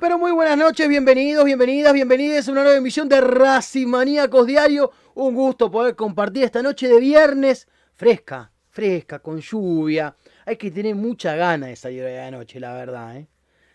pero 0.00 0.18
muy 0.18 0.32
buenas 0.32 0.56
noches, 0.56 0.88
bienvenidos, 0.88 1.44
bienvenidas, 1.44 1.92
bienvenidas 1.92 2.48
a 2.48 2.52
una 2.52 2.62
nueva 2.62 2.78
emisión 2.78 3.06
de 3.06 3.20
Racing 3.20 3.86
Maníacos 3.86 4.46
Diario. 4.46 4.90
Un 5.14 5.34
gusto 5.34 5.70
poder 5.70 5.94
compartir 5.94 6.44
esta 6.44 6.62
noche 6.62 6.88
de 6.88 6.98
viernes 6.98 7.68
fresca, 7.96 8.50
fresca, 8.70 9.18
con 9.18 9.40
lluvia. 9.40 10.16
Hay 10.46 10.56
que 10.56 10.70
tener 10.70 10.94
mucha 10.94 11.36
gana 11.36 11.66
de 11.66 11.76
salir 11.76 12.02
de 12.02 12.16
la 12.16 12.30
noche, 12.30 12.58
la 12.58 12.72
verdad. 12.72 13.18
¿eh? 13.18 13.28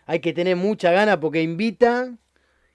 Hay 0.06 0.18
que 0.18 0.32
tener 0.32 0.56
mucha 0.56 0.90
gana 0.90 1.20
porque 1.20 1.42
invita, 1.42 2.12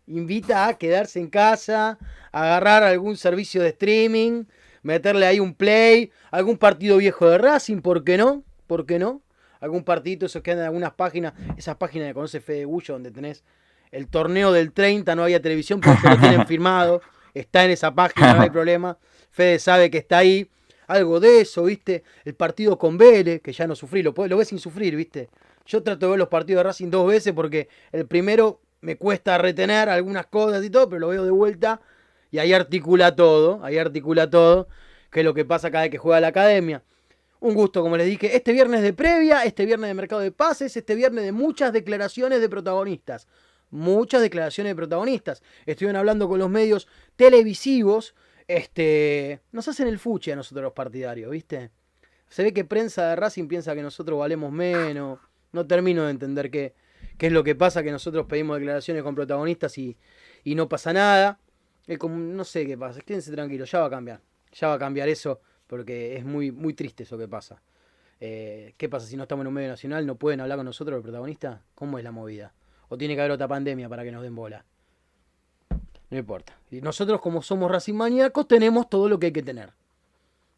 invita 0.08 0.70
a 0.70 0.78
quedarse 0.78 1.20
en 1.20 1.30
casa, 1.30 2.00
a 2.32 2.44
agarrar 2.44 2.84
algún 2.84 3.18
servicio 3.18 3.62
de 3.62 3.70
streaming, 3.70 4.46
meterle 4.82 5.26
ahí 5.26 5.42
un 5.42 5.56
play, 5.56 6.10
algún 6.32 6.58
partido 6.58 6.98
viejo 6.98 7.30
de 7.30 7.38
Racing, 7.38 7.82
¿por 7.82 8.06
qué 8.06 8.18
no? 8.18 8.46
¿Por 8.66 8.86
qué 8.86 8.98
no? 8.98 9.22
Algún 9.62 9.84
partidito, 9.84 10.26
esos 10.26 10.42
que 10.42 10.52
andan 10.52 10.66
en 10.66 10.68
algunas 10.68 10.94
páginas, 10.94 11.34
esas 11.56 11.78
páginas 11.78 12.10
que 12.10 12.14
conoce 12.14 12.42
Fede 12.42 12.66
Bullo, 12.66 12.96
donde 12.96 13.12
tenés 13.12 13.44
el 13.92 14.08
torneo 14.08 14.52
del 14.52 14.74
30, 14.74 15.16
no 15.16 15.24
había 15.24 15.42
televisión, 15.42 15.80
pero 15.80 15.98
se 16.00 16.10
lo 16.10 16.18
tienen 16.18 16.46
firmado, 16.48 17.02
está 17.34 17.64
en 17.64 17.72
esa 17.72 17.94
página, 17.94 18.34
no 18.34 18.42
hay 18.42 18.50
problema. 18.52 18.98
Fede 19.30 19.60
sabe 19.60 19.90
que 19.90 20.00
está 20.00 20.18
ahí. 20.18 20.50
Algo 20.88 21.22
de 21.22 21.40
eso, 21.40 21.64
¿viste? 21.64 22.04
El 22.26 22.36
partido 22.36 22.78
con 22.78 22.98
Vélez, 22.98 23.42
que 23.42 23.54
ya 23.54 23.66
no 23.66 23.76
sufrí, 23.76 24.04
lo, 24.04 24.14
lo 24.14 24.38
ves 24.38 24.50
sin 24.50 24.60
sufrir, 24.60 24.94
¿viste? 24.98 25.30
Yo 25.66 25.82
trato 25.82 26.08
de 26.08 26.10
ver 26.10 26.20
los 26.20 26.28
partidos 26.28 26.60
de 26.60 26.64
Racing 26.64 26.90
dos 26.90 27.08
veces 27.08 27.32
porque 27.32 27.70
el 27.94 28.08
primero 28.08 28.60
me 28.82 28.98
cuesta 28.98 29.38
retener 29.38 29.88
algunas 29.88 30.26
cosas 30.26 30.66
y 30.66 30.70
todo, 30.70 30.90
pero 30.90 31.00
lo 31.00 31.08
veo 31.10 31.24
de 31.24 31.32
vuelta 31.32 31.80
y 32.32 32.40
ahí 32.40 32.52
articula 32.52 33.16
todo, 33.16 33.64
ahí 33.64 33.78
articula 33.78 34.30
todo, 34.30 34.68
que 35.12 35.20
es 35.20 35.26
lo 35.26 35.34
que 35.34 35.46
pasa 35.46 35.72
cada 35.72 35.84
vez 35.84 35.92
que 35.92 35.98
juega 35.98 36.20
la 36.20 36.28
academia. 36.28 36.84
Un 37.42 37.56
gusto, 37.56 37.82
como 37.82 37.98
les 37.98 38.06
dije, 38.06 38.36
este 38.36 38.54
viernes 38.54 38.84
de 38.84 38.94
previa, 38.94 39.44
este 39.46 39.66
viernes 39.66 39.88
de 39.88 39.96
mercado 39.96 40.22
de 40.22 40.32
pases, 40.32 40.78
este 40.78 40.94
viernes 40.94 41.26
de 41.26 41.32
muchas 41.32 41.74
declaraciones 41.74 42.40
de 42.40 42.48
protagonistas. 42.48 43.28
Muchas 43.72 44.22
declaraciones 44.22 44.72
de 44.72 44.76
protagonistas. 44.76 45.42
Estuvieron 45.66 45.96
hablando 45.96 46.30
con 46.30 46.38
los 46.38 46.52
medios 46.52 46.88
televisivos. 47.16 48.14
Este, 48.48 49.42
nos 49.52 49.68
hacen 49.68 49.88
el 49.88 49.98
fuche 49.98 50.32
a 50.32 50.36
nosotros 50.36 50.66
los 50.66 50.74
partidarios, 50.74 51.32
¿viste? 51.32 51.72
Se 52.30 52.44
ve 52.44 52.54
que 52.54 52.64
prensa 52.64 53.10
de 53.10 53.16
Racing 53.16 53.48
piensa 53.48 53.74
que 53.74 53.82
nosotros 53.82 54.20
valemos 54.20 54.52
menos. 54.52 55.18
No 55.52 55.66
termino 55.66 56.06
de 56.06 56.12
entender 56.12 56.52
qué, 56.52 56.76
qué 57.18 57.26
es 57.26 57.34
lo 57.34 57.44
que 57.44 57.56
pasa, 57.56 57.82
que 57.82 57.92
nosotros 57.92 58.28
pedimos 58.28 58.60
declaraciones 58.60 59.02
con 59.02 59.16
protagonistas 59.16 59.80
y, 59.80 59.98
y 60.44 60.54
no 60.54 60.70
pasa 60.70 60.94
nada. 60.94 61.40
Es 61.88 61.98
como, 61.98 62.18
no 62.18 62.44
sé 62.44 62.68
qué 62.68 62.78
pasa, 62.78 63.02
quédense 63.02 63.32
tranquilos, 63.32 63.72
ya 63.72 63.80
va 63.80 63.88
a 63.88 63.90
cambiar. 63.90 64.22
Ya 64.54 64.68
va 64.68 64.76
a 64.76 64.80
cambiar 64.80 65.10
eso 65.10 65.42
porque 65.72 66.18
es 66.18 66.26
muy, 66.26 66.52
muy 66.52 66.74
triste 66.74 67.04
eso 67.04 67.18
que 67.18 67.30
pasa. 67.30 67.62
Eh, 68.20 68.74
¿Qué 68.76 68.90
pasa 68.90 69.08
si 69.08 69.16
no 69.16 69.24
estamos 69.24 69.44
en 69.44 69.48
un 69.48 69.54
medio 69.54 69.70
nacional? 69.70 70.06
¿No 70.06 70.16
pueden 70.16 70.42
hablar 70.42 70.58
con 70.58 70.66
nosotros 70.66 70.96
los 70.98 71.02
protagonistas? 71.02 71.62
¿Cómo 71.76 71.98
es 71.98 72.04
la 72.04 72.12
movida? 72.12 72.52
¿O 72.90 72.98
tiene 72.98 73.16
que 73.16 73.22
haber 73.22 73.32
otra 73.32 73.48
pandemia 73.48 73.88
para 73.88 74.04
que 74.04 74.12
nos 74.12 74.22
den 74.22 74.36
bola? 74.36 74.66
No 76.10 76.18
importa. 76.18 76.58
Nosotros, 76.72 77.22
como 77.22 77.42
somos 77.42 77.72
Racing 77.72 77.94
maníacos, 77.94 78.50
tenemos 78.50 78.90
todo 78.90 79.08
lo 79.08 79.18
que 79.18 79.28
hay 79.28 79.32
que 79.32 79.44
tener. 79.44 79.70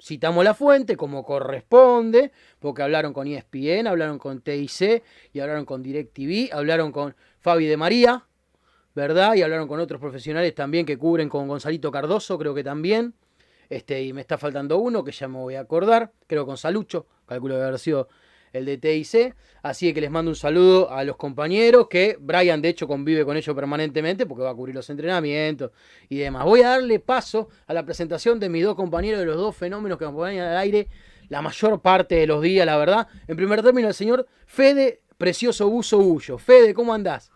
Citamos 0.01 0.43
la 0.43 0.55
fuente 0.55 0.97
como 0.97 1.23
corresponde, 1.23 2.31
porque 2.57 2.81
hablaron 2.81 3.13
con 3.13 3.27
ESPN, 3.27 3.85
hablaron 3.85 4.17
con 4.17 4.41
TIC 4.41 5.03
y 5.31 5.39
hablaron 5.39 5.65
con 5.65 5.83
DirecTV, 5.83 6.51
hablaron 6.51 6.91
con 6.91 7.15
Fabi 7.39 7.67
de 7.67 7.77
María, 7.77 8.25
¿verdad? 8.95 9.35
Y 9.35 9.43
hablaron 9.43 9.67
con 9.67 9.79
otros 9.79 10.01
profesionales 10.01 10.55
también 10.55 10.87
que 10.87 10.97
cubren 10.97 11.29
con 11.29 11.47
Gonzalito 11.47 11.91
Cardoso, 11.91 12.39
creo 12.39 12.55
que 12.55 12.63
también. 12.63 13.13
Este, 13.73 14.03
y 14.03 14.13
me 14.13 14.21
está 14.21 14.37
faltando 14.37 14.77
uno 14.77 15.03
que 15.03 15.11
ya 15.11 15.27
me 15.27 15.39
voy 15.39 15.55
a 15.55 15.61
acordar, 15.61 16.11
creo 16.27 16.45
con 16.45 16.57
Salucho, 16.57 17.07
calculo 17.25 17.55
que 17.55 17.63
haber 17.63 17.79
sido 17.79 18.07
el 18.51 18.65
de 18.65 18.77
TIC. 18.77 19.35
Así 19.63 19.91
que 19.95 19.99
les 19.99 20.11
mando 20.11 20.29
un 20.29 20.35
saludo 20.35 20.91
a 20.91 21.03
los 21.03 21.15
compañeros, 21.15 21.87
que 21.89 22.15
Brian 22.19 22.61
de 22.61 22.69
hecho 22.69 22.87
convive 22.87 23.25
con 23.25 23.35
ellos 23.35 23.55
permanentemente 23.55 24.27
porque 24.27 24.43
va 24.43 24.51
a 24.51 24.53
cubrir 24.53 24.75
los 24.75 24.87
entrenamientos 24.91 25.71
y 26.07 26.17
demás. 26.17 26.45
Voy 26.45 26.61
a 26.61 26.69
darle 26.69 26.99
paso 26.99 27.49
a 27.65 27.73
la 27.73 27.83
presentación 27.83 28.39
de 28.39 28.47
mis 28.47 28.63
dos 28.63 28.75
compañeros 28.75 29.19
de 29.19 29.25
los 29.25 29.37
dos 29.37 29.55
fenómenos 29.55 29.97
que 29.97 30.05
me 30.05 30.11
ponen 30.11 30.39
al 30.39 30.57
aire 30.57 30.87
la 31.29 31.41
mayor 31.41 31.81
parte 31.81 32.13
de 32.13 32.27
los 32.27 32.43
días, 32.43 32.67
la 32.67 32.77
verdad. 32.77 33.07
En 33.27 33.35
primer 33.35 33.63
término, 33.63 33.87
el 33.87 33.95
señor 33.95 34.27
Fede 34.45 35.01
Precioso 35.17 35.67
Buzo 35.67 35.97
Ullo. 35.97 36.37
Fede, 36.37 36.75
¿cómo 36.75 36.93
andás? 36.93 37.31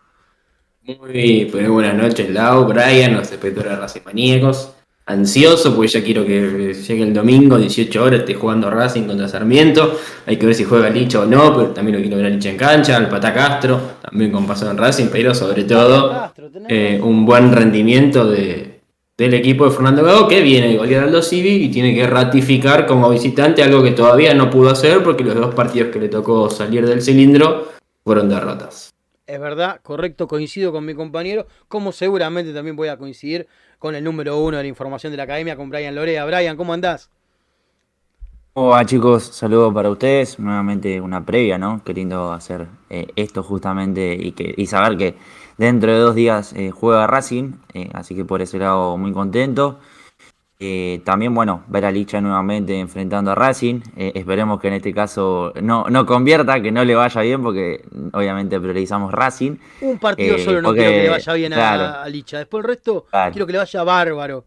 Muy, 0.82 1.48
pues, 1.50 1.68
buenas 1.68 1.96
noches, 1.96 2.30
Lau, 2.30 2.64
Brian, 2.64 3.16
los 3.16 3.32
espectadores 3.32 3.72
de 3.72 3.76
Racing 3.80 4.00
Maníacos. 4.04 4.77
Ansioso, 5.08 5.74
porque 5.74 5.88
ya 5.88 6.04
quiero 6.04 6.26
que 6.26 6.74
llegue 6.74 7.02
el 7.02 7.14
domingo, 7.14 7.56
18 7.56 8.04
horas, 8.04 8.20
esté 8.20 8.34
jugando 8.34 8.70
Racing 8.70 9.04
contra 9.04 9.26
Sarmiento. 9.26 9.98
Hay 10.26 10.36
que 10.36 10.44
ver 10.44 10.54
si 10.54 10.64
juega 10.64 10.90
Licha 10.90 11.20
o 11.20 11.24
no, 11.24 11.54
pero 11.54 11.68
también 11.68 11.96
lo 11.96 12.02
quiero 12.02 12.18
ver 12.18 12.26
a 12.26 12.28
Licha 12.28 12.50
en 12.50 12.58
cancha, 12.58 12.94
al 12.94 13.08
Patá 13.08 13.32
Castro, 13.32 13.80
también 14.02 14.30
con 14.30 14.46
paso 14.46 14.70
en 14.70 14.76
Racing, 14.76 15.06
pero 15.10 15.34
sobre 15.34 15.64
todo 15.64 16.30
eh, 16.68 17.00
un 17.02 17.24
buen 17.24 17.52
rendimiento 17.52 18.28
de, 18.28 18.80
del 19.16 19.32
equipo 19.32 19.64
de 19.64 19.70
Fernando 19.70 20.04
Gago, 20.04 20.28
que 20.28 20.42
viene 20.42 20.68
de 20.68 20.76
golear 20.76 21.04
Aldo 21.04 21.22
Civi 21.22 21.64
y 21.64 21.68
tiene 21.70 21.94
que 21.94 22.06
ratificar 22.06 22.86
como 22.86 23.08
visitante 23.08 23.62
algo 23.62 23.82
que 23.82 23.92
todavía 23.92 24.34
no 24.34 24.50
pudo 24.50 24.68
hacer, 24.68 25.02
porque 25.02 25.24
los 25.24 25.34
dos 25.34 25.54
partidos 25.54 25.88
que 25.90 26.00
le 26.00 26.10
tocó 26.10 26.50
salir 26.50 26.86
del 26.86 27.00
cilindro 27.00 27.68
fueron 28.04 28.28
derrotas. 28.28 28.92
Es 29.28 29.38
verdad, 29.38 29.80
correcto, 29.82 30.26
coincido 30.26 30.72
con 30.72 30.86
mi 30.86 30.94
compañero, 30.94 31.46
como 31.68 31.92
seguramente 31.92 32.54
también 32.54 32.76
voy 32.76 32.88
a 32.88 32.96
coincidir 32.96 33.46
con 33.78 33.94
el 33.94 34.02
número 34.02 34.38
uno 34.38 34.56
de 34.56 34.62
la 34.62 34.68
información 34.70 35.12
de 35.12 35.18
la 35.18 35.24
academia, 35.24 35.54
con 35.54 35.68
Brian 35.68 35.94
Lorea. 35.94 36.24
Brian, 36.24 36.56
¿cómo 36.56 36.72
andás? 36.72 37.10
¿Cómo 38.54 38.68
va 38.68 38.86
chicos? 38.86 39.24
Saludos 39.24 39.74
para 39.74 39.90
ustedes, 39.90 40.38
nuevamente 40.38 40.98
una 40.98 41.26
previa, 41.26 41.58
¿no? 41.58 41.82
Qué 41.84 41.92
lindo 41.92 42.32
hacer 42.32 42.68
eh, 42.88 43.08
esto 43.16 43.42
justamente 43.42 44.16
y 44.56 44.66
saber 44.66 44.96
que 44.96 45.14
dentro 45.58 45.92
de 45.92 45.98
dos 45.98 46.14
días 46.14 46.54
eh, 46.54 46.70
juega 46.70 47.06
Racing, 47.06 47.52
eh, 47.74 47.90
así 47.92 48.14
que 48.14 48.24
por 48.24 48.40
ese 48.40 48.58
lado 48.58 48.96
muy 48.96 49.12
contento. 49.12 49.78
Eh, 50.62 51.02
también, 51.04 51.32
bueno, 51.36 51.62
ver 51.68 51.84
a 51.84 51.92
Licha 51.92 52.20
nuevamente 52.20 52.76
enfrentando 52.80 53.30
a 53.30 53.36
Racing, 53.36 53.80
eh, 53.96 54.10
esperemos 54.16 54.60
que 54.60 54.66
en 54.66 54.74
este 54.74 54.92
caso 54.92 55.52
no, 55.62 55.84
no 55.88 56.04
convierta, 56.04 56.60
que 56.60 56.72
no 56.72 56.84
le 56.84 56.96
vaya 56.96 57.20
bien 57.20 57.40
porque 57.44 57.84
obviamente 58.12 58.58
priorizamos 58.58 59.12
Racing. 59.12 59.54
Un 59.82 60.00
partido 60.00 60.34
Eh, 60.34 60.44
solo 60.44 60.60
no 60.60 60.68
porque, 60.70 60.80
quiero 60.80 60.94
que 60.96 61.02
le 61.04 61.08
vaya 61.10 61.32
bien 61.34 61.52
a- 61.52 61.56
claro. 61.56 62.00
a, 62.00 62.08
Licha, 62.08 62.38
después 62.38 62.64
el 62.64 62.68
resto 62.70 63.06
Claro. 63.08 63.30
quiero 63.32 63.46
que 63.46 63.52
le 63.52 63.58
vaya 63.58 63.84
bárbaro. 63.84 64.44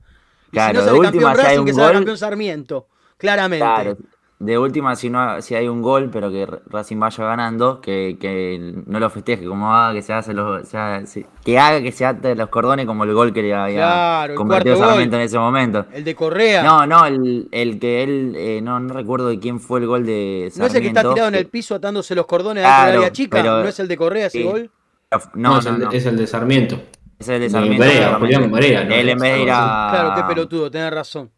Y 0.47 0.51
Claro, 0.51 0.81
si 0.81 0.85
no 0.85 0.91
sale 0.91 1.01
campeón 1.11 1.37
Racing, 1.37 1.65
que 1.65 1.71
gol- 1.71 1.93
campeón 1.93 2.17
Sarmiento. 2.17 2.87
Claramente. 3.15 3.65
De 4.43 4.57
última, 4.57 4.95
si 4.95 5.09
no 5.11 5.39
si 5.41 5.53
hay 5.53 5.67
un 5.67 5.83
gol, 5.83 6.09
pero 6.11 6.31
que 6.31 6.47
Racing 6.67 6.97
vaya 6.99 7.23
ganando, 7.25 7.79
que, 7.79 8.17
que 8.19 8.73
no 8.87 8.99
lo 8.99 9.09
festeje, 9.11 9.45
como 9.45 9.71
haga 9.71 9.93
que 9.93 10.01
se 10.01 10.13
hace 10.13 10.33
los, 10.33 10.67
se 10.67 10.77
haga- 10.79 11.03
que 11.45 11.59
haga 11.59 11.79
que 11.81 11.91
se 11.91 12.05
ate 12.07 12.35
los 12.35 12.49
cordones 12.49 12.87
como 12.87 13.03
el 13.03 13.13
gol 13.13 13.33
que 13.33 13.43
le 13.43 13.53
había 13.53 13.75
Claro, 13.77 14.33
convertido 14.35 14.77
Sarmiento 14.77 15.15
en 15.17 15.21
ese 15.21 15.37
momento. 15.37 15.85
El 15.93 16.03
de 16.03 16.15
Correa. 16.15 16.63
No, 16.63 16.87
no, 16.87 17.05
el, 17.05 17.49
el 17.51 17.79
que 17.79 18.01
él, 18.01 18.33
eh, 18.35 18.61
no, 18.63 18.79
no 18.79 18.93
recuerdo 18.95 19.27
de 19.27 19.37
quién 19.39 19.59
fue 19.59 19.79
el 19.79 19.85
gol 19.85 20.05
de 20.07 20.51
¿No 20.57 20.65
es 20.65 20.73
el 20.73 20.81
que 20.81 20.87
está 20.87 21.01
Sarmiento, 21.01 21.13
tirado 21.13 21.27
en 21.29 21.35
el 21.35 21.45
piso 21.45 21.75
atándose 21.75 22.15
los 22.15 22.25
cordones 22.25 22.63
dentro 22.63 22.75
Claro, 22.77 22.91
del 22.91 22.97
área 22.99 23.11
chica? 23.11 23.37
pero- 23.37 23.61
¿No 23.61 23.67
es 23.69 23.79
el 23.79 23.87
de 23.87 23.97
Correa 23.97 24.25
ese 24.25 24.39
sí. 24.39 24.43
gol? 24.43 24.71
No, 25.35 25.59
es, 25.59 25.65
no, 25.65 25.71
el, 25.73 25.79
de- 25.79 25.85
no. 25.85 25.91
es 25.91 26.05
el 26.07 26.17
de 26.17 26.25
Sarmiento. 26.25 26.81
Es 27.19 27.27
el 27.29 27.35
de 27.35 27.39
de 27.41 27.49
Sarmiento. 27.51 27.85
Barea. 27.85 28.15
Julián 28.17 28.49
Barea, 28.49 28.83
¿no? 28.85 28.95
Él 28.95 29.09
en 29.09 29.19
vez 29.19 29.33
de 29.33 29.41
ir 29.43 29.49
a... 29.51 29.89
Claro, 29.91 30.13
qué 30.15 30.23
pelotudo, 30.33 30.71
tenés 30.71 30.91
razón. 30.91 31.29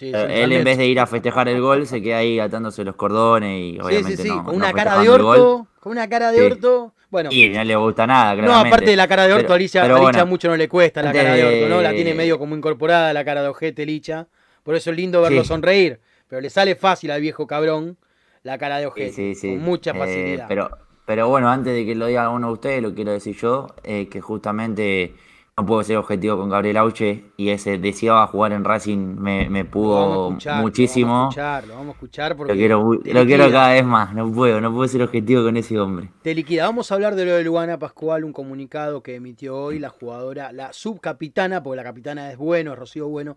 Sí, 0.00 0.06
sí, 0.06 0.12
Eh, 0.16 0.44
Él 0.44 0.52
en 0.54 0.64
vez 0.64 0.78
de 0.78 0.86
ir 0.86 0.98
a 0.98 1.06
festejar 1.06 1.46
el 1.50 1.60
gol 1.60 1.86
se 1.86 2.00
queda 2.00 2.16
ahí 2.18 2.40
atándose 2.40 2.82
los 2.84 2.94
cordones 2.96 3.50
y 3.60 3.72
Sí, 3.72 3.78
obviamente 3.82 4.16
sí, 4.16 4.22
sí, 4.22 4.28
no, 4.30 4.36
con 4.44 4.46
no 4.58 4.64
una 4.64 4.72
cara 4.72 4.98
de 4.98 5.08
orto. 5.10 5.66
Con 5.78 5.92
una 5.92 6.08
cara 6.08 6.32
de 6.32 6.38
Sí. 6.38 6.44
orto. 6.44 6.94
Bueno, 7.10 7.28
Y 7.30 7.50
no 7.50 7.62
le 7.64 7.76
gusta 7.76 8.06
nada, 8.06 8.34
no, 8.36 8.54
aparte 8.54 8.86
de 8.92 8.96
la 8.96 9.06
cara 9.06 9.26
de 9.26 9.32
orto, 9.34 9.42
Pero- 9.44 9.54
Alicia, 9.54 9.82
pero 9.82 10.00
bueno, 10.00 10.24
mucho 10.26 10.48
no 10.48 10.56
le 10.56 10.68
cuesta 10.70 11.02
la 11.02 11.12
cara 11.12 11.34
de 11.34 11.44
orto, 11.44 11.68
¿no? 11.68 11.82
La 11.82 11.90
tiene 11.92 12.14
medio 12.14 12.38
como 12.38 12.56
incorporada 12.56 13.12
la 13.12 13.24
cara 13.26 13.42
de 13.42 13.48
ojete, 13.48 13.84
Licha. 13.84 14.26
Por 14.62 14.74
eso 14.74 14.90
es 14.90 14.96
lindo 14.96 15.20
verlo 15.20 15.42
Sí. 15.42 15.48
sonreír. 15.48 16.00
Pero 16.28 16.40
le 16.40 16.48
sale 16.48 16.76
fácil 16.76 17.10
al 17.10 17.20
viejo 17.20 17.46
cabrón 17.46 17.98
la 18.42 18.56
cara 18.56 18.76
de 18.78 18.84
Sí, 18.84 18.88
ojete. 18.88 19.12
sí, 19.12 19.34
sí. 19.34 19.48
Con 19.50 19.58
mucha 19.62 19.90
Eh, 19.90 19.94
facilidad. 19.98 20.46
pero, 20.48 20.70
pero 21.04 21.28
bueno, 21.28 21.50
antes 21.50 21.74
de 21.74 21.84
que 21.84 21.94
lo 21.94 22.06
diga 22.06 22.30
uno 22.30 22.46
de 22.46 22.52
ustedes, 22.54 22.82
lo 22.82 22.94
quiero 22.94 23.10
decir 23.12 23.36
yo, 23.36 23.66
eh, 23.84 24.08
que 24.08 24.20
justamente 24.22 25.14
no 25.56 25.66
puedo 25.66 25.82
ser 25.82 25.96
objetivo 25.98 26.38
con 26.38 26.48
Gabriel 26.48 26.78
Auche 26.78 27.24
y 27.36 27.50
ese 27.50 27.76
deseaba 27.78 28.26
jugar 28.28 28.52
en 28.52 28.64
Racing 28.64 29.16
me, 29.18 29.50
me 29.50 29.64
pudo 29.64 30.28
escuchar, 30.28 30.56
Lo 30.56 30.62
muchísimo. 30.62 31.12
vamos 31.12 31.36
a 31.36 31.40
escuchar, 31.40 31.66
lo 31.68 31.74
vamos 31.74 31.88
a 31.88 31.92
escuchar 31.92 32.36
porque 32.36 32.52
Lo 32.52 32.58
quiero, 32.58 32.94
lo 32.94 33.26
quiero 33.26 33.50
cada 33.50 33.72
vez 33.72 33.84
más, 33.84 34.14
no 34.14 34.32
puedo, 34.32 34.60
no 34.60 34.72
puedo 34.72 34.88
ser 34.88 35.02
objetivo 35.02 35.42
con 35.44 35.56
ese 35.56 35.78
hombre. 35.78 36.10
Te 36.22 36.34
liquida. 36.34 36.64
Vamos 36.64 36.90
a 36.90 36.94
hablar 36.94 37.14
de 37.14 37.26
lo 37.26 37.34
de 37.34 37.44
Luana 37.44 37.78
Pascual, 37.78 38.24
un 38.24 38.32
comunicado 38.32 39.02
que 39.02 39.16
emitió 39.16 39.56
hoy 39.56 39.78
la 39.78 39.90
jugadora, 39.90 40.52
la 40.52 40.72
subcapitana, 40.72 41.62
porque 41.62 41.76
la 41.76 41.84
capitana 41.84 42.30
es 42.30 42.38
bueno, 42.38 42.72
es 42.72 42.78
Rocío 42.78 43.08
Bueno, 43.08 43.36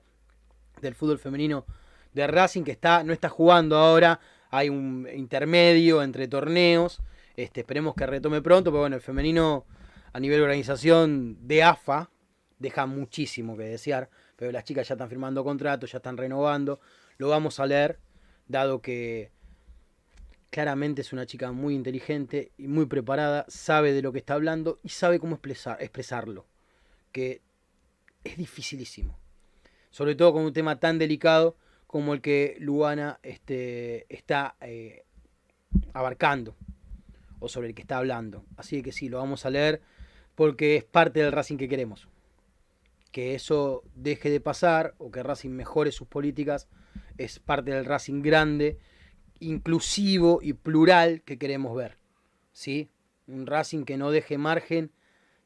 del 0.82 0.95
fútbol 0.95 1.19
femenino 1.19 1.65
de 2.13 2.28
Racing, 2.28 2.63
que 2.63 2.71
está, 2.71 3.04
no 3.04 3.12
está 3.12 3.28
jugando 3.28 3.78
ahora, 3.78 4.19
hay 4.52 4.69
un 4.69 5.08
intermedio 5.13 6.02
entre 6.04 6.28
torneos. 6.28 7.02
Este, 7.36 7.62
esperemos 7.62 7.95
que 7.95 8.06
retome 8.06 8.41
pronto, 8.41 8.69
pero 8.71 8.82
bueno, 8.82 8.95
el 8.95 9.02
femenino 9.02 9.65
a 10.13 10.19
nivel 10.19 10.38
de 10.38 10.43
organización 10.43 11.38
de 11.47 11.63
AFA 11.63 12.10
deja 12.60 12.86
muchísimo 12.86 13.58
que 13.58 13.63
desear, 13.63 14.10
pero 14.36 14.52
las 14.52 14.63
chicas 14.63 14.88
ya 14.88 14.93
están 14.93 15.10
firmando 15.10 15.43
contratos, 15.43 15.91
ya 15.91 15.97
están 15.97 16.17
renovando. 16.17 16.80
Lo 17.17 17.30
vamos 17.30 17.60
a 17.60 17.65
leer, 17.65 17.99
dado 18.47 18.82
que 18.82 19.32
claramente 20.52 21.02
es 21.02 21.12
una 21.13 21.26
chica 21.26 21.52
muy 21.52 21.73
inteligente 21.73 22.52
y 22.58 22.67
muy 22.67 22.86
preparada, 22.86 23.45
sabe 23.47 23.91
de 23.91 24.04
lo 24.04 24.13
que 24.13 24.19
está 24.19 24.36
hablando 24.36 24.80
y 24.84 24.89
sabe 24.89 25.19
cómo 25.19 25.36
expresar, 25.36 25.82
expresarlo, 25.82 26.45
que 27.12 27.41
es 28.23 28.38
dificilísimo, 28.38 29.17
sobre 29.89 30.13
todo 30.15 30.34
con 30.34 30.43
un 30.45 30.54
tema 30.54 30.80
tan 30.80 30.99
delicado 30.99 31.58
como 31.88 32.13
el 32.13 32.21
que 32.21 32.56
Luana 32.60 33.19
este, 33.23 34.06
está 34.15 34.56
eh, 34.62 35.06
abarcando 35.91 36.56
o 37.39 37.49
sobre 37.49 37.69
el 37.69 37.76
que 37.76 37.82
está 37.82 37.97
hablando. 37.97 38.45
Así 38.56 38.84
que 38.84 38.91
sí, 38.91 39.10
lo 39.10 39.17
vamos 39.17 39.45
a 39.45 39.49
leer 39.49 39.82
porque 40.36 40.76
es 40.76 40.84
parte 40.84 41.22
del 41.22 41.32
Racing 41.32 41.58
que 41.58 41.69
queremos. 41.69 42.08
Que 43.12 43.36
eso 43.36 43.84
deje 43.96 44.30
de 44.30 44.39
pasar 44.39 44.96
o 44.98 45.12
que 45.12 45.24
Racing 45.24 45.52
mejore 45.52 45.91
sus 45.91 46.08
políticas 46.08 46.67
es 47.17 47.39
parte 47.39 47.72
del 47.72 47.86
Racing 47.86 48.22
grande 48.22 48.80
inclusivo 49.39 50.39
y 50.41 50.54
plural 50.54 51.22
que 51.22 51.38
queremos 51.38 51.76
ver. 51.76 51.98
¿sí? 52.52 52.89
Un 53.28 53.46
Racing 53.46 53.84
que 53.84 53.98
no 53.98 54.12
deje 54.12 54.38
margen 54.38 54.91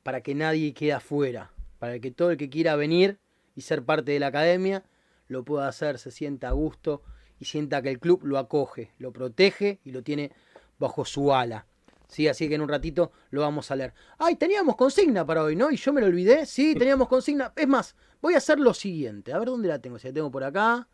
para 0.03 0.21
que 0.21 0.35
nadie 0.35 0.73
quede 0.73 0.93
afuera, 0.93 1.51
para 1.79 1.99
que 1.99 2.11
todo 2.11 2.31
el 2.31 2.37
que 2.37 2.49
quiera 2.49 2.75
venir 2.75 3.19
y 3.55 3.61
ser 3.61 3.83
parte 3.83 4.11
de 4.11 4.19
la 4.19 4.27
academia 4.27 4.83
lo 5.27 5.43
pueda 5.43 5.67
hacer, 5.67 5.97
se 5.97 6.11
sienta 6.11 6.49
a 6.49 6.51
gusto 6.51 7.03
y 7.39 7.45
sienta 7.45 7.81
que 7.81 7.89
el 7.89 7.99
club 7.99 8.23
lo 8.23 8.37
acoge, 8.37 8.91
lo 8.97 9.11
protege 9.11 9.79
y 9.83 9.91
lo 9.91 10.03
tiene 10.03 10.31
bajo 10.79 11.05
su 11.05 11.33
ala. 11.33 11.65
Sí, 12.07 12.27
así 12.27 12.47
que 12.47 12.55
en 12.55 12.61
un 12.61 12.69
ratito 12.69 13.11
lo 13.31 13.41
vamos 13.41 13.69
a 13.69 13.75
leer. 13.75 13.93
Ay, 14.17 14.35
teníamos 14.35 14.75
consigna 14.75 15.25
para 15.25 15.43
hoy, 15.43 15.55
¿no? 15.55 15.71
Y 15.71 15.75
yo 15.75 15.91
me 15.91 16.01
lo 16.01 16.07
olvidé. 16.07 16.45
Sí, 16.45 16.73
teníamos 16.75 17.07
consigna. 17.07 17.51
Es 17.55 17.67
más, 17.67 17.95
voy 18.21 18.33
a 18.33 18.37
hacer 18.37 18.59
lo 18.59 18.73
siguiente. 18.73 19.33
A 19.33 19.39
ver 19.39 19.49
dónde 19.49 19.67
la 19.67 19.79
tengo. 19.79 19.99
Si 19.99 20.07
la 20.07 20.13
tengo 20.13 20.31
por 20.31 20.43
acá. 20.43 20.87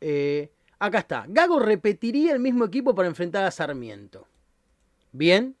Eh, 0.00 0.50
acá 0.78 0.98
está. 1.00 1.26
Gago 1.28 1.60
repetiría 1.60 2.32
el 2.32 2.40
mismo 2.40 2.64
equipo 2.64 2.94
para 2.94 3.08
enfrentar 3.08 3.44
a 3.44 3.50
Sarmiento. 3.50 4.26
Bien. 5.12 5.56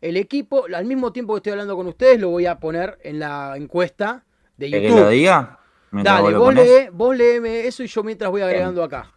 El 0.00 0.16
equipo, 0.16 0.64
al 0.74 0.86
mismo 0.86 1.12
tiempo 1.12 1.34
que 1.34 1.38
estoy 1.38 1.52
hablando 1.52 1.76
con 1.76 1.86
ustedes, 1.86 2.18
lo 2.18 2.30
voy 2.30 2.46
a 2.46 2.58
poner 2.58 2.98
en 3.02 3.18
la 3.18 3.52
encuesta 3.56 4.24
de 4.56 4.70
¿Querés 4.70 4.82
YouTube. 4.90 4.96
que 4.96 5.04
lo 5.04 5.10
diga? 5.10 5.60
Dale, 5.92 6.36
vos, 6.38 6.54
lee, 6.54 6.88
vos 6.92 7.16
léeme 7.16 7.66
eso 7.66 7.82
y 7.82 7.86
yo 7.86 8.02
mientras 8.02 8.30
voy 8.30 8.40
agregando 8.40 8.82
acá. 8.82 9.12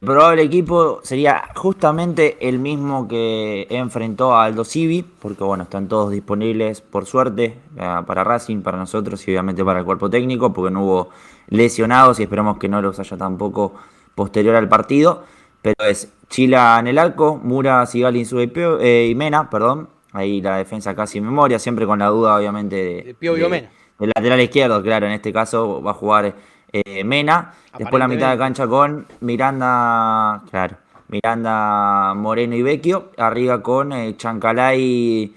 El 0.00 0.06
probable 0.06 0.40
equipo 0.40 1.00
sería 1.02 1.50
justamente 1.54 2.38
el 2.48 2.58
mismo 2.58 3.06
que 3.06 3.66
enfrentó 3.68 4.34
a 4.34 4.44
Aldo 4.44 4.64
Civi, 4.64 5.02
porque 5.02 5.44
bueno, 5.44 5.64
están 5.64 5.88
todos 5.88 6.10
disponibles 6.10 6.80
por 6.80 7.04
suerte 7.04 7.58
eh, 7.76 7.96
para 8.06 8.24
Racing, 8.24 8.62
para 8.62 8.78
nosotros 8.78 9.28
y 9.28 9.32
obviamente 9.32 9.62
para 9.62 9.80
el 9.80 9.84
cuerpo 9.84 10.08
técnico, 10.08 10.54
porque 10.54 10.72
no 10.72 10.84
hubo 10.84 11.08
lesionados 11.48 12.18
y 12.18 12.22
esperemos 12.22 12.56
que 12.56 12.66
no 12.66 12.80
los 12.80 12.98
haya 12.98 13.18
tampoco 13.18 13.74
posterior 14.14 14.56
al 14.56 14.70
partido. 14.70 15.24
Pero 15.60 15.84
es 15.86 16.10
Chila 16.30 16.78
en 16.80 16.86
el 16.86 16.96
arco, 16.96 17.36
Mura, 17.36 17.82
Insúa 17.82 18.10
y, 18.42 18.52
eh, 18.80 19.08
y 19.10 19.14
Mena, 19.14 19.50
perdón. 19.50 19.90
Ahí 20.12 20.40
la 20.40 20.56
defensa 20.56 20.94
casi 20.96 21.18
en 21.18 21.24
memoria, 21.24 21.58
siempre 21.58 21.84
con 21.84 21.98
la 21.98 22.06
duda 22.06 22.36
obviamente 22.36 22.76
de, 22.76 23.02
De 23.02 23.14
Pio 23.14 23.36
y 23.36 23.46
Mena. 23.50 23.70
del 23.98 24.12
lateral 24.16 24.40
izquierdo, 24.40 24.82
claro, 24.82 25.04
en 25.04 25.12
este 25.12 25.30
caso 25.30 25.82
va 25.82 25.90
a 25.90 25.94
jugar 25.94 26.34
eh, 26.72 27.04
Mena. 27.04 27.54
Después 27.78 28.00
la 28.00 28.08
mitad 28.08 28.32
de 28.32 28.38
cancha 28.38 28.66
con 28.66 29.06
Miranda, 29.20 30.42
claro, 30.50 30.76
Miranda 31.08 32.14
Moreno 32.14 32.56
y 32.56 32.62
Vecchio. 32.62 33.10
Arriba 33.16 33.62
con 33.62 33.92
eh, 33.92 34.16
Chancalay, 34.16 35.34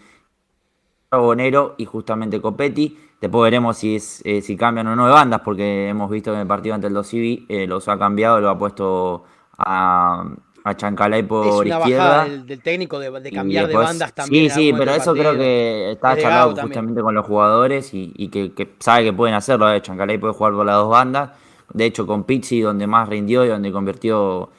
Bonero 1.12 1.76
y 1.78 1.86
justamente 1.86 2.41
Copetti. 2.41 2.98
Después 3.24 3.43
veremos 3.43 3.78
si, 3.78 3.96
es, 3.96 4.22
eh, 4.26 4.41
si 4.41 4.58
cambian 4.58 4.88
o 4.88 4.98
no 4.98 5.06
de 5.06 5.13
bandas, 5.13 5.39
porque 5.46 5.88
hemos 5.88 6.10
visto 6.12 6.32
que 6.32 6.36
en 6.36 6.41
el 6.41 6.48
partido 6.48 6.76
ante 6.76 6.88
el 6.88 6.93
2 6.93 7.08
Civi 7.08 7.46
eh, 7.48 7.65
los 7.67 7.88
ha 7.88 7.98
cambiado, 7.98 8.41
lo 8.41 8.50
ha 8.50 8.58
puesto 8.58 9.24
a, 9.58 10.26
a 10.65 10.76
Chancalay 10.78 11.21
Es 11.21 11.26
por 11.28 11.65
una 11.65 11.78
izquierda. 11.80 12.04
bajada 12.06 12.23
del, 12.26 12.45
del 12.45 12.62
técnico 12.62 12.99
de, 12.99 13.12
cambiar 13.32 13.67
después- 13.67 13.86
de 13.88 13.93
bandas 13.93 14.13
también. 14.13 14.49
Sí, 14.49 14.56
sí, 14.71 14.73
pero 14.78 14.91
eso 14.93 15.13
creo 15.13 15.36
que 15.36 15.91
está 15.91 16.15
charlado 16.17 16.54
también. 16.54 16.67
justamente 16.67 17.02
con 17.02 17.13
los 17.15 17.26
jugadores 17.26 17.93
y, 17.93 18.13
y 18.15 18.30
que, 18.30 18.54
que 18.54 18.76
sabe 18.80 19.04
que 19.06 19.13
pueden 19.13 19.36
hacerlo. 19.36 19.67
De 19.67 19.82
Chancalay 19.82 20.17
puede 20.17 20.34
jugar 20.34 20.54
por 20.54 20.65
las 20.65 20.76
dos 20.76 20.89
bandas. 20.89 21.32
De 21.73 21.86
hecho, 21.86 22.06
con 22.08 22.23
Pizzi, 22.23 22.62
donde 22.62 22.88
más 22.88 23.10
rindió 23.10 23.43
y 23.43 23.47
donde 23.49 23.71
convirtió 23.71 24.49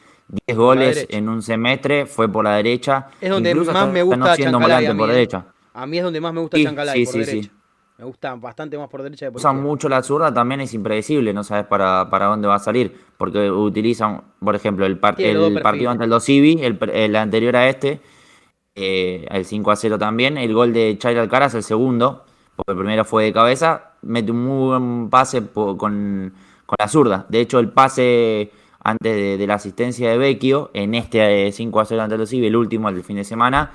10 0.46 0.58
goles 0.58 1.06
en 1.10 1.28
un 1.28 1.42
semestre, 1.42 2.06
fue 2.06 2.28
por 2.28 2.44
la 2.44 2.56
derecha. 2.56 3.08
Es 3.20 3.30
donde 3.30 3.50
Incluso 3.50 3.72
más 3.72 3.82
está- 3.82 3.92
me 3.92 4.02
gusta 4.02 4.16
no 4.16 4.34
siendo 4.34 4.58
Chancalay 4.58 4.84
volante 4.86 4.90
a 4.90 4.94
mí, 4.94 4.98
por 4.98 5.10
eh. 5.10 5.12
derecha. 5.12 5.44
A 5.74 5.86
mí 5.86 5.98
es 5.98 6.04
donde 6.04 6.20
más 6.20 6.32
me 6.34 6.40
gusta 6.40 6.56
Sí, 6.56 6.64
Chancalay, 6.64 6.98
sí, 6.98 7.04
por 7.04 7.12
sí, 7.14 7.24
sí. 7.24 7.36
derecha. 7.36 7.52
Me 8.04 8.08
gusta 8.08 8.34
bastante 8.34 8.76
más 8.76 8.90
por 8.90 9.02
derecha 9.02 9.30
por 9.30 9.38
Usan 9.38 9.62
mucho 9.62 9.88
la 9.88 10.02
zurda, 10.02 10.32
también 10.32 10.60
es 10.60 10.74
impredecible, 10.74 11.32
no 11.32 11.42
sabes 11.42 11.64
para, 11.64 12.10
para 12.10 12.26
dónde 12.26 12.46
va 12.46 12.56
a 12.56 12.58
salir. 12.58 12.94
Porque 13.16 13.50
utilizan, 13.50 14.20
por 14.40 14.54
ejemplo, 14.54 14.84
el, 14.84 14.98
par- 14.98 15.18
el 15.18 15.62
partido 15.62 15.90
ante 15.90 16.04
el 16.04 16.10
2 16.10 16.22
Civi, 16.22 16.58
el, 16.62 16.78
el 16.92 17.16
anterior 17.16 17.56
a 17.56 17.66
este, 17.66 18.00
eh, 18.74 19.24
el 19.30 19.46
5 19.46 19.70
a 19.70 19.76
0 19.76 19.98
también. 19.98 20.36
El 20.36 20.52
gol 20.52 20.74
de 20.74 20.98
Chaira 20.98 21.22
Alcaraz, 21.22 21.54
el 21.54 21.62
segundo, 21.62 22.24
porque 22.56 22.72
el 22.72 22.78
primero 22.78 23.06
fue 23.06 23.24
de 23.24 23.32
cabeza, 23.32 23.92
mete 24.02 24.32
un 24.32 24.44
muy 24.44 24.66
buen 24.68 25.08
pase 25.08 25.42
con, 25.54 25.78
con 25.78 26.76
la 26.78 26.88
zurda. 26.88 27.24
De 27.30 27.40
hecho, 27.40 27.58
el 27.58 27.70
pase 27.70 28.50
antes 28.80 29.16
de, 29.16 29.38
de 29.38 29.46
la 29.46 29.54
asistencia 29.54 30.10
de 30.10 30.18
Vecchio, 30.18 30.70
en 30.74 30.94
este 30.94 31.46
eh, 31.48 31.52
5 31.52 31.80
a 31.80 31.84
0 31.86 32.02
ante 32.02 32.16
el 32.16 32.20
2 32.20 32.28
Civi, 32.28 32.48
el 32.48 32.56
último, 32.56 32.90
el 32.90 32.96
del 32.96 33.04
fin 33.04 33.16
de 33.16 33.24
semana, 33.24 33.70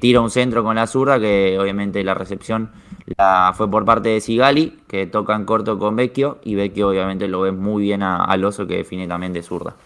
tira 0.00 0.20
un 0.20 0.28
centro 0.28 0.62
con 0.62 0.76
la 0.76 0.86
zurda, 0.86 1.18
que 1.18 1.56
obviamente 1.58 2.04
la 2.04 2.12
recepción 2.12 2.70
la 3.16 3.52
fue 3.56 3.70
por 3.70 3.84
parte 3.84 4.08
de 4.08 4.20
Sigali, 4.20 4.78
que 4.88 5.06
toca 5.06 5.34
en 5.34 5.44
corto 5.44 5.78
con 5.78 5.96
Vecchio, 5.96 6.40
y 6.44 6.54
Vecchio 6.54 6.88
obviamente 6.88 7.28
lo 7.28 7.42
ve 7.42 7.52
muy 7.52 7.82
bien 7.82 8.02
a- 8.02 8.24
al 8.24 8.44
oso 8.44 8.66
que 8.66 8.76
define 8.76 9.06
también 9.06 9.32
de 9.32 9.42
zurda. 9.42 9.76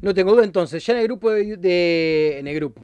No 0.00 0.12
tengo 0.14 0.32
duda 0.32 0.42
entonces, 0.44 0.84
ya 0.84 0.94
en 0.94 0.98
el 1.00 1.06
grupo 1.06 1.30
de, 1.30 2.38
en 2.40 2.48
el 2.48 2.54
grupo, 2.56 2.82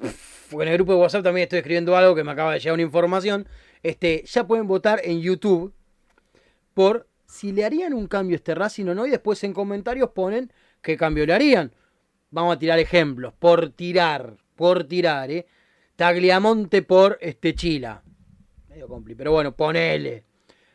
en 0.53 0.69
el 0.69 0.75
grupo 0.75 0.93
de 0.93 0.99
WhatsApp 1.01 1.25
también 1.25 1.45
estoy 1.45 1.59
escribiendo 1.59 1.97
algo 1.97 2.15
que 2.15 2.23
me 2.23 2.31
acaba 2.31 2.53
de 2.53 2.61
llegar 2.61 2.75
una 2.75 2.83
información. 2.83 3.47
Este, 3.83 4.25
ya 4.25 4.47
pueden 4.47 4.69
votar 4.69 5.01
en 5.03 5.21
YouTube 5.21 5.73
por 6.75 7.09
si 7.27 7.53
le 7.53 7.65
harían 7.65 7.93
un 7.93 8.07
cambio 8.07 8.35
a 8.35 8.39
este 8.39 8.55
Racing 8.55 8.87
o 8.87 8.95
no, 8.95 9.05
y 9.07 9.11
después 9.11 9.43
en 9.43 9.53
comentarios 9.53 10.11
ponen 10.11 10.53
qué 10.81 10.97
cambio 10.97 11.27
le 11.27 11.35
harían. 11.35 11.73
Vamos 12.31 12.55
a 12.55 12.59
tirar 12.59 12.79
ejemplos, 12.79 13.33
por 13.39 13.71
tirar, 13.71 14.37
por 14.55 14.85
tirar, 14.85 15.31
eh. 15.31 15.47
Tagliamonte 15.97 16.83
por 16.83 17.19
este 17.21 17.55
Chila. 17.57 18.03
Pero 19.17 19.33
bueno, 19.33 19.55
ponele. 19.55 20.25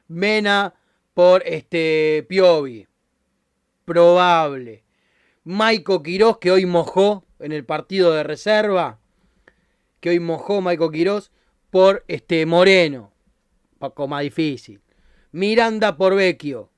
Mena 0.08 0.74
por 1.14 1.44
este 1.46 2.26
Piovi. 2.28 2.88
Probable. 3.86 4.84
Maico 5.44 6.02
Quirós, 6.02 6.38
que 6.38 6.52
hoy 6.52 6.66
mojó 6.66 7.26
en 7.40 7.52
el 7.52 7.66
partido 7.66 8.14
de 8.14 8.24
reserva. 8.24 9.00
Que 10.00 10.10
hoy 10.10 10.20
mojó 10.20 10.62
Maico 10.62 10.90
Quirós 10.92 11.32
por 11.70 12.04
este 12.08 12.46
Moreno. 12.46 13.12
Poco 13.80 14.08
más 14.08 14.22
difícil. 14.22 14.82
Miranda 15.32 15.98
por 15.98 16.16
Vecchio. 16.16 16.70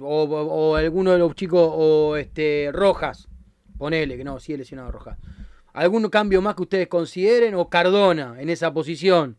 O, 0.00 0.76
alguno 0.76 1.12
de 1.12 1.18
los 1.18 1.34
chicos, 1.34 1.70
o 1.74 2.16
este 2.16 2.70
Rojas. 2.72 3.28
Ponele, 3.78 4.16
que 4.16 4.24
no, 4.24 4.40
sí 4.40 4.52
es 4.52 4.58
lesionado 4.58 4.90
Rojas. 4.90 5.18
¿Algún 5.72 6.08
cambio 6.08 6.42
más 6.42 6.56
que 6.56 6.62
ustedes 6.62 6.88
consideren? 6.88 7.54
O 7.54 7.68
Cardona 7.68 8.36
en 8.40 8.48
esa 8.48 8.72
posición. 8.72 9.36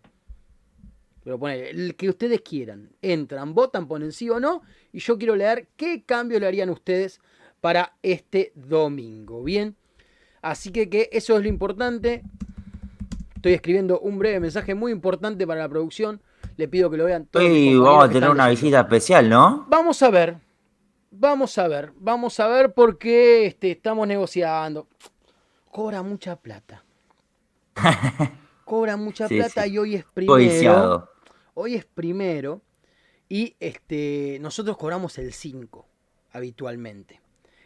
Pero 1.23 1.37
ponele, 1.37 1.69
el 1.69 1.95
que 1.95 2.09
ustedes 2.09 2.41
quieran. 2.41 2.89
Entran, 3.01 3.53
votan, 3.53 3.87
ponen 3.87 4.11
sí 4.11 4.29
o 4.29 4.39
no. 4.39 4.61
Y 4.91 4.99
yo 4.99 5.17
quiero 5.17 5.35
leer 5.35 5.67
qué 5.75 6.03
cambio 6.03 6.39
le 6.39 6.47
harían 6.47 6.69
ustedes 6.69 7.19
para 7.61 7.93
este 8.01 8.51
domingo. 8.55 9.43
Bien. 9.43 9.75
Así 10.41 10.71
que, 10.71 10.89
que 10.89 11.09
eso 11.11 11.35
es 11.37 11.43
lo 11.43 11.49
importante. 11.49 12.23
Estoy 13.35 13.53
escribiendo 13.53 13.99
un 13.99 14.19
breve 14.19 14.39
mensaje 14.39 14.75
muy 14.75 14.91
importante 14.91 15.45
para 15.45 15.61
la 15.61 15.69
producción. 15.69 16.21
Le 16.57 16.67
pido 16.67 16.89
que 16.89 16.97
lo 16.97 17.05
vean 17.05 17.25
todos. 17.25 17.45
compañeros 17.45 17.85
vamos 17.85 18.05
a 18.05 18.09
tener 18.09 18.29
una 18.29 18.49
visita 18.49 18.81
especial, 18.81 19.29
¿no? 19.29 19.65
Vamos 19.69 20.01
a 20.03 20.09
ver. 20.09 20.37
Vamos 21.11 21.57
a 21.57 21.67
ver. 21.67 21.91
Vamos 21.97 22.39
a 22.39 22.47
ver 22.47 22.73
por 22.73 22.97
qué 22.97 23.45
este, 23.45 23.71
estamos 23.71 24.07
negociando. 24.07 24.87
Cobra 25.71 26.01
mucha 26.01 26.35
plata. 26.35 26.83
Cobra 28.69 28.97
mucha 28.97 29.27
Sí, 29.27 29.35
plata 29.37 29.63
sí. 29.63 29.71
y 29.71 29.77
hoy 29.79 29.95
es 29.95 30.05
primero. 30.05 30.33
Codiciado. 30.33 31.09
Hoy 31.55 31.75
es 31.75 31.85
primero. 31.85 32.61
Y 33.27 33.55
este, 33.59 34.37
nosotros 34.41 34.77
cobramos 34.77 35.17
el 35.17 35.33
5 35.33 35.87
habitualmente. 36.31 37.19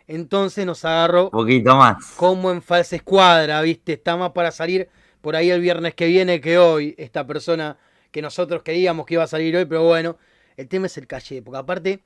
Entonces 0.07 0.65
nos 0.65 0.83
agarró 0.85 1.25
Un 1.25 1.29
poquito 1.31 1.75
más. 1.75 2.13
como 2.15 2.51
en 2.51 2.61
falsa 2.61 2.95
escuadra, 2.95 3.61
¿viste? 3.61 3.93
Está 3.93 4.17
más 4.17 4.31
para 4.31 4.51
salir 4.51 4.89
por 5.21 5.35
ahí 5.35 5.49
el 5.49 5.61
viernes 5.61 5.93
que 5.95 6.07
viene 6.07 6.41
que 6.41 6.57
hoy. 6.57 6.95
Esta 6.97 7.25
persona 7.25 7.77
que 8.11 8.21
nosotros 8.21 8.63
queríamos 8.63 9.05
que 9.05 9.13
iba 9.15 9.23
a 9.23 9.27
salir 9.27 9.55
hoy, 9.55 9.65
pero 9.65 9.83
bueno, 9.83 10.17
el 10.57 10.67
tema 10.67 10.87
es 10.87 10.97
el 10.97 11.07
calle. 11.07 11.41
Porque 11.41 11.57
aparte, 11.57 12.03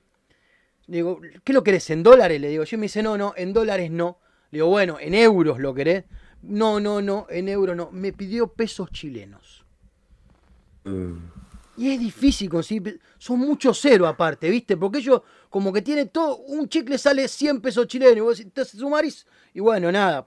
digo, 0.87 1.19
¿qué 1.43 1.53
lo 1.53 1.63
querés? 1.63 1.89
¿En 1.89 2.03
dólares? 2.03 2.39
Le 2.39 2.49
digo, 2.49 2.63
yo 2.63 2.77
me 2.77 2.83
dice, 2.83 3.01
no, 3.03 3.17
no, 3.17 3.33
en 3.35 3.53
dólares 3.53 3.89
no. 3.91 4.19
Le 4.51 4.57
digo, 4.57 4.67
bueno, 4.69 4.97
¿en 4.99 5.13
euros 5.15 5.59
lo 5.59 5.73
querés? 5.73 6.05
No, 6.47 6.79
no, 6.79 7.01
no, 7.01 7.27
en 7.29 7.49
euros 7.49 7.75
no. 7.75 7.91
Me 7.91 8.13
pidió 8.13 8.47
pesos 8.47 8.89
chilenos. 8.91 9.65
Y 11.75 11.91
es 11.91 11.99
difícil 11.99 12.49
conseguir. 12.49 12.99
Son 13.17 13.39
muchos 13.39 13.79
cero 13.79 14.07
aparte, 14.07 14.49
¿viste? 14.49 14.77
Porque 14.77 14.99
ellos, 14.99 15.21
como 15.49 15.73
que 15.73 15.81
tiene 15.81 16.05
todo. 16.05 16.37
Un 16.37 16.69
chicle 16.69 16.97
sale 16.97 17.27
100 17.27 17.61
pesos 17.61 17.87
chilenos. 17.87 18.17
Y 18.17 18.21
vos 18.21 18.43
te 18.53 18.65
sumarís. 18.65 19.27
Y 19.53 19.59
bueno, 19.59 19.91
nada. 19.91 20.25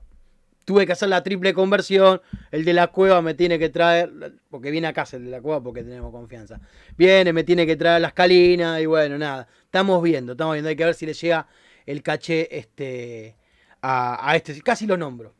Tuve 0.66 0.86
que 0.86 0.92
hacer 0.92 1.08
la 1.08 1.22
triple 1.22 1.54
conversión. 1.54 2.20
El 2.50 2.64
de 2.64 2.74
la 2.74 2.88
cueva 2.88 3.22
me 3.22 3.32
tiene 3.34 3.58
que 3.58 3.70
traer. 3.70 4.38
Porque 4.50 4.70
viene 4.70 4.88
a 4.88 4.92
casa 4.92 5.16
el 5.16 5.24
de 5.24 5.30
la 5.30 5.40
cueva 5.40 5.62
porque 5.62 5.82
tenemos 5.82 6.12
confianza. 6.12 6.60
Viene, 6.96 7.32
me 7.32 7.44
tiene 7.44 7.66
que 7.66 7.76
traer 7.76 8.02
las 8.02 8.12
calinas. 8.12 8.80
Y 8.80 8.86
bueno, 8.86 9.16
nada. 9.16 9.48
Estamos 9.64 10.02
viendo, 10.02 10.32
estamos 10.32 10.52
viendo. 10.52 10.68
Hay 10.68 10.76
que 10.76 10.84
ver 10.84 10.94
si 10.94 11.06
le 11.06 11.14
llega 11.14 11.48
el 11.86 12.02
caché 12.02 12.56
este, 12.56 13.36
a, 13.80 14.30
a 14.30 14.36
este. 14.36 14.60
Casi 14.60 14.86
lo 14.86 14.98
nombro. 14.98 15.39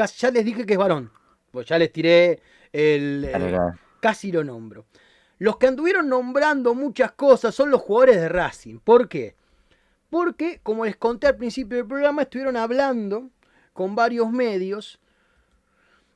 Casi, 0.00 0.18
ya 0.18 0.30
les 0.30 0.46
dije 0.46 0.64
que 0.64 0.72
es 0.72 0.78
varón. 0.78 1.12
Pues 1.50 1.66
ya 1.66 1.78
les 1.78 1.92
tiré 1.92 2.40
el. 2.72 3.28
dale. 3.30 3.58
casi 4.00 4.32
lo 4.32 4.42
nombro. 4.42 4.86
Los 5.36 5.58
que 5.58 5.66
anduvieron 5.66 6.08
nombrando 6.08 6.74
muchas 6.74 7.12
cosas 7.12 7.54
son 7.54 7.70
los 7.70 7.82
jugadores 7.82 8.16
de 8.16 8.30
Racing. 8.30 8.78
¿Por 8.78 9.10
qué? 9.10 9.36
Porque, 10.08 10.60
como 10.62 10.86
les 10.86 10.96
conté 10.96 11.26
al 11.26 11.36
principio 11.36 11.76
del 11.76 11.86
programa, 11.86 12.22
estuvieron 12.22 12.56
hablando 12.56 13.28
con 13.74 13.94
varios 13.94 14.30
medios 14.30 14.98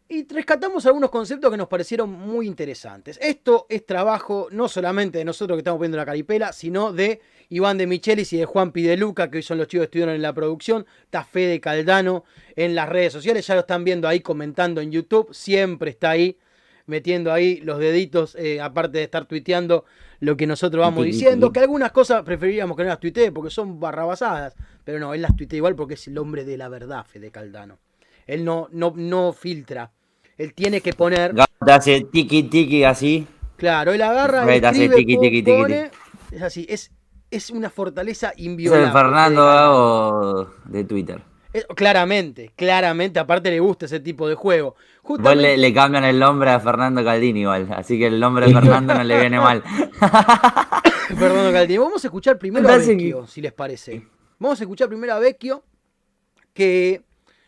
y 0.09 0.27
rescatamos 0.27 0.87
algunos 0.87 1.11
conceptos 1.11 1.51
que 1.51 1.59
nos 1.59 1.69
parecieron 1.69 2.11
muy 2.11 2.47
interesantes. 2.47 3.19
Esto 3.21 3.67
es 3.69 3.85
trabajo 3.85 4.49
no 4.51 4.67
solamente 4.67 5.19
de 5.19 5.27
nosotros 5.27 5.59
que 5.59 5.61
estamos 5.61 5.81
viendo 5.81 5.99
la 5.99 6.07
caripela, 6.07 6.55
sino 6.55 6.91
de 6.91 7.21
Iván 7.49 7.79
de 7.79 7.87
Michelis 7.87 8.33
y 8.33 8.39
de 8.39 8.45
Juan 8.47 8.73
Pideluca, 8.73 9.31
que 9.31 9.39
hoy 9.39 9.43
son 9.43 9.59
los 9.59 9.69
chicos 9.69 9.83
que 9.83 9.87
estuvieron 9.87 10.15
en 10.15 10.23
la 10.23 10.33
producción. 10.33 10.87
Está 11.05 11.25
Fede 11.25 11.61
Caldano 11.61 12.25
en 12.57 12.75
las 12.75 12.89
redes 12.89 13.13
sociales, 13.13 13.47
ya 13.47 13.55
lo 13.55 13.61
están 13.61 13.85
viendo 13.85 14.09
ahí 14.09 14.21
comentando 14.21 14.81
en 14.81 14.91
YouTube, 14.91 15.33
siempre 15.33 15.91
está 15.91 16.11
ahí 16.11 16.39
metiendo 16.87 17.33
ahí 17.33 17.61
los 17.61 17.79
deditos, 17.79 18.37
eh, 18.39 18.61
aparte 18.61 18.99
de 18.99 19.05
estar 19.05 19.25
tuiteando 19.27 19.85
lo 20.21 20.37
que 20.37 20.47
nosotros 20.47 20.83
vamos 20.83 21.05
diciendo, 21.05 21.53
que 21.53 21.61
algunas 21.61 21.93
cosas 21.93 22.23
preferiríamos 22.23 22.77
que 22.77 22.83
no 22.83 22.91
las 22.91 23.01
tuitee 23.01 23.33
porque 23.33 23.51
son 23.51 23.81
barrabasadas, 23.81 24.55
pero 24.85 24.99
no, 24.99 25.15
él 25.15 25.23
las 25.23 25.35
tuitea 25.37 25.59
igual 25.59 25.75
porque 25.75 25.95
es 25.95 26.07
el 26.09 26.19
hombre 26.19 26.45
de 26.45 26.57
la 26.57 26.69
verdad, 26.69 27.05
Fede 27.07 27.31
Caldano. 27.31 27.79
Él 28.27 28.45
no, 28.45 28.69
no, 28.73 28.93
no 28.97 29.33
filtra, 29.33 29.93
él 30.39 30.55
tiene 30.55 30.81
que 30.81 30.93
poner, 30.93 31.35
hace 31.61 32.03
tiki 32.11 32.45
tiki 32.45 32.85
así. 32.85 33.27
claro, 33.57 33.93
él 33.93 34.03
agarra, 34.03 34.51
escribe, 34.55 34.97
tiqui, 34.97 35.19
tiqui, 35.19 35.43
tiqui, 35.43 35.63
pone, 35.63 35.91
es 36.33 36.43
así, 36.43 36.67
es, 36.69 36.91
es 37.37 37.51
una 37.51 37.71
fortaleza 37.71 38.31
Es 38.31 38.39
inviolable. 38.39 38.87
el 38.87 38.93
Fernando. 38.93 39.45
Gago 39.45 40.51
de 40.65 40.85
Twitter. 40.85 41.23
Eh, 41.53 41.65
claramente, 41.77 42.53
claramente, 42.57 43.21
aparte 43.21 43.49
le 43.51 43.61
gusta 43.61 43.87
ese 43.87 44.01
tipo 44.01 44.29
de 44.29 44.35
juego. 44.35 44.75
Igual 45.05 45.19
Justamente, 45.19 45.43
le, 45.43 45.57
le 45.59 45.73
cambian 45.75 46.05
el 46.05 46.19
nombre 46.19 46.51
a 46.51 46.59
Fernando 46.59 47.05
Caldini 47.05 47.43
igual, 47.43 47.69
así 47.77 47.97
que 47.99 48.07
el 48.09 48.19
nombre 48.19 48.47
de 48.47 48.53
Fernando 48.53 48.93
no 48.95 49.05
le 49.05 49.21
viene 49.21 49.39
mal. 49.39 49.63
Perdón, 51.19 51.53
Caldini. 51.53 51.79
Vamos 51.79 52.05
a 52.05 52.09
escuchar 52.09 52.39
primero 52.39 52.69
a 52.69 52.77
Vecchio, 52.79 53.27
si 53.27 53.41
les 53.41 53.53
parece. 53.53 54.05
Vamos 54.39 54.61
a 54.61 54.65
escuchar 54.65 54.89
primero 54.89 55.15
a 55.15 55.19
Vecchio, 55.21 55.63
que 56.53 57.03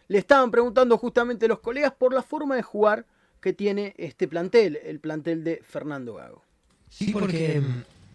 le 0.08 0.18
estaban 0.18 0.50
preguntando 0.50 0.96
justamente 0.98 1.48
los 1.48 1.58
colegas 1.58 1.92
por 1.92 2.14
la 2.14 2.22
forma 2.22 2.54
de 2.54 2.62
jugar 2.62 3.06
que 3.40 3.52
tiene 3.52 3.94
este 3.98 4.28
plantel, 4.28 4.78
el 4.84 5.00
plantel 5.00 5.42
de 5.42 5.62
Fernando 5.64 6.14
Gago. 6.14 6.42
Sí, 6.88 7.12
porque 7.12 7.60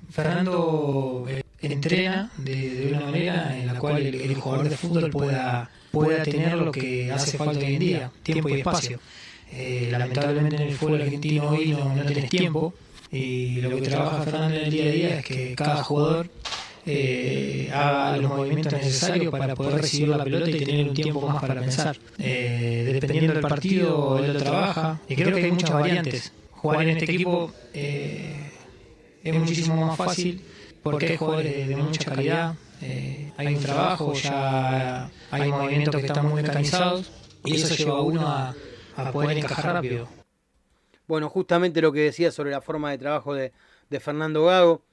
Fernando 0.10 1.26
eh, 1.28 1.44
entrena 1.62 2.32
de, 2.38 2.88
una 2.90 3.06
manera 3.06 3.58
en 3.58 3.68
la 3.68 3.76
cual 3.76 3.98
el, 4.02 4.16
el 4.16 4.36
jugador 4.36 4.70
de 4.70 4.78
fútbol 4.78 5.10
pueda, 5.12 5.70
pueda 5.92 6.24
tener 6.24 6.58
lo 6.58 6.72
que 6.72 7.12
hace 7.12 7.38
falta 7.38 7.60
hoy 7.60 7.74
en 7.74 7.80
día, 7.80 8.12
tiempo 8.24 8.50
y 8.50 8.60
espacio. 8.60 9.00
Eh, 9.54 9.90
lamentablemente 9.92 10.56
en 10.56 10.62
el 10.62 10.76
fútbol 10.76 11.02
argentino 11.02 11.50
hoy 11.50 11.72
no, 11.72 11.94
no 11.94 12.04
tenés 12.04 12.30
tiempo 12.30 12.74
y 13.12 13.60
lo 13.60 13.70
que 13.76 13.82
trabaja 13.82 14.24
Fernando 14.24 14.56
en 14.56 14.64
el 14.64 14.72
día 14.72 14.86
a 14.86 14.92
día 14.92 15.20
es 15.20 15.26
que 15.26 15.56
cada 15.56 15.84
jugador 15.84 16.30
eh, 16.86 17.70
haga 17.74 18.18
los 18.18 18.32
movimientos 18.32 18.74
necesarios 18.74 19.32
para 19.32 19.56
poder 19.56 19.82
recibir 19.82 20.08
la 20.10 20.24
pelota 20.24 20.50
y 20.50 20.60
tener 20.60 20.88
un 20.88 20.94
tiempo 20.94 21.22
más 21.28 21.42
para 21.42 21.60
pensar. 21.60 21.98
Eh, 22.18 22.90
dependiendo 22.94 23.34
del 23.34 23.42
partido, 23.42 24.20
él 24.20 24.34
lo 24.34 24.40
trabaja 24.40 25.00
y 25.08 25.16
creo 25.16 25.36
que 25.36 25.44
hay 25.44 25.52
muchas 25.52 25.72
variantes. 25.72 26.32
Jugar 26.52 26.84
en 26.84 26.90
este 26.90 27.06
equipo 27.06 27.52
eh, 27.74 28.51
es 29.24 29.36
muchísimo 29.36 29.86
más 29.86 29.98
fácil 29.98 30.44
porque 30.84 31.08
hay 31.08 31.18
jugadores 31.18 31.68
de, 31.68 31.76
mucha 31.76 32.10
calidad, 32.10 32.56
eh, 32.82 33.32
hay 33.38 33.56
un 33.56 33.62
trabajo, 33.62 34.14
ya 34.14 35.12
hay 35.30 35.52
movimientos 35.52 35.96
que 35.96 36.08
están 36.08 36.28
muy 36.28 36.42
mecanizados 36.42 37.12
y 37.46 37.56
eso 37.56 37.76
lleva 37.76 37.98
a 37.98 38.02
uno 38.02 38.28
a, 38.28 38.56
a 38.96 39.12
poder 39.12 39.38
encajar 39.38 39.76
rápido. 39.76 40.08
Bueno, 41.08 41.30
justamente 41.30 41.82
lo 41.82 41.92
que 41.92 42.02
decía 42.02 42.32
sobre 42.32 42.52
la 42.52 42.62
forma 42.62 42.92
de 42.92 42.98
trabajo 42.98 43.34
de, 43.34 43.52
de 43.92 44.00
Fernando 44.00 44.46
Gago. 44.46 44.84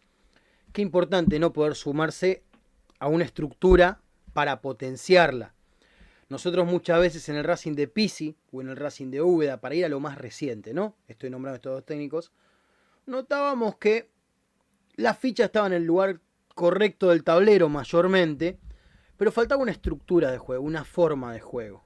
Qué 0.72 0.82
importante 0.82 1.38
no 1.38 1.52
poder 1.52 1.74
sumarse 1.74 2.42
a 2.98 3.06
una 3.06 3.24
estructura 3.24 4.00
para 4.34 4.60
potenciarla. 4.60 5.54
Nosotros 6.28 6.66
muchas 6.66 7.00
veces 7.00 7.28
en 7.30 7.36
el 7.36 7.44
Racing 7.44 7.72
de 7.72 7.88
Pisi 7.88 8.36
o 8.52 8.60
en 8.60 8.68
el 8.68 8.76
Racing 8.76 9.10
de 9.10 9.22
Úbeda, 9.22 9.60
para 9.60 9.76
ir 9.76 9.86
a 9.86 9.88
lo 9.88 9.98
más 10.00 10.18
reciente, 10.18 10.74
¿no? 10.74 10.94
Estoy 11.06 11.30
nombrando 11.30 11.56
estos 11.56 11.72
dos 11.72 11.86
técnicos, 11.86 12.32
notábamos 13.06 13.76
que 13.76 14.10
la 14.98 15.14
ficha 15.14 15.44
estaba 15.44 15.68
en 15.68 15.74
el 15.74 15.84
lugar 15.84 16.18
correcto 16.56 17.10
del 17.10 17.22
tablero 17.22 17.68
mayormente, 17.68 18.58
pero 19.16 19.30
faltaba 19.30 19.62
una 19.62 19.70
estructura 19.70 20.32
de 20.32 20.38
juego, 20.38 20.64
una 20.64 20.84
forma 20.84 21.32
de 21.32 21.38
juego. 21.38 21.84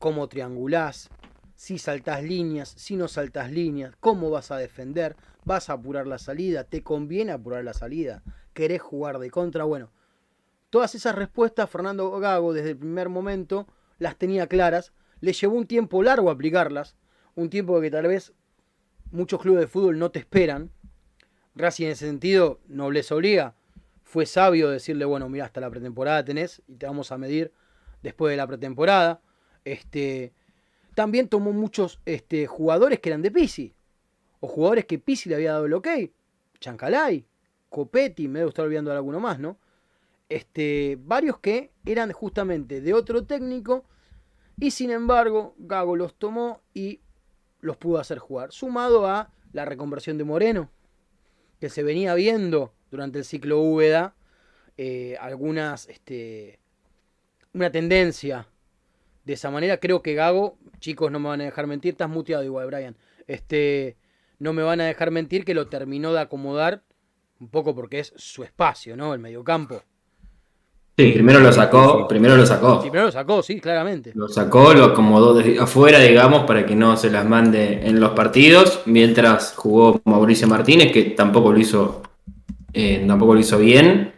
Cómo 0.00 0.28
triangulás, 0.28 1.10
si 1.54 1.78
saltás 1.78 2.24
líneas, 2.24 2.70
si 2.76 2.96
no 2.96 3.06
saltás 3.06 3.52
líneas, 3.52 3.94
cómo 4.00 4.30
vas 4.30 4.50
a 4.50 4.56
defender, 4.56 5.14
vas 5.44 5.70
a 5.70 5.74
apurar 5.74 6.08
la 6.08 6.18
salida, 6.18 6.64
te 6.64 6.82
conviene 6.82 7.30
apurar 7.30 7.62
la 7.62 7.72
salida, 7.72 8.24
querés 8.52 8.82
jugar 8.82 9.20
de 9.20 9.30
contra, 9.30 9.62
bueno, 9.62 9.92
todas 10.70 10.96
esas 10.96 11.14
respuestas 11.14 11.70
Fernando 11.70 12.10
Gago 12.18 12.52
desde 12.52 12.70
el 12.70 12.78
primer 12.78 13.08
momento 13.10 13.68
las 14.00 14.16
tenía 14.16 14.48
claras, 14.48 14.92
le 15.20 15.32
llevó 15.32 15.56
un 15.56 15.68
tiempo 15.68 16.02
largo 16.02 16.32
aplicarlas, 16.32 16.96
un 17.36 17.48
tiempo 17.48 17.80
que 17.80 17.92
tal 17.92 18.08
vez 18.08 18.32
muchos 19.12 19.40
clubes 19.40 19.60
de 19.60 19.66
fútbol 19.68 20.00
no 20.00 20.10
te 20.10 20.18
esperan, 20.18 20.72
Racing 21.58 21.86
en 21.86 21.92
ese 21.92 22.06
sentido 22.06 22.60
no 22.68 22.90
les 22.90 23.10
obliga, 23.12 23.54
fue 24.04 24.24
sabio 24.24 24.70
decirle, 24.70 25.04
bueno, 25.04 25.28
mira, 25.28 25.44
hasta 25.44 25.60
la 25.60 25.70
pretemporada 25.70 26.24
tenés 26.24 26.62
y 26.66 26.76
te 26.76 26.86
vamos 26.86 27.12
a 27.12 27.18
medir 27.18 27.52
después 28.02 28.30
de 28.30 28.36
la 28.36 28.46
pretemporada, 28.46 29.20
este 29.64 30.32
también 30.98 31.28
tomó 31.28 31.52
muchos 31.52 32.00
este, 32.06 32.48
jugadores 32.48 32.98
que 32.98 33.10
eran 33.10 33.22
de 33.22 33.30
Pisi. 33.30 33.72
O 34.40 34.48
jugadores 34.48 34.84
que 34.84 34.98
Pisi 34.98 35.28
le 35.28 35.36
había 35.36 35.52
dado 35.52 35.66
el 35.66 35.74
ok. 35.74 35.86
Chancalay. 36.58 37.24
Copetti, 37.68 38.26
me 38.26 38.40
debo 38.40 38.48
estar 38.48 38.64
olvidando 38.64 38.90
de 38.90 38.96
alguno 38.96 39.20
más, 39.20 39.38
¿no? 39.38 39.58
Este, 40.28 40.98
varios 41.00 41.38
que 41.38 41.70
eran 41.86 42.10
justamente 42.10 42.80
de 42.80 42.94
otro 42.94 43.24
técnico 43.24 43.84
y 44.58 44.72
sin 44.72 44.90
embargo 44.90 45.54
Gago 45.56 45.94
los 45.94 46.14
tomó 46.14 46.62
y 46.74 47.00
los 47.60 47.76
pudo 47.76 48.00
hacer 48.00 48.18
jugar. 48.18 48.50
Sumado 48.50 49.06
a 49.06 49.32
la 49.52 49.64
reconversión 49.64 50.18
de 50.18 50.24
Moreno, 50.24 50.68
que 51.60 51.68
se 51.68 51.82
venía 51.82 52.14
viendo 52.14 52.72
durante 52.90 53.18
el 53.18 53.24
ciclo 53.24 53.60
Úbeda, 53.60 54.14
eh, 54.76 55.16
algunas, 55.20 55.88
este, 55.88 56.58
una 57.52 57.70
tendencia. 57.70 58.46
De 59.24 59.34
esa 59.34 59.50
manera 59.50 59.78
creo 59.78 60.02
que 60.02 60.14
Gago, 60.14 60.56
chicos, 60.78 61.10
no 61.10 61.18
me 61.18 61.28
van 61.28 61.40
a 61.40 61.44
dejar 61.44 61.66
mentir, 61.66 61.92
estás 61.92 62.08
muteado 62.08 62.44
igual, 62.44 62.66
Brian. 62.66 62.96
Este, 63.26 63.96
no 64.38 64.52
me 64.52 64.62
van 64.62 64.80
a 64.80 64.86
dejar 64.86 65.10
mentir 65.10 65.44
que 65.44 65.54
lo 65.54 65.68
terminó 65.68 66.12
de 66.12 66.20
acomodar 66.20 66.84
un 67.40 67.48
poco 67.48 67.74
porque 67.74 68.00
es 68.00 68.12
su 68.16 68.42
espacio, 68.42 68.96
¿no? 68.96 69.14
El 69.14 69.20
mediocampo. 69.20 69.82
Sí, 70.98 71.12
primero 71.12 71.38
lo 71.38 71.52
sacó, 71.52 72.08
primero 72.08 72.36
lo 72.36 72.44
sacó. 72.44 72.82
Sí, 72.82 72.90
primero 72.90 73.06
lo 73.06 73.12
sacó, 73.12 73.40
sí, 73.40 73.60
claramente. 73.60 74.10
Lo 74.16 74.26
sacó, 74.26 74.74
lo 74.74 74.86
acomodó 74.86 75.32
desde 75.32 75.60
afuera, 75.60 76.00
digamos, 76.00 76.42
para 76.42 76.66
que 76.66 76.74
no 76.74 76.96
se 76.96 77.08
las 77.08 77.24
mande 77.24 77.86
en 77.86 78.00
los 78.00 78.10
partidos, 78.10 78.80
mientras 78.86 79.54
jugó 79.54 80.00
Mauricio 80.06 80.48
Martínez, 80.48 80.90
que 80.90 81.04
tampoco 81.04 81.52
lo 81.52 81.60
hizo, 81.60 82.02
eh, 82.72 83.04
tampoco 83.06 83.34
lo 83.34 83.38
hizo 83.38 83.58
bien. 83.58 84.12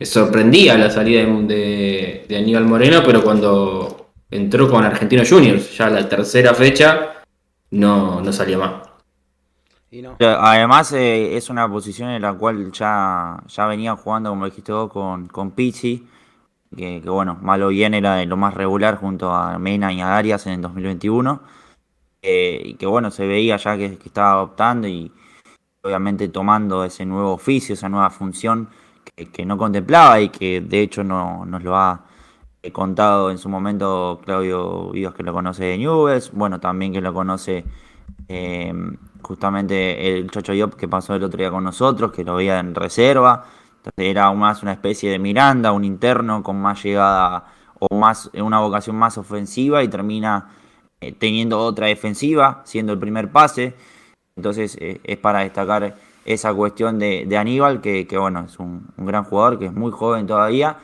Sorprendía 0.00 0.76
la 0.76 0.90
salida 0.90 1.24
de, 1.24 2.24
de 2.28 2.36
Aníbal 2.36 2.64
Moreno, 2.64 3.02
pero 3.06 3.22
cuando 3.22 4.08
entró 4.28 4.68
con 4.68 4.82
Argentinos 4.82 5.30
Juniors, 5.30 5.76
ya 5.78 5.88
la 5.88 6.08
tercera 6.08 6.52
fecha, 6.52 7.22
no, 7.70 8.20
no 8.20 8.32
salía 8.32 8.58
más. 8.58 8.87
Además, 10.20 10.92
eh, 10.92 11.36
es 11.36 11.48
una 11.50 11.68
posición 11.68 12.10
en 12.10 12.22
la 12.22 12.34
cual 12.34 12.70
ya, 12.72 13.42
ya 13.46 13.66
venía 13.66 13.96
jugando, 13.96 14.30
como 14.30 14.44
dijiste 14.44 14.72
vos, 14.72 14.92
con, 14.92 15.28
con 15.28 15.52
Pizzi, 15.52 16.06
que, 16.76 17.00
que, 17.00 17.10
bueno, 17.10 17.38
malo 17.40 17.68
bien 17.68 17.94
era 17.94 18.16
de 18.16 18.26
lo 18.26 18.36
más 18.36 18.54
regular 18.54 18.96
junto 18.96 19.30
a 19.32 19.58
Mena 19.58 19.92
y 19.92 20.00
a 20.00 20.16
Arias 20.16 20.46
en 20.46 20.54
el 20.54 20.60
2021. 20.62 21.40
Eh, 22.22 22.62
y 22.64 22.74
que 22.74 22.86
bueno, 22.86 23.10
se 23.10 23.26
veía 23.26 23.56
ya 23.56 23.76
que, 23.76 23.98
estaba 24.04 24.32
adoptando 24.32 24.88
y 24.88 25.12
obviamente 25.82 26.28
tomando 26.28 26.84
ese 26.84 27.06
nuevo 27.06 27.32
oficio, 27.32 27.74
esa 27.74 27.88
nueva 27.88 28.10
función 28.10 28.68
que, 29.32 29.46
no 29.46 29.56
contemplaba 29.56 30.20
y 30.20 30.28
que 30.30 30.60
de 30.60 30.82
hecho 30.82 31.04
no, 31.04 31.46
nos 31.46 31.62
lo 31.62 31.76
ha 31.76 32.04
eh, 32.62 32.72
contado 32.72 33.30
en 33.30 33.38
su 33.38 33.48
momento 33.48 34.20
Claudio 34.24 34.90
Vivas, 34.90 35.14
que 35.14 35.22
lo 35.22 35.32
conoce 35.32 35.64
de 35.64 35.78
Newells, 35.78 36.32
bueno, 36.32 36.60
también 36.60 36.92
que 36.92 37.00
lo 37.00 37.14
conoce 37.14 37.64
justamente 39.22 40.16
el 40.18 40.30
Chocho 40.30 40.54
Yop 40.54 40.74
que 40.74 40.88
pasó 40.88 41.14
el 41.14 41.24
otro 41.24 41.38
día 41.38 41.50
con 41.50 41.64
nosotros, 41.64 42.12
que 42.12 42.24
lo 42.24 42.36
veía 42.36 42.58
en 42.58 42.74
reserva. 42.74 43.44
Entonces 43.78 44.10
era 44.10 44.32
más 44.32 44.62
una 44.62 44.72
especie 44.72 45.10
de 45.10 45.18
Miranda, 45.18 45.72
un 45.72 45.84
interno 45.84 46.42
con 46.42 46.60
más 46.60 46.82
llegada 46.82 47.46
o 47.78 47.94
más 47.94 48.30
una 48.34 48.60
vocación 48.60 48.96
más 48.96 49.18
ofensiva 49.18 49.82
y 49.82 49.88
termina 49.88 50.50
eh, 51.00 51.12
teniendo 51.12 51.60
otra 51.60 51.86
defensiva, 51.86 52.62
siendo 52.64 52.92
el 52.92 52.98
primer 52.98 53.30
pase. 53.30 53.74
Entonces 54.36 54.76
eh, 54.80 55.00
es 55.04 55.18
para 55.18 55.40
destacar 55.40 55.96
esa 56.24 56.52
cuestión 56.54 56.98
de, 56.98 57.36
Aníbal, 57.38 57.80
que, 57.80 58.06
bueno, 58.18 58.44
es 58.46 58.58
un, 58.58 58.86
gran 58.96 59.24
jugador, 59.24 59.58
que 59.58 59.66
es 59.66 59.72
muy 59.72 59.90
joven 59.92 60.26
todavía, 60.26 60.78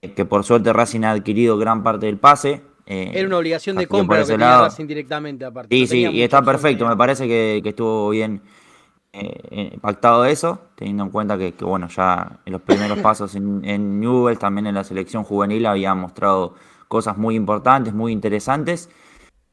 que 0.00 0.24
por 0.24 0.44
suerte 0.44 0.72
Racing 0.72 1.02
ha 1.04 1.10
adquirido 1.10 1.58
gran 1.58 1.82
parte 1.82 2.06
del 2.06 2.16
pase, 2.16 2.62
eh, 2.92 3.12
Era 3.14 3.28
una 3.28 3.38
obligación 3.38 3.76
de 3.76 3.86
compra 3.86 4.18
lo 4.18 4.26
que 4.26 4.32
tenía 4.32 4.62
Racing 4.62 4.86
directamente 4.86 5.44
aparte. 5.44 5.74
Sí, 5.74 5.82
no 5.82 5.86
sí, 5.86 6.16
y 6.16 6.22
está 6.22 6.42
perfecto. 6.42 6.88
Me 6.88 6.96
parece 6.96 7.28
que, 7.28 7.60
que 7.62 7.68
estuvo 7.68 8.10
bien 8.10 8.42
eh, 9.12 9.78
pactado 9.80 10.24
eso, 10.24 10.60
teniendo 10.74 11.04
en 11.04 11.10
cuenta 11.10 11.38
que, 11.38 11.52
que 11.54 11.64
bueno, 11.64 11.86
ya 11.86 12.40
en 12.44 12.52
los 12.52 12.62
primeros 12.62 12.98
pasos 13.02 13.36
en, 13.36 13.64
en 13.64 14.00
Newell, 14.00 14.38
también 14.38 14.66
en 14.66 14.74
la 14.74 14.82
selección 14.82 15.22
juvenil, 15.22 15.66
había 15.66 15.94
mostrado 15.94 16.56
cosas 16.88 17.16
muy 17.16 17.36
importantes, 17.36 17.94
muy 17.94 18.10
interesantes. 18.10 18.90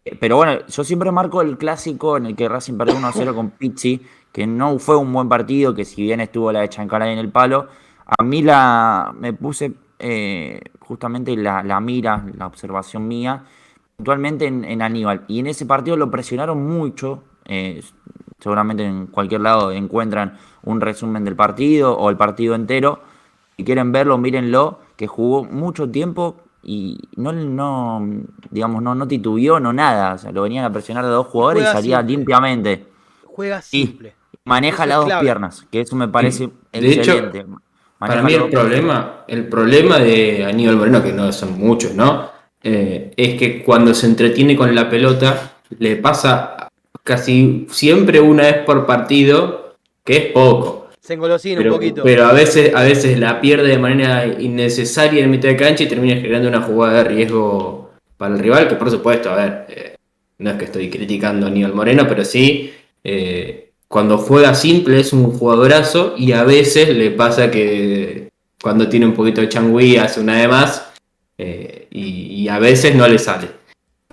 Eh, 0.04 0.18
Pero 0.20 0.38
bueno, 0.38 0.66
yo 0.66 0.84
siempre 0.84 1.12
marco 1.12 1.44
el 1.44 1.60
clásico 1.60 2.18
en 2.18 2.26
el 2.26 2.36
que 2.36 2.50
Racing 2.50 2.76
perdió 2.76 2.96
1-0 2.96 3.36
con 3.36 3.52
Pizzi, 3.60 4.02
que 4.32 4.48
no 4.48 4.80
fue 4.80 4.98
un 4.98 5.14
buen 5.14 5.30
partido, 5.30 5.76
que 5.76 5.86
si 5.86 6.02
bien 6.02 6.22
estuvo 6.22 6.52
la 6.52 6.62
de 6.62 6.70
Chancalay 6.70 7.14
en 7.14 7.20
el 7.20 7.32
palo, 7.32 7.68
a 8.04 8.24
mí 8.24 8.42
la 8.42 9.14
me 9.16 9.34
puse 9.34 9.74
eh, 10.00 10.60
justamente 10.88 11.36
la, 11.36 11.64
la, 11.64 11.80
mira, 11.82 12.24
la 12.38 12.48
observación 12.48 13.08
mía, 13.08 13.44
puntualmente 13.98 14.46
en, 14.46 14.64
en, 14.64 14.82
Aníbal. 14.82 15.26
Y 15.28 15.40
en 15.40 15.48
ese 15.48 15.66
partido 15.66 15.98
lo 15.98 16.10
presionaron 16.10 16.66
mucho. 16.66 17.24
Eh, 17.46 17.84
seguramente 18.40 18.86
en 18.86 19.08
cualquier 19.08 19.42
lado 19.42 19.72
encuentran 19.72 20.38
un 20.64 20.82
resumen 20.82 21.26
del 21.26 21.36
partido 21.36 21.98
o 21.98 22.10
el 22.10 22.18
partido 22.18 22.56
entero. 22.56 23.02
Si 23.58 23.64
quieren 23.64 23.92
verlo, 23.92 24.18
mírenlo, 24.18 24.80
que 24.96 25.08
jugó 25.08 25.44
mucho 25.44 25.90
tiempo 25.90 26.38
y 26.64 27.00
no, 27.16 27.32
no 27.32 28.06
digamos, 28.50 28.82
no, 28.82 28.96
no 28.96 29.08
titubeó, 29.08 29.60
no 29.60 29.74
nada. 29.74 30.14
O 30.14 30.18
sea, 30.18 30.32
lo 30.32 30.44
venían 30.44 30.66
a 30.66 30.72
presionar 30.72 31.04
de 31.04 31.12
dos 31.12 31.28
jugadores 31.28 31.64
Juega 31.64 31.72
y 31.72 31.82
salía 31.82 31.98
simple. 31.98 32.16
limpiamente. 32.16 32.88
Juega 33.26 33.62
simple. 33.62 34.16
Y 34.34 34.38
maneja 34.46 34.86
las 34.86 35.00
dos 35.06 35.14
piernas, 35.20 35.66
que 35.70 35.82
eso 35.82 35.96
me 35.96 36.08
parece 36.08 36.50
de 36.72 36.94
excelente. 36.94 37.40
Hecho, 37.40 37.60
para 38.00 38.22
mí 38.22 38.34
el 38.34 38.50
problema, 38.50 39.24
el 39.28 39.48
problema 39.48 40.00
de 40.00 40.46
Aníbal 40.46 40.78
Moreno, 40.78 41.04
que 41.04 41.12
no 41.12 41.32
son 41.32 41.60
muchos, 41.60 41.94
¿no? 41.94 42.30
Eh, 42.62 43.12
es 43.16 43.40
que 43.40 43.64
cuando 43.64 43.94
se 43.94 44.06
entretiene 44.08 44.56
con 44.56 44.74
la 44.76 44.90
pelota, 44.90 45.58
le 45.80 45.96
pasa 45.96 46.70
casi 47.04 47.68
siempre 47.70 48.20
una 48.20 48.44
vez 48.44 48.58
por 48.66 48.86
partido, 48.86 49.76
que 50.04 50.18
es 50.18 50.26
poco. 50.32 50.90
Se 51.00 51.14
engolosina 51.14 51.58
pero, 51.58 51.72
un 51.72 51.78
poquito. 51.78 52.04
Pero 52.04 52.26
a 52.26 52.34
veces, 52.34 52.76
a 52.76 52.84
veces 52.84 53.18
la 53.18 53.40
pierde 53.40 53.70
de 53.70 53.78
manera 53.78 54.26
innecesaria 54.26 55.24
en 55.24 55.32
mitad 55.32 55.50
de 55.50 55.56
cancha 55.56 55.84
y 55.84 55.88
termina 55.88 56.16
generando 56.16 56.50
una 56.50 56.62
jugada 56.62 57.04
de 57.04 57.10
riesgo 57.10 57.92
para 58.18 58.36
el 58.36 58.40
rival, 58.40 58.68
que 58.68 58.76
por 58.76 58.92
supuesto, 58.92 59.32
a 59.32 59.36
ver, 59.36 59.66
eh, 59.70 59.96
no 60.40 60.52
es 60.52 60.58
que 60.58 60.66
estoy 60.66 60.90
criticando 60.90 61.46
a 61.46 61.50
Aníbal 61.50 61.74
Moreno, 61.74 62.06
pero 62.08 62.24
sí... 62.24 62.74
Eh, 63.04 63.67
cuando 63.88 64.18
juega 64.18 64.54
simple 64.54 65.00
es 65.00 65.14
un 65.14 65.32
jugadorazo 65.32 66.16
y 66.18 66.34
a 66.34 66.44
veces 66.44 66.90
le 66.96 67.12
pasa 67.12 67.50
que 67.50 68.30
cuando 68.62 68.90
tiene 68.90 69.06
un 69.06 69.14
poquito 69.14 69.42
de 69.42 69.50
changüí 69.50 69.98
hace 69.98 70.20
una 70.20 70.38
de 70.38 70.48
más 70.48 70.92
eh, 71.38 71.88
y, 71.92 72.44
y, 72.44 72.50
a 72.50 72.60
veces 72.60 72.96
no 72.96 73.08
le 73.08 73.20
sale. 73.20 73.48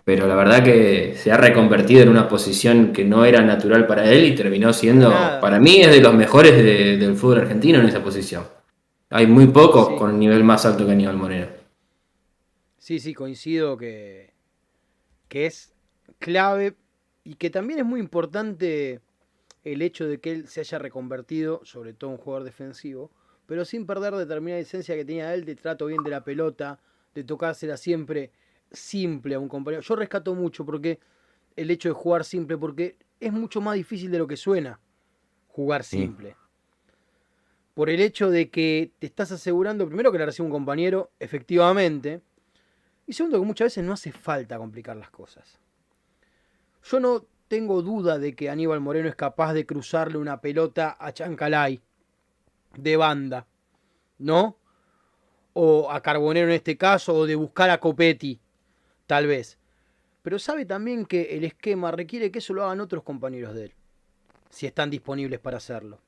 Pero 0.04 0.28
la 0.28 0.34
verdad 0.34 0.62
que 0.62 1.14
se 1.16 1.32
ha 1.32 1.38
reconvertido 1.38 2.02
en 2.02 2.10
una 2.10 2.28
posición 2.28 2.92
que 2.92 3.04
no 3.04 3.24
era 3.24 3.40
natural 3.40 3.86
para 3.86 4.10
él 4.10 4.24
y 4.26 4.34
terminó 4.34 4.72
siendo, 4.74 5.08
Nada. 5.08 5.40
para 5.40 5.58
mí, 5.58 5.80
es 5.80 5.90
de 5.90 6.02
los 6.02 6.14
mejores 6.14 6.54
de, 6.56 6.98
del 6.98 7.16
fútbol 7.16 7.40
argentino 7.40 7.80
en 7.80 7.86
esa 7.86 8.02
posición. 8.02 8.44
Hay 9.08 9.26
muy 9.26 9.46
pocos 9.46 9.88
sí. 9.88 9.94
con 9.96 10.10
un 10.10 10.18
nivel 10.18 10.44
más 10.44 10.66
alto 10.66 10.84
que 10.84 10.92
Aníbal 10.92 11.16
Moreno. 11.16 11.46
Sí, 12.78 13.00
sí, 13.00 13.14
coincido 13.14 13.78
que, 13.78 14.34
que 15.28 15.46
es 15.46 15.72
clave 16.18 16.74
y 17.24 17.36
que 17.36 17.48
también 17.48 17.78
es 17.78 17.86
muy 17.86 18.00
importante 18.00 19.00
el 19.64 19.82
hecho 19.82 20.06
de 20.06 20.20
que 20.20 20.32
él 20.32 20.48
se 20.48 20.60
haya 20.60 20.78
reconvertido, 20.78 21.60
sobre 21.64 21.94
todo 21.94 22.10
un 22.10 22.18
jugador 22.18 22.44
defensivo, 22.44 23.10
pero 23.46 23.64
sin 23.64 23.86
perder 23.86 24.14
determinada 24.14 24.60
esencia 24.60 24.94
que 24.94 25.04
tenía 25.04 25.34
él 25.34 25.44
de 25.44 25.56
trato 25.56 25.86
bien 25.86 26.02
de 26.02 26.10
la 26.10 26.22
pelota, 26.22 26.78
de 27.14 27.24
tocársela 27.24 27.76
siempre 27.76 28.30
simple 28.70 29.34
a 29.34 29.38
un 29.38 29.48
compañero. 29.48 29.82
Yo 29.82 29.96
rescato 29.96 30.34
mucho 30.34 30.64
porque 30.64 30.98
el 31.56 31.70
hecho 31.70 31.88
de 31.88 31.94
jugar 31.94 32.24
simple, 32.24 32.56
porque 32.58 32.96
es 33.20 33.32
mucho 33.32 33.60
más 33.60 33.74
difícil 33.74 34.10
de 34.10 34.18
lo 34.18 34.26
que 34.26 34.36
suena 34.36 34.80
jugar 35.48 35.84
simple. 35.84 36.30
Sí. 36.30 36.36
Por 37.74 37.90
el 37.90 38.00
hecho 38.00 38.30
de 38.30 38.50
que 38.50 38.92
te 38.98 39.06
estás 39.06 39.32
asegurando, 39.32 39.86
primero, 39.86 40.12
que 40.12 40.18
la 40.18 40.26
recibe 40.26 40.46
un 40.46 40.52
compañero, 40.52 41.10
efectivamente, 41.18 42.20
y 43.06 43.12
segundo, 43.12 43.38
que 43.40 43.46
muchas 43.46 43.66
veces 43.66 43.84
no 43.84 43.92
hace 43.92 44.12
falta 44.12 44.58
complicar 44.58 44.96
las 44.96 45.10
cosas. 45.10 45.58
Yo 46.84 47.00
no 47.00 47.26
tengo 47.54 47.82
duda 47.82 48.18
de 48.18 48.34
que 48.34 48.50
Aníbal 48.50 48.80
Moreno 48.80 49.08
es 49.08 49.14
capaz 49.14 49.52
de 49.52 49.64
cruzarle 49.64 50.18
una 50.18 50.40
pelota 50.40 50.96
a 50.98 51.12
Chancalay 51.12 51.80
de 52.76 52.96
banda, 52.96 53.46
¿no? 54.18 54.58
O 55.52 55.88
a 55.88 56.00
Carbonero 56.00 56.48
en 56.48 56.54
este 56.54 56.76
caso, 56.76 57.14
o 57.14 57.26
de 57.26 57.36
buscar 57.36 57.70
a 57.70 57.78
Copetti, 57.78 58.40
tal 59.06 59.28
vez. 59.28 59.56
Pero 60.22 60.40
sabe 60.40 60.64
también 60.64 61.06
que 61.06 61.36
el 61.36 61.44
esquema 61.44 61.92
requiere 61.92 62.32
que 62.32 62.40
eso 62.40 62.54
lo 62.54 62.64
hagan 62.64 62.80
otros 62.80 63.04
compañeros 63.04 63.54
de 63.54 63.66
él, 63.66 63.74
si 64.50 64.66
están 64.66 64.90
disponibles 64.90 65.38
para 65.38 65.58
hacerlo. 65.58 66.00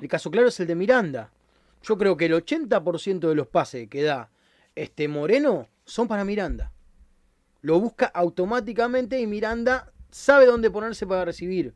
El 0.00 0.08
caso 0.08 0.30
claro 0.30 0.48
es 0.48 0.58
el 0.60 0.66
de 0.66 0.76
Miranda. 0.76 1.30
Yo 1.82 1.98
creo 1.98 2.16
que 2.16 2.24
el 2.24 2.32
80% 2.32 3.28
de 3.28 3.34
los 3.34 3.48
pases 3.48 3.86
que 3.90 4.02
da 4.02 4.30
este 4.74 5.08
Moreno 5.08 5.68
son 5.84 6.08
para 6.08 6.24
Miranda. 6.24 6.72
Lo 7.60 7.78
busca 7.80 8.06
automáticamente 8.06 9.20
y 9.20 9.26
Miranda 9.26 9.90
sabe 10.14 10.46
dónde 10.46 10.70
ponerse 10.70 11.08
para 11.08 11.24
recibir 11.24 11.74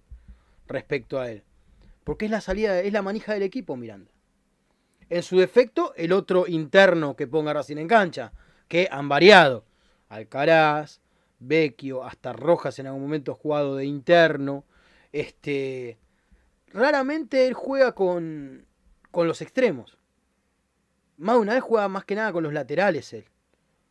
respecto 0.68 1.18
a 1.18 1.28
él. 1.28 1.42
Porque 2.04 2.26
es 2.26 2.30
la 2.30 2.40
salida, 2.40 2.80
es 2.80 2.92
la 2.92 3.02
manija 3.02 3.34
del 3.34 3.42
equipo, 3.42 3.76
Miranda. 3.76 4.12
En 5.10 5.24
su 5.24 5.38
defecto, 5.38 5.92
el 5.96 6.12
otro 6.12 6.46
interno 6.46 7.16
que 7.16 7.26
ponga 7.26 7.52
Racing 7.52 7.78
en 7.78 7.88
cancha, 7.88 8.32
que 8.68 8.88
han 8.92 9.08
variado. 9.08 9.64
Alcaraz, 10.08 11.00
Vecchio, 11.40 12.04
hasta 12.04 12.32
Rojas 12.32 12.78
en 12.78 12.86
algún 12.86 13.02
momento 13.02 13.34
jugado 13.34 13.74
de 13.74 13.86
interno. 13.86 14.64
Este. 15.10 15.98
Raramente 16.68 17.48
él 17.48 17.54
juega 17.54 17.92
con, 17.92 18.66
con 19.10 19.26
los 19.26 19.42
extremos. 19.42 19.98
Más 21.16 21.34
de 21.34 21.40
una 21.40 21.54
vez 21.54 21.62
juega 21.62 21.88
más 21.88 22.04
que 22.04 22.14
nada 22.14 22.32
con 22.32 22.44
los 22.44 22.52
laterales 22.52 23.12
él. 23.12 23.24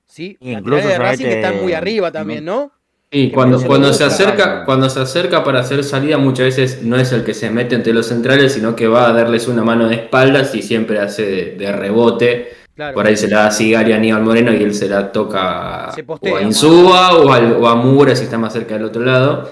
¿Sí? 0.06 0.38
Y 0.40 0.54
Laterales 0.54 0.60
incluso 0.62 0.88
de 0.88 0.98
Racing 0.98 1.26
que 1.26 1.36
están 1.36 1.62
muy 1.62 1.74
arriba 1.74 2.14
también, 2.14 2.46
¿no? 2.46 2.77
Y 3.10 3.28
Que 3.30 3.34
cuando, 3.34 3.62
cuando 3.62 3.94
se 3.94 4.04
acerca, 4.04 4.66
cuando 4.66 4.90
se 4.90 5.00
acerca 5.00 5.44
para 5.44 5.60
hacer 5.62 5.84
salida, 5.84 6.18
muchas 6.18 6.48
veces 6.48 6.84
no 6.84 6.98
es 6.98 7.12
el 7.14 7.24
que 7.24 7.34
se 7.34 7.50
mete 7.50 7.76
entre 7.76 7.94
los 7.94 8.08
centrales, 8.08 8.54
sino 8.54 8.76
que 8.76 8.88
va 8.88 9.08
a 9.10 9.14
darles 9.14 9.48
una 9.48 9.64
mano 9.64 9.88
de 9.88 9.96
espaldas 9.96 10.54
y 10.56 10.62
siempre 10.62 11.00
hace 11.00 11.26
de, 11.26 11.46
de 11.58 11.72
rebote. 11.72 12.50
Claro. 12.76 12.94
Por 12.94 13.08
ahí 13.08 13.16
se 13.18 13.28
la 13.30 13.40
da 13.40 13.48
a 13.48 13.52
Sigari 13.52 13.94
a 13.94 13.96
Aníbal 13.96 14.24
Moreno 14.24 14.54
y 14.54 14.62
él 14.62 14.74
se 14.74 14.88
la 14.90 15.12
toca 15.12 15.90
Se 15.96 16.04
postea, 16.04 16.34
o 16.34 16.38
a. 16.38 16.42
Insúa 16.42 17.16
o, 17.18 17.32
al- 17.32 17.54
o 17.54 17.68
a 17.68 17.76
Mura 17.76 18.16
si 18.16 18.26
está 18.26 18.38
más 18.38 18.54
cerca 18.54 18.76
del 18.76 18.84
otro 18.84 19.04
lado. 19.04 19.50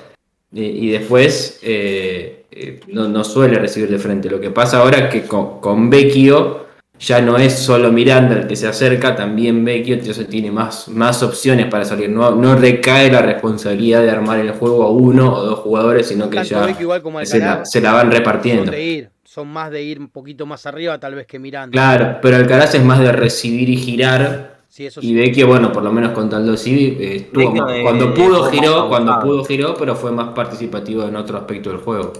Y, 0.54 0.62
y 0.64 0.90
después 0.92 1.60
eh, 1.64 2.44
eh, 2.52 2.82
no, 2.90 3.08
no 3.08 3.24
suele 3.24 3.58
recibir 3.58 3.90
de 3.90 3.98
frente. 4.00 4.30
Lo 4.30 4.40
que 4.40 4.52
pasa 4.52 4.80
ahora 4.80 4.98
es 5.00 5.10
que 5.10 5.24
con, 5.24 5.60
con 5.60 5.90
Vecchio 5.90 6.65
ya 7.00 7.22
no 7.22 7.38
es 7.38 7.54
solo 7.60 7.92
Miranda 7.92 8.36
el 8.36 8.48
que 8.48 8.56
se 8.56 8.68
acerca, 8.68 9.16
también 9.16 9.64
Vecchio 9.66 9.96
entonces 9.96 10.28
tiene 10.30 10.50
más, 10.52 10.88
más 10.88 11.22
opciones 11.24 11.68
para 11.68 11.84
salir. 11.86 12.10
No, 12.10 12.32
no 12.36 12.56
recae 12.56 13.12
la 13.12 13.22
responsabilidad 13.22 14.02
de 14.02 14.10
armar 14.12 14.40
el 14.40 14.52
juego 14.52 14.84
a 14.84 14.92
uno 14.92 15.34
o 15.34 15.44
dos 15.44 15.60
jugadores, 15.60 16.08
sino 16.08 16.30
que 16.30 16.38
Tanto 16.38 16.50
ya 16.52 16.66
Vecchio 16.66 16.84
igual 16.84 17.02
como 17.02 17.24
se 17.26 17.40
la, 17.40 17.46
Alcaraz 17.52 17.72
se 17.72 17.82
la 17.82 17.92
van 17.94 18.04
son 18.04 18.12
repartiendo. 18.12 18.72
de 18.72 18.84
ir, 18.84 19.10
son 19.24 19.48
más 19.50 19.72
de 19.72 19.84
ir 19.84 20.00
un 20.00 20.10
poquito 20.10 20.46
más 20.46 20.66
arriba 20.66 21.00
tal 21.00 21.16
vez 21.16 21.28
que 21.28 21.38
mirando. 21.40 21.72
Claro, 21.74 22.18
pero 22.22 22.38
Alcaraz 22.38 22.76
es 22.76 22.84
más 22.84 23.00
de 23.00 23.12
recibir 23.12 23.70
y 23.70 23.78
girar. 23.78 24.56
Sí, 24.70 24.86
eso 24.86 25.00
Y. 25.04 25.14
Vecchio, 25.14 25.48
bueno, 25.48 25.72
por 25.72 25.84
lo 25.84 25.92
menos 25.92 26.12
con 26.12 26.30
Taldo 26.30 26.58
Civi, 26.58 26.98
eh, 27.00 27.16
estuvo 27.18 27.46
Vecchio 27.52 27.64
más- 27.66 27.74
de- 27.74 27.82
cuando 27.84 28.14
pudo 28.14 28.44
giró, 28.52 28.80
más 28.82 28.88
cuando 28.90 29.20
pudo 29.20 29.46
giró, 29.46 29.74
pero 29.76 29.96
fue 29.96 30.12
más 30.12 30.30
participativo 30.34 31.04
en 31.08 31.16
otro 31.16 31.38
aspecto 31.38 31.70
del 31.70 31.80
juego. 31.80 32.12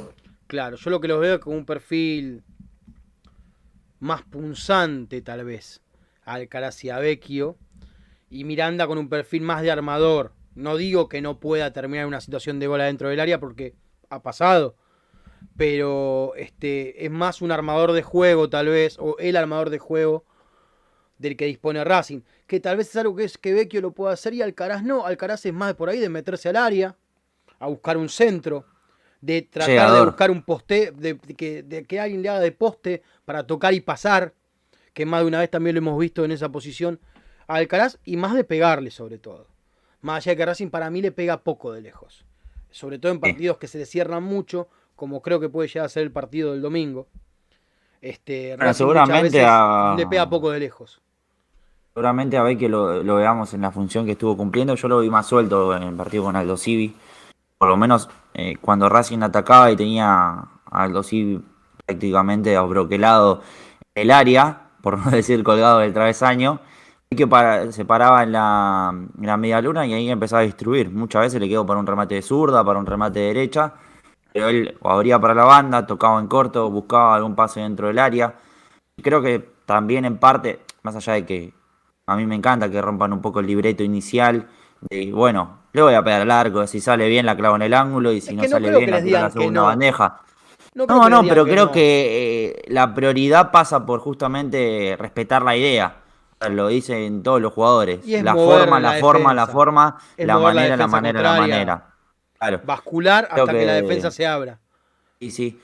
Claro, 0.48 0.78
yo 0.78 0.90
lo 0.90 1.02
que 1.02 1.08
los 1.08 1.20
veo 1.20 1.36
es 1.36 1.40
con 1.42 1.54
un 1.56 1.66
perfil 1.66 2.44
más 4.00 4.24
punzante, 4.24 5.22
tal 5.22 5.46
vez. 5.46 5.82
Alcaraz 6.24 6.84
y 6.84 6.90
a 6.90 7.00
Vecchio. 7.00 7.58
Y 8.30 8.44
Miranda 8.44 8.88
con 8.88 8.98
un 8.98 9.10
perfil 9.10 9.44
más 9.44 9.62
de 9.62 9.72
armador. 9.72 10.34
No 10.56 10.78
digo 10.78 11.10
que 11.10 11.22
no 11.22 11.40
pueda 11.40 11.74
terminar 11.74 12.06
una 12.06 12.22
situación 12.22 12.60
de 12.60 12.68
gol 12.68 12.82
adentro 12.82 13.10
del 13.10 13.20
área 13.20 13.40
porque 13.40 13.76
ha 14.10 14.22
pasado. 14.22 14.76
Pero 15.58 16.34
este 16.36 17.06
es 17.06 17.12
más 17.12 17.42
un 17.42 17.52
armador 17.52 17.92
de 17.92 18.02
juego, 18.02 18.50
tal 18.50 18.68
vez. 18.68 18.98
O 19.00 19.18
el 19.20 19.36
armador 19.38 19.70
de 19.70 19.80
juego 19.80 20.26
del 21.18 21.38
que 21.38 21.46
dispone 21.46 21.84
Racing. 21.84 22.22
Que 22.48 22.60
tal 22.60 22.78
vez 22.78 22.90
es 22.90 22.96
algo 22.96 23.16
que, 23.16 23.24
es, 23.24 23.40
Vecchio 23.42 23.82
lo 23.82 23.92
pueda 23.92 24.14
hacer 24.14 24.34
y 24.34 24.42
Alcaraz 24.42 24.84
no. 24.84 25.06
Alcaraz 25.06 25.46
es 25.46 25.54
más 25.54 25.74
por 25.76 25.90
ahí 25.90 26.00
de 26.00 26.10
meterse 26.10 26.50
al 26.50 26.56
área. 26.56 26.96
A 27.60 27.68
buscar 27.68 27.98
un 27.98 28.10
centro 28.10 28.66
de 29.26 29.42
tratar 29.42 29.68
de 29.92 30.06
buscar 30.06 30.32
un 30.32 30.44
poste, 30.44 30.92
de, 30.92 31.16
de 31.16 31.34
que, 31.34 31.64
de 31.64 31.84
que 31.86 32.00
alguien 32.00 32.22
le 32.22 32.30
haga 32.30 32.40
de 32.40 32.52
poste 32.52 33.02
para 33.26 33.46
tocar 33.48 33.74
y 33.74 33.82
pasar, 33.82 34.34
que 34.94 35.06
más 35.06 35.22
de 35.22 35.28
una 35.28 35.40
vez 35.40 35.50
también 35.50 35.76
lo 35.76 35.80
hemos 35.80 35.98
visto 36.00 36.24
en 36.24 36.32
esa 36.32 36.50
posición 36.50 37.00
a 37.48 37.56
Alcaraz, 37.56 37.98
y 38.06 38.18
más 38.18 38.34
de 38.34 38.44
pegarle 38.44 38.92
sobre 38.92 39.18
todo. 39.18 39.48
Más 40.02 40.18
allá 40.18 40.34
de 40.34 40.38
que 40.38 40.46
Racing 40.46 40.70
para 40.70 40.90
mí 40.90 41.02
le 41.02 41.12
pega 41.12 41.38
poco 41.44 41.72
de 41.74 41.82
lejos, 41.82 42.24
sobre 42.70 43.00
todo 43.00 43.12
en 43.12 43.20
partidos 43.20 43.58
que 43.58 43.68
se 43.68 43.80
le 43.80 43.86
cierran 43.86 44.24
mucho, 44.24 44.68
como 44.96 45.22
creo 45.22 45.40
que 45.40 45.50
puede 45.50 45.68
llegar 45.68 45.86
a 45.88 45.90
ser 45.90 46.04
el 46.04 46.12
partido 46.12 46.52
del 46.52 46.62
domingo. 46.62 47.08
Este, 48.02 48.56
Racing 48.58 48.78
seguramente 48.78 49.44
a- 49.44 49.96
le 49.98 50.06
pega 50.08 50.30
poco 50.30 50.52
de 50.52 50.60
lejos. 50.60 51.02
Seguramente 51.94 52.38
a 52.38 52.44
ver 52.44 52.58
que 52.58 52.70
lo, 52.70 53.02
lo 53.04 53.16
veamos 53.16 53.54
en 53.54 53.62
la 53.62 53.72
función 53.72 54.06
que 54.06 54.12
estuvo 54.12 54.36
cumpliendo. 54.38 54.76
Yo 54.76 54.88
lo 54.88 55.00
vi 55.00 55.10
más 55.10 55.26
suelto 55.28 55.76
en 55.76 55.84
el 55.84 55.96
partido 55.96 56.26
con 56.26 56.36
Aldo 56.36 56.58
Civi. 56.58 56.94
Por 57.58 57.70
lo 57.70 57.78
menos 57.78 58.10
eh, 58.34 58.56
cuando 58.62 58.90
Racing 58.90 59.22
atacaba 59.22 59.72
y 59.72 59.76
tenía 59.76 60.46
a 60.72 61.04
Civi 61.04 61.42
prácticamente 61.86 62.56
abroquelado 62.56 63.42
el 63.94 64.12
área, 64.12 64.70
por 64.82 64.98
no 64.98 65.12
decir 65.12 65.44
colgado 65.44 65.80
del 65.80 65.94
travesaño, 65.94 66.60
que 67.16 67.28
se 67.72 67.86
paraba 67.86 68.24
en 68.24 68.32
la, 68.34 68.94
en 68.94 69.40
media 69.40 69.62
luna 69.62 69.86
y 69.86 69.94
ahí 69.94 70.10
empezaba 70.10 70.42
a 70.42 70.46
distribuir. 70.46 70.90
Muchas 70.92 71.22
veces 71.22 71.40
le 71.40 71.48
quedó 71.48 71.66
para 71.66 71.80
un 71.80 71.88
remate 71.88 72.16
de 72.16 72.22
zurda, 72.22 72.64
para 72.64 72.80
un 72.80 72.86
remate 72.86 73.20
de 73.20 73.28
derecha, 73.28 73.74
pero 74.34 74.50
él 74.50 74.78
abría 74.84 75.20
para 75.20 75.34
la 75.34 75.46
banda, 75.46 75.88
tocaba 75.88 76.20
en 76.20 76.28
corto, 76.28 76.70
buscaba 76.70 77.16
algún 77.16 77.36
pase 77.36 77.62
dentro 77.62 77.88
del 77.88 78.00
área. 78.00 78.36
Y 78.98 79.02
creo 79.02 79.22
que 79.22 79.40
también 79.66 80.06
en 80.06 80.18
parte, 80.18 80.62
más 80.84 80.96
allá 80.96 81.14
de 81.14 81.26
que 81.26 81.54
a 82.08 82.16
mí 82.16 82.26
me 82.26 82.36
encanta 82.36 82.70
que 82.70 82.82
rompan 82.82 83.14
un 83.14 83.22
poco 83.22 83.40
el 83.40 83.48
libreto 83.48 83.84
inicial, 83.84 84.50
de 84.90 85.12
bueno, 85.14 85.60
le 85.76 85.82
voy 85.84 85.94
a 85.94 86.04
pegar 86.04 86.22
al 86.22 86.32
arco, 86.32 86.66
si 86.68 86.80
sale 86.82 87.08
bien 87.08 87.26
la 87.26 87.36
clavo 87.36 87.56
en 87.56 87.62
el 87.64 87.74
ángulo 87.74 88.12
y 88.12 88.22
si 88.22 88.30
Es 88.30 88.36
no 88.36 88.44
no 88.44 88.50
sale 88.50 88.78
bien 88.78 88.92
la 88.92 89.04
tiro 89.04 89.18
a 89.18 89.22
la 89.22 89.30
segunda 89.30 89.62
no. 89.62 89.66
bandeja. 89.68 90.22
No, 90.74 91.10
no, 91.10 91.22
les 91.22 91.30
pero 91.30 91.46
creo 91.46 91.66
no. 91.68 91.72
que 91.72 92.48
eh, 92.48 92.64
la 92.68 92.94
prioridad 92.94 93.52
pasa 93.52 93.86
por 93.86 94.00
justamente 94.02 94.96
respetar 95.00 95.42
la 95.42 95.56
idea. 95.56 95.98
Lo 96.50 96.68
dicen 96.68 97.24
todos 97.24 97.42
los 97.42 97.54
jugadores. 97.54 98.06
Y 98.06 98.16
es 98.16 98.24
La 98.24 98.36
forma, 98.36 98.80
la 98.80 98.94
la 98.96 99.00
forma, 99.00 99.34
la 99.34 99.48
forma, 99.48 99.98
Es 100.18 100.28
la 100.28 100.34
la 100.34 100.40
manera, 100.40 100.76
la 100.78 100.88
manera, 100.88 101.22
la 101.22 101.40
manera. 101.40 101.88
Claro. 102.38 102.62
bascular 102.66 103.28
hasta 103.32 103.52
que... 103.52 103.66
la 103.66 103.74
defensa 103.74 104.12
se 104.12 104.28
abra. 104.28 104.60
Sí, 105.20 105.32
sí. 105.32 105.60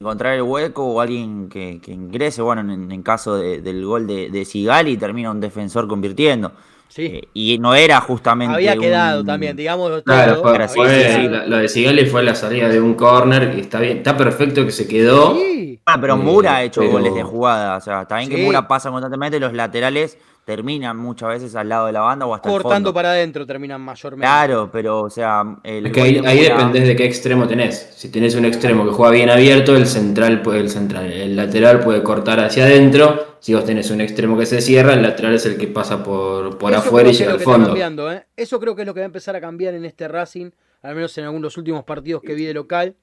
Encontrar 0.00 0.34
el 0.34 0.42
hueco 0.42 0.84
o 0.84 1.00
alguien 1.00 1.48
que, 1.48 1.80
que 1.80 1.92
ingrese, 1.92 2.42
bueno, 2.42 2.60
en, 2.60 2.90
en 2.92 3.02
caso 3.02 3.36
de- 3.36 3.62
del 3.62 3.86
gol 3.86 4.06
de, 4.06 4.28
de 4.28 4.44
Sigali, 4.44 4.96
termina 4.98 5.30
un 5.30 5.40
defensor 5.40 5.86
convirtiendo. 5.88 6.52
Sí. 6.88 7.06
Eh, 7.06 7.28
y 7.34 7.58
no 7.58 7.74
era 7.74 8.00
justamente. 8.00 8.54
Había 8.54 8.76
quedado 8.76 9.20
un- 9.20 9.26
también, 9.26 9.56
digamos. 9.56 10.02
Claro, 10.02 10.34
todo, 10.34 10.42
fue, 10.42 10.54
había 10.54 10.68
fue- 10.68 11.04
sí, 11.04 11.20
sí. 11.22 11.28
la- 11.28 11.46
lo 11.46 11.56
de 11.58 11.68
Sigali 11.68 12.06
fue 12.06 12.22
la 12.22 12.34
salida 12.34 12.68
de 12.68 12.80
un 12.80 12.94
corner 12.94 13.50
que 13.54 13.60
está 13.60 13.80
bien, 13.80 13.98
está 13.98 14.16
perfecto 14.16 14.64
que 14.64 14.72
se 14.72 14.86
quedó. 14.88 15.34
Sí. 15.36 15.78
Ah, 15.84 15.98
pero 16.00 16.14
Eh, 16.14 16.16
Mura 16.16 16.56
ha 16.56 16.62
hecho 16.62 16.80
pero- 16.80 16.92
goles 16.92 17.14
de 17.14 17.22
jugada. 17.22 17.76
O 17.76 17.80
sea, 17.80 18.02
está 18.02 18.16
bien 18.16 18.30
Sí. 18.30 18.36
que 18.36 18.42
Mura 18.42 18.66
pasa 18.66 18.90
constantemente, 18.90 19.38
los 19.38 19.52
laterales 19.52 20.16
terminan 20.46 20.96
muchas 20.96 21.30
veces 21.30 21.56
al 21.56 21.68
lado 21.68 21.86
de 21.86 21.92
la 21.92 22.02
banda 22.02 22.24
o 22.24 22.32
hasta 22.32 22.48
el 22.48 22.52
cortando 22.52 22.90
fondo. 22.90 22.94
para 22.94 23.10
adentro 23.10 23.44
terminan 23.44 23.80
mayormente. 23.80 24.24
Claro, 24.24 24.70
pero 24.72 25.00
o 25.00 25.10
sea, 25.10 25.42
el 25.64 25.86
Es 25.86 25.92
que 25.92 26.00
ahí, 26.00 26.22
ahí 26.24 26.38
dependés 26.38 26.86
de 26.86 26.94
qué 26.94 27.04
extremo 27.04 27.48
tenés. 27.48 27.90
Si 27.96 28.12
tenés 28.12 28.36
un 28.36 28.44
extremo 28.44 28.84
que 28.84 28.92
juega 28.92 29.10
bien 29.10 29.28
abierto, 29.28 29.74
el 29.74 29.88
central 29.88 30.42
puede, 30.42 30.60
el 30.60 30.70
central, 30.70 31.10
el 31.10 31.34
lateral 31.34 31.80
puede 31.80 32.00
cortar 32.04 32.38
hacia 32.38 32.62
adentro. 32.62 33.38
Si 33.40 33.54
vos 33.54 33.64
tenés 33.64 33.90
un 33.90 34.00
extremo 34.00 34.38
que 34.38 34.46
se 34.46 34.60
cierra, 34.60 34.94
el 34.94 35.02
lateral 35.02 35.34
es 35.34 35.44
el 35.46 35.58
que 35.58 35.66
pasa 35.66 36.04
por, 36.04 36.56
por 36.58 36.70
Eso 36.70 36.80
afuera 36.80 37.10
y 37.10 37.12
llega 37.12 37.32
al 37.32 37.40
fondo. 37.40 37.66
cambiando, 37.66 38.12
¿eh? 38.12 38.24
Eso 38.36 38.60
creo 38.60 38.76
que 38.76 38.82
es 38.82 38.86
lo 38.86 38.94
que 38.94 39.00
va 39.00 39.06
a 39.06 39.06
empezar 39.06 39.34
a 39.34 39.40
cambiar 39.40 39.74
en 39.74 39.84
este 39.84 40.06
Racing, 40.06 40.50
al 40.82 40.94
menos 40.94 41.18
en 41.18 41.24
algunos 41.24 41.56
últimos 41.56 41.82
partidos 41.82 42.22
que 42.22 42.34
vi 42.34 42.44
de 42.44 42.54
local. 42.54 42.94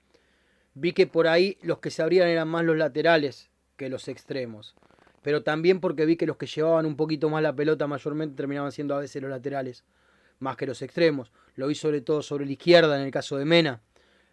Vi 0.75 0.93
que 0.93 1.07
por 1.07 1.27
ahí 1.27 1.57
los 1.61 1.79
que 1.79 1.91
se 1.91 2.01
abrían 2.01 2.29
eran 2.29 2.47
más 2.47 2.63
los 2.63 2.77
laterales 2.77 3.49
que 3.75 3.89
los 3.89 4.07
extremos. 4.07 4.75
Pero 5.23 5.41
también 5.43 5.79
porque 5.79 6.05
vi 6.05 6.15
que 6.17 6.25
los 6.27 6.37
que 6.37 6.45
llevaban 6.45 6.85
un 6.85 6.95
poquito 6.95 7.29
más 7.29 7.41
la 7.41 7.55
pelota 7.55 7.87
mayormente 7.87 8.35
terminaban 8.35 8.71
siendo 8.71 8.93
a 8.95 8.99
veces 8.99 9.21
los 9.21 9.31
laterales, 9.31 9.83
más 10.39 10.57
que 10.57 10.65
los 10.67 10.81
extremos. 10.81 11.31
Lo 11.55 11.67
vi 11.67 11.75
sobre 11.75 12.01
todo 12.01 12.21
sobre 12.21 12.45
la 12.45 12.51
izquierda 12.51 12.95
en 12.99 13.05
el 13.05 13.11
caso 13.11 13.37
de 13.37 13.45
Mena. 13.45 13.81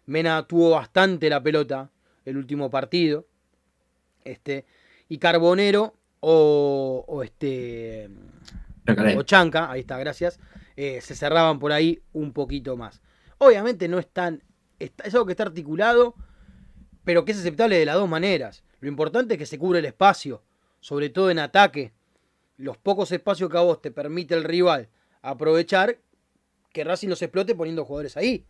Mena 0.05 0.45
tuvo 0.47 0.71
bastante 0.71 1.29
la 1.29 1.41
pelota 1.41 1.89
el 2.25 2.37
último 2.37 2.69
partido. 2.69 3.25
Este, 4.23 4.65
y 5.09 5.17
Carbonero 5.17 5.95
o, 6.19 7.05
o 7.07 7.23
este 7.23 8.09
o 9.17 9.23
Chanca, 9.23 9.71
ahí 9.71 9.81
está, 9.81 9.97
gracias, 9.97 10.39
eh, 10.75 11.01
se 11.01 11.15
cerraban 11.15 11.59
por 11.59 11.71
ahí 11.71 12.01
un 12.13 12.33
poquito 12.33 12.75
más. 12.77 13.01
Obviamente 13.37 13.87
no 13.87 13.97
es 13.99 14.07
tan, 14.07 14.43
está- 14.79 15.03
es 15.05 15.13
algo 15.13 15.25
que 15.25 15.31
está 15.33 15.43
articulado, 15.43 16.15
pero 17.03 17.25
que 17.25 17.31
es 17.31 17.39
aceptable 17.39 17.77
de 17.77 17.85
las 17.85 17.95
dos 17.95 18.09
maneras. 18.09 18.63
Lo 18.79 18.89
importante 18.89 19.35
es 19.35 19.37
que 19.39 19.45
se 19.45 19.57
cubre 19.57 19.79
el 19.79 19.85
espacio, 19.85 20.43
sobre 20.81 21.09
todo 21.09 21.31
en 21.31 21.39
ataque. 21.39 21.93
Los 22.57 22.77
pocos 22.77 23.11
espacios 23.13 23.49
que 23.49 23.57
a 23.57 23.61
vos 23.61 23.81
te 23.81 23.91
permite 23.91 24.35
el 24.35 24.43
rival 24.43 24.89
aprovechar, 25.21 25.97
que 26.73 26.83
Racing 26.83 27.07
los 27.09 27.21
explote 27.21 27.55
poniendo 27.55 27.85
jugadores 27.85 28.17
ahí. 28.17 28.43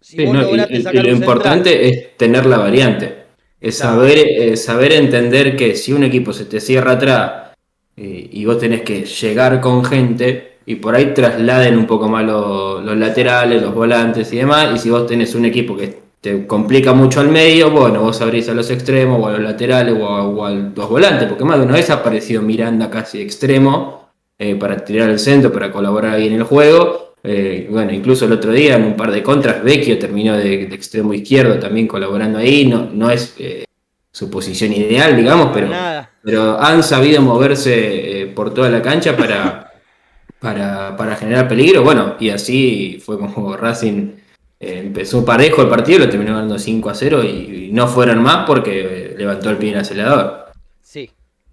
Si 0.00 0.16
Sí, 0.16 0.24
vos 0.24 0.34
no, 0.34 0.48
y, 0.50 0.56
lo 0.56 0.66
central- 0.66 1.08
importante 1.08 1.88
es 1.88 2.16
tener 2.16 2.46
la 2.46 2.58
variante. 2.58 3.24
Es 3.60 3.78
saber, 3.78 4.18
eh, 4.18 4.56
saber 4.56 4.92
entender 4.92 5.56
que 5.56 5.74
si 5.76 5.92
un 5.92 6.04
equipo 6.04 6.32
se 6.32 6.44
te 6.44 6.60
cierra 6.60 6.92
atrás 6.92 7.52
eh, 7.96 8.28
y 8.30 8.44
vos 8.44 8.58
tenés 8.58 8.82
que 8.82 9.04
llegar 9.06 9.60
con 9.60 9.84
gente 9.84 10.58
y 10.66 10.76
por 10.76 10.94
ahí 10.94 11.14
trasladen 11.14 11.78
un 11.78 11.86
poco 11.86 12.08
más 12.08 12.24
lo- 12.24 12.80
los 12.80 12.96
laterales, 12.96 13.62
los 13.62 13.74
volantes 13.74 14.30
y 14.32 14.36
demás, 14.36 14.74
y 14.74 14.78
si 14.78 14.90
vos 14.90 15.06
tenés 15.06 15.34
un 15.34 15.46
equipo 15.46 15.76
que 15.76 16.05
te 16.26 16.44
complica 16.44 16.92
mucho 16.92 17.20
al 17.20 17.28
medio, 17.28 17.70
bueno, 17.70 18.00
vos 18.00 18.20
abrís 18.20 18.48
a 18.48 18.52
los 18.52 18.68
extremos 18.72 19.22
o 19.22 19.28
a 19.28 19.30
los 19.30 19.40
laterales 19.42 19.94
o 19.96 20.08
a, 20.08 20.26
o 20.26 20.44
a 20.44 20.50
los 20.50 20.88
volantes, 20.88 21.28
porque 21.28 21.44
más 21.44 21.56
de 21.56 21.64
una 21.64 21.74
vez 21.74 21.88
ha 21.90 21.94
aparecido 21.94 22.42
Miranda 22.42 22.90
casi 22.90 23.20
extremo 23.20 24.10
eh, 24.36 24.56
para 24.56 24.76
tirar 24.84 25.08
el 25.08 25.20
centro, 25.20 25.52
para 25.52 25.70
colaborar 25.70 26.14
ahí 26.14 26.26
en 26.26 26.32
el 26.32 26.42
juego. 26.42 27.14
Eh, 27.22 27.68
bueno, 27.70 27.92
incluso 27.92 28.24
el 28.24 28.32
otro 28.32 28.50
día 28.50 28.74
en 28.74 28.82
un 28.82 28.96
par 28.96 29.12
de 29.12 29.22
contras, 29.22 29.62
Vecchio 29.62 30.00
terminó 30.00 30.36
de, 30.36 30.66
de 30.66 30.74
extremo 30.74 31.14
izquierdo 31.14 31.60
también 31.60 31.86
colaborando 31.86 32.40
ahí. 32.40 32.66
No, 32.66 32.90
no 32.92 33.08
es 33.08 33.36
eh, 33.38 33.64
su 34.10 34.28
posición 34.28 34.72
ideal, 34.72 35.16
digamos, 35.16 35.50
pero, 35.54 35.68
nada. 35.68 36.10
pero 36.24 36.58
han 36.58 36.82
sabido 36.82 37.22
moverse 37.22 38.32
por 38.34 38.52
toda 38.52 38.68
la 38.68 38.82
cancha 38.82 39.16
para, 39.16 39.74
para, 40.40 40.96
para 40.96 41.14
generar 41.14 41.46
peligro. 41.46 41.84
Bueno, 41.84 42.16
y 42.18 42.30
así 42.30 43.00
fue 43.00 43.16
como 43.16 43.56
Racing 43.56 44.25
eh, 44.58 44.78
empezó 44.78 45.24
parejo 45.24 45.62
el 45.62 45.68
partido, 45.68 46.00
lo 46.00 46.08
terminó 46.08 46.32
ganando 46.32 46.58
5 46.58 46.90
a 46.90 46.94
0 46.94 47.24
y, 47.24 47.70
no 47.72 47.88
fueron 47.88 48.22
más 48.22 48.46
porque 48.46 48.80
eh, 48.80 49.14
levantó 49.18 49.50
el 49.50 49.58
pie 49.58 49.70
en 49.70 49.74
el 49.74 49.80
acelerador. 49.82 50.52
Sí, 50.80 51.10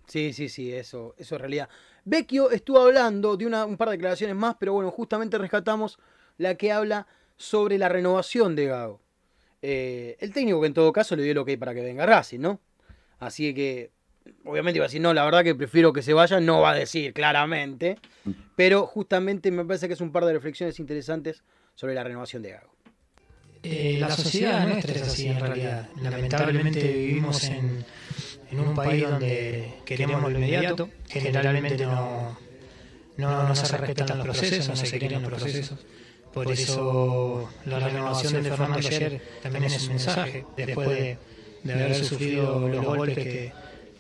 sí, 0.08 0.32
sí, 0.32 0.48
sí, 0.48 0.72
eso, 0.72 1.16
eso 1.18 1.36
es 1.36 1.42
realidad. 1.42 1.68
Vecchio 2.06 2.52
estuvo 2.52 2.80
hablando 2.80 3.36
de 3.36 3.46
una, 3.46 3.66
un 3.66 3.78
par 3.78 3.90
de 3.90 3.94
declaraciones 3.94 4.36
más, 4.36 4.56
pero 4.60 4.74
bueno, 4.74 4.92
justamente 4.92 5.38
rescatamos 5.38 6.00
la 6.38 6.56
que 6.56 6.72
habla 6.72 7.08
sobre 7.38 7.78
la 7.78 7.90
renovación 7.90 8.56
de 8.56 8.66
Gago. 8.68 9.02
Eh, 9.62 10.18
el 10.20 10.34
técnico 10.34 10.60
que 10.60 10.68
en 10.68 10.74
todo 10.74 10.92
caso 10.92 11.16
le 11.16 11.24
dio 11.24 11.34
lo 11.34 11.46
que 11.46 11.52
hay 11.52 11.58
para 11.58 11.74
que 11.74 11.82
venga 11.82 12.06
Racing, 12.06 12.40
¿no? 12.40 12.60
Así 13.20 13.54
que, 13.54 13.92
obviamente 14.44 14.78
iba 14.78 14.86
a 14.86 14.90
decir, 14.90 15.02
no, 15.02 15.14
la 15.14 15.24
verdad 15.24 15.44
que 15.44 15.56
prefiero 15.56 15.94
que 15.94 16.02
se 16.02 16.14
vaya, 16.14 16.40
no 16.42 16.60
va 16.60 16.72
a 16.72 16.76
decir 16.76 17.14
claramente, 17.14 17.98
pero 18.58 18.86
justamente 18.86 19.52
me 19.52 19.64
parece 19.64 19.88
que 19.88 19.94
es 19.94 20.02
un 20.02 20.12
par 20.12 20.26
de 20.26 20.34
reflexiones 20.34 20.80
interesantes 20.80 21.44
sobre 21.76 21.96
la 21.96 22.04
renovación 22.04 22.44
de 22.44 22.52
Gago. 22.52 22.73
Eh, 23.64 23.98
la 23.98 24.12
sociedad 24.14 24.68
nuestra 24.68 24.96
es 24.96 25.02
así 25.04 25.28
en 25.28 25.40
realidad. 25.40 25.88
Lamentablemente 26.02 26.86
vivimos 26.86 27.44
en, 27.46 27.86
en 28.52 28.60
un 28.60 28.76
país 28.76 29.04
donde 29.04 29.76
queremos 29.86 30.22
lo 30.22 30.32
inmediato, 30.32 30.90
generalmente 31.08 31.86
no, 31.86 32.38
no, 33.18 33.48
no 33.48 33.56
se 33.56 33.78
respetan 33.78 34.18
los 34.18 34.28
procesos, 34.28 34.68
no 34.68 34.76
se 34.76 35.00
quieren 35.00 35.22
los 35.22 35.32
procesos. 35.32 35.80
Por 36.34 36.52
eso 36.52 37.50
la 37.66 37.80
renovación 37.80 38.44
de 38.44 38.50
Fernando 38.50 38.78
ayer 38.80 39.22
también 39.42 39.64
es 39.66 39.84
un 39.84 39.90
mensaje, 39.90 40.46
después 40.58 40.90
de, 40.90 41.18
de 41.64 41.74
haber 41.74 41.96
sufrido 41.96 42.68
los 42.68 42.84
golpes 42.84 43.16
que, 43.16 43.52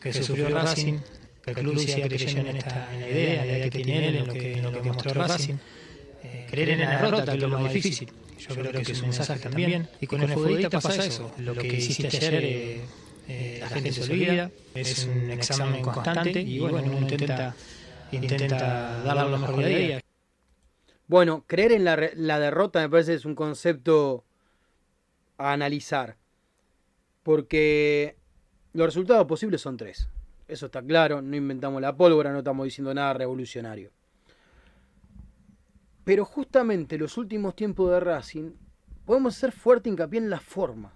que 0.01 0.13
sufrió 0.13 0.49
Racing, 0.49 0.97
que 1.45 1.51
el 1.51 1.57
club 1.57 1.85
que 1.85 2.01
creyó 2.01 2.39
en, 2.39 2.57
esta, 2.57 2.93
en 2.93 3.01
la 3.01 3.09
idea, 3.09 3.45
la 3.45 3.57
idea 3.57 3.69
que 3.69 3.83
tiene 3.83 4.07
él, 4.09 4.15
en 4.15 4.27
lo 4.27 4.33
que, 4.33 4.53
en 4.53 4.63
lo 4.63 4.71
que 4.71 4.81
mostró 4.81 5.13
Racing. 5.13 5.55
Eh, 6.23 6.47
creer 6.49 6.69
en 6.71 6.79
la 6.81 7.01
derrota, 7.01 7.33
es 7.33 7.39
lo 7.39 7.49
más 7.49 7.71
difícil. 7.73 8.09
Yo 8.49 8.55
creo 8.55 8.71
que 8.71 8.91
es 8.91 9.01
un 9.01 9.09
mensaje 9.09 9.39
también. 9.39 9.87
Y 10.01 10.07
con 10.07 10.21
el 10.21 10.31
futbolista 10.33 10.69
pasa 10.69 11.05
eso. 11.05 11.31
Lo 11.37 11.53
que 11.55 11.67
hiciste 11.67 12.07
ayer, 12.07 12.33
eh, 12.43 12.81
eh, 13.27 13.57
la 13.61 13.69
gente 13.69 13.91
se 13.91 14.03
olvida, 14.03 14.51
es 14.73 15.05
un 15.05 15.31
examen 15.31 15.81
constante 15.81 16.41
y 16.41 16.59
bueno, 16.59 16.81
uno 16.83 16.99
intenta, 16.99 17.55
intenta 18.11 19.01
dar 19.03 19.27
lo 19.29 19.37
mejor 19.37 19.63
de 19.63 19.85
ella. 19.85 19.99
Bueno, 21.07 21.43
creer 21.47 21.73
en 21.73 21.83
la, 21.85 21.95
re- 21.95 22.13
la 22.15 22.39
derrota 22.39 22.81
me 22.81 22.89
parece 22.89 23.13
es 23.13 23.25
un 23.25 23.35
concepto 23.35 24.23
a 25.37 25.51
analizar. 25.53 26.17
Porque 27.23 28.17
los 28.73 28.85
resultados 28.87 29.25
posibles 29.25 29.61
son 29.61 29.77
tres. 29.77 30.09
Eso 30.47 30.65
está 30.65 30.81
claro, 30.81 31.21
no 31.21 31.35
inventamos 31.35 31.81
la 31.81 31.95
pólvora, 31.95 32.31
no 32.31 32.39
estamos 32.39 32.65
diciendo 32.65 32.93
nada 32.93 33.13
revolucionario. 33.13 33.91
Pero 36.03 36.25
justamente 36.25 36.97
los 36.97 37.17
últimos 37.17 37.55
tiempos 37.55 37.91
de 37.91 37.99
Racing 37.99 38.51
podemos 39.05 39.37
hacer 39.37 39.51
fuerte 39.51 39.89
hincapié 39.89 40.19
en 40.19 40.29
la 40.29 40.39
forma, 40.39 40.93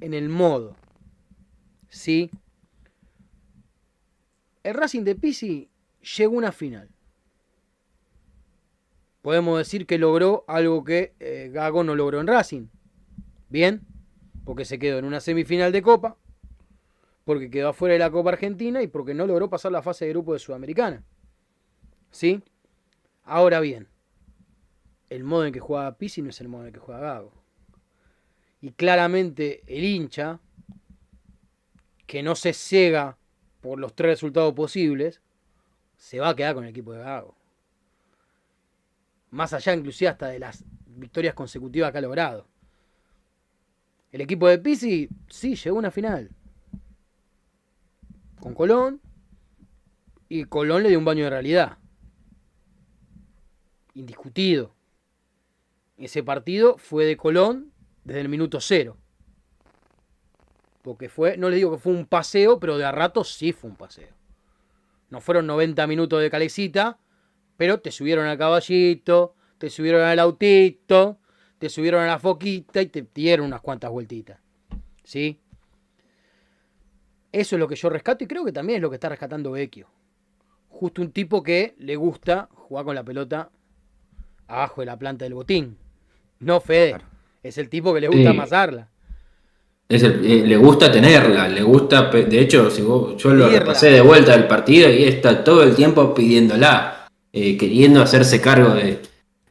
en 0.00 0.14
el 0.14 0.28
modo. 0.28 0.76
¿Sí? 1.88 2.30
El 4.62 4.74
Racing 4.74 5.02
de 5.02 5.14
Pisi 5.14 5.70
llegó 6.16 6.34
a 6.34 6.38
una 6.38 6.52
final 6.52 6.88
podemos 9.26 9.58
decir 9.58 9.88
que 9.88 9.98
logró 9.98 10.44
algo 10.46 10.84
que 10.84 11.16
eh, 11.18 11.50
Gago 11.52 11.82
no 11.82 11.96
logró 11.96 12.20
en 12.20 12.28
Racing. 12.28 12.68
Bien, 13.48 13.80
porque 14.44 14.64
se 14.64 14.78
quedó 14.78 15.00
en 15.00 15.04
una 15.04 15.18
semifinal 15.18 15.72
de 15.72 15.82
Copa, 15.82 16.16
porque 17.24 17.50
quedó 17.50 17.70
afuera 17.70 17.94
de 17.94 17.98
la 17.98 18.12
Copa 18.12 18.30
Argentina 18.30 18.82
y 18.82 18.86
porque 18.86 19.14
no 19.14 19.26
logró 19.26 19.50
pasar 19.50 19.72
la 19.72 19.82
fase 19.82 20.04
de 20.04 20.12
grupo 20.12 20.32
de 20.32 20.38
Sudamericana. 20.38 21.02
¿Sí? 22.12 22.40
Ahora 23.24 23.58
bien, 23.58 23.88
el 25.10 25.24
modo 25.24 25.46
en 25.46 25.52
que 25.52 25.60
juega 25.60 25.96
Pizzi 25.96 26.22
no 26.22 26.30
es 26.30 26.40
el 26.40 26.48
modo 26.48 26.66
en 26.66 26.72
que 26.72 26.80
juega 26.80 27.00
Gago. 27.00 27.32
Y 28.60 28.72
claramente 28.72 29.62
el 29.66 29.84
hincha, 29.84 30.40
que 32.06 32.22
no 32.22 32.34
se 32.34 32.52
ciega 32.52 33.16
por 33.60 33.78
los 33.78 33.94
tres 33.94 34.12
resultados 34.12 34.54
posibles, 34.54 35.20
se 35.96 36.20
va 36.20 36.30
a 36.30 36.36
quedar 36.36 36.54
con 36.54 36.64
el 36.64 36.70
equipo 36.70 36.92
de 36.92 37.00
Gago 37.00 37.36
más 39.30 39.52
allá 39.52 39.74
inclusive 39.74 40.08
hasta 40.08 40.28
de 40.28 40.38
las 40.38 40.64
victorias 40.86 41.34
consecutivas 41.34 41.92
que 41.92 41.98
ha 41.98 42.00
logrado. 42.02 42.46
El 44.12 44.20
equipo 44.20 44.48
de 44.48 44.58
Pizzi 44.58 45.08
sí 45.28 45.54
llegó 45.56 45.76
a 45.76 45.80
una 45.80 45.90
final 45.90 46.30
con 48.40 48.54
Colón 48.54 49.00
y 50.28 50.44
Colón 50.44 50.82
le 50.82 50.88
dio 50.88 50.98
un 50.98 51.04
baño 51.04 51.24
de 51.24 51.30
realidad. 51.30 51.78
Indiscutido. 53.94 54.75
Ese 55.96 56.22
partido 56.22 56.76
fue 56.78 57.04
de 57.06 57.16
Colón 57.16 57.72
desde 58.04 58.20
el 58.20 58.28
minuto 58.28 58.60
cero. 58.60 58.96
Porque 60.82 61.08
fue, 61.08 61.36
no 61.36 61.48
les 61.48 61.56
digo 61.56 61.72
que 61.72 61.78
fue 61.78 61.92
un 61.92 62.06
paseo, 62.06 62.60
pero 62.60 62.78
de 62.78 62.84
a 62.84 62.92
ratos 62.92 63.34
sí 63.34 63.52
fue 63.52 63.70
un 63.70 63.76
paseo. 63.76 64.14
No 65.10 65.20
fueron 65.20 65.46
90 65.46 65.86
minutos 65.86 66.20
de 66.20 66.30
calecita, 66.30 66.98
pero 67.56 67.80
te 67.80 67.90
subieron 67.90 68.26
al 68.26 68.38
caballito, 68.38 69.34
te 69.58 69.70
subieron 69.70 70.02
al 70.02 70.18
autito, 70.18 71.18
te 71.58 71.68
subieron 71.68 72.02
a 72.02 72.06
la 72.06 72.18
foquita 72.18 72.82
y 72.82 72.86
te 72.86 73.06
dieron 73.14 73.46
unas 73.46 73.62
cuantas 73.62 73.90
vueltitas. 73.90 74.38
¿Sí? 75.02 75.40
Eso 77.32 77.56
es 77.56 77.60
lo 77.60 77.68
que 77.68 77.76
yo 77.76 77.88
rescato 77.88 78.24
y 78.24 78.26
creo 78.26 78.44
que 78.44 78.52
también 78.52 78.76
es 78.76 78.82
lo 78.82 78.90
que 78.90 78.96
está 78.96 79.08
rescatando 79.08 79.52
Vecchio. 79.52 79.88
Justo 80.68 81.02
un 81.02 81.12
tipo 81.12 81.42
que 81.42 81.74
le 81.78 81.96
gusta 81.96 82.48
jugar 82.52 82.84
con 82.84 82.94
la 82.94 83.04
pelota 83.04 83.50
abajo 84.46 84.82
de 84.82 84.86
la 84.86 84.98
planta 84.98 85.24
del 85.24 85.34
botín. 85.34 85.78
No 86.40 86.60
Fede. 86.60 86.90
Claro. 86.90 87.04
Es 87.42 87.58
el 87.58 87.68
tipo 87.68 87.94
que 87.94 88.00
le 88.00 88.08
gusta 88.08 88.22
Sí. 88.22 88.26
amasarla. 88.36 88.88
Es 89.88 90.02
el- 90.02 90.24
eh, 90.24 90.42
le 90.44 90.56
gusta 90.56 90.90
tenerla, 90.90 91.46
le 91.48 91.62
gusta, 91.62 92.10
pe- 92.10 92.24
de 92.24 92.40
hecho, 92.40 92.70
si 92.70 92.82
vos- 92.82 93.16
yo 93.22 93.32
lo 93.32 93.48
repasé 93.48 93.90
de 93.90 94.00
vuelta 94.00 94.32
del 94.32 94.46
partido 94.48 94.90
y 94.90 95.04
está 95.04 95.44
todo 95.44 95.62
el 95.62 95.76
tiempo 95.76 96.12
pidiéndola, 96.12 97.06
eh, 97.32 97.56
queriendo 97.56 98.02
hacerse 98.02 98.40
cargo 98.40 98.74
de- 98.74 98.98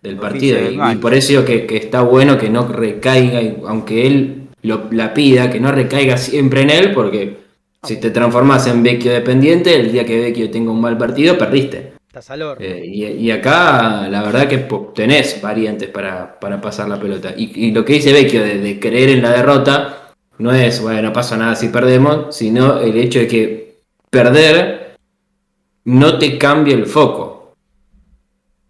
del 0.02 0.18
partido. 0.18 0.60
Y, 0.92 0.96
por 0.98 1.14
eso 1.14 1.30
digo 1.30 1.46
que, 1.46 1.66
que 1.66 1.78
está 1.78 2.02
bueno 2.02 2.38
que 2.38 2.50
no 2.50 2.68
recaiga, 2.68 3.42
y 3.42 3.58
aunque 3.66 4.06
él 4.08 4.48
lo, 4.62 4.90
la 4.92 5.14
pida, 5.14 5.50
que 5.50 5.60
no 5.62 5.72
recaiga 5.72 6.18
siempre 6.18 6.62
en 6.64 6.70
él, 6.70 6.92
porque 6.92 7.38
si 7.84 7.98
te 7.98 8.12
transformas 8.12 8.68
en 8.68 8.84
Vecchio 8.84 9.14
dependiente, 9.14 9.74
el 9.80 9.92
día 9.92 10.06
que 10.06 10.20
Vecchio 10.20 10.52
tenga 10.52 10.70
un 10.72 10.82
mal 10.82 10.98
partido, 10.98 11.38
perdiste. 11.38 11.94
Estás. 12.16 12.40
Eh, 12.60 12.82
y, 12.86 13.30
acá 13.30 14.08
la 14.10 14.24
verdad 14.24 14.48
que 14.48 14.60
tenés 14.96 15.42
variantes 15.42 15.90
para, 15.90 16.40
para 16.40 16.62
pasar 16.62 16.88
la 16.88 16.98
pelota. 16.98 17.34
Y, 17.36 17.72
lo 17.72 17.84
que 17.84 17.94
dice 17.94 18.14
Vecchio 18.14 18.42
de, 18.42 18.80
creer 18.80 19.10
en 19.10 19.22
la 19.22 19.32
derrota 19.32 20.14
no 20.38 20.54
es, 20.54 20.82
bueno, 20.82 21.02
no 21.02 21.14
pasa 21.14 21.36
nada 21.36 21.56
si 21.56 21.68
perdemos, 21.68 22.34
sino 22.34 22.80
el 22.80 22.98
hecho 22.98 23.20
de 23.20 23.28
que 23.28 23.82
perder 24.10 24.96
no 25.84 26.18
te 26.18 26.38
cambia 26.38 26.76
el 26.76 26.86
foco. 26.86 27.56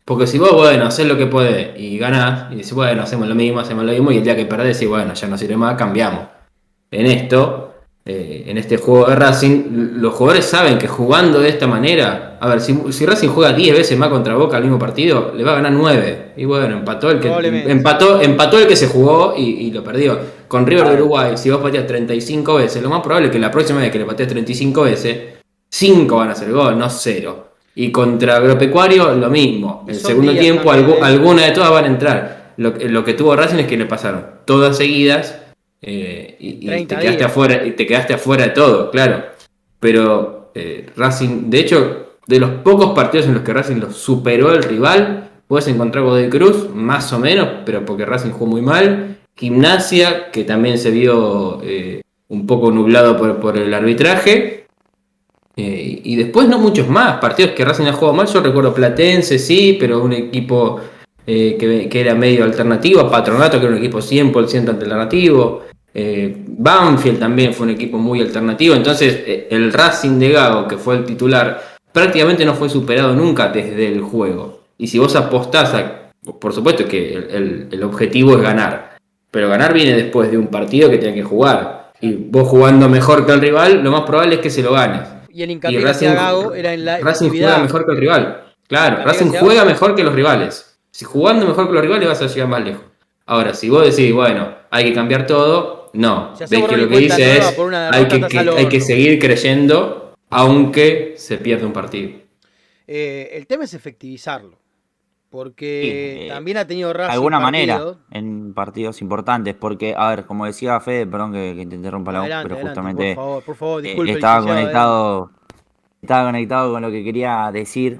Porque 0.05 0.25
si 0.25 0.39
vos, 0.39 0.53
bueno, 0.53 0.85
haces 0.85 1.05
lo 1.05 1.15
que 1.15 1.27
podés 1.27 1.79
y 1.79 1.99
ganás, 1.99 2.51
y 2.51 2.55
decís, 2.55 2.73
bueno, 2.73 3.03
hacemos 3.03 3.27
lo 3.27 3.35
mismo, 3.35 3.59
hacemos 3.59 3.85
lo 3.85 3.91
mismo, 3.91 4.11
y 4.11 4.17
el 4.17 4.23
día 4.23 4.35
que 4.35 4.45
perdés, 4.45 4.81
y 4.81 4.87
bueno, 4.87 5.13
ya 5.13 5.27
no 5.27 5.37
sirve 5.37 5.57
más, 5.57 5.75
cambiamos. 5.75 6.27
En 6.89 7.05
esto, 7.05 7.64
eh, 8.07 8.43
en 8.47 8.57
este 8.59 8.77
juego 8.77 9.07
de 9.07 9.15
Racing, 9.15 9.63
los 9.95 10.13
jugadores 10.13 10.45
saben 10.45 10.77
que 10.77 10.87
jugando 10.87 11.39
de 11.39 11.49
esta 11.49 11.65
manera, 11.65 12.37
a 12.39 12.47
ver, 12.47 12.61
si, 12.61 12.77
si 12.91 13.03
Racing 13.03 13.29
juega 13.29 13.51
10 13.51 13.77
veces 13.77 13.97
más 13.97 14.09
contra 14.09 14.35
Boca 14.35 14.57
al 14.57 14.63
mismo 14.63 14.77
partido, 14.77 15.33
le 15.35 15.43
va 15.43 15.53
a 15.53 15.55
ganar 15.55 15.71
9. 15.71 16.33
Y 16.37 16.45
bueno, 16.45 16.77
empató 16.77 17.09
el 17.09 17.19
que, 17.19 17.29
empató, 17.71 18.21
empató 18.21 18.59
el 18.59 18.67
que 18.67 18.75
se 18.75 18.87
jugó 18.87 19.33
y, 19.35 19.41
y 19.65 19.71
lo 19.71 19.83
perdió. 19.83 20.19
Con 20.47 20.67
River 20.67 20.89
de. 20.89 20.95
Uruguay, 21.01 21.31
si 21.35 21.49
vos 21.49 21.59
pateas 21.61 21.87
35 21.87 22.53
veces, 22.55 22.83
lo 22.83 22.89
más 22.91 23.01
probable 23.01 23.27
es 23.27 23.31
que 23.33 23.39
la 23.39 23.49
próxima 23.49 23.79
vez 23.79 23.91
que 23.91 23.97
le 23.97 24.05
patees 24.05 24.29
35 24.29 24.83
veces, 24.83 25.17
5 25.71 26.15
van 26.15 26.29
a 26.29 26.33
hacer 26.33 26.51
gol, 26.51 26.77
no 26.77 26.87
0. 26.89 27.47
Y 27.73 27.91
contra 27.91 28.35
Agropecuario, 28.37 29.15
lo 29.15 29.29
mismo. 29.31 29.83
El 29.87 29.95
segundo 29.95 30.31
tiempo, 30.39 30.69
alguna 31.03 31.45
de 31.45 31.51
todas 31.53 31.71
van 31.71 31.85
a 31.85 31.87
entrar. 31.87 32.53
Lo, 32.57 32.73
que- 32.75 32.87
lo 32.87 33.03
que 33.03 33.15
tuvo 33.15 33.35
Racing 33.35 33.57
es 33.57 33.65
que 33.67 33.75
le 33.77 33.85
pasaron 33.85 34.23
todas 34.45 34.77
seguidas 34.77 35.39
eh, 35.81 36.35
y, 36.39 36.49
y 36.49 36.59
te 36.61 36.65
30 36.67 36.99
quedaste 36.99 37.17
días. 37.19 37.31
afuera 37.31 37.65
y 37.65 37.71
te 37.71 37.85
quedaste 37.85 38.13
afuera 38.13 38.45
de 38.45 38.49
todo, 38.51 38.91
claro. 38.91 39.23
Pero 39.79 40.51
eh, 40.55 40.87
Racing, 40.95 41.49
de 41.49 41.59
hecho, 41.59 42.05
de 42.27 42.39
los 42.39 42.49
pocos 42.61 42.93
partidos 42.95 43.27
en 43.27 43.33
los 43.35 43.43
que 43.43 43.53
Racing 43.53 43.77
los 43.77 43.95
superó 43.97 44.53
el 44.53 44.63
rival, 44.63 45.29
puedes 45.47 45.67
encontrar 45.67 46.03
Godoy 46.03 46.29
Cruz, 46.29 46.69
más 46.73 47.11
o 47.13 47.19
menos, 47.19 47.47
pero 47.65 47.85
porque 47.85 48.05
Racing 48.05 48.31
jugó 48.31 48.47
muy 48.47 48.61
mal. 48.61 49.17
Gimnasia, 49.35 50.31
que 50.31 50.43
también 50.43 50.77
se 50.77 50.91
vio 50.91 51.61
eh, 51.63 52.01
un 52.29 52.47
poco 52.47 52.71
nublado 52.71 53.17
por, 53.17 53.39
por 53.39 53.57
el 53.57 53.73
arbitraje. 53.73 54.65
Eh, 55.57 56.01
y 56.03 56.15
después 56.17 56.49
no 56.49 56.57
muchos 56.57 56.89
más 56.89 57.19
partidos 57.19 57.51
que 57.51 57.63
Racing 57.63 57.85
ha 57.85 57.93
jugado 57.93 58.13
mal. 58.15 58.27
Yo 58.27 58.41
recuerdo 58.41 58.73
Platense, 58.73 59.37
sí, 59.39 59.77
pero 59.79 60.03
un 60.03 60.13
equipo 60.13 60.79
eh, 61.27 61.55
que, 61.59 61.89
que 61.89 62.01
era 62.01 62.15
medio 62.15 62.43
alternativo. 62.43 63.09
Patronato, 63.09 63.59
que 63.59 63.65
era 63.65 63.73
un 63.75 63.79
equipo 63.79 63.99
100% 63.99 64.69
alternativo. 64.69 65.63
Eh, 65.93 66.35
Banfield 66.47 67.19
también 67.19 67.53
fue 67.53 67.65
un 67.67 67.71
equipo 67.73 67.97
muy 67.97 68.21
alternativo. 68.21 68.75
Entonces, 68.75 69.23
eh, 69.25 69.47
el 69.49 69.71
Racing 69.71 70.19
de 70.19 70.29
Gago, 70.31 70.67
que 70.67 70.77
fue 70.77 70.95
el 70.95 71.05
titular, 71.05 71.75
prácticamente 71.91 72.45
no 72.45 72.53
fue 72.53 72.69
superado 72.69 73.13
nunca 73.15 73.47
desde 73.49 73.87
el 73.87 74.01
juego. 74.01 74.61
Y 74.77 74.87
si 74.87 74.99
vos 74.99 75.15
apostás 75.15 75.73
a. 75.73 76.01
Por 76.39 76.53
supuesto 76.53 76.85
que 76.87 77.13
el, 77.13 77.27
el- 77.31 77.67
el 77.71 77.83
objetivo 77.83 78.35
es 78.35 78.41
ganar. 78.41 78.97
Pero 79.31 79.47
ganar 79.49 79.73
viene 79.73 79.93
después 79.95 80.31
de 80.31 80.37
un 80.37 80.47
partido 80.47 80.89
que 80.89 80.97
tiene 80.97 81.13
que 81.15 81.23
jugar. 81.23 81.91
Y 82.01 82.07
y 82.07 82.13
vos 82.29 82.47
jugando 82.49 82.89
mejor 82.89 83.25
que 83.25 83.31
el 83.31 83.39
rival, 83.41 83.81
lo 83.83 83.89
más 83.91 84.01
probable 84.01 84.35
es 84.35 84.41
que 84.41 84.49
se 84.49 84.61
lo 84.61 84.73
ganes. 84.73 85.01
Y 85.29 85.41
el 85.43 85.51
hincapié 85.51 85.79
que 85.81 85.89
hacía 85.89 86.13
Gago 86.13 86.53
era 86.53 86.73
en 86.73 86.83
la 86.85 86.99
Racing 86.99 87.29
juega 87.29 87.57
mejor 87.59 87.85
que 87.85 87.91
el 87.93 87.97
rival. 87.97 88.43
Claro, 88.67 88.97
La 88.97 89.03
Racing 89.05 89.31
juega 89.39 89.65
mejor 89.65 89.95
que 89.95 90.03
los 90.03 90.13
rivales. 90.13 90.74
Si 90.95 91.03
jugando 91.03 91.45
mejor 91.45 91.67
que 91.67 91.73
los 91.73 91.81
rivales 91.81 92.07
vas 92.07 92.21
a 92.21 92.27
llegar 92.27 92.47
más 92.47 92.63
lejos. 92.63 92.85
Ahora, 93.25 93.53
si 93.53 93.69
vos 93.69 93.83
decís, 93.83 94.13
bueno, 94.13 94.55
hay 94.71 94.85
que 94.85 94.93
cambiar 94.93 95.27
todo, 95.27 95.89
no. 95.91 96.33
Ves 96.39 96.49
que 96.49 96.77
lo 96.77 96.87
que 96.87 96.97
dice 96.97 97.37
es, 97.37 97.59
hay 97.91 98.07
que, 98.07 98.39
hay 98.39 98.79
seguir 98.79 99.19
creyendo, 99.19 100.13
aunque 100.29 101.15
se 101.17 101.37
pierda 101.37 101.67
un 101.67 101.73
partido. 101.73 102.11
Eh, 102.87 103.31
el 103.33 103.45
tema 103.45 103.65
es 103.65 103.73
efectivizarlo. 103.73 104.57
Porque 105.29 105.81
Sí, 105.83 106.23
eh, 106.23 106.27
también 106.29 106.55
ha 106.55 106.65
tenido 106.65 106.87
de 106.87 106.93
Racing 106.93 107.11
alguna 107.11 107.41
manera 107.41 107.97
en 108.11 108.53
partidos 108.53 109.01
importantes, 109.01 109.53
porque, 109.53 109.93
a 109.97 110.11
ver, 110.11 110.25
como 110.25 110.45
decía 110.45 110.79
Fede, 110.79 111.05
perdón 111.05 111.33
que, 111.33 111.55
que 111.57 111.65
te 111.65 111.75
interrumpa 111.75 112.13
la 112.13 112.19
voz, 112.19 112.29
pero 112.29 112.37
adelante, 112.55 112.67
justamente 112.67 113.15
por 113.15 113.23
favor, 113.25 113.43
por 113.43 113.55
favor, 113.57 113.81
eh, 113.81 113.87
disculpe, 113.89 114.13
estaba 114.13 114.47
conectado 114.47 115.31
estaba 116.01 116.31
conectado 116.31 116.71
con 116.71 116.81
lo 116.81 116.89
que 116.89 117.03
quería 117.03 117.49
decir. 117.51 117.99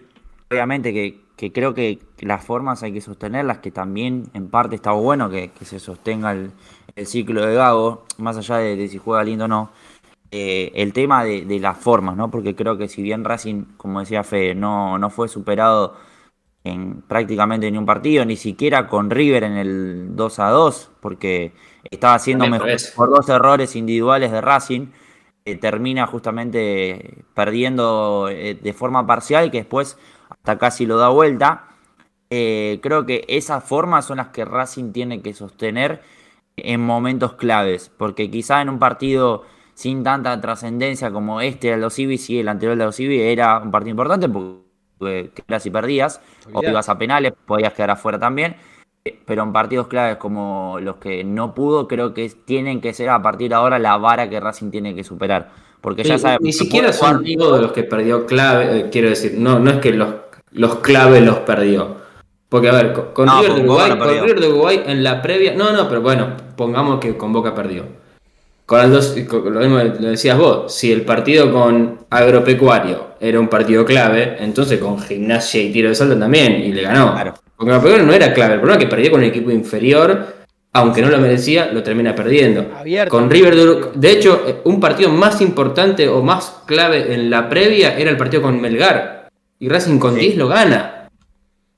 Obviamente 0.50 0.94
que, 0.94 1.25
que 1.36 1.52
creo 1.52 1.74
que 1.74 2.00
las 2.20 2.44
formas 2.46 2.84
hay 2.84 2.94
que 2.94 3.02
sostenerlas, 3.02 3.60
que 3.60 3.72
también 3.72 4.30
en 4.34 4.50
parte 4.50 4.76
está 4.76 4.92
bueno 4.92 5.30
que, 5.30 5.52
que 5.52 5.66
se 5.66 5.80
sostenga 5.80 6.32
el, 6.32 6.52
el 6.96 7.08
ciclo 7.08 7.46
de 7.46 7.56
Gago, 7.56 8.06
más 8.18 8.38
allá 8.38 8.58
de, 8.58 8.76
de 8.76 8.88
si 8.88 8.98
juega 8.98 9.24
lindo 9.24 9.46
o 9.46 9.48
no. 9.48 9.72
Eh, 10.32 10.72
el 10.76 10.92
tema 10.94 11.24
de, 11.24 11.46
de 11.46 11.60
las 11.60 11.78
formas, 11.78 12.18
¿no? 12.18 12.30
Porque 12.32 12.56
creo 12.56 12.78
que 12.78 12.90
si 12.90 13.02
bien 13.02 13.24
Racing, 13.24 13.66
como 13.78 14.00
decía 14.02 14.24
Fede, 14.24 14.56
no, 14.56 14.98
no 14.98 15.10
fue 15.10 15.28
superado 15.30 15.96
en 16.64 17.02
prácticamente 17.04 17.70
ni 17.72 17.78
un 17.78 17.86
partido, 17.86 18.26
ni 18.26 18.36
siquiera 18.36 18.88
con 18.88 19.10
River 19.12 19.44
en 19.44 19.54
el 19.54 20.16
2 20.16 20.40
a 20.40 20.50
2, 20.50 20.92
porque 21.00 21.54
estaba 21.90 22.16
haciendo 22.16 22.48
mejor 22.48 22.70
por 22.96 23.10
dos 23.12 23.30
errores 23.30 23.76
individuales 23.76 24.32
de 24.32 24.42
Racing, 24.42 24.88
eh, 25.46 25.56
termina 25.58 26.08
justamente 26.08 27.24
perdiendo 27.36 28.30
eh, 28.32 28.56
de 28.56 28.74
forma 28.74 29.06
parcial, 29.06 29.52
que 29.52 29.60
después 29.60 29.98
casi 30.46 30.86
lo 30.86 30.98
da 30.98 31.10
vuelta. 31.10 31.66
Eh, 32.30 32.80
creo 32.82 33.06
que 33.06 33.26
esas 33.28 33.64
formas 33.64 34.06
son 34.06 34.18
las 34.18 34.30
que 34.30 34.46
Racing 34.46 34.92
tiene 34.92 35.22
que 35.22 35.34
sostener 35.34 36.02
en 36.58 36.82
momentos 36.82 37.34
claves, 37.34 37.92
porque 37.98 38.32
quizá 38.32 38.62
en 38.62 38.70
un 38.70 38.80
partido 38.80 39.44
sin 39.74 40.04
tanta 40.04 40.40
trascendencia 40.40 41.12
como 41.12 41.42
este 41.42 41.72
de 41.72 41.78
los 41.78 41.94
Civi, 41.94 42.18
sí, 42.18 42.40
el 42.40 42.48
anterior 42.48 42.78
de 42.78 42.86
los 42.86 42.96
Civi 42.96 43.20
era 43.20 43.60
un 43.60 43.72
partido 43.72 43.92
importante 43.92 44.30
porque 44.30 45.32
quedas 45.48 45.66
y 45.66 45.70
perdías, 45.70 46.22
o 46.54 46.64
ibas 46.64 46.88
a 46.90 46.98
penales, 46.98 47.34
podías 47.46 47.74
quedar 47.74 47.92
afuera 47.92 48.18
también, 48.18 48.56
pero 49.26 49.44
en 49.44 49.52
partidos 49.52 49.88
claves 49.88 50.16
como 50.16 50.78
los 50.82 50.96
que 50.96 51.24
no 51.24 51.54
pudo, 51.54 51.88
creo 51.88 52.14
que 52.14 52.30
tienen 52.30 52.80
que 52.80 52.94
ser 52.94 53.10
a 53.10 53.22
partir 53.22 53.50
de 53.50 53.56
ahora 53.56 53.78
la 53.78 53.98
vara 53.98 54.30
que 54.30 54.40
Racing 54.40 54.72
tiene 54.72 54.96
que 54.96 55.04
superar, 55.04 55.52
porque 55.82 56.04
ya 56.04 56.18
Sí, 56.18 56.22
sabemos 56.22 56.44
ni 56.44 56.54
siquiera 56.54 56.94
son 56.94 57.24
todos 57.38 57.62
los 57.62 57.74
que 57.74 57.84
perdió 57.84 58.26
clave, 58.26 58.80
eh, 58.80 58.90
quiero 58.90 59.10
decir, 59.10 59.36
no, 59.38 59.60
no 59.60 59.72
es 59.72 59.78
que 59.80 59.92
los, 59.92 60.08
los 60.56 60.76
clave 60.80 61.22
los 61.22 61.38
perdió. 61.40 62.04
Porque, 62.50 62.70
a 62.70 62.74
ver, 62.74 62.94
con, 63.14 63.26
No, 63.26 63.42
River 63.42 63.56
de 63.56 63.62
Uruguay, 63.62 63.90
no 63.90 63.98
con 63.98 64.08
perdió. 64.08 64.24
River 64.24 64.40
de 64.40 64.48
Uruguay 64.48 64.84
en 64.86 65.04
la 65.04 65.22
previa, 65.22 65.54
no, 65.56 65.72
no, 65.72 65.88
pero 65.90 66.02
bueno, 66.02 66.28
pongamos 66.56 67.00
que 67.00 67.16
con 67.18 67.34
Boca 67.34 67.54
perdió. 67.54 67.84
Con 68.66 68.80
Aldo, 68.80 69.00
con- 69.28 69.54
lo 69.54 69.60
mismo 69.60 69.78
lo 69.78 70.10
decías 70.10 70.38
vos, 70.38 70.74
si 70.74 70.92
el 70.92 71.02
partido 71.02 71.52
con 71.52 72.00
Agropecuario 72.10 73.10
era 73.20 73.40
un 73.40 73.48
partido 73.48 73.86
clave, 73.86 74.38
entonces 74.40 74.80
con 74.80 75.00
Gimnasia 75.00 75.62
y 75.62 75.72
Tiro 75.72 75.90
de 75.90 75.96
Salto 75.96 76.18
también, 76.18 76.54
y 76.64 76.72
le 76.72 76.82
ganó. 76.82 77.14
Claro. 77.14 77.34
Con 77.56 77.70
Agropecuario 77.70 78.06
no 78.06 78.14
era 78.14 78.34
clave, 78.34 78.54
el 78.56 78.60
problema 78.60 78.80
es 78.82 78.86
que 78.86 78.90
perdió 78.96 79.12
con 79.12 79.20
un 79.20 79.26
equipo 79.28 79.52
inferior, 79.52 80.26
aunque 80.74 81.02
no 81.02 81.10
lo 81.10 81.20
merecía, 81.20 81.70
lo 81.72 81.84
termina 81.84 82.16
perdiendo. 82.16 82.66
Abierto. 82.78 83.12
Con 83.12 83.30
River 83.30 83.56
de 83.56 83.64
Uru- 83.64 83.92
De 83.94 84.12
hecho, 84.12 84.44
eh, 84.48 84.56
un 84.64 84.80
partido 84.80 85.10
más 85.10 85.42
importante 85.42 86.08
o 86.08 86.22
más 86.24 86.62
clave 86.66 87.14
en 87.14 87.30
la 87.30 87.48
previa 87.50 87.98
era 87.98 88.10
el 88.10 88.18
partido 88.18 88.42
con 88.42 88.60
Melgar. 88.60 89.25
Y 89.66 89.70
Racing 89.70 89.98
con 89.98 90.14
Sí. 90.14 90.20
10 90.20 90.38
lo 90.38 90.48
gana. 90.48 91.10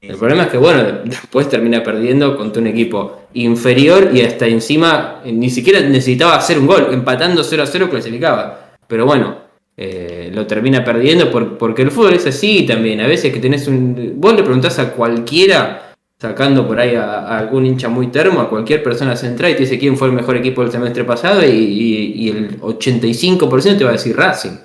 Sí, 0.02 0.08
El 0.10 0.16
sí. 0.16 0.20
problema 0.20 0.44
es 0.44 0.50
que, 0.50 0.58
bueno, 0.58 0.84
después 1.06 1.48
termina 1.48 1.82
perdiendo 1.82 2.36
contra 2.36 2.62
un 2.62 2.68
equipo 2.68 3.22
inferior 3.34 4.10
y 4.14 4.22
hasta 4.24 4.46
encima 4.46 5.22
eh, 5.24 5.32
ni 5.32 5.50
siquiera 5.50 5.80
necesitaba 5.80 6.36
hacer 6.36 6.60
un 6.60 6.68
gol. 6.68 6.90
Empatando 6.92 7.46
0 7.46 7.64
a 7.64 7.66
0 7.66 7.90
clasificaba. 7.90 8.72
Pero 8.88 9.06
bueno, 9.06 9.38
eh, 9.78 10.30
lo 10.34 10.46
termina 10.46 10.84
perdiendo 10.84 11.32
por- 11.32 11.58
porque 11.58 11.84
el 11.84 11.92
fútbol 11.92 12.16
es 12.16 12.26
así 12.28 12.66
también. 12.66 13.00
A 13.00 13.08
veces 13.08 13.32
que 13.32 13.40
tenés 13.40 13.70
un. 13.70 14.16
Vos 14.18 14.34
le 14.36 14.44
preguntás 14.44 14.78
a 14.80 14.92
cualquiera, 14.92 15.94
sacando 16.20 16.68
por 16.68 16.80
ahí 16.82 16.94
a, 16.96 17.20
a 17.22 17.40
algún 17.40 17.66
hincha 17.66 17.88
muy 17.88 18.08
termo, 18.08 18.42
a 18.42 18.50
cualquier 18.50 18.84
persona 18.84 19.16
central 19.16 19.52
y 19.52 19.54
te 19.54 19.60
dice 19.62 19.80
quién 19.80 19.96
fue 19.96 20.10
el 20.10 20.14
mejor 20.14 20.36
equipo 20.36 20.62
del 20.62 20.72
semestre 20.74 21.06
pasado 21.06 21.42
y, 21.46 21.52
y- 21.52 22.14
y 22.26 22.30
el 22.32 22.60
85% 22.60 23.78
te 23.78 23.84
va 23.86 23.92
a 23.92 23.94
decir 23.94 24.14
Racing. 24.18 24.58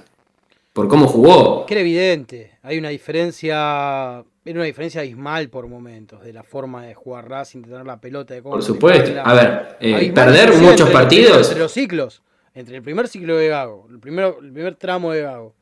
Por 0.73 0.89
cómo 0.89 1.07
jugó. 1.07 1.67
Que 1.67 1.75
era 1.75 1.81
evidente, 1.83 2.59
hay 2.63 2.79
una 2.79 2.89
diferencia, 2.89 4.25
era 4.45 4.57
una 4.57 4.65
diferencia 4.65 5.03
abismal 5.03 5.51
por 5.51 5.69
momentos 5.69 6.23
de 6.23 6.33
la 6.33 6.43
forma 6.43 6.85
de 6.85 6.95
jugar 6.95 7.29
Racing, 7.29 7.63
de 7.63 7.69
tener 7.69 7.87
la 7.87 8.01
pelota, 8.01 8.35
de 8.35 8.43
cómo 8.43 8.55
Por 8.55 8.63
supuesto. 8.63 9.13
A 9.23 9.35
ver, 9.35 9.77
eh, 9.81 10.13
perder 10.13 10.55
muchos 10.55 10.81
entre 10.81 10.93
partidos. 10.93 11.49
entre 11.49 11.59
los 11.61 11.73
ciclos, 11.73 12.23
entre 12.55 12.77
el 12.77 12.83
primer 12.83 13.09
ciclo 13.09 13.37
de 13.37 13.49
Gago, 13.49 13.87
el, 13.91 13.99
primero, 13.99 14.39
el 14.41 14.53
primer 14.53 14.77
tramo 14.77 15.13
de 15.13 15.23
Gago 15.23 15.55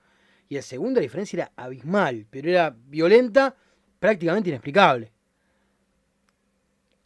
y 0.50 0.56
el 0.56 0.62
segundo 0.64 0.98
la 0.98 1.02
diferencia 1.02 1.36
era 1.36 1.52
abismal, 1.56 2.26
pero 2.28 2.50
era 2.50 2.74
violenta, 2.88 3.54
prácticamente 4.00 4.50
inexplicable. 4.50 5.12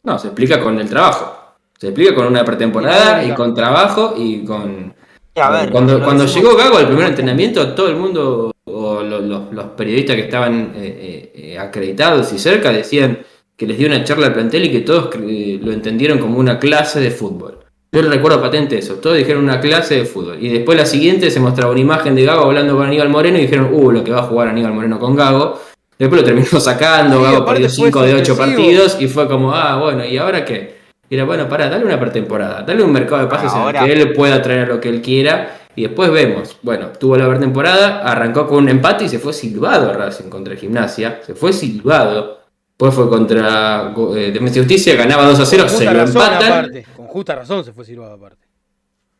No, 0.01 0.17
se 0.17 0.27
explica 0.27 0.59
con 0.59 0.79
el 0.79 0.89
trabajo. 0.89 1.55
Se 1.77 1.87
explica 1.87 2.15
con 2.15 2.25
una 2.25 2.43
pretemporada 2.43 3.23
y 3.23 3.33
con 3.33 3.53
trabajo 3.53 4.15
y 4.17 4.43
con... 4.43 4.95
Sí, 5.35 5.41
a 5.41 5.49
ver, 5.49 5.69
cuando 5.69 6.01
cuando 6.01 6.25
llegó 6.25 6.55
Gago 6.55 6.77
al 6.77 6.87
primer 6.87 7.07
entrenamiento, 7.07 7.73
todo 7.73 7.89
el 7.89 7.97
mundo, 7.97 8.51
o 8.63 9.01
lo- 9.03 9.19
lo- 9.19 9.51
los 9.51 9.65
periodistas 9.75 10.15
que 10.15 10.21
estaban 10.23 10.71
eh, 10.77 11.31
eh, 11.35 11.53
eh, 11.53 11.59
acreditados 11.59 12.31
y 12.31 12.39
cerca, 12.39 12.71
decían 12.71 13.19
que 13.57 13.67
les 13.67 13.77
dio 13.77 13.87
una 13.87 14.03
charla 14.03 14.27
al 14.27 14.33
plantel 14.33 14.65
y 14.65 14.71
que 14.71 14.79
todos 14.79 15.09
eh, 15.27 15.59
lo 15.61 15.73
entendieron 15.73 16.19
como 16.19 16.39
una 16.39 16.57
clase 16.57 17.01
de 17.01 17.11
fútbol. 17.11 17.59
Yo 17.91 18.01
le 18.01 18.09
recuerdo 18.09 18.41
patente 18.41 18.77
eso, 18.77 18.95
todos 18.95 19.17
dijeron 19.17 19.43
una 19.43 19.59
clase 19.59 19.95
de 19.95 20.05
fútbol. 20.05 20.37
Y 20.41 20.49
después 20.49 20.77
la 20.77 20.85
siguiente 20.85 21.29
se 21.31 21.39
mostraba 21.39 21.71
una 21.71 21.79
imagen 21.81 22.15
de 22.15 22.23
Gago 22.25 22.45
hablando 22.45 22.75
con 22.75 22.85
Aníbal 22.87 23.09
Moreno 23.09 23.37
y 23.37 23.41
dijeron, 23.41 23.69
uh, 23.71 23.91
lo 23.91 24.03
que 24.03 24.11
va 24.11 24.19
a 24.19 24.23
jugar 24.23 24.47
Aníbal 24.49 24.73
Moreno 24.73 24.99
con 24.99 25.15
Gago. 25.15 25.59
Después 25.99 26.21
lo 26.21 26.25
terminó 26.25 26.47
sacando, 26.59 27.17
Sí, 27.17 27.23
Gago 27.23 27.45
perdió 27.45 27.67
fue 27.67 27.75
5 27.75 28.01
de 28.03 28.13
8 28.15 28.25
sorpresivo. 28.35 28.37
partidos 28.37 28.97
y 29.01 29.07
fue 29.07 29.27
como, 29.27 29.53
ah, 29.53 29.79
bueno, 29.81 30.05
¿y 30.05 30.17
ahora 30.17 30.43
qué? 30.45 30.74
Y 31.09 31.15
era, 31.15 31.23
bueno, 31.25 31.47
pará, 31.47 31.69
dale 31.69 31.85
una 31.85 31.99
pretemporada, 31.99 32.63
dale 32.63 32.83
un 32.83 32.91
mercado 32.91 33.21
de 33.21 33.27
pases 33.27 33.51
Ahora- 33.53 33.83
en 33.83 33.91
el 33.91 33.95
que 33.97 34.01
él 34.03 34.13
pueda 34.13 34.41
traer 34.41 34.67
lo 34.67 34.79
que 34.81 34.89
él 34.89 35.01
quiera 35.01 35.57
y 35.75 35.83
después 35.83 36.09
vemos. 36.11 36.57
Bueno, 36.63 36.87
tuvo 36.99 37.15
la 37.17 37.27
pretemporada, 37.29 37.99
arrancó 38.01 38.47
con 38.47 38.63
un 38.63 38.69
empate 38.69 39.05
y 39.05 39.09
se 39.09 39.19
fue 39.19 39.33
silbado 39.33 39.89
a 39.89 39.93
Racing 39.93 40.29
contra 40.29 40.53
el 40.53 40.59
Gimnasia, 40.59 41.19
se 41.25 41.35
fue 41.35 41.53
silbado. 41.53 42.39
Después 42.69 42.93
fue 42.93 43.07
contra 43.09 43.93
eh, 44.15 44.31
Defensa 44.33 44.55
y 44.57 44.61
Justicia, 44.63 44.95
ganaba 44.95 45.25
2 45.25 45.39
a 45.39 45.45
0, 45.45 45.63
Con 45.67 45.77
se 45.77 45.85
lo 45.85 46.01
empatan. 46.01 46.43
aparte, 46.51 46.85
con 46.95 47.07
justa 47.07 47.35
razón 47.35 47.63
se 47.63 47.71
fue 47.71 47.85
silbado 47.85 48.13
aparte. 48.15 48.45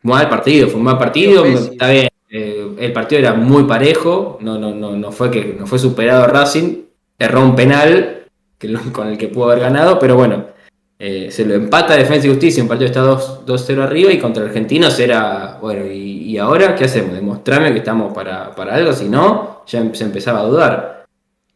Mal 0.01 0.27
partido, 0.27 0.67
fue 0.67 0.77
un 0.77 0.83
mal 0.83 0.97
partido, 0.97 1.45
está 1.45 1.89
bien. 1.89 2.09
eh, 2.29 2.75
el 2.79 2.91
partido 2.93 3.19
era 3.19 3.33
muy 3.33 3.63
parejo, 3.63 4.38
no, 4.41 4.57
no, 4.57 4.73
no, 4.73 4.91
no 4.91 5.11
fue 5.11 5.31
que 5.31 5.55
no 5.57 5.65
fue 5.67 5.79
superado 5.79 6.27
Racing, 6.27 6.81
erró 7.17 7.41
un 7.41 7.55
penal 7.55 8.25
que 8.57 8.73
con 8.91 9.07
el 9.07 9.17
que 9.17 9.29
pudo 9.29 9.45
haber 9.45 9.61
ganado, 9.61 9.97
pero 9.99 10.15
bueno, 10.15 10.47
eh, 10.98 11.30
se 11.30 11.46
lo 11.46 11.54
empata 11.56 11.96
Defensa 11.96 12.28
y 12.28 12.30
Justicia, 12.30 12.64
un 12.64 12.70
partido 12.70 12.88
está 12.88 13.02
2 13.02 13.46
2-0 13.46 13.82
arriba 13.84 14.12
y 14.12 14.20
contra 14.20 14.43
Argentinos 14.46 14.98
era, 15.00 15.58
bueno, 15.62 15.86
y, 15.91 16.24
y 16.32 16.38
ahora 16.38 16.76
qué 16.76 16.86
hacemos? 16.86 17.14
Demostrarme 17.14 17.72
que 17.74 17.80
estamos 17.80 18.14
para, 18.14 18.56
para 18.56 18.76
algo, 18.76 18.93
si 18.93 19.10
no, 19.10 19.62
ya 19.68 19.80
em- 19.80 19.93
se 19.93 20.04
empezaba 20.06 20.39
a 20.39 20.43
dudar. 20.43 21.06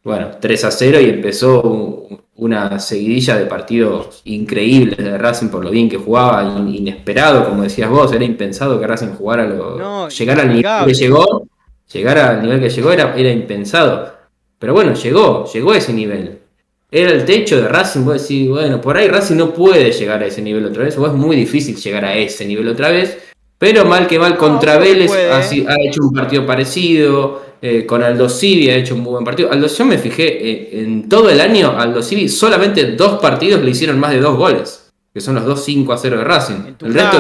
Bueno, 0.04 0.32
3 0.40 0.64
a 0.66 0.72
0 0.72 1.00
y 1.02 1.06
empezó 1.10 1.62
un- 1.62 2.22
una 2.36 2.80
seguidilla 2.80 3.36
de 3.38 3.46
partidos 3.48 4.22
increíbles 4.26 4.98
de 4.98 5.18
Racing 5.18 5.50
por 5.50 5.64
lo 5.64 5.72
bien 5.72 5.90
que 5.90 5.98
jugaba, 5.98 6.44
in- 6.58 6.74
inesperado, 6.74 7.46
como 7.50 7.64
decías 7.64 7.90
vos, 7.90 8.12
era 8.14 8.24
impensado 8.26 8.80
que 8.80 8.88
Racing 8.88 9.14
jugara 9.18 9.46
lo, 9.46 9.78
No, 9.78 10.10
llegar 10.10 10.40
al 10.40 10.48
nivel 10.48 10.64
que 10.86 10.94
llegó, 10.94 11.48
llegar 11.94 12.18
al 12.18 12.42
nivel 12.42 12.60
que 12.62 12.70
llegó 12.70 12.92
era, 12.94 13.14
era 13.18 13.30
impensado. 13.32 14.14
Pero 14.58 14.74
bueno, 14.74 14.94
llegó, 14.94 15.46
llegó 15.52 15.72
a 15.72 15.78
ese 15.78 15.94
nivel. 15.94 16.40
Era 16.92 17.12
el 17.12 17.24
techo 17.26 17.62
de 17.62 17.68
Racing, 17.68 18.02
vos 18.02 18.22
decís, 18.22 18.50
bueno, 18.50 18.82
por 18.82 18.98
ahí 18.98 19.08
Racing 19.08 19.36
no 19.36 19.54
puede 19.54 19.92
llegar 19.92 20.24
a 20.24 20.26
ese 20.26 20.42
nivel 20.42 20.66
otra 20.66 20.86
vez, 20.86 20.98
o 20.98 21.06
es 21.06 21.14
muy 21.14 21.36
difícil 21.36 21.76
llegar 21.76 22.04
a 22.06 22.16
ese 22.16 22.46
nivel 22.46 22.68
otra 22.68 22.90
vez, 22.90 23.18
pero 23.60 23.86
mal 23.86 24.08
que 24.08 24.18
mal 24.18 24.38
contra 24.38 24.76
no 24.76 24.80
Vélez 24.82 25.12
ha, 25.12 25.42
¿eh? 25.42 25.66
ha 25.68 25.76
hecho 25.88 26.02
un 26.02 26.14
partido 26.14 26.46
parecido, 26.48 27.50
eh, 27.62 27.86
con 27.86 28.02
Aldo 28.02 28.30
Civi 28.30 28.70
ha 28.70 28.76
hecho 28.76 28.96
un 28.96 29.02
muy 29.02 29.12
buen 29.12 29.26
partido. 29.26 29.52
Aldo, 29.52 29.68
yo 29.68 29.86
me 29.86 29.98
fijé, 29.98 30.50
eh, 30.50 30.82
en 30.82 31.10
todo 31.10 31.30
el 31.30 31.40
año, 31.42 31.78
Aldo 31.78 32.02
Civi 32.02 32.30
solamente 32.30 32.94
dos 32.94 33.20
partidos 33.20 33.62
le 33.62 33.72
hicieron 33.72 34.00
más 34.00 34.12
de 34.12 34.22
dos 34.22 34.38
goles, 34.38 34.90
que 35.14 35.20
son 35.20 35.36
los 35.36 35.46
dos 35.46 35.64
5 35.66 35.92
a 35.92 35.98
0 35.98 36.18
de 36.18 36.24
Racing. 36.24 36.56
El 36.82 36.94
resto, 36.94 37.18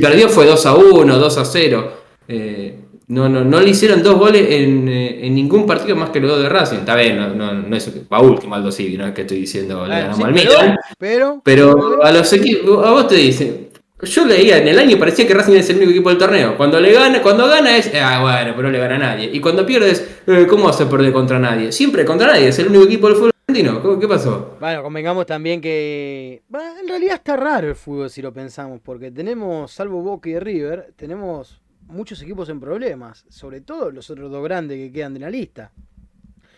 perdió 0.00 0.28
fue 0.28 0.46
2 0.46 0.66
a 0.66 0.74
1, 0.74 1.18
2 1.18 1.38
a 1.38 1.44
0. 1.44 1.92
Eh, 2.28 2.76
no, 3.10 3.28
no, 3.28 3.44
no 3.44 3.60
le 3.60 3.70
hicieron 3.70 4.02
dos 4.02 4.18
goles 4.18 4.46
en, 4.50 4.88
eh, 4.88 5.26
en 5.26 5.34
ningún 5.34 5.66
partido 5.66 5.94
más 5.96 6.10
que 6.10 6.20
los 6.20 6.30
dos 6.30 6.42
de 6.42 6.48
Racing. 6.48 6.78
Está 6.78 6.94
bien, 6.96 7.16
no, 7.16 7.34
no, 7.34 7.52
no 7.52 7.76
es 7.76 7.90
va 8.12 8.20
último 8.20 8.54
Aldo 8.54 8.72
Civi, 8.72 8.96
no 8.96 9.06
es 9.06 9.12
que 9.12 9.22
estoy 9.22 9.40
diciendo 9.40 9.86
le 9.86 9.94
ganamos 9.94 10.16
sí, 10.16 10.22
al 10.24 10.34
pero- 10.34 10.50
Milan. 10.50 10.76
pero, 10.98 11.40
Pero 11.44 12.02
a 12.02 12.10
los 12.12 12.32
equipos, 12.32 12.86
a 12.86 12.90
vos 12.92 13.06
te 13.08 13.16
dicen, 13.16 13.68
Yo 14.02 14.24
leía, 14.24 14.56
en 14.56 14.68
el 14.68 14.78
año 14.78 14.98
parecía 14.98 15.26
que 15.26 15.34
Racing 15.34 15.52
es 15.56 15.68
el 15.68 15.76
único 15.76 15.90
equipo 15.90 16.08
del 16.08 16.16
torneo. 16.18 16.56
Cuando 16.56 16.80
le 16.80 16.90
gana, 16.90 17.20
cuando 17.20 17.46
gana 17.46 17.76
es, 17.76 17.92
ah, 18.00 18.20
bueno, 18.22 18.52
pero 18.56 18.68
no 18.68 18.70
le 18.70 18.78
gana 18.78 18.94
a 18.94 18.98
nadie. 18.98 19.28
Y 19.30 19.40
cuando 19.40 19.66
pierdes, 19.66 20.22
eh, 20.26 20.46
¿cómo 20.48 20.64
vas 20.64 20.80
a 20.80 20.88
perder 20.88 21.12
contra 21.12 21.38
nadie? 21.38 21.70
Siempre 21.70 22.06
contra 22.06 22.28
nadie, 22.28 22.48
es 22.48 22.58
el 22.60 22.68
único 22.68 22.84
equipo 22.84 23.08
del 23.08 23.16
fútbol 23.16 23.30
argentino. 23.46 23.82
¿Cómo- 23.82 23.98
¿Qué 24.00 24.08
pasó? 24.08 24.56
Bueno, 24.58 24.82
convengamos 24.82 25.26
también 25.26 25.60
que. 25.60 26.40
En 26.80 26.88
realidad 26.88 27.16
está 27.16 27.36
raro 27.36 27.68
el 27.68 27.74
fútbol 27.74 28.08
si 28.08 28.22
lo 28.22 28.32
pensamos, 28.32 28.80
porque 28.82 29.10
tenemos, 29.10 29.70
salvo 29.70 30.00
Boca 30.00 30.30
y 30.30 30.38
River, 30.38 30.94
tenemos 30.96 31.59
muchos 31.90 32.22
equipos 32.22 32.48
en 32.48 32.60
problemas, 32.60 33.24
sobre 33.28 33.60
todo 33.60 33.90
los 33.90 34.08
otros 34.10 34.30
dos 34.30 34.42
grandes 34.44 34.78
que 34.78 34.92
quedan 34.92 35.14
de 35.14 35.20
la 35.20 35.30
lista. 35.30 35.70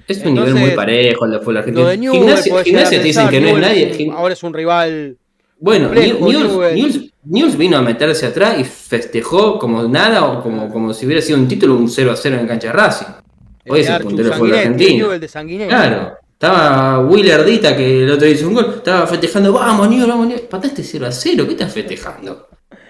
Es 0.08 0.24
un 0.24 0.34
nivel 0.34 0.54
muy 0.54 0.70
parejo 0.70 1.24
el 1.24 1.30
del 1.32 1.40
fútbol 1.40 1.56
argentino. 1.58 1.84
Lo 1.84 1.90
de 1.90 1.98
Newell, 1.98 2.36
Gimnasia, 2.64 2.98
te 2.98 3.02
dicen 3.04 3.28
que 3.28 3.40
no 3.40 3.48
es 3.48 3.58
nadie. 3.58 3.94
Gim- 3.94 4.12
ahora 4.12 4.34
es 4.34 4.42
un 4.42 4.52
rival. 4.52 5.16
Bueno, 5.58 5.90
Newell's 7.24 7.56
vino 7.56 7.76
a 7.76 7.82
meterse 7.82 8.26
atrás 8.26 8.58
y 8.58 8.64
festejó 8.64 9.58
como 9.58 9.84
nada 9.84 10.24
o 10.24 10.42
como, 10.42 10.68
como 10.70 10.92
si 10.92 11.06
hubiera 11.06 11.22
sido 11.22 11.38
un 11.38 11.46
título 11.46 11.76
un 11.76 11.88
0 11.88 12.10
a 12.10 12.16
0 12.16 12.36
en 12.40 12.46
cancha 12.48 12.68
de 12.68 12.72
Racing. 12.72 13.06
Hoy 13.68 13.80
es 13.80 13.86
de 13.86 13.94
el 13.94 14.02
puntero 14.02 14.28
del 14.28 14.38
fútbol 14.38 14.54
argentino. 14.54 15.08
De. 15.10 15.28
Claro. 15.68 16.12
Estaba 16.32 16.98
Willer 17.06 17.44
Dita, 17.44 17.76
que 17.76 18.02
el 18.02 18.10
otro 18.10 18.26
hizo 18.26 18.48
un 18.48 18.54
gol, 18.54 18.74
estaba 18.78 19.06
festejando, 19.06 19.52
vamos, 19.52 19.88
Newell, 19.88 20.08
vamos, 20.08 20.26
Newell. 20.26 20.42
Pataste 20.48 20.82
0 20.82 21.06
a 21.06 21.12
0, 21.12 21.44
¿qué 21.46 21.52
estás 21.52 21.72
festejando? 21.72 22.48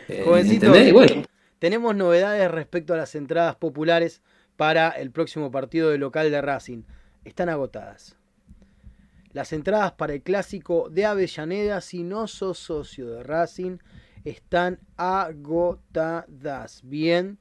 Eh, 0.09 0.23
Jovencito. 0.25 0.67
¿entendés? 0.67 0.93
Bueno, 0.95 1.23
Tenemos 1.63 1.95
novedades 1.95 2.51
respecto 2.51 2.93
a 2.93 2.97
las 2.97 3.15
entradas 3.15 3.55
populares 3.55 4.21
para 4.57 4.89
el 4.89 5.13
próximo 5.13 5.53
partido 5.53 5.91
de 5.91 5.99
local 5.99 6.29
de 6.29 6.43
Racing. 6.43 6.83
Están 7.25 7.49
agotadas. 7.49 8.17
Las 9.33 9.53
entradas 9.53 9.93
para 9.93 10.15
el 10.15 10.23
clásico 10.23 10.89
de 10.91 11.07
Avellaneda, 11.07 11.81
si 11.81 12.03
no 12.03 12.27
sos 12.27 12.59
socio 12.59 13.09
de 13.09 13.23
Racing, 13.23 13.79
están 14.25 14.81
agotadas. 14.97 16.81
Bien, 16.83 17.39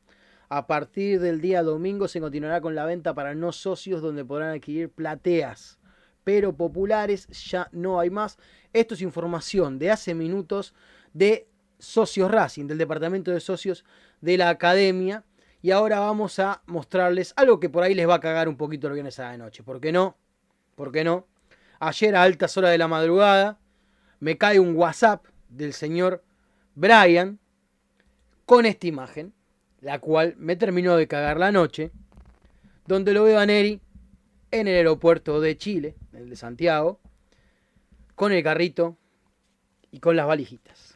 a 0.49 0.67
partir 0.67 1.19
del 1.19 1.41
día 1.41 1.63
domingo 1.63 2.07
se 2.07 2.21
continuará 2.21 2.61
con 2.61 2.75
la 2.75 2.85
venta 2.85 3.15
para 3.15 3.33
no 3.33 3.51
socios 3.51 4.03
donde 4.03 4.23
podrán 4.23 4.51
adquirir 4.51 4.91
plateas, 4.91 5.79
pero 6.23 6.55
populares 6.55 7.27
ya 7.49 7.69
no 7.71 7.99
hay 7.99 8.11
más. 8.11 8.37
Esto 8.71 8.93
es 8.93 9.01
información 9.01 9.79
de 9.79 9.89
hace 9.89 10.13
minutos 10.13 10.75
de 11.11 11.47
Socios 11.79 12.29
Racing, 12.29 12.67
del 12.67 12.77
departamento 12.77 13.31
de 13.31 13.39
socios 13.39 13.83
de 14.21 14.37
la 14.37 14.49
academia. 14.49 15.23
Y 15.61 15.71
ahora 15.71 15.99
vamos 15.99 16.39
a 16.39 16.63
mostrarles 16.65 17.33
algo 17.35 17.59
que 17.59 17.69
por 17.69 17.83
ahí 17.83 17.93
les 17.93 18.07
va 18.07 18.15
a 18.15 18.19
cagar 18.19 18.47
un 18.49 18.57
poquito 18.57 18.87
el 18.87 18.93
viernes 18.93 19.19
a 19.19 19.31
la 19.31 19.37
noche. 19.37 19.63
¿Por 19.63 19.79
qué 19.79 19.91
no? 19.91 20.17
¿Por 20.75 20.91
qué 20.91 21.03
no? 21.03 21.27
Ayer 21.79 22.15
a 22.15 22.23
altas 22.23 22.57
horas 22.57 22.71
de 22.71 22.77
la 22.77 22.87
madrugada 22.87 23.59
me 24.19 24.37
cae 24.37 24.59
un 24.59 24.75
WhatsApp 24.75 25.25
del 25.49 25.73
señor 25.73 26.23
Brian 26.75 27.39
con 28.45 28.65
esta 28.65 28.87
imagen, 28.87 29.33
la 29.81 29.99
cual 29.99 30.35
me 30.37 30.55
terminó 30.55 30.95
de 30.95 31.07
cagar 31.07 31.37
la 31.37 31.51
noche, 31.51 31.91
donde 32.87 33.13
lo 33.13 33.23
veo 33.23 33.39
a 33.39 33.45
Neri 33.45 33.81
en 34.51 34.67
el 34.67 34.75
aeropuerto 34.75 35.39
de 35.39 35.57
Chile, 35.57 35.95
el 36.13 36.29
de 36.29 36.35
Santiago, 36.35 36.99
con 38.15 38.31
el 38.31 38.43
carrito 38.43 38.97
y 39.91 39.99
con 39.99 40.15
las 40.15 40.27
valijitas. 40.27 40.95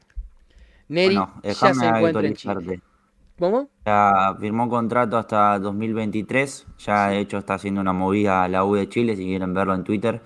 Neri 0.88 1.16
Bueno, 1.16 1.42
ya 1.44 1.74
se 1.74 1.86
encuentra 1.86 2.28
en 2.28 2.34
Chile. 2.36 2.82
¿Cómo? 3.38 3.70
Ya 3.86 4.36
firmó 4.40 4.70
contrato 4.70 5.18
hasta 5.18 5.60
2023. 5.60 6.68
Ya 6.80 7.10
de 7.10 7.20
hecho 7.20 7.38
está 7.38 7.56
haciendo 7.56 7.82
una 7.82 7.94
movida 7.94 8.44
a 8.44 8.48
la 8.48 8.64
U 8.64 8.76
de 8.76 8.88
Chile, 8.88 9.16
si 9.16 9.26
quieren 9.26 9.54
verlo 9.54 9.74
en 9.76 9.84
Twitter. 9.84 10.22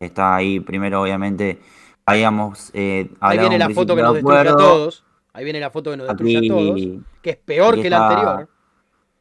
Está 0.00 0.36
ahí, 0.36 0.60
primero 0.60 1.02
obviamente 1.02 1.60
habíamos 2.04 2.70
eh, 2.74 3.10
Ahí 3.20 3.38
viene 3.38 3.58
la 3.58 3.70
foto 3.70 3.96
que 3.96 4.02
nos 4.02 4.14
destruye 4.14 4.38
a 4.48 4.56
todos. 4.56 5.04
Ahí 5.32 5.44
viene 5.44 5.60
la 5.60 5.70
foto 5.70 5.90
que 5.90 5.96
nos 5.98 6.06
destruye 6.08 6.38
a 6.38 6.48
todos. 6.48 6.80
Que 7.22 7.30
es 7.30 7.36
peor 7.36 7.80
que 7.80 7.90
la 7.90 8.08
anterior. 8.08 8.48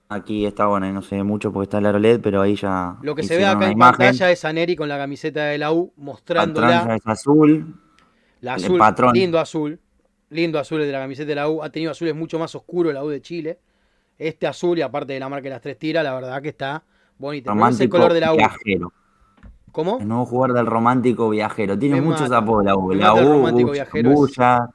aquí 0.08 0.46
está, 0.46 0.68
bueno, 0.68 0.90
no 0.94 1.02
se 1.02 1.16
ve 1.18 1.24
mucho 1.24 1.52
porque 1.52 1.64
está 1.66 1.80
el 1.80 1.88
aro 1.88 2.00
LED, 2.00 2.22
pero 2.22 2.42
ahí 2.42 2.56
ya 2.56 2.96
Lo 3.02 3.16
que 3.16 3.24
se 3.24 3.38
ve 3.38 3.46
acá 3.46 3.66
en 3.66 3.74
imagen. 3.74 3.98
pantalla 3.98 4.32
es 4.32 4.46
a 4.46 4.54
Neri 4.54 4.76
con 4.76 4.88
la 4.88 4.98
camiseta 4.98 5.46
de 5.46 5.58
la 5.58 5.74
U 5.74 5.94
La 5.98 6.04
mostrándola. 6.04 6.68
tranza 6.84 6.96
es 6.96 7.08
azul. 7.08 7.76
La 8.42 8.56
el 8.56 8.64
azul, 8.64 8.78
patrón. 8.80 9.14
lindo 9.14 9.40
azul. 9.40 9.80
Lindo 10.36 10.60
azul 10.60 10.82
el 10.82 10.88
de 10.88 10.94
la 10.94 11.00
camiseta 11.00 11.28
de 11.30 11.36
la 11.36 11.50
U. 11.50 11.64
Ha 11.64 11.70
tenido 11.70 11.92
azules 11.92 12.14
mucho 12.16 12.38
más 12.38 12.54
oscuros 12.56 12.94
la 12.94 13.04
U 13.04 13.10
de 13.10 13.22
Chile. 13.22 13.60
Este 14.18 14.48
azul, 14.48 14.78
y 14.78 14.82
aparte 14.82 15.14
de 15.14 15.20
la 15.20 15.30
marca 15.30 15.44
de 15.46 15.50
las 15.52 15.62
tres 15.62 15.78
tiras, 15.80 16.04
la 16.04 16.14
verdad 16.14 16.42
que 16.42 16.50
está 16.50 16.84
bonito. 17.18 17.54
No 17.54 17.68
es 17.68 17.80
el 17.80 17.90
color 17.90 18.14
de 18.14 18.20
la 18.22 18.34
U. 18.34 18.38
viajero. 18.38 18.94
¿Cómo? 19.72 19.98
El 20.00 20.08
nuevo 20.08 20.26
jugador 20.26 20.56
del 20.56 20.66
romántico 20.68 21.30
viajero. 21.30 21.78
Tiene 21.78 21.96
Me 21.96 22.02
muchos 22.02 22.32
apodos 22.32 22.64
la 22.64 22.76
U. 22.78 22.88
Me 22.88 22.96
La 22.96 23.14
U, 23.14 23.42
Bulla. 24.04 24.70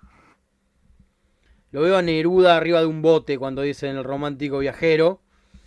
Lo 1.72 1.82
veo 1.82 1.96
a 1.96 2.02
Neruda 2.02 2.56
arriba 2.56 2.80
de 2.80 2.86
un 2.86 3.00
bote 3.00 3.38
cuando 3.38 3.62
dicen 3.62 3.96
el 3.96 4.04
romántico 4.04 4.58
viajero. 4.58 5.20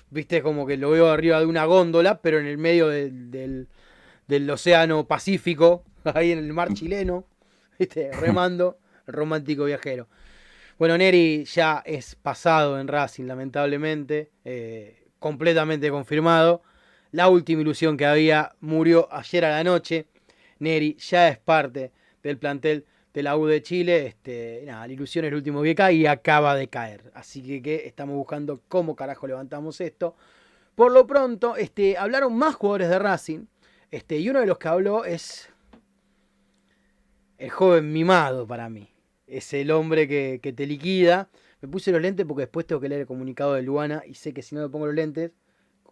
Viste, 0.09 0.41
como 0.43 0.67
que 0.67 0.77
lo 0.77 0.91
veo 0.91 1.09
arriba 1.09 1.39
de 1.39 1.45
una 1.45 1.65
góndola, 1.65 2.21
pero 2.21 2.39
en 2.39 2.45
el 2.45 2.57
medio 2.57 2.89
del, 2.89 3.31
del- 3.31 3.67
del 4.27 4.49
océano 4.49 5.05
Pacífico, 5.05 5.83
ahí 6.13 6.31
en 6.31 6.39
el 6.39 6.53
mar 6.53 6.69
chileno. 6.73 7.23
Viste, 7.79 8.11
remando, 8.11 8.77
romántico 9.07 9.65
viajero. 9.65 10.07
Bueno, 10.79 10.97
Neri 10.97 11.45
ya 11.45 11.83
es 11.85 12.15
pasado 12.15 12.79
en 12.79 12.87
Racing, 12.87 13.25
lamentablemente. 13.25 14.31
eh, 14.43 15.03
completamente 15.23 15.89
confirmado. 15.89 16.63
La 17.11 17.29
última 17.29 17.61
ilusión 17.61 17.95
que 17.95 18.05
había 18.05 18.55
murió 18.59 19.07
ayer 19.09 19.45
a 19.45 19.51
la 19.51 19.63
noche. 19.63 20.05
Neri 20.59 20.97
ya 20.97 21.29
es 21.29 21.37
parte 21.37 21.93
del 22.21 22.37
plantel 22.37 22.85
de 23.13 23.23
la 23.23 23.37
U 23.37 23.45
de 23.45 23.63
Chile. 23.63 24.07
Este, 24.07 24.63
nada, 24.65 24.85
la 24.85 24.91
ilusión 24.91 25.23
es 25.23 25.29
el 25.29 25.35
último 25.35 25.61
que 25.61 25.75
y 25.93 26.05
acaba 26.07 26.55
de 26.55 26.67
caer. 26.67 27.09
Así 27.13 27.41
que, 27.41 27.61
que 27.61 27.87
estamos 27.87 28.17
buscando 28.17 28.59
cómo 28.67 28.97
carajo 28.97 29.25
levantamos 29.25 29.79
esto. 29.79 30.17
Por 30.75 30.91
lo 30.91 31.07
pronto, 31.07 31.55
este, 31.55 31.97
hablaron 31.97 32.35
más 32.35 32.55
jugadores 32.55 32.89
de 32.89 32.99
Racing. 32.99 33.45
Este, 33.91 34.17
y 34.17 34.29
uno 34.29 34.41
de 34.41 34.47
los 34.47 34.57
que 34.57 34.67
habló 34.67 35.05
es 35.05 35.49
el 37.37 37.49
joven 37.49 37.93
mimado 37.93 38.45
para 38.45 38.67
mí. 38.69 38.92
Es 39.27 39.53
el 39.53 39.71
hombre 39.71 40.07
que, 40.07 40.39
que 40.41 40.53
te 40.53 40.65
liquida. 40.65 41.29
Me 41.61 41.67
puse 41.69 41.91
los 41.91 42.01
lentes 42.01 42.25
porque 42.25 42.41
después 42.41 42.67
tengo 42.67 42.81
que 42.81 42.89
leer 42.89 43.01
el 43.01 43.07
comunicado 43.07 43.53
de 43.53 43.61
Luana 43.61 44.03
y 44.05 44.15
sé 44.15 44.33
que 44.33 44.41
si 44.41 44.55
no 44.55 44.61
me 44.61 44.69
pongo 44.69 44.85
los 44.85 44.95
lentes, 44.95 45.31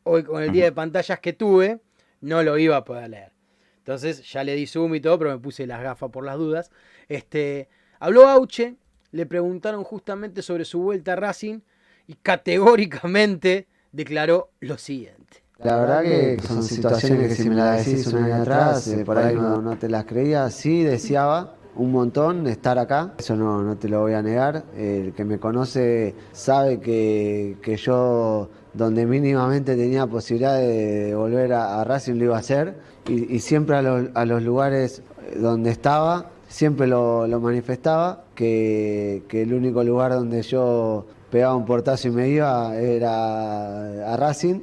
hoy 0.04 0.24
con 0.24 0.44
el 0.44 0.52
día 0.52 0.66
de 0.66 0.72
pantallas 0.72 1.20
que 1.20 1.34
tuve, 1.34 1.80
no 2.22 2.44
lo 2.44 2.58
iba 2.58 2.78
a 2.78 2.84
poder 2.84 3.10
leer. 3.10 3.32
Entonces 3.78 4.30
ya 4.32 4.44
le 4.44 4.56
di 4.56 4.68
zoom 4.68 4.96
y 4.96 5.02
todo, 5.02 5.18
pero 5.18 5.32
me 5.32 5.40
puse 5.40 5.66
las 5.66 5.82
gafas 5.82 6.12
por 6.12 6.24
las 6.24 6.38
dudas. 6.38 6.72
Este, 7.08 7.68
habló 8.00 8.28
Auche, 8.28 8.76
le 9.12 9.26
preguntaron 9.26 9.84
justamente 9.84 10.42
sobre 10.42 10.66
su 10.66 10.82
vuelta 10.82 11.14
a 11.14 11.16
Racing 11.16 11.60
y 12.08 12.14
categóricamente 12.16 13.68
declaró 13.92 14.52
lo 14.60 14.78
siguiente. 14.78 15.44
La 15.64 15.78
verdad 15.78 16.04
que 16.04 16.40
son 16.46 16.64
situaciones 16.64 17.30
que 17.30 17.44
si 17.44 17.50
me 17.50 17.56
las 17.56 17.86
decís 17.86 18.08
un 18.08 18.24
año 18.24 18.36
atrás, 18.36 18.94
por 19.06 19.18
ahí 19.18 19.36
no, 19.36 19.62
no 19.62 19.78
te 19.78 19.90
las 19.90 20.06
creía. 20.06 20.50
Sí 20.50 20.84
deseaba 20.84 21.56
un 21.76 21.92
montón 21.92 22.48
estar 22.48 22.78
acá, 22.78 23.14
eso 23.18 23.36
no, 23.36 23.64
no 23.64 23.78
te 23.78 23.88
lo 23.90 24.02
voy 24.02 24.14
a 24.14 24.22
negar. 24.22 24.64
El 24.78 25.14
que 25.14 25.26
me 25.26 25.40
conoce 25.40 26.16
sabe 26.32 26.80
que, 26.80 27.58
que 27.62 27.78
yo, 27.78 28.50
donde 28.74 29.06
mínimamente 29.06 29.76
tenía 29.76 30.08
posibilidad 30.08 30.58
de 30.58 31.16
volver 31.16 31.54
a, 31.54 31.84
Racing, 31.84 32.16
lo 32.16 32.26
iba 32.26 32.36
a 32.36 32.40
hacer. 32.40 32.76
Y, 33.08 33.40
siempre 33.40 33.76
a 33.78 33.82
los, 33.82 34.10
a 34.14 34.26
los 34.26 34.44
lugares 34.44 35.02
donde 35.40 35.72
estaba, 35.72 36.30
siempre 36.48 36.88
lo, 36.88 37.28
lo 37.28 37.40
manifestaba, 37.40 38.26
que, 38.36 39.24
que 39.28 39.42
el 39.44 39.54
único 39.54 39.84
lugar 39.84 40.12
donde 40.12 40.42
yo 40.44 41.06
pegaba 41.32 41.56
un 41.56 41.66
portazo 41.66 42.10
y 42.10 42.12
me 42.12 42.30
iba 42.30 42.76
era 42.78 44.14
a 44.14 44.18
Racing. 44.18 44.62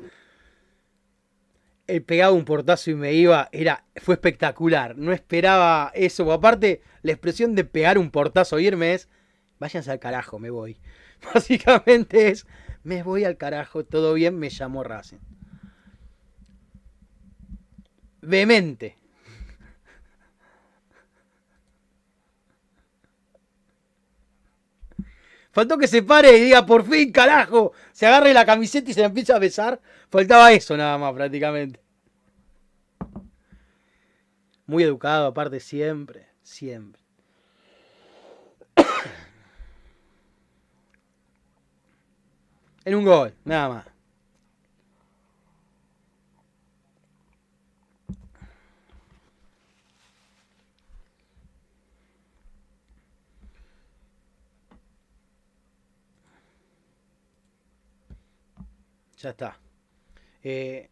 el 1.86 2.02
pegaba 2.02 2.32
un 2.32 2.44
portazo 2.44 2.90
y 2.90 2.94
me 2.94 3.14
iba, 3.14 3.48
era, 3.50 3.84
fue 3.96 4.14
espectacular. 4.14 4.96
No 4.96 5.12
esperaba 5.12 5.90
eso. 5.94 6.30
Aparte, 6.30 6.82
la 7.02 7.12
expresión 7.12 7.54
de 7.54 7.64
pegar 7.64 7.98
un 7.98 8.10
portazo 8.10 8.58
y 8.58 8.66
irme 8.66 8.94
es, 8.94 9.08
váyanse 9.58 9.90
al 9.90 9.98
carajo, 9.98 10.38
me 10.38 10.50
voy. 10.50 10.78
Básicamente 11.34 12.28
es, 12.28 12.46
me 12.82 13.02
voy 13.02 13.24
al 13.24 13.36
carajo, 13.36 13.84
todo 13.84 14.14
bien, 14.14 14.38
me 14.38 14.50
llamó 14.50 14.84
Racing. 14.84 15.18
Vehemente. 18.20 18.98
Faltó 25.50 25.78
que 25.78 25.88
se 25.88 26.02
pare 26.02 26.36
y 26.36 26.40
diga, 26.40 26.66
por 26.66 26.84
fin, 26.84 27.10
carajo, 27.10 27.72
se 27.92 28.06
agarre 28.06 28.32
la 28.32 28.46
camiseta 28.46 28.90
y 28.90 28.94
se 28.94 29.00
la 29.00 29.06
empieza 29.06 29.34
a 29.34 29.40
besar. 29.40 29.80
Faltaba 30.08 30.52
eso 30.52 30.76
nada 30.76 30.96
más 30.98 31.12
prácticamente. 31.14 31.80
Muy 34.66 34.84
educado, 34.84 35.26
aparte, 35.26 35.58
siempre, 35.58 36.27
siempre. 36.48 37.02
en 42.84 42.94
un 42.94 43.04
gol, 43.04 43.34
nada 43.44 43.68
más. 43.68 43.86
Ya 59.18 59.30
está. 59.30 59.58
Eh, 60.42 60.88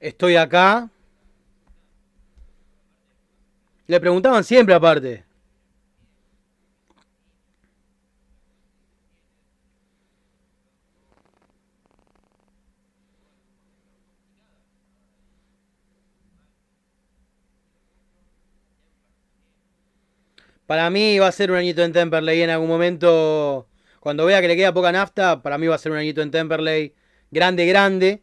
Estoy 0.00 0.36
acá. 0.36 0.90
Le 3.86 4.00
preguntaban 4.00 4.44
siempre 4.44 4.74
aparte. 4.74 5.24
Para 20.66 20.88
mí 20.88 21.18
va 21.18 21.26
a 21.26 21.32
ser 21.32 21.50
un 21.50 21.56
añito 21.56 21.82
en 21.82 21.92
Temperley 21.92 22.42
en 22.42 22.50
algún 22.50 22.68
momento. 22.68 23.66
Cuando 23.98 24.24
vea 24.24 24.40
que 24.40 24.48
le 24.48 24.56
queda 24.56 24.72
poca 24.72 24.92
nafta, 24.92 25.42
para 25.42 25.58
mí 25.58 25.66
va 25.66 25.74
a 25.74 25.78
ser 25.78 25.92
un 25.92 25.98
añito 25.98 26.22
en 26.22 26.30
Temperley. 26.30 26.94
Grande, 27.30 27.66
grande. 27.66 28.22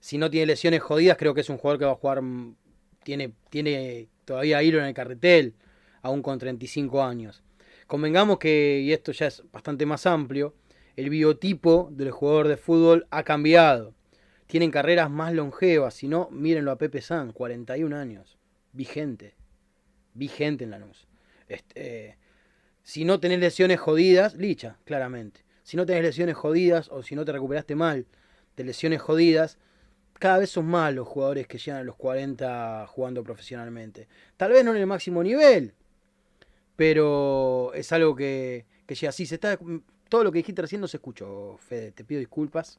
Si 0.00 0.18
no 0.18 0.30
tiene 0.30 0.46
lesiones 0.46 0.80
jodidas, 0.82 1.16
creo 1.16 1.34
que 1.34 1.40
es 1.42 1.50
un 1.50 1.58
jugador 1.58 1.78
que 1.78 1.84
va 1.84 1.92
a 1.92 1.96
jugar. 1.96 2.22
mm, 2.22 2.56
Tiene, 3.04 3.32
tiene 3.50 4.08
todavía 4.24 4.62
hilo 4.62 4.78
en 4.78 4.84
el 4.84 4.94
carretel, 4.94 5.54
aún 6.02 6.22
con 6.22 6.38
35 6.38 7.02
años. 7.02 7.42
Convengamos 7.86 8.38
que, 8.38 8.80
y 8.80 8.92
esto 8.92 9.12
ya 9.12 9.26
es 9.28 9.42
bastante 9.50 9.86
más 9.86 10.06
amplio, 10.06 10.54
el 10.96 11.08
biotipo 11.10 11.88
del 11.92 12.10
jugador 12.10 12.48
de 12.48 12.56
fútbol 12.56 13.06
ha 13.10 13.22
cambiado. 13.22 13.94
Tienen 14.46 14.70
carreras 14.70 15.10
más 15.10 15.32
longevas. 15.32 15.94
Si 15.94 16.08
no, 16.08 16.28
mírenlo 16.30 16.70
a 16.72 16.78
Pepe 16.78 17.00
San, 17.00 17.32
41 17.32 17.96
años. 17.96 18.36
Vigente. 18.72 19.34
Vigente 20.14 20.64
en 20.64 20.70
Lanús. 20.70 21.06
Este, 21.48 22.08
eh, 22.08 22.16
si 22.82 23.04
no 23.04 23.20
tenés 23.20 23.38
lesiones 23.38 23.78
jodidas, 23.78 24.34
licha, 24.34 24.78
claramente. 24.84 25.44
Si 25.62 25.76
no 25.76 25.86
tenés 25.86 26.02
lesiones 26.02 26.36
jodidas 26.36 26.88
o 26.88 27.02
si 27.02 27.14
no 27.14 27.24
te 27.24 27.32
recuperaste 27.32 27.74
mal 27.74 28.06
de 28.56 28.64
lesiones 28.64 29.00
jodidas, 29.00 29.58
cada 30.18 30.38
vez 30.38 30.50
son 30.50 30.66
más 30.66 30.92
los 30.94 31.06
jugadores 31.06 31.46
que 31.46 31.58
llegan 31.58 31.80
a 31.80 31.84
los 31.84 31.96
40 31.96 32.86
jugando 32.88 33.22
profesionalmente. 33.22 34.08
Tal 34.36 34.52
vez 34.52 34.64
no 34.64 34.72
en 34.72 34.78
el 34.78 34.86
máximo 34.86 35.22
nivel, 35.22 35.72
pero 36.76 37.72
es 37.74 37.92
algo 37.92 38.14
que, 38.14 38.66
que 38.86 38.94
llega 38.94 39.10
así. 39.10 39.26
Se 39.26 39.36
está, 39.36 39.58
todo 40.08 40.24
lo 40.24 40.32
que 40.32 40.38
dijiste 40.38 40.62
recién 40.62 40.80
no 40.80 40.88
se 40.88 40.96
escuchó, 40.96 41.56
Fede. 41.58 41.92
Te 41.92 42.04
pido 42.04 42.18
disculpas. 42.18 42.78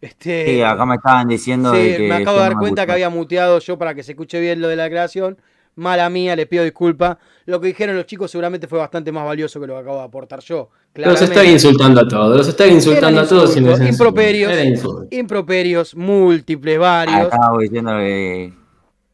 Este, 0.00 0.46
Sí, 0.46 0.62
acá 0.62 0.86
me 0.86 0.94
estaban 0.94 1.26
diciendo 1.26 1.74
Sí, 1.74 1.82
de 1.82 1.96
que 1.96 2.08
me 2.08 2.14
acabo 2.16 2.36
de 2.36 2.42
dar 2.44 2.56
cuenta 2.56 2.86
que 2.86 2.92
había 2.92 3.10
muteado 3.10 3.58
yo 3.58 3.78
para 3.78 3.94
que 3.94 4.04
se 4.04 4.12
escuche 4.12 4.40
bien 4.40 4.60
lo 4.60 4.68
de 4.68 4.76
la 4.76 4.88
creación. 4.88 5.38
Mala 5.78 6.10
mía, 6.10 6.36
le 6.36 6.46
pido 6.46 6.64
disculpas. 6.64 7.16
Lo 7.46 7.60
que 7.60 7.68
dijeron 7.68 7.96
los 7.96 8.06
chicos 8.06 8.30
seguramente 8.30 8.66
fue 8.66 8.78
bastante 8.78 9.10
más 9.12 9.24
valioso 9.24 9.60
que 9.60 9.66
lo 9.66 9.74
que 9.74 9.80
acabo 9.80 9.98
de 9.98 10.04
aportar 10.04 10.40
yo. 10.40 10.56
Los 10.56 10.92
claramente. 10.92 11.24
están 11.24 11.46
insultando 11.46 12.00
a 12.00 12.08
todos, 12.08 12.36
los 12.36 12.48
están 12.48 12.70
insultando 12.70 13.20
a 13.20 13.26
todos. 13.26 13.56
insultos, 13.56 13.78
se 13.78 13.88
improperios. 13.88 14.52
Improperios, 15.10 15.94
múltiples, 15.94 16.78
varios. 16.78 17.32
Acá 17.32 17.50
voy 17.50 17.64
diciendo 17.64 17.92
que 17.92 18.52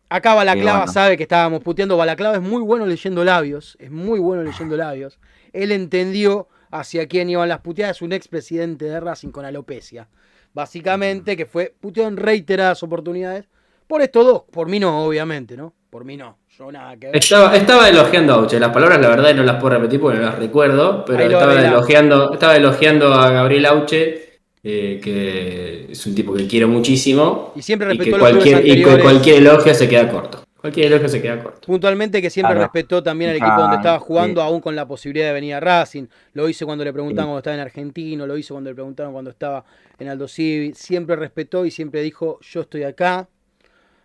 Acá 0.09 0.35
Balaclava 0.35 0.79
bueno. 0.79 0.93
sabe 0.93 1.17
que 1.17 1.25
estábamos 1.25 1.61
puteando. 1.63 1.97
Balaclava 1.97 2.37
es 2.37 2.43
muy 2.43 2.63
bueno 2.63 2.87
leyendo 2.87 3.25
labios. 3.25 3.77
Es 3.81 3.91
muy 3.91 4.21
bueno 4.21 4.45
leyendo 4.45 4.77
labios. 4.77 5.19
Él 5.53 5.73
entendió 5.73 6.47
hacia 6.71 7.09
quién 7.09 7.31
iban 7.31 7.49
las 7.49 7.61
puteadas. 7.61 7.97
Es 7.97 8.03
un 8.03 8.13
expresidente 8.13 8.85
de 8.85 9.01
Racing 9.01 9.31
con 9.31 9.45
alopecia. 9.45 10.09
Básicamente, 10.53 11.37
que 11.37 11.47
fue 11.47 11.75
puteado 11.81 12.09
en 12.09 12.17
reiteradas 12.17 12.83
oportunidades. 12.85 13.47
Por 13.89 14.03
estos 14.03 14.25
dos. 14.25 14.43
Por 14.53 14.69
mí 14.69 14.79
no, 14.79 15.05
obviamente, 15.05 15.57
¿no? 15.57 15.75
Por 15.91 16.05
mí 16.05 16.17
no. 16.17 16.39
Yo 16.59 16.71
nada 16.71 16.97
que 16.97 17.07
ver. 17.09 17.17
Estaba, 17.17 17.57
estaba 17.57 17.89
elogiando 17.89 18.33
a 18.33 18.37
Auche, 18.37 18.61
las 18.61 18.71
palabras 18.71 19.01
la 19.01 19.09
verdad 19.09 19.35
no 19.35 19.43
las 19.43 19.57
puedo 19.61 19.75
repetir 19.77 20.01
porque 20.01 20.19
no 20.19 20.25
las 20.25 20.39
recuerdo, 20.39 21.05
pero 21.05 21.21
estaba 21.25 21.61
elogiando, 21.67 22.33
estaba 22.33 22.57
elogiando 22.57 23.13
a 23.13 23.31
Gabriel 23.31 23.67
Auche, 23.67 24.39
eh, 24.63 25.01
que 25.03 25.89
es 25.91 26.07
un 26.07 26.15
tipo 26.15 26.33
que 26.35 26.47
quiero 26.47 26.69
muchísimo, 26.69 27.53
Y 27.57 27.63
siempre 27.63 27.93
y 27.93 27.99
que, 27.99 28.05
respetó 28.05 28.19
los 28.19 28.29
clubes 28.29 28.45
cualquier, 28.55 28.79
y 28.79 28.83
que 28.85 29.01
cualquier 29.03 29.37
elogio 29.39 29.75
se 29.75 29.89
queda 29.89 30.09
corto. 30.09 30.45
Cualquier 30.61 30.87
elogio 30.87 31.09
se 31.09 31.21
queda 31.21 31.43
corto. 31.43 31.67
Puntualmente 31.67 32.23
que 32.23 32.31
siempre 32.31 32.55
Claro. 32.55 32.71
respetó 32.73 33.03
también 33.03 33.33
al 33.33 33.37
Ah, 33.37 33.39
equipo 33.47 33.61
donde 33.61 33.77
estaba 33.77 33.99
jugando, 33.99 34.41
sí. 34.41 34.47
aún 34.47 34.61
con 34.61 34.75
la 34.77 34.87
posibilidad 34.87 35.27
de 35.27 35.33
venir 35.35 35.55
a 35.55 35.61
Racing. 35.61 36.05
Lo 36.33 36.49
hizo 36.49 36.65
cuando 36.65 36.85
le 36.85 36.93
preguntaban 36.93 37.25
Sí. 37.25 37.29
cuando 37.29 37.39
estaba 37.41 37.55
en 37.57 37.61
Argentino, 37.61 38.27
lo 38.27 38.39
hizo 38.39 38.55
cuando 38.55 38.71
le 38.71 38.75
preguntaron 38.75 39.13
cuando 39.13 39.31
estaba 39.31 39.65
en 39.99 40.09
Aldo 40.09 40.27
Civi. 40.29 40.73
Siempre 40.75 41.17
respetó 41.17 41.67
y 41.67 41.71
siempre 41.71 42.01
dijo, 42.01 42.39
yo 42.41 42.63
estoy 42.63 42.85
acá. 42.85 43.29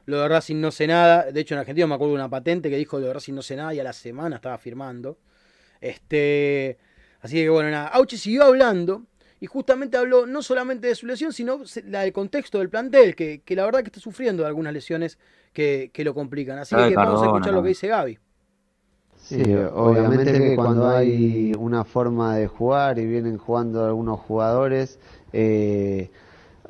Lo 0.09 0.21
de 0.21 0.27
Racing 0.27 0.59
no 0.59 0.71
sé 0.71 0.87
nada. 0.87 1.31
De 1.31 1.39
hecho, 1.39 1.53
en 1.53 1.59
Argentina 1.59 1.85
me 1.87 1.95
acuerdo 1.95 2.13
de 2.13 2.19
una 2.19 2.29
patente 2.29 2.69
que 2.69 2.77
dijo 2.77 2.99
lo 2.99 3.07
de 3.07 3.13
Racing 3.13 3.33
no 3.33 3.41
sé 3.41 3.55
nada 3.55 3.73
y 3.73 3.79
a 3.79 3.83
la 3.83 3.93
semana 3.93 4.37
estaba 4.37 4.57
firmando. 4.57 5.17
Este, 5.79 6.77
así 7.21 7.35
que 7.35 7.49
bueno, 7.49 7.69
nada. 7.69 7.87
Auchi 7.89 8.17
siguió 8.17 8.43
hablando 8.43 9.03
y 9.39 9.45
justamente 9.45 9.97
habló 9.97 10.25
no 10.25 10.41
solamente 10.41 10.87
de 10.87 10.95
su 10.95 11.05
lesión, 11.05 11.31
sino 11.31 11.61
la 11.85 12.01
del 12.01 12.11
contexto 12.11 12.57
del 12.57 12.69
plantel, 12.69 13.15
que, 13.15 13.41
que 13.45 13.55
la 13.55 13.65
verdad 13.65 13.81
que 13.81 13.87
está 13.87 13.99
sufriendo 13.99 14.43
de 14.43 14.47
algunas 14.47 14.73
lesiones 14.73 15.19
que, 15.53 15.91
que 15.93 16.03
lo 16.03 16.13
complican. 16.13 16.57
Así 16.57 16.75
que 16.75 16.95
vamos 16.95 17.21
a 17.21 17.25
escuchar 17.25 17.53
lo 17.53 17.61
que 17.61 17.69
dice 17.69 17.87
Gaby. 17.87 18.19
Sí, 19.15 19.43
obviamente 19.73 20.33
que 20.33 20.55
cuando 20.55 20.89
hay 20.89 21.53
una 21.57 21.83
forma 21.83 22.35
de 22.35 22.47
jugar 22.47 22.97
y 22.97 23.05
vienen 23.05 23.37
jugando 23.37 23.85
algunos 23.85 24.19
jugadores, 24.21 24.97
eh, 25.33 26.09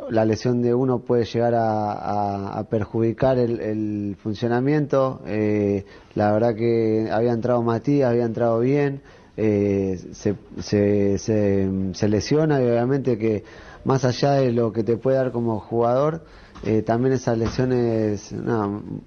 la 0.09 0.25
lesión 0.25 0.61
de 0.61 0.73
uno 0.73 0.99
puede 0.99 1.25
llegar 1.25 1.53
a, 1.55 2.65
perjudicar 2.69 3.37
el, 3.37 4.15
funcionamiento. 4.21 5.21
Eh, 5.25 5.85
la 6.15 6.31
verdad 6.31 6.55
que 6.55 7.09
había 7.11 7.31
entrado 7.31 7.61
Matías, 7.61 8.09
había 8.09 8.25
entrado 8.25 8.59
bien, 8.59 9.01
eh, 9.37 9.99
se, 10.11 10.35
se, 10.59 11.17
se, 11.17 11.69
se 11.93 12.07
lesiona 12.09 12.61
y 12.61 12.65
obviamente 12.65 13.17
que 13.17 13.43
más 13.85 14.03
allá 14.03 14.33
de 14.33 14.51
lo 14.51 14.73
que 14.73 14.83
te 14.83 14.97
puede 14.97 15.17
dar 15.17 15.31
como 15.31 15.59
jugador, 15.59 16.23
eh, 16.65 16.81
también 16.81 17.13
esas 17.13 17.37
lesiones 17.37 18.35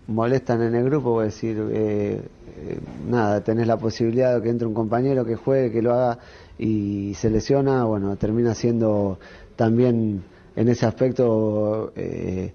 molestan 0.07 0.62
en 0.62 0.74
el 0.74 0.84
grupo, 0.84 1.22
es 1.22 1.34
decir, 1.34 1.62
nada, 3.07 3.43
tenés 3.43 3.66
la 3.66 3.76
posibilidad 3.76 4.34
de 4.36 4.43
que 4.43 4.49
entre 4.49 4.66
un 4.66 4.72
compañero 4.72 5.24
que 5.24 5.36
juegue, 5.36 5.70
que 5.70 5.82
lo 5.82 5.93
haga 5.93 6.18
y 6.59 7.12
se 7.14 7.28
lesiona, 7.28 7.84
bueno, 7.84 8.16
termina 8.16 8.55
siendo 8.55 9.18
también 9.57 10.22
en 10.57 10.68
ese 10.68 10.86
aspecto 10.86 11.92
eh, 11.96 12.53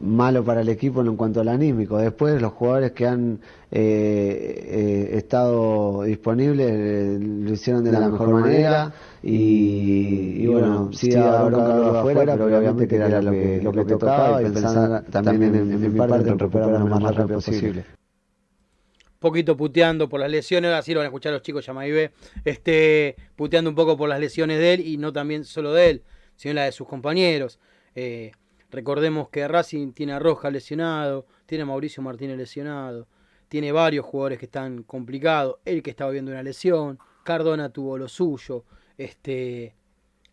malo 0.00 0.44
para 0.44 0.62
el 0.62 0.68
equipo 0.68 1.00
en 1.00 1.16
cuanto 1.16 1.40
al 1.40 1.48
anímico. 1.48 1.98
Después 1.98 2.40
los 2.40 2.52
jugadores 2.52 2.92
que 2.92 3.06
han 3.06 3.40
eh, 3.70 5.08
eh, 5.12 5.16
estado 5.16 6.02
disponibles 6.02 6.70
eh, 6.70 7.18
lo 7.20 7.52
hicieron 7.52 7.84
de 7.84 7.92
la 7.92 8.08
mejor 8.08 8.30
manera 8.30 8.92
y, 9.22 10.42
y 10.42 10.46
bueno, 10.46 10.90
sí 10.92 11.14
habrá 11.14 11.44
bronca 11.44 12.00
afuera, 12.00 12.32
pero 12.32 12.46
obviamente 12.46 12.88
que 12.88 12.96
era 12.96 13.22
lo 13.22 13.30
que, 13.30 13.60
lo 13.62 13.72
que 13.72 13.84
tocaba 13.84 14.42
y 14.42 14.50
pensar 14.50 15.04
también 15.04 15.54
en, 15.54 15.72
en 15.72 15.92
mi 15.92 15.98
parte 15.98 16.30
en 16.30 16.38
recuperarme 16.38 16.78
lo 16.78 16.86
más 16.86 17.14
rápido 17.14 17.36
posible. 17.36 17.84
poquito 19.18 19.56
puteando 19.56 20.08
por 20.08 20.20
las 20.20 20.30
lesiones, 20.30 20.72
así 20.72 20.94
lo 20.94 21.00
van 21.00 21.04
a 21.04 21.08
escuchar 21.08 21.32
los 21.32 21.42
chicos 21.42 21.66
Yamaibé, 21.66 22.12
este, 22.44 23.16
puteando 23.36 23.70
un 23.70 23.76
poco 23.76 23.96
por 23.96 24.08
las 24.08 24.18
lesiones 24.18 24.58
de 24.58 24.74
él 24.74 24.80
y 24.80 24.96
no 24.96 25.12
también 25.12 25.44
solo 25.44 25.72
de 25.74 25.90
él, 25.90 26.02
sino 26.40 26.54
la 26.54 26.64
de 26.64 26.72
sus 26.72 26.88
compañeros. 26.88 27.58
Eh, 27.94 28.32
recordemos 28.70 29.28
que 29.28 29.46
Racing 29.46 29.92
tiene 29.92 30.14
a 30.14 30.18
Roja 30.18 30.50
lesionado, 30.50 31.26
tiene 31.44 31.64
a 31.64 31.66
Mauricio 31.66 32.02
Martínez 32.02 32.38
lesionado, 32.38 33.06
tiene 33.50 33.72
varios 33.72 34.06
jugadores 34.06 34.38
que 34.38 34.46
están 34.46 34.82
complicados, 34.84 35.56
él 35.66 35.82
que 35.82 35.90
estaba 35.90 36.10
viendo 36.10 36.30
una 36.30 36.42
lesión, 36.42 36.98
Cardona 37.24 37.68
tuvo 37.68 37.98
lo 37.98 38.08
suyo, 38.08 38.64
este, 38.96 39.74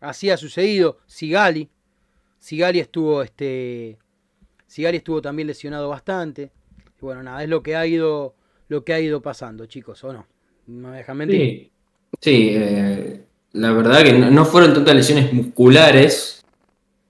así 0.00 0.30
ha 0.30 0.38
sucedido, 0.38 0.96
Sigali, 1.04 1.68
Sigali 2.38 2.80
estuvo, 2.80 3.22
este, 3.22 3.98
Sigali 4.66 4.96
estuvo 4.96 5.20
también 5.20 5.46
lesionado 5.46 5.90
bastante, 5.90 6.50
bueno, 7.02 7.22
nada, 7.22 7.42
es 7.42 7.50
lo 7.50 7.62
que 7.62 7.76
ha 7.76 7.86
ido 7.86 8.34
lo 8.68 8.82
que 8.82 8.94
ha 8.94 9.00
ido 9.00 9.20
pasando, 9.20 9.66
chicos, 9.66 10.02
¿o 10.04 10.12
no? 10.14 10.26
¿No 10.68 10.88
me 10.88 10.96
dejan 10.96 11.18
mentir? 11.18 11.40
Sí, 11.40 11.72
sí 12.20 12.50
eh, 12.54 13.27
la 13.52 13.72
verdad 13.72 14.02
que 14.02 14.12
no, 14.12 14.44
fueron 14.44 14.74
tantas 14.74 14.94
lesiones 14.94 15.32
musculares, 15.32 16.44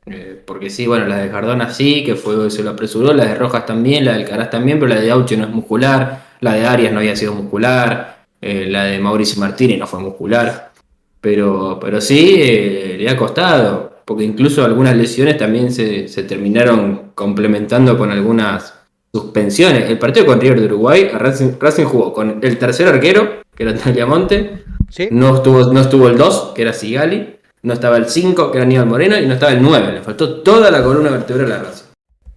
eh, 0.07 0.41
porque 0.47 0.71
sí, 0.71 0.87
bueno, 0.87 1.07
la 1.07 1.19
de 1.19 1.31
Cardona 1.31 1.73
sí, 1.73 2.05
que 2.05 2.15
fue, 2.15 2.51
se 2.51 2.63
lo 2.63 2.71
apresuró, 2.71 3.13
la 3.13 3.25
de 3.25 3.35
Rojas 3.35 3.67
también, 3.67 4.05
la 4.05 4.13
del 4.13 4.27
Caraz 4.27 4.51
también, 4.51 4.79
pero 4.79 4.95
la 4.95 5.01
de 5.01 5.11
Auche 5.11 5.37
no 5.37 5.45
es 5.45 5.51
muscular, 5.51 6.27
la 6.41 6.55
de 6.55 6.67
Arias 6.67 6.93
no 6.93 7.01
había 7.01 7.17
sido 7.17 7.35
muscular, 7.35 8.25
eh, 8.41 8.67
la 8.69 8.85
de 8.85 8.99
Mauricio 8.99 9.41
Martínez 9.41 9.79
no 9.79 9.87
fue 9.87 10.01
muscular, 10.01 10.73
pero, 11.21 11.79
pero 11.81 12.01
sí, 12.01 12.37
eh, 12.39 12.97
le 12.99 13.11
ha 13.11 13.17
costado, 13.17 13.99
porque 14.05 14.25
incluso 14.25 14.65
algunas 14.65 14.97
lesiones 14.97 15.37
también 15.37 15.73
se, 15.73 16.09
se 16.09 16.23
terminaron 16.23 17.13
complementando 17.15 17.99
con 17.99 18.11
algunas 18.11 18.75
suspensiones. 19.13 19.91
El 19.91 19.99
partido 19.99 20.27
con 20.27 20.41
River 20.41 20.61
de 20.61 20.67
Uruguay, 20.67 21.09
Racing, 21.09 21.53
Racing 21.59 21.85
jugó 21.85 22.13
con 22.13 22.39
el 22.43 22.59
tercer 22.59 22.89
arquero, 22.89 23.43
que 23.59 23.65
era 23.65 23.75
Tagliamonte, 23.75 24.63
¿Sí? 24.89 25.09
no 25.11 25.35
estuvo, 25.35 25.73
no 25.73 25.81
estuvo 25.81 26.07
el 26.09 26.17
2, 26.17 26.53
que 26.55 26.63
era 26.63 26.73
Sigali, 26.73 27.37
no 27.63 27.73
estaba 27.75 27.97
el 27.97 28.09
5, 28.09 28.53
que 28.53 28.59
era 28.59 28.65
Aníbal 28.65 28.87
Moreno, 28.87 29.19
y 29.19 29.27
no 29.27 29.35
estaba 29.35 29.51
el 29.53 29.61
9. 29.61 29.93
Le 29.95 30.01
faltó 30.03 30.43
toda 30.43 30.71
la 30.71 30.81
columna 30.83 31.11
vertebral 31.11 31.51
a 31.51 31.59
Racing. 31.65 31.85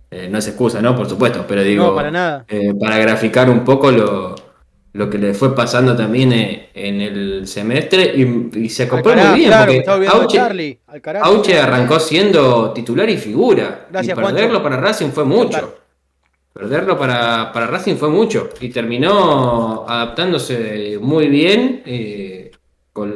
Eh, 0.10 0.28
no 0.30 0.40
es 0.40 0.48
excusa, 0.48 0.82
¿no? 0.82 0.96
Por 0.96 1.08
supuesto, 1.08 1.46
pero 1.48 1.62
digo, 1.64 1.86
No, 1.88 1.96
para 1.96 2.10
nada. 2.12 2.46
eh, 2.50 2.74
para 2.78 2.98
graficar 2.98 3.50
un 3.52 3.64
poco 3.64 3.92
lo, 3.92 4.36
lo 4.94 5.10
que 5.10 5.18
le 5.20 5.34
fue 5.36 5.56
pasando 5.56 5.96
también 5.96 6.34
eh, 6.34 6.70
en 6.74 7.00
el 7.00 7.48
semestre 7.48 8.12
y, 8.16 8.50
y 8.60 8.70
se 8.70 8.84
acopló 8.84 9.14
muy 9.16 9.36
bien, 9.40 9.48
claro, 9.50 9.72
porque 9.86 10.08
Auche, 10.08 10.38
Charlie. 10.38 10.80
Auche 11.22 11.60
arrancó 11.60 12.00
siendo 12.00 12.72
titular 12.72 13.10
y 13.10 13.18
figura. 13.18 13.86
Gracias, 13.92 14.18
y 14.18 14.22
perderlo 14.22 14.60
Juancho. 14.60 14.64
para 14.64 14.78
Racing 14.78 15.12
fue 15.12 15.24
mucho. 15.24 15.76
Perderlo 16.54 16.98
para, 16.98 17.52
para 17.54 17.68
Racing 17.68 17.96
fue 17.96 18.10
mucho. 18.10 18.50
Y 18.60 18.70
terminó 18.70 19.86
adaptándose 19.88 20.98
muy 21.02 21.28
bien. 21.28 21.82
eh, 21.86 22.52
con, 22.94 23.14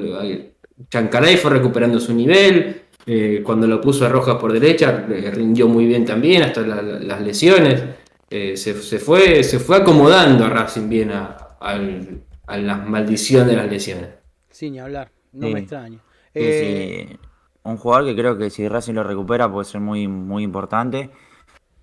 Chancaray 0.89 1.37
fue 1.37 1.51
recuperando 1.51 1.99
su 1.99 2.13
nivel. 2.13 2.81
eh, 3.07 3.43
cuando 3.45 3.67
lo 3.67 3.79
puso 3.79 4.03
a 4.05 4.09
Rojas 4.09 4.37
por 4.37 4.51
derecha, 4.51 5.05
le 5.07 5.29
rindió 5.29 5.67
muy 5.67 5.85
bien 5.85 6.05
también, 6.05 6.41
hasta 6.41 6.61
la- 6.61 6.81
la- 6.81 6.99
las 6.99 7.21
lesiones. 7.21 7.83
Eh, 8.31 8.57
se, 8.57 8.73
se 8.81 8.97
fue, 8.97 9.43
se 9.43 9.59
fue 9.59 9.77
acomodando 9.77 10.43
a 10.45 10.49
Racing 10.49 10.89
bien 10.89 11.11
a, 11.11 11.37
al- 11.59 12.21
a 12.47 12.57
la 12.57 12.77
maldición 12.77 13.47
de 13.47 13.57
las 13.57 13.69
lesiones. 13.69 14.09
Sí, 14.49 14.71
ni 14.71 14.79
hablar. 14.79 15.11
No 15.33 15.47
Sí. 15.47 15.53
me. 15.53 15.67
Sí, 15.67 15.99
Eh, 16.33 17.05
sí. 17.11 17.17
Un 17.63 17.77
jugador 17.77 18.05
que 18.07 18.15
creo 18.15 18.37
que 18.39 18.49
si 18.49 18.67
Racing 18.67 18.93
lo 18.93 19.03
recupera 19.03 19.51
puede 19.51 19.65
ser 19.65 19.81
muy, 19.81 20.07
muy 20.07 20.41
importante. 20.43 21.11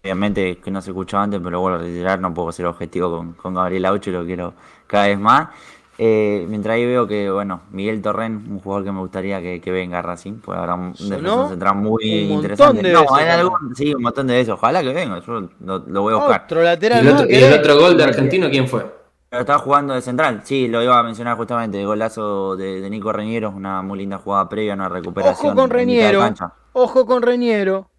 Obviamente 0.03 0.59
que 0.59 0.71
no 0.73 0.83
se 0.83 0.91
escuchó 0.91 1.17
antes, 1.19 1.41
pero 1.43 1.61
vuelvo 1.61 1.79
a 1.79 1.83
reiterar, 1.83 2.19
no 2.19 2.35
puedo 2.35 2.51
ser 2.51 2.67
objetivo 2.67 3.09
con, 3.17 3.35
con 3.35 3.55
Gabriel 3.55 3.85
Aucho, 3.85 4.11
lo 4.11 4.25
quiero 4.25 4.53
cada 4.89 5.07
vez 5.07 5.19
más. 5.19 5.49
Eh, 5.97 6.45
mientras 6.49 6.75
ahí 6.75 6.85
veo 6.85 7.07
que, 7.07 7.31
bueno, 7.31 7.61
Miguel 7.71 8.03
Torren, 8.03 8.45
un 8.51 8.59
jugador 8.59 8.85
que 8.85 8.91
me 8.91 8.99
gustaría 8.99 9.41
que, 9.41 9.61
que 9.61 9.71
venga 9.71 10.01
a 10.01 10.03
Racing, 10.03 10.41
pues 10.41 10.59
habrá 10.59 10.75
un 10.75 10.93
defensa 10.95 11.49
central 11.51 11.77
muy 11.77 12.23
un 12.25 12.29
montón 12.31 12.77
interesante. 12.77 12.83
de 12.89 12.93
no, 12.95 13.07
algún- 13.15 13.77
sí, 13.77 13.95
un 13.95 14.03
montón 14.03 14.27
de 14.27 14.41
eso. 14.41 14.55
Ojalá 14.55 14.83
que 14.83 14.93
venga, 14.93 15.21
yo 15.25 15.49
lo, 15.61 15.79
lo 15.87 16.03
voy 16.03 16.15
a 16.15 16.17
buscar. 16.17 16.43
otro 16.47 16.63
¿Y 16.63 16.67
el, 16.67 17.09
otro, 17.09 17.25
y 17.27 17.29
¿querés? 17.29 17.45
el 17.45 17.61
otro 17.61 17.79
gol 17.79 17.97
de 17.97 18.03
Argentino 18.05 18.51
quién 18.51 18.67
fue? 18.67 18.85
Pero 19.29 19.41
estaba 19.43 19.59
jugando 19.61 19.95
de 19.95 20.03
central, 20.03 20.41
sí, 20.45 20.67
lo 20.67 20.83
iba 20.83 20.99
a 20.99 21.03
mencionar 21.05 21.37
justamente, 21.37 21.85
golazo 21.85 22.57
de, 22.57 22.81
de 22.81 22.91
Nico 22.91 23.13
Reñero, 23.13 23.51
una 23.51 23.81
muy 23.83 24.01
linda 24.01 24.19
jugada 24.19 24.49
previa, 24.49 24.75
una 24.75 24.89
recuperación. 24.89 25.53
Ojo 25.53 25.61
con 25.61 25.71
Reñero. 25.71 26.35
Ojo 26.73 27.07
con 27.07 27.23
Reñero. 27.23 27.92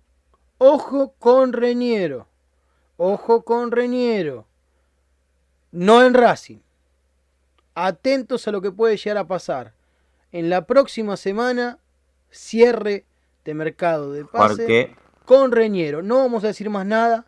Ojo 0.58 1.14
con 1.20 1.54
Reñero. 1.54 2.28
Ojo 2.98 3.44
con 3.44 3.72
Reñero. 3.72 4.46
No 5.72 6.04
en 6.04 6.14
Racing. 6.14 6.60
Atentos 7.76 8.48
a 8.48 8.52
lo 8.52 8.62
que 8.62 8.72
puede 8.72 8.98
llegar 8.98 9.18
a 9.18 9.28
pasar. 9.28 9.74
En 10.32 10.50
la 10.50 10.66
próxima 10.66 11.18
semana, 11.18 11.80
cierre 12.30 13.06
de 13.44 13.54
mercado 13.54 14.12
de 14.14 14.26
pase 14.26 14.96
con 15.26 15.52
Reñero. 15.52 16.02
No 16.02 16.18
vamos 16.20 16.44
a 16.44 16.48
decir 16.48 16.70
más 16.70 16.86
nada, 16.86 17.26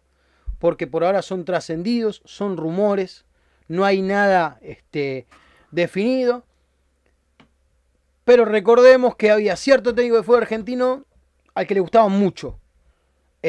porque 0.60 0.88
por 0.88 1.04
ahora 1.04 1.22
son 1.22 1.46
trascendidos, 1.46 2.22
son 2.26 2.58
rumores, 2.58 3.26
no 3.68 3.86
hay 3.86 4.02
nada 4.02 4.60
este, 4.62 5.26
definido. 5.72 6.44
Pero 8.24 8.46
recordemos 8.46 9.16
que 9.16 9.32
había 9.32 9.56
cierto 9.56 9.94
técnico 9.94 10.18
de 10.18 10.24
fútbol 10.24 10.44
argentino 10.44 11.06
al 11.54 11.68
que 11.68 11.76
le 11.76 11.80
gustaba 11.80 12.08
mucho 12.08 12.60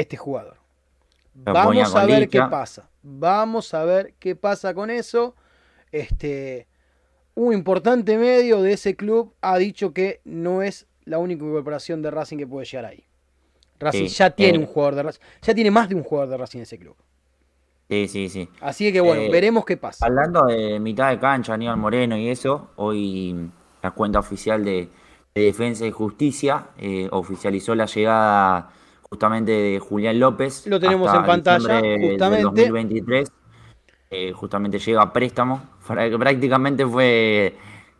este 0.00 0.16
jugador. 0.16 0.58
Lo 1.44 1.52
Vamos 1.52 1.94
a 1.94 2.06
ver 2.06 2.28
qué 2.28 2.40
pasa. 2.40 2.88
Vamos 3.02 3.74
a 3.74 3.84
ver 3.84 4.14
qué 4.18 4.34
pasa 4.36 4.74
con 4.74 4.90
eso. 4.90 5.34
Este, 5.92 6.66
un 7.34 7.52
importante 7.52 8.16
medio 8.18 8.62
de 8.62 8.72
ese 8.72 8.96
club 8.96 9.34
ha 9.40 9.58
dicho 9.58 9.92
que 9.92 10.20
no 10.24 10.62
es 10.62 10.86
la 11.04 11.18
única 11.18 11.44
incorporación 11.44 12.02
de 12.02 12.10
Racing 12.10 12.38
que 12.38 12.46
puede 12.46 12.66
llegar 12.66 12.86
ahí. 12.86 13.04
Racing 13.78 14.08
Sí, 14.08 14.14
ya 14.14 14.30
tiene 14.30 14.56
eh. 14.58 14.60
un 14.60 14.66
jugador 14.66 14.94
de 14.94 15.02
Racing, 15.04 15.20
ya 15.42 15.54
tiene 15.54 15.70
más 15.70 15.88
de 15.88 15.94
un 15.94 16.02
jugador 16.02 16.30
de 16.30 16.36
Racing 16.38 16.58
en 16.58 16.62
ese 16.62 16.78
club. 16.78 16.96
sí, 17.88 18.08
sí, 18.08 18.28
sí. 18.28 18.48
Así 18.60 18.92
que 18.92 19.00
bueno, 19.00 19.22
Eh, 19.22 19.30
veremos 19.30 19.64
qué 19.64 19.76
pasa. 19.76 20.06
Hablando 20.06 20.46
de 20.46 20.80
mitad 20.80 21.10
de 21.10 21.18
cancha, 21.18 21.54
Aníbal 21.54 21.76
Moreno 21.76 22.16
y 22.16 22.28
eso, 22.28 22.70
hoy 22.76 23.50
la 23.82 23.90
cuenta 23.92 24.18
oficial 24.18 24.64
de, 24.64 24.88
de 25.34 25.42
Defensa 25.42 25.86
y 25.86 25.90
Justicia 25.90 26.68
eh, 26.78 27.08
oficializó 27.12 27.74
la 27.74 27.86
llegada 27.86 28.70
justamente 29.10 29.52
de 29.52 29.78
Julián 29.78 30.18
López. 30.20 30.66
Lo 30.66 30.80
tenemos 30.80 31.12
en 31.14 31.24
pantalla, 31.24 31.80
del 31.80 32.10
justamente. 32.10 32.42
2023. 32.42 33.32
Eh, 34.10 34.32
justamente 34.32 34.78
llega 34.78 35.02
a 35.02 35.12
préstamo. 35.12 35.62
Prácticamente 35.86 36.86
fue 36.86 37.54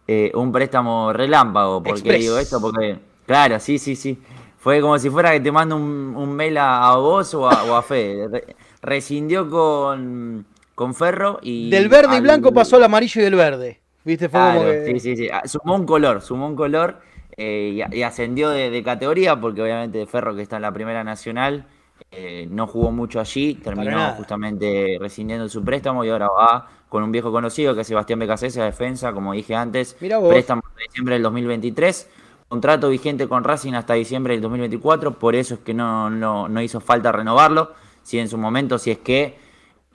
eh, 0.06 0.30
un 0.34 0.52
préstamo 0.52 1.12
relámpago. 1.12 1.82
¿Por 1.82 2.02
qué 2.02 2.14
digo 2.14 2.38
esto? 2.38 2.60
Porque, 2.60 2.98
claro, 3.26 3.58
sí, 3.60 3.78
sí, 3.78 3.96
sí. 3.96 4.18
Fue 4.58 4.80
como 4.80 4.98
si 4.98 5.10
fuera 5.10 5.30
que 5.32 5.40
te 5.40 5.52
mando 5.52 5.76
un, 5.76 6.14
un 6.16 6.34
mail 6.34 6.58
a, 6.58 6.88
a 6.90 6.96
vos 6.96 7.32
o 7.34 7.48
a, 7.48 7.62
o 7.64 7.74
a 7.76 7.82
Fede. 7.82 8.28
Re- 8.32 8.56
rescindió 8.82 9.48
con, 9.48 10.46
con 10.74 10.94
Ferro 10.94 11.38
y. 11.42 11.70
Del 11.70 11.88
verde 11.88 12.16
y 12.16 12.20
blanco 12.20 12.52
pasó 12.52 12.76
al 12.76 12.84
amarillo 12.84 13.20
y 13.22 13.24
el 13.24 13.34
verde. 13.34 13.80
¿Viste? 14.04 14.28
Fue 14.28 14.38
como 14.40 14.60
Claro, 14.60 14.70
que- 14.70 14.86
sí, 14.94 15.00
sí, 15.00 15.16
sí. 15.16 15.28
Ah, 15.32 15.42
Sumó 15.46 15.74
un 15.74 15.86
color, 15.86 16.20
sumó 16.20 16.46
un 16.48 16.54
color 16.56 17.00
eh, 17.36 17.84
y, 17.90 17.96
y 17.98 18.02
ascendió 18.02 18.50
de, 18.50 18.70
de 18.70 18.82
categoría 18.82 19.40
porque 19.40 19.62
obviamente 19.62 20.06
Ferro 20.06 20.34
que 20.34 20.42
está 20.42 20.56
en 20.56 20.62
la 20.62 20.72
primera 20.72 21.04
nacional 21.04 21.66
eh, 22.10 22.46
no 22.50 22.66
jugó 22.66 22.92
mucho 22.92 23.20
allí, 23.20 23.54
terminó 23.54 24.12
justamente 24.12 24.96
rescindiendo 25.00 25.48
su 25.48 25.64
préstamo 25.64 26.04
y 26.04 26.10
ahora 26.10 26.28
va 26.28 26.68
con 26.88 27.02
un 27.02 27.10
viejo 27.10 27.32
conocido 27.32 27.74
que 27.74 27.80
es 27.80 27.86
Sebastián 27.86 28.18
Becasese 28.18 28.60
a 28.60 28.64
defensa, 28.64 29.12
como 29.12 29.32
dije 29.32 29.54
antes, 29.54 29.94
préstamo 29.94 30.62
de 30.76 30.82
diciembre 30.84 31.14
del 31.14 31.22
2023. 31.22 32.08
Contrato 32.48 32.88
vigente 32.90 33.26
con 33.26 33.42
Racing 33.42 33.72
hasta 33.72 33.94
diciembre 33.94 34.34
del 34.34 34.42
2024, 34.42 35.18
por 35.18 35.34
eso 35.34 35.54
es 35.54 35.60
que 35.60 35.74
no, 35.74 36.08
no, 36.10 36.48
no 36.48 36.62
hizo 36.62 36.80
falta 36.80 37.10
renovarlo. 37.10 37.72
Si 38.04 38.20
en 38.20 38.28
su 38.28 38.38
momento, 38.38 38.78
si 38.78 38.92
es 38.92 38.98
que 38.98 39.36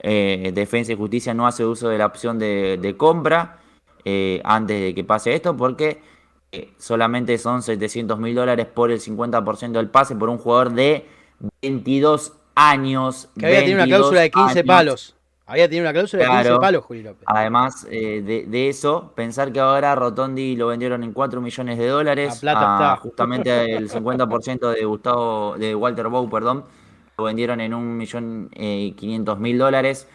eh, 0.00 0.52
Defensa 0.54 0.92
y 0.92 0.96
Justicia 0.96 1.32
no 1.32 1.46
hace 1.46 1.64
uso 1.64 1.88
de 1.88 1.96
la 1.96 2.04
opción 2.04 2.38
de, 2.38 2.78
de 2.80 2.96
compra 2.96 3.58
eh, 4.04 4.42
antes 4.44 4.80
de 4.80 4.94
que 4.94 5.02
pase 5.02 5.34
esto, 5.34 5.56
porque 5.56 6.02
solamente 6.78 7.36
son 7.38 7.62
700 7.62 8.18
mil 8.18 8.34
dólares 8.34 8.66
por 8.66 8.90
el 8.90 9.00
50% 9.00 9.72
del 9.72 9.88
pase 9.88 10.14
por 10.16 10.28
un 10.28 10.38
jugador 10.38 10.72
de 10.72 11.06
22 11.62 12.32
años. 12.54 13.28
que 13.38 13.46
había 13.46 13.60
tenido 13.60 13.76
una 13.76 13.82
22 13.84 13.98
cláusula 14.00 14.20
de 14.20 14.30
15 14.30 14.50
años. 14.60 14.66
palos. 14.66 15.16
Había 15.44 15.68
tenido 15.68 15.84
una 15.84 15.92
cláusula 15.92 16.22
de 16.22 16.28
15 16.30 16.42
Claro. 16.44 16.60
palos, 16.60 16.84
Juli 16.84 17.02
López. 17.02 17.24
Además 17.26 17.86
eh, 17.90 18.22
de, 18.24 18.44
de 18.46 18.68
eso, 18.68 19.12
pensar 19.14 19.52
que 19.52 19.60
ahora 19.60 19.94
Rotondi 19.94 20.56
lo 20.56 20.68
vendieron 20.68 21.02
en 21.02 21.12
4 21.12 21.40
millones 21.40 21.78
de 21.78 21.86
dólares. 21.88 22.42
La 22.42 22.52
plata 22.52 22.60
a 22.60 22.94
está. 22.94 23.02
Justamente 23.02 23.76
el 23.76 23.90
50% 23.90 24.70
de 24.74 24.84
Gustavo, 24.84 25.56
de 25.58 25.74
Walter 25.74 26.08
Bow, 26.08 26.30
perdón, 26.30 26.64
lo 27.18 27.24
vendieron 27.24 27.60
en 27.60 27.72
1.500.000 27.72 29.58
dólares. 29.58 30.08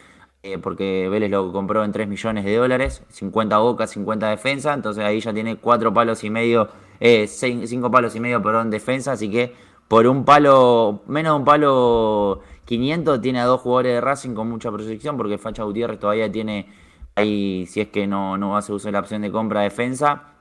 Eh, 0.53 0.57
porque 0.57 1.09
Vélez 1.09 1.29
lo 1.29 1.51
compró 1.51 1.83
en 1.83 1.91
3 1.91 2.07
millones 2.07 2.45
de 2.45 2.55
dólares, 2.55 3.03
50 3.09 3.57
Boca, 3.57 3.85
50 3.85 4.29
defensa, 4.29 4.73
entonces 4.73 5.03
ahí 5.03 5.19
ya 5.19 5.33
tiene 5.33 5.57
4 5.57 5.93
palos 5.93 6.23
y 6.23 6.29
medio, 6.29 6.69
5 7.01 7.91
palos 7.91 8.15
y 8.15 8.19
medio, 8.21 8.41
perdón, 8.41 8.69
defensa, 8.69 9.11
así 9.11 9.29
que 9.29 9.53
por 9.89 10.07
un 10.07 10.23
palo, 10.23 11.01
menos 11.07 11.33
de 11.33 11.39
un 11.39 11.45
palo 11.45 12.41
500, 12.63 13.19
tiene 13.19 13.41
a 13.41 13.45
dos 13.45 13.59
jugadores 13.59 13.95
de 13.95 14.01
Racing 14.01 14.35
con 14.35 14.49
mucha 14.49 14.71
proyección, 14.71 15.17
porque 15.17 15.37
Facha 15.37 15.63
Gutiérrez 15.63 15.99
todavía 15.99 16.31
tiene 16.31 16.71
ahí, 17.15 17.65
si 17.65 17.81
es 17.81 17.89
que 17.89 18.07
no, 18.07 18.37
no 18.37 18.55
hace 18.55 18.71
uso 18.71 18.87
de 18.87 18.93
la 18.93 18.99
opción 18.99 19.21
de 19.23 19.31
compra 19.31 19.61
defensa, 19.61 20.33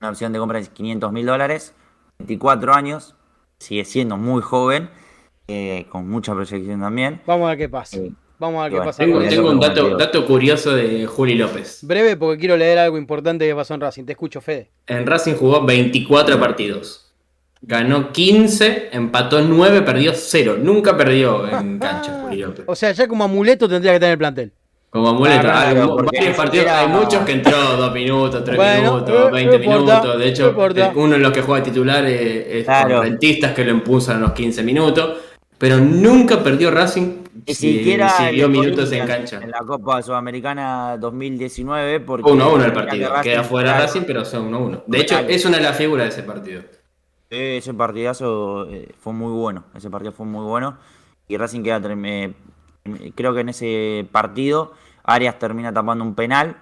una 0.00 0.08
opción 0.08 0.32
de 0.32 0.38
compra 0.38 0.58
de 0.58 0.68
500 0.68 1.12
mil 1.12 1.26
dólares, 1.26 1.74
24 2.18 2.72
años, 2.72 3.14
sigue 3.58 3.84
siendo 3.84 4.16
muy 4.16 4.40
joven, 4.40 4.88
eh, 5.48 5.86
con 5.90 6.08
mucha 6.08 6.32
proyección 6.32 6.80
también. 6.80 7.20
Vamos 7.26 7.44
a 7.44 7.48
ver 7.50 7.58
qué 7.58 7.68
pasa. 7.68 7.98
Vamos 8.44 8.60
a 8.60 8.62
ver 8.64 8.70
qué 8.72 8.76
bueno, 8.76 8.88
pasa. 8.90 9.02
Tengo, 9.04 9.18
con 9.20 9.28
tengo 9.28 9.50
un 9.50 9.60
dato, 9.60 9.96
dato 9.96 10.26
curioso 10.26 10.74
de 10.74 11.06
Juli 11.06 11.34
López. 11.34 11.78
Breve 11.82 12.16
porque 12.16 12.38
quiero 12.38 12.56
leer 12.56 12.78
algo 12.78 12.98
importante 12.98 13.46
que 13.46 13.54
pasó 13.54 13.74
en 13.74 13.80
Racing. 13.80 14.04
Te 14.04 14.12
escucho, 14.12 14.40
Fede. 14.40 14.70
En 14.86 15.06
Racing 15.06 15.34
jugó 15.34 15.64
24 15.64 16.38
partidos. 16.38 17.00
Ganó 17.62 18.12
15, 18.12 18.90
empató 18.92 19.40
9, 19.40 19.80
perdió 19.82 20.12
0. 20.14 20.56
Nunca 20.60 20.96
perdió 20.96 21.48
en 21.48 21.78
cancha, 21.78 22.20
Juli 22.22 22.36
López. 22.42 22.64
O 22.68 22.74
sea, 22.74 22.92
ya 22.92 23.08
como 23.08 23.24
amuleto 23.24 23.66
tendría 23.68 23.92
que 23.92 23.96
estar 23.96 24.08
en 24.08 24.12
el 24.12 24.18
plantel. 24.18 24.52
Como 24.90 25.08
amuleto. 25.08 25.40
Claro, 25.40 25.58
hay 25.58 25.74
claro, 25.74 25.96
porque 25.96 26.18
varios 26.18 26.36
partidos, 26.36 26.66
era- 26.66 26.80
hay 26.80 26.88
muchos 26.88 27.24
que 27.24 27.32
entró 27.32 27.56
2 27.76 27.92
minutos, 27.94 28.44
3 28.44 28.56
Bueno, 28.56 28.92
minutos, 28.94 29.28
eh, 29.28 29.32
20 29.32 29.58
no 29.58 29.64
importa, 29.64 30.00
minutos. 30.00 30.18
De 30.20 30.28
hecho, 30.28 30.48
eh, 30.76 30.90
uno 30.94 31.12
de 31.14 31.18
los 31.18 31.32
que 31.32 31.42
juega 31.42 31.64
titular 31.64 32.04
eh, 32.06 32.58
es 32.60 32.64
Claro. 32.64 33.02
rentistas 33.02 33.52
que 33.54 33.64
lo 33.64 33.70
impulsan 33.72 34.18
a 34.18 34.20
los 34.20 34.32
15 34.32 34.62
minutos. 34.62 35.18
Pero 35.64 35.78
nunca 35.78 36.42
perdió 36.42 36.70
Racing 36.70 37.22
Ni 37.46 37.54
si, 37.54 37.78
siquiera 37.78 38.10
si 38.10 38.24
el 38.24 38.34
dio 38.34 38.48
de 38.48 38.52
minutos 38.52 38.92
en 38.92 39.06
cancha. 39.06 39.40
En 39.42 39.50
la 39.50 39.60
Copa 39.60 40.02
Sudamericana 40.02 40.98
2019, 40.98 42.00
porque 42.00 42.30
1 42.30 42.44
a 42.44 42.52
1 42.52 42.64
el 42.66 42.72
partido. 42.74 43.14
que 43.14 43.30
Queda 43.30 43.44
fuera 43.44 43.70
claro, 43.70 43.86
Racing, 43.86 44.02
pero 44.06 44.26
son 44.26 44.48
1 44.48 44.56
a 44.58 44.60
1. 44.60 44.84
De 44.86 45.00
hecho, 45.00 45.18
es 45.20 45.42
una 45.46 45.56
de 45.56 45.62
las 45.62 45.74
figuras 45.78 46.04
de 46.04 46.20
ese 46.20 46.22
partido. 46.22 46.60
Ese 47.30 47.72
partidazo 47.72 48.68
eh, 48.68 48.92
fue 48.98 49.14
muy 49.14 49.32
bueno. 49.32 49.64
Ese 49.74 49.88
partido 49.88 50.12
fue 50.12 50.26
muy 50.26 50.44
bueno. 50.44 50.76
Y 51.28 51.38
Racing 51.38 51.62
queda. 51.62 51.80
eh, 51.82 52.34
creo 53.14 53.32
que 53.32 53.40
en 53.40 53.48
ese 53.48 54.06
partido 54.12 54.74
Arias 55.02 55.38
termina 55.38 55.72
tapando 55.72 56.04
un 56.04 56.14
penal. 56.14 56.58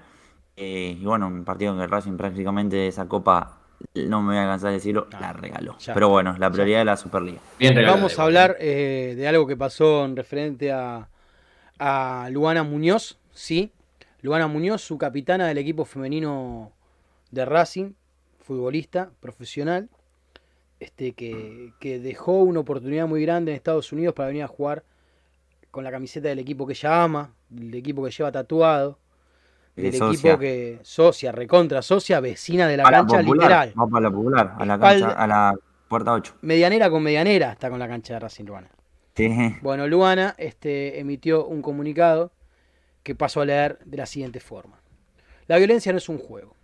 eh, 0.54 0.96
y 1.00 1.04
bueno, 1.04 1.26
un 1.26 1.44
partido 1.44 1.72
en 1.72 1.80
que 1.80 1.88
Racing 1.88 2.16
prácticamente 2.16 2.86
esa 2.86 3.08
copa 3.08 3.61
no 3.94 4.22
me 4.22 4.34
voy 4.34 4.42
a 4.42 4.46
cansar 4.46 4.70
de 4.70 4.74
decirlo, 4.76 5.06
Ah, 5.12 5.18
la 5.20 5.32
regaló. 5.32 5.76
ya. 5.78 5.94
Pero 5.94 6.08
bueno, 6.08 6.36
la 6.38 6.50
prioridad 6.50 6.78
de 6.80 6.84
la 6.84 6.96
Superliga. 6.96 7.38
Bien 7.58 7.74
regalado, 7.74 7.96
Vamos 7.98 8.18
a 8.18 8.22
hablar 8.22 8.56
eh, 8.60 9.14
de 9.16 9.28
algo 9.28 9.46
que 9.46 9.56
pasó 9.56 10.04
en 10.04 10.16
referente 10.16 10.72
a, 10.72 11.08
a 11.78 12.28
Luana 12.30 12.62
Muñoz, 12.62 13.18
sí. 13.32 13.72
Luana 14.20 14.46
Muñoz, 14.46 14.82
su 14.82 14.98
capitana 14.98 15.46
del 15.48 15.58
equipo 15.58 15.84
femenino 15.84 16.72
de 17.30 17.44
Racing, 17.44 17.92
futbolista 18.40 19.10
profesional, 19.20 19.88
este, 20.80 21.12
que, 21.12 21.72
que 21.80 21.98
dejó 21.98 22.42
una 22.42 22.60
oportunidad 22.60 23.06
muy 23.06 23.22
grande 23.22 23.52
en 23.52 23.56
Estados 23.56 23.92
Unidos 23.92 24.14
para 24.14 24.28
venir 24.28 24.42
a 24.44 24.48
jugar 24.48 24.84
con 25.70 25.84
la 25.84 25.90
camiseta 25.90 26.28
del 26.28 26.38
equipo 26.40 26.66
que 26.66 26.72
ella 26.74 27.02
ama, 27.02 27.34
del 27.48 27.74
equipo 27.74 28.04
que 28.04 28.10
lleva 28.10 28.30
tatuado, 28.30 28.98
del 29.76 29.94
socia. 29.94 30.30
equipo 30.30 30.38
que 30.38 30.78
socia, 30.82 31.32
recontra 31.32 31.82
socia, 31.82 32.20
vecina 32.20 32.66
de 32.66 32.76
la 32.76 32.84
a 32.84 32.90
la 32.90 32.98
cancha, 32.98 33.18
popular, 33.18 33.66
literal. 33.66 33.72
para 33.90 34.00
la 34.00 34.10
popular, 34.10 34.54
a 34.58 34.66
la 34.66 34.78
cancha, 34.78 35.10
a 35.12 35.26
la 35.26 35.54
puerta 35.88 36.12
8. 36.12 36.36
Medianera 36.42 36.90
con 36.90 37.02
medianera 37.02 37.52
está 37.52 37.70
con 37.70 37.78
la 37.78 37.88
cancha 37.88 38.14
de 38.14 38.20
Racing 38.20 38.44
Luana. 38.44 38.70
Sí. 39.14 39.30
Bueno, 39.60 39.86
Luana 39.86 40.34
este, 40.38 40.98
emitió 40.98 41.46
un 41.46 41.62
comunicado 41.62 42.32
que 43.02 43.14
paso 43.14 43.40
a 43.40 43.44
leer 43.44 43.78
de 43.84 43.96
la 43.98 44.06
siguiente 44.06 44.40
forma. 44.40 44.80
La 45.48 45.58
violencia 45.58 45.92
no 45.92 45.98
es 45.98 46.08
un 46.08 46.18
juego. 46.18 46.56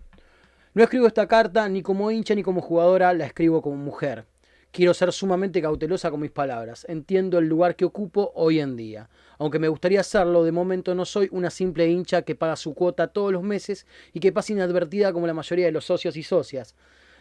No 0.75 0.83
escribo 0.83 1.07
esta 1.07 1.27
carta 1.27 1.69
ni 1.69 1.83
como 1.83 2.11
hincha 2.11 2.35
ni 2.35 2.43
como 2.43 2.61
jugadora, 2.61 3.13
la 3.13 3.27
escribo 3.27 3.61
como 3.61 3.77
mujer. 3.77 4.25
Quiero 4.71 4.95
ser 4.95 5.13
sumamente 5.13 5.63
cautelosa 5.63 6.11
con 6.11 6.21
mis 6.21 6.31
palabras. 6.31 6.85
Entiendo 6.89 7.39
el 7.39 7.49
lugar 7.49 7.75
que 7.75 7.85
ocupo 7.85 8.33
hoy 8.35 8.61
en 8.61 8.77
día. 8.77 9.09
Aunque 9.39 9.59
me 9.59 9.69
gustaría 9.69 10.01
hacerlo, 10.01 10.45
de 10.45 10.53
momento 10.53 10.95
no 10.95 11.05
soy 11.05 11.29
una 11.33 11.51
simple 11.51 11.89
hincha 11.89 12.23
que 12.23 12.35
paga 12.35 12.57
su 12.57 12.75
cuota 12.75 13.09
todos 13.09 13.33
los 13.33 13.43
meses 13.43 13.87
y 14.13 14.21
que 14.21 14.33
pasa 14.33 14.53
inadvertida 14.53 15.13
como 15.13 15.27
la 15.27 15.35
mayoría 15.35 15.67
de 15.67 15.73
los 15.73 15.87
socios 15.87 16.17
y 16.17 16.23
socias. 16.23 16.75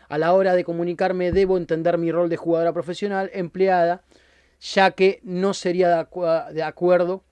A 0.10 0.18
la 0.18 0.34
hora 0.34 0.56
de 0.56 0.64
comunicarme 0.64 1.32
debo 1.32 1.58
entender 1.58 1.98
mi 1.98 2.12
rol 2.12 2.30
de 2.30 2.38
jugadora 2.38 2.74
profesional, 2.74 3.30
empleada, 3.34 4.02
ya 4.60 4.92
que 4.92 5.20
no 5.24 5.54
sería 5.54 5.90
de, 5.90 6.54
de 6.54 6.64
acuerdo 6.64 7.24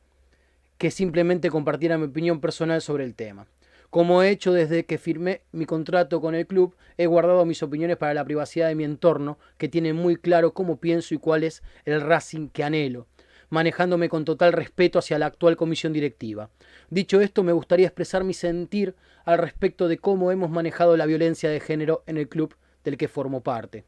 que 0.77 0.91
simplemente 0.91 1.49
compartiera 1.49 1.97
mi 1.97 2.05
opinión 2.05 2.41
personal 2.41 2.81
sobre 2.81 3.05
el 3.05 3.15
tema. 3.15 3.47
Como 3.95 4.21
he 4.21 4.29
hecho 4.29 4.51
desde 4.51 4.83
que 4.83 4.97
firmé 4.97 5.43
mi 5.53 5.65
contrato 5.65 6.19
con 6.19 6.35
el 6.35 6.45
club, 6.45 6.75
he 6.97 7.05
guardado 7.05 7.45
mis 7.45 7.63
opiniones 7.63 7.95
para 7.95 8.13
la 8.13 8.25
privacidad 8.25 8.67
de 8.67 8.75
mi 8.75 8.83
entorno, 8.83 9.39
que 9.57 9.69
tiene 9.69 9.93
muy 9.93 10.17
claro 10.17 10.53
cómo 10.53 10.81
pienso 10.81 11.15
y 11.15 11.17
cuál 11.17 11.45
es 11.45 11.63
el 11.85 12.01
Racing 12.01 12.49
que 12.49 12.65
anhelo, 12.65 13.07
manejándome 13.49 14.09
con 14.09 14.25
total 14.25 14.51
respeto 14.51 14.99
hacia 14.99 15.17
la 15.17 15.27
actual 15.27 15.55
comisión 15.55 15.93
directiva. 15.93 16.49
Dicho 16.89 17.21
esto, 17.21 17.41
me 17.41 17.53
gustaría 17.53 17.87
expresar 17.87 18.25
mi 18.25 18.33
sentir 18.33 18.95
al 19.23 19.37
respecto 19.37 19.87
de 19.87 19.97
cómo 19.97 20.29
hemos 20.29 20.49
manejado 20.49 20.97
la 20.97 21.05
violencia 21.05 21.49
de 21.49 21.61
género 21.61 22.03
en 22.05 22.17
el 22.17 22.27
club 22.27 22.53
del 22.83 22.97
que 22.97 23.07
formo 23.07 23.43
parte. 23.43 23.85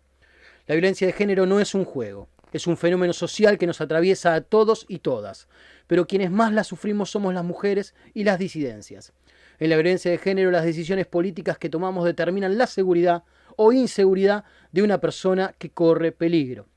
La 0.68 0.76
violencia 0.76 1.06
de 1.06 1.12
género 1.12 1.46
no 1.46 1.60
es 1.60 1.76
un 1.76 1.84
juego, 1.84 2.30
es 2.54 2.66
un 2.66 2.78
fenómeno 2.78 3.12
social 3.12 3.58
que 3.58 3.68
nos 3.68 3.82
atraviesa 3.82 4.36
a 4.36 4.40
todos 4.40 4.86
y 4.88 5.00
todas, 5.00 5.50
pero 5.86 6.08
quienes 6.08 6.32
más 6.32 6.54
la 6.54 6.64
sufrimos 6.64 7.12
somos 7.12 7.34
las 7.34 7.44
mujeres 7.44 7.94
y 8.14 8.24
las 8.24 8.40
disidencias. 8.40 9.12
En 9.60 9.70
la 9.70 9.76
violencia 9.76 10.12
de 10.12 10.18
género 10.18 10.52
las 10.52 10.66
decisiones 10.66 11.08
políticas 11.08 11.58
que 11.58 11.70
tomamos 11.70 12.06
determinan 12.06 12.58
la 12.58 12.68
seguridad 12.68 13.24
o 13.56 13.72
inseguridad 13.74 14.44
de 14.72 14.84
una 14.84 15.00
persona 15.00 15.56
que 15.58 15.72
corre 15.72 16.12
peligro. 16.12 16.68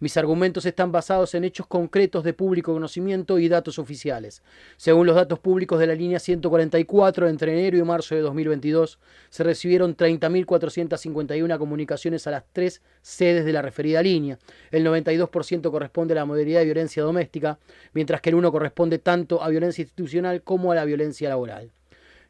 Mis 0.00 0.16
argumentos 0.16 0.66
están 0.66 0.90
basados 0.90 1.34
en 1.34 1.44
hechos 1.44 1.66
concretos 1.66 2.24
de 2.24 2.32
público 2.32 2.72
conocimiento 2.72 3.38
y 3.38 3.48
datos 3.48 3.78
oficiales. 3.78 4.42
Según 4.76 5.06
los 5.06 5.14
datos 5.14 5.38
públicos 5.38 5.78
de 5.78 5.86
la 5.86 5.94
línea 5.94 6.18
144, 6.18 7.28
entre 7.28 7.52
enero 7.52 7.78
y 7.78 7.82
marzo 7.84 8.14
de 8.14 8.20
2022 8.20 8.98
se 9.30 9.44
recibieron 9.44 9.96
30.451 9.96 11.58
comunicaciones 11.58 12.26
a 12.26 12.32
las 12.32 12.44
tres 12.52 12.82
sedes 13.02 13.44
de 13.44 13.52
la 13.52 13.62
referida 13.62 14.02
línea. 14.02 14.38
El 14.72 14.84
92% 14.84 15.70
corresponde 15.70 16.12
a 16.12 16.16
la 16.16 16.24
modalidad 16.24 16.60
de 16.60 16.66
violencia 16.66 17.02
doméstica, 17.02 17.58
mientras 17.92 18.20
que 18.20 18.30
el 18.30 18.34
1 18.34 18.50
corresponde 18.50 18.98
tanto 18.98 19.42
a 19.42 19.48
violencia 19.48 19.82
institucional 19.82 20.42
como 20.42 20.72
a 20.72 20.74
la 20.74 20.84
violencia 20.84 21.28
laboral. 21.28 21.70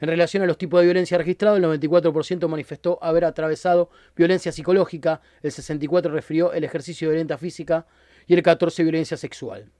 En 0.01 0.09
relación 0.09 0.43
a 0.43 0.47
los 0.47 0.59
tipos 0.59 0.81
de 0.81 0.87
violencia 0.87 1.19
registrados, 1.19 1.59
el 1.59 1.65
94% 1.65 2.49
manifestó 2.49 2.99
haber 3.03 3.25
atravesado 3.25 3.91
violencia 4.17 4.53
psicológica, 4.53 5.21
el 5.43 5.53
64% 5.53 6.11
refirió 6.11 6.53
el 6.53 6.65
ejercicio 6.65 7.09
de 7.09 7.15
violencia 7.15 7.39
física 7.39 7.87
y 8.27 8.35
el 8.35 8.43
14% 8.43 8.83
violencia 8.83 9.17
sexual. 9.17 9.71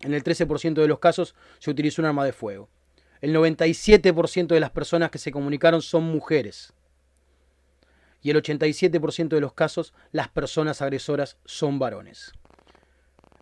En 0.00 0.12
el 0.12 0.22
13% 0.22 0.74
de 0.74 0.88
los 0.88 0.98
casos 0.98 1.34
se 1.58 1.70
utilizó 1.70 2.02
un 2.02 2.06
arma 2.06 2.24
de 2.24 2.32
fuego. 2.32 2.68
El 3.20 3.34
97% 3.34 4.48
de 4.48 4.60
las 4.60 4.70
personas 4.70 5.10
que 5.10 5.18
se 5.18 5.32
comunicaron 5.32 5.80
son 5.80 6.04
mujeres. 6.04 6.74
Y 8.20 8.30
el 8.30 8.42
87% 8.42 9.28
de 9.28 9.40
los 9.40 9.54
casos 9.54 9.94
las 10.12 10.28
personas 10.28 10.82
agresoras 10.82 11.38
son 11.44 11.78
varones. 11.78 12.32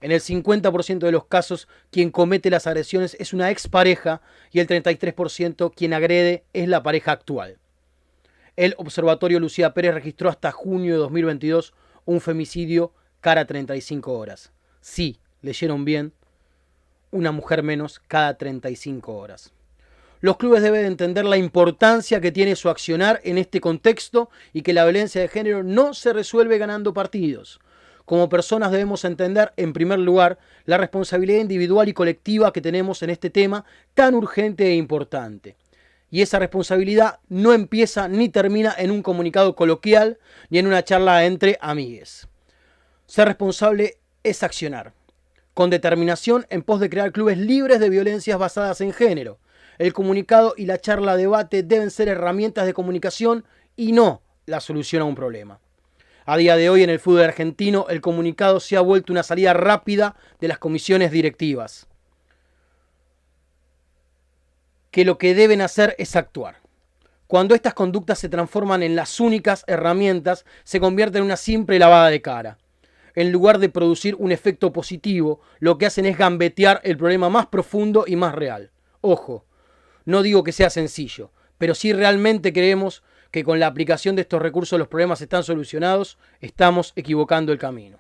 En 0.03 0.11
el 0.11 0.21
50% 0.21 0.99
de 0.99 1.13
los 1.13 1.27
casos, 1.27 1.69
quien 1.91 2.11
comete 2.11 2.51
las 2.51 2.67
agresiones 2.67 3.17
es 3.21 3.33
una 3.33 3.51
expareja 3.51 4.21
y 4.51 4.59
el 4.59 4.67
33% 4.67 5.73
quien 5.75 5.95
agrede 5.95 6.45
es 6.53 6.69
la 6.69 6.83
pareja 6.83 7.13
actual. 7.13 7.59
El 8.57 8.75
Observatorio 8.79 9.39
Lucía 9.39 9.73
Pérez 9.73 9.95
registró 9.95 10.29
hasta 10.29 10.51
junio 10.51 10.93
de 10.93 10.99
2022 10.99 11.73
un 12.05 12.21
femicidio 12.21 12.93
cada 13.21 13.45
35 13.45 14.13
horas. 14.13 14.53
Sí, 14.81 15.21
leyeron 15.41 15.85
bien, 15.85 16.13
una 17.13 17.31
mujer 17.31 17.63
menos 17.63 18.01
cada 18.09 18.37
35 18.37 19.15
horas. 19.15 19.53
Los 20.21 20.37
clubes 20.37 20.63
deben 20.63 20.85
entender 20.85 21.25
la 21.25 21.37
importancia 21.37 22.21
que 22.21 22.33
tiene 22.33 22.57
su 22.57 22.69
accionar 22.69 23.21
en 23.23 23.39
este 23.39 23.61
contexto 23.61 24.31
y 24.53 24.63
que 24.63 24.73
la 24.73 24.85
violencia 24.85 25.21
de 25.21 25.29
género 25.29 25.63
no 25.63 25.95
se 25.95 26.13
resuelve 26.13 26.59
ganando 26.59 26.93
partidos. 26.93 27.61
Como 28.05 28.29
personas 28.29 28.73
debemos 28.73 29.05
entender, 29.05 29.53
en 29.57 29.73
primer 29.73 29.99
lugar, 29.99 30.39
la 30.65 30.79
responsabilidad 30.79 31.41
individual 31.41 31.89
y 31.89 31.93
colectiva 31.93 32.53
que 32.53 32.61
tenemos 32.61 33.03
en 33.03 33.11
este 33.11 33.31
tema 33.31 33.65
tan 33.95 34.15
urgente 34.15 34.67
e 34.67 34.75
importante. 34.75 35.57
Y 36.11 36.21
esa 36.21 36.39
responsabilidad 36.39 37.21
no 37.29 37.53
empieza 37.55 38.07
ni 38.09 38.29
termina 38.29 38.75
en 38.77 38.91
un 38.91 39.03
comunicado 39.03 39.57
coloquial 39.57 40.19
ni 40.51 40.59
en 40.59 40.67
una 40.67 40.85
charla 40.85 41.25
entre 41.25 41.57
amigues. 41.61 42.29
Ser 43.07 43.29
responsable 43.29 43.99
es 44.23 44.43
accionar, 44.43 44.93
con 45.55 45.71
determinación 45.71 46.47
en 46.51 46.63
pos 46.63 46.81
de 46.81 46.91
crear 46.91 47.13
clubes 47.13 47.39
libres 47.39 47.81
de 47.81 47.89
violencias 47.89 48.39
basadas 48.39 48.81
en 48.81 48.93
género. 48.93 49.39
El 49.79 49.93
comunicado 49.93 50.55
y 50.57 50.67
la 50.67 50.79
charla 50.79 51.17
debate 51.17 51.63
deben 51.63 51.91
ser 51.91 52.09
herramientas 52.09 52.67
de 52.67 52.75
comunicación 52.75 53.45
y 53.75 53.93
no 53.93 54.21
la 54.47 54.61
solución 54.61 55.03
a 55.03 55.07
un 55.07 55.15
problema. 55.15 55.61
A 56.25 56.37
día 56.37 56.57
de 56.57 56.71
hoy 56.71 56.83
en 56.83 56.91
el 56.91 57.01
fútbol 57.01 57.23
argentino 57.23 57.87
el 57.89 58.01
comunicado 58.01 58.61
se 58.61 58.77
ha 58.77 58.81
vuelto 58.81 59.13
una 59.13 59.23
salida 59.23 59.53
rápida 59.55 60.17
de 60.41 60.49
las 60.49 60.59
comisiones 60.59 61.11
directivas. 61.11 61.89
Que 64.91 65.05
lo 65.05 65.19
que 65.19 65.35
deben 65.35 65.61
hacer 65.61 65.97
es 65.99 66.15
actuar. 66.15 66.57
Cuando 67.27 67.55
estas 67.55 67.75
conductas 67.75 68.19
se 68.19 68.29
transforman 68.29 68.83
en 68.83 68.95
las 68.95 69.19
únicas 69.19 69.65
herramientas, 69.67 70.45
se 70.65 70.81
convierte 70.81 71.19
en 71.19 71.25
una 71.25 71.37
simple 71.37 71.79
lavada 71.79 72.11
de 72.11 72.21
cara. 72.21 72.59
En 73.15 73.33
lugar 73.33 73.59
de 73.59 73.69
producir 73.69 74.15
un 74.17 74.33
efecto 74.33 74.73
positivo, 74.73 75.41
lo 75.59 75.79
que 75.79 75.87
hacen 75.87 76.07
es 76.07 76.17
gambetear 76.17 76.81
el 76.85 76.97
problema 76.97 77.31
más 77.31 77.47
profundo 77.47 78.05
y 78.07 78.17
más 78.17 78.35
real. 78.35 78.71
Ojo, 79.01 79.45
no 80.05 80.23
digo 80.23 80.45
que 80.45 80.53
sea 80.53 80.71
sencillo, 80.71 81.31
pero 81.59 81.75
si 81.75 81.93
realmente 81.93 82.53
creemos 82.53 83.03
que 83.33 83.43
con 83.43 83.59
la 83.59 83.67
aplicación 83.67 84.15
de 84.15 84.23
estos 84.23 84.41
recursos 84.41 84.79
los 84.79 84.89
problemas 84.89 85.21
están 85.23 85.43
solucionados, 85.43 86.19
estamos 86.41 86.93
equivocando 86.95 87.51
el 87.51 87.59
camino. 87.59 87.99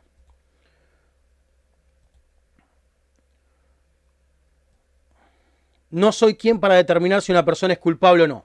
No 5.91 6.13
soy 6.13 6.37
quien 6.37 6.61
para 6.61 6.75
determinar 6.75 7.23
si 7.23 7.33
una 7.33 7.45
persona 7.45 7.73
es 7.73 7.79
culpable 7.79 8.25
o 8.25 8.29
no. 8.29 8.45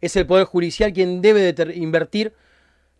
Es 0.00 0.16
el 0.16 0.26
Poder 0.26 0.46
Judicial 0.46 0.92
quien 0.92 1.20
debe 1.20 1.54
invertir 1.74 2.32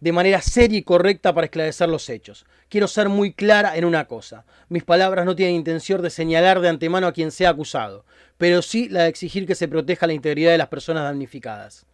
de 0.01 0.12
manera 0.12 0.40
seria 0.43 0.78
y 0.78 0.82
correcta 0.82 1.32
para 1.32 1.44
esclarecer 1.44 1.89
los 1.89 2.09
hechos. 2.09 2.44
Quiero 2.69 2.89
ser 2.89 3.09
muy 3.09 3.32
clara 3.32 3.77
en 3.77 3.85
una 3.85 4.07
cosa. 4.07 4.44
Mis 4.69 4.82
palabras 4.82 5.24
no 5.24 5.36
tienen 5.36 5.55
intención 5.55 6.03
de 6.03 6.11
señalar 6.11 6.61
de 6.61 6.69
antemano 6.69 7.07
a 7.07 7.12
quien 7.12 7.31
sea 7.31 7.51
acusado, 7.51 8.05
pero 8.36 8.62
sí 8.62 8.89
la 8.89 9.05
de 9.05 9.09
exigir 9.11 9.47
que 9.47 9.55
se 9.55 9.69
proteja 9.69 10.09
la 10.09 10.12
integridad 10.12 10.51
de 10.51 10.59
las 10.59 10.69
personas 10.69 11.05
damnificadas. 11.05 11.86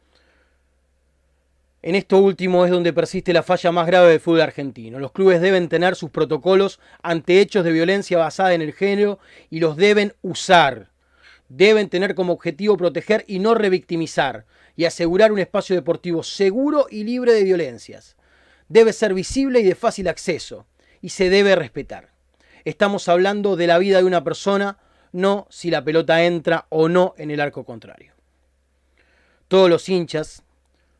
En 1.80 1.94
esto 1.94 2.18
último 2.18 2.64
es 2.64 2.72
donde 2.72 2.92
persiste 2.92 3.32
la 3.32 3.44
falla 3.44 3.70
más 3.70 3.86
grave 3.86 4.10
del 4.10 4.20
fútbol 4.20 4.40
argentino. 4.40 4.98
Los 4.98 5.12
clubes 5.12 5.40
deben 5.40 5.68
tener 5.68 5.94
sus 5.94 6.10
protocolos 6.10 6.80
ante 7.02 7.40
hechos 7.40 7.64
de 7.64 7.70
violencia 7.70 8.18
basada 8.18 8.55
en 8.55 8.62
el 8.62 8.72
género 8.72 9.20
y 9.48 9.60
los 9.60 9.76
deben 9.76 10.14
usar. 10.20 10.90
Deben 11.48 11.88
tener 11.88 12.16
como 12.16 12.32
objetivo 12.32 12.76
proteger 12.76 13.24
y 13.28 13.38
no 13.38 13.55
revictimizar 13.55 14.44
y 14.74 14.86
asegurar 14.86 15.30
un 15.30 15.38
espacio 15.38 15.76
deportivo 15.76 16.24
seguro 16.24 16.86
y 16.90 17.05
libre 17.05 17.32
de 17.32 17.44
violencias. 17.44 18.16
Debe 18.68 18.92
ser 18.92 19.14
visible 19.14 19.60
y 19.60 19.64
de 19.64 19.76
fácil 19.76 20.09
acceso 20.09 20.66
y 21.00 21.10
se 21.10 21.30
debe 21.30 21.55
respetar. 21.55 22.10
Estamos 22.64 23.09
hablando 23.09 23.55
de 23.55 23.68
la 23.68 23.78
vida 23.78 23.98
de 23.98 24.05
una 24.05 24.24
persona, 24.24 24.78
no 25.12 25.46
si 25.48 25.70
la 25.70 25.84
pelota 25.84 26.24
entra 26.24 26.66
o 26.70 26.88
no 26.88 27.14
en 27.18 27.30
el 27.30 27.40
arco 27.40 27.64
contrario. 27.64 28.12
Todos 29.46 29.70
los 29.70 29.88
hinchas, 29.88 30.42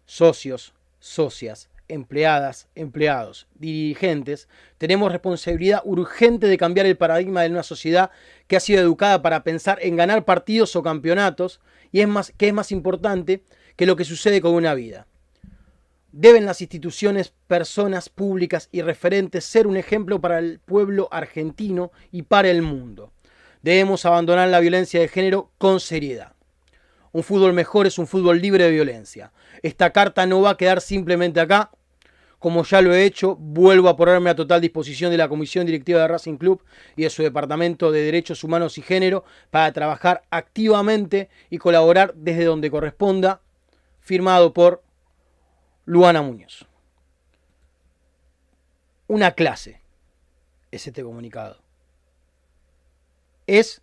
socios, 0.09 0.72
socias, 1.01 1.68
empleadas, 1.86 2.66
empleados, 2.74 3.47
dirigentes, 3.55 4.48
tenemos 4.78 5.12
responsabilidad 5.12 5.82
urgente 5.85 6.47
de 6.47 6.56
cambiar 6.56 6.86
el 6.86 6.97
paradigma 6.97 7.43
de 7.43 7.51
una 7.51 7.62
sociedad 7.62 8.10
que 8.47 8.56
ha 8.56 8.60
sido 8.60 8.80
educada 8.80 9.20
para 9.20 9.44
pensar 9.44 9.78
en 9.82 9.97
ganar 9.97 10.24
partidos 10.24 10.74
o 10.76 10.82
campeonatos 10.82 11.60
y 11.93 12.01
es 12.01 12.09
más, 12.09 12.32
que 12.36 12.48
es 12.48 12.55
más 12.55 12.72
importante 12.72 13.43
que 13.76 13.85
lo 13.85 13.97
que 13.97 14.05
sucede 14.05 14.40
con 14.40 14.55
una 14.55 14.72
vida. 14.72 15.06
Deben 16.10 16.47
las 16.47 16.62
instituciones, 16.62 17.35
personas 17.47 18.09
públicas 18.09 18.70
y 18.72 18.80
referentes 18.80 19.44
ser 19.44 19.66
un 19.66 19.76
ejemplo 19.76 20.22
para 20.22 20.39
el 20.39 20.59
pueblo 20.59 21.09
argentino 21.12 21.93
y 22.10 22.22
para 22.22 22.48
el 22.48 22.62
mundo. 22.62 23.12
Debemos 23.60 24.06
abandonar 24.06 24.48
la 24.48 24.60
violencia 24.60 25.01
de 25.01 25.09
género 25.09 25.51
con 25.59 25.80
seriedad. 25.80 26.38
Un 27.19 27.24
fútbol 27.24 27.53
mejor 27.53 27.89
es 27.89 27.99
un 27.99 28.07
fútbol 28.07 28.40
libre 28.40 28.62
de 28.62 28.70
violencia. 28.70 29.32
Esta 29.65 29.90
carta 29.90 30.24
no 30.24 30.40
va 30.40 30.51
a 30.51 30.57
quedar 30.57 30.81
simplemente 30.81 31.40
acá. 31.40 31.73
Como 32.39 32.62
ya 32.62 32.81
lo 32.81 32.95
he 32.95 33.05
hecho, 33.05 33.35
vuelvo 33.35 33.89
a 33.89 33.97
ponerme 33.97 34.31
a 34.31 34.36
total 34.36 34.61
disposición 34.61 35.11
de 35.11 35.16
la 35.16 35.28
Comisión 35.28 35.66
Directiva 35.66 36.01
de 36.03 36.07
Racing 36.07 36.36
Club 36.36 36.62
y 36.95 37.03
de 37.03 37.11
su 37.11 37.24
Departamento 37.24 37.90
de 37.90 38.03
Derechos 38.03 38.45
Humanos 38.45 38.78
y 38.78 38.82
Género 38.82 39.24
para 39.51 39.73
trabajar 39.73 40.23
activamente 40.31 41.28
y 41.51 41.59
colaborar 41.59 42.15
desde 42.15 42.45
donde 42.45 42.70
corresponda. 42.70 43.40
Firmado 43.99 44.55
por 44.55 44.85
Luana 45.86 46.23
Muñoz. 46.23 46.69
Una 49.09 49.32
clase 49.32 49.82
es 50.70 50.86
este 50.86 51.03
comunicado. 51.03 51.59
Es 53.49 53.82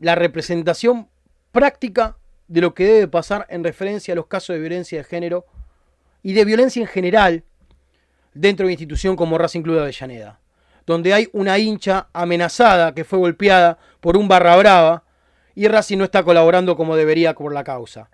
la 0.00 0.16
representación 0.16 1.08
práctica 1.52 2.16
de 2.46 2.60
lo 2.60 2.74
que 2.74 2.84
debe 2.84 3.08
pasar 3.08 3.46
en 3.50 3.64
referencia 3.64 4.12
a 4.12 4.16
los 4.16 4.26
casos 4.26 4.54
de 4.54 4.60
violencia 4.60 4.98
de 4.98 5.04
género 5.04 5.46
y 6.22 6.32
de 6.32 6.44
violencia 6.44 6.80
en 6.80 6.88
general 6.88 7.44
dentro 8.34 8.64
de 8.64 8.68
una 8.68 8.72
institución 8.72 9.16
como 9.16 9.38
Racing 9.38 9.62
Club 9.62 9.76
de 9.76 9.82
Avellaneda, 9.82 10.40
donde 10.86 11.12
hay 11.12 11.28
una 11.32 11.58
hincha 11.58 12.08
amenazada 12.12 12.94
que 12.94 13.04
fue 13.04 13.18
golpeada 13.18 13.78
por 14.00 14.16
un 14.16 14.28
barra 14.28 14.56
brava 14.56 15.04
y 15.54 15.68
Racing 15.68 15.98
no 15.98 16.04
está 16.04 16.22
colaborando 16.22 16.76
como 16.76 16.96
debería 16.96 17.34
por 17.34 17.52
la 17.52 17.64
causa 17.64 18.10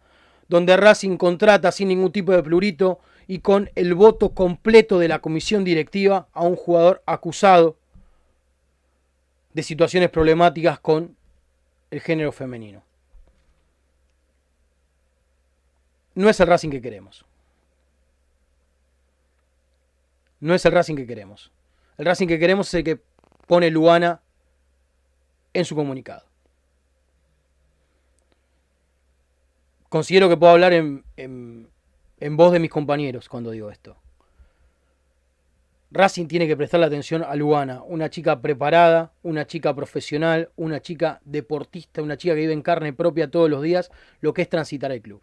donde 0.54 0.76
Racing 0.76 1.16
contrata 1.16 1.72
sin 1.72 1.88
ningún 1.88 2.12
tipo 2.12 2.30
de 2.30 2.40
plurito 2.40 3.00
y 3.26 3.40
con 3.40 3.70
el 3.74 3.94
voto 3.94 4.30
completo 4.30 5.00
de 5.00 5.08
la 5.08 5.18
comisión 5.18 5.64
directiva 5.64 6.28
a 6.32 6.42
un 6.42 6.54
jugador 6.54 7.02
acusado 7.06 7.76
de 9.52 9.64
situaciones 9.64 10.10
problemáticas 10.10 10.78
con 10.78 11.16
el 11.90 12.00
género 12.00 12.30
femenino. 12.30 12.83
No 16.14 16.28
es 16.28 16.38
el 16.40 16.46
Racing 16.46 16.70
que 16.70 16.80
queremos. 16.80 17.24
No 20.40 20.54
es 20.54 20.64
el 20.64 20.72
Racing 20.72 20.96
que 20.96 21.06
queremos. 21.06 21.52
El 21.98 22.06
Racing 22.06 22.28
que 22.28 22.38
queremos 22.38 22.68
es 22.68 22.74
el 22.74 22.84
que 22.84 23.00
pone 23.46 23.70
Luana 23.70 24.20
en 25.52 25.64
su 25.64 25.74
comunicado. 25.74 26.24
considero 29.94 30.28
que 30.28 30.36
puedo 30.36 30.50
hablar 30.50 30.72
en, 30.72 31.68
voz 32.32 32.52
de 32.52 32.58
mis 32.58 32.68
compañeros 32.68 33.28
cuando 33.28 33.52
digo 33.52 33.70
esto. 33.70 33.96
Racing 35.92 36.26
tiene 36.26 36.48
que 36.48 36.56
prestarle 36.56 36.86
atención 36.86 37.22
a 37.22 37.36
Luana, 37.36 37.80
una 37.84 38.10
chica 38.10 38.42
preparada, 38.42 39.12
una 39.22 39.46
chica 39.46 39.72
profesional, 39.72 40.50
una 40.56 40.82
chica 40.82 41.20
deportista, 41.24 42.02
una 42.02 42.16
chica 42.16 42.34
que 42.34 42.40
vive 42.40 42.52
en 42.52 42.62
carne 42.62 42.92
propia 42.92 43.30
todos 43.30 43.48
los 43.48 43.62
días 43.62 43.92
lo 44.20 44.34
que 44.34 44.42
es 44.42 44.48
transitar 44.48 44.90
el 44.90 45.00
club. 45.00 45.22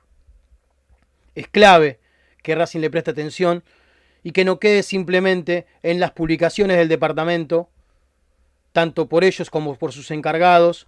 Es 1.36 1.48
clave 1.48 2.00
que 2.44 2.56
Racing 2.56 2.80
le 2.80 2.90
preste 2.90 3.12
atención 3.12 3.64
y 4.24 4.32
que 4.32 4.46
no 4.46 4.60
quede 4.60 4.84
simplemente 4.84 5.66
en 5.84 6.00
las 6.00 6.12
publicaciones 6.12 6.78
del 6.78 6.88
departamento, 6.88 7.70
tanto 8.72 9.08
por 9.08 9.24
ellos 9.24 9.50
como 9.50 9.76
por 9.76 9.92
sus 9.92 10.12
encargados, 10.12 10.88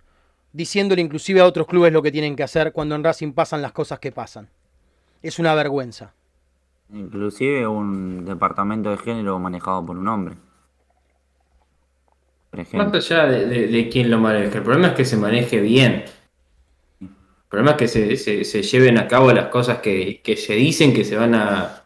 diciéndole 0.52 1.02
inclusive 1.02 1.42
a 1.42 1.46
otros 1.46 1.68
clubes 1.68 1.92
lo 1.92 2.02
que 2.02 2.12
tienen 2.12 2.36
que 2.36 2.44
hacer 2.44 2.72
cuando 2.72 2.96
en 2.96 3.04
Racing 3.04 3.34
pasan 3.34 3.62
las 3.62 3.72
cosas 3.72 4.00
que 4.00 4.12
pasan. 4.12 4.50
Es 5.22 5.40
una 5.40 5.56
vergüenza. 5.56 6.14
Inclusive 6.94 7.66
un 7.66 8.26
departamento 8.26 8.92
de 8.92 8.98
género 8.98 9.40
manejado 9.40 9.86
por 9.86 9.98
un 9.98 10.08
hombre. 10.08 10.36
Más 12.74 12.94
allá 12.94 13.26
de, 13.26 13.90
quién 13.92 14.12
lo 14.12 14.20
maneja, 14.20 14.58
el 14.58 14.64
problema 14.64 14.90
es 14.90 14.94
que 14.94 15.06
se 15.06 15.18
maneje 15.18 15.60
bien. 15.60 16.06
Problema 17.54 17.78
es 17.80 17.92
que 17.92 18.18
se, 18.18 18.64
lleven 18.64 18.98
a 18.98 19.08
cabo 19.08 19.32
las 19.32 19.50
cosas 19.50 19.78
que, 19.78 20.24
se 20.36 20.56
dicen 20.56 20.92
que 20.92 21.06
se 21.06 21.16
van 21.16 21.36
a, 21.36 21.84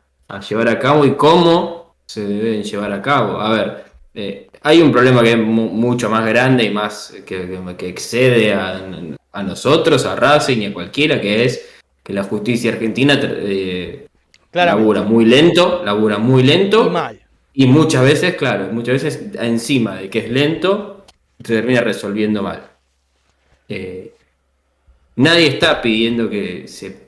llevar 0.48 0.70
a 0.70 0.80
cabo 0.80 1.06
y 1.06 1.16
cómo 1.16 1.94
se 2.06 2.26
deben 2.26 2.64
llevar 2.64 2.94
a 2.94 3.02
cabo. 3.02 3.42
A 3.42 3.52
ver, 3.52 3.84
eh, 4.16 4.48
hay 4.62 4.82
un 4.82 4.94
problema 4.94 5.22
que 5.22 5.32
es 5.32 5.38
mucho 5.38 6.10
más 6.10 6.26
grande 6.26 6.64
y 6.64 6.70
más 6.70 7.14
que, 7.26 7.60
excede 7.82 8.54
a, 8.54 8.82
nosotros, 9.44 10.06
a 10.06 10.16
Racing 10.16 10.60
y 10.60 10.66
a 10.68 10.74
cualquiera, 10.74 11.20
que 11.20 11.44
es 11.44 11.68
que 12.02 12.14
la 12.14 12.24
justicia 12.24 12.72
argentina 12.72 13.20
eh, 13.22 14.08
labura 14.54 15.02
muy 15.02 15.26
lento, 15.26 15.82
labura 15.84 16.18
muy 16.18 16.44
lento. 16.44 16.94
Y 17.54 17.68
muchas 17.68 18.04
veces, 18.04 18.36
claro, 18.36 18.70
muchas 18.72 19.04
veces 19.04 19.32
encima 19.38 19.98
de 19.98 20.10
que 20.10 20.20
es 20.20 20.32
lento, 20.32 21.04
se 21.44 21.56
termina 21.56 21.82
resolviendo 21.82 22.42
mal. 22.42 22.70
Eh, 23.68 24.14
nadie 25.18 25.48
está 25.48 25.82
pidiendo 25.82 26.30
que 26.30 26.68
se 26.68 27.08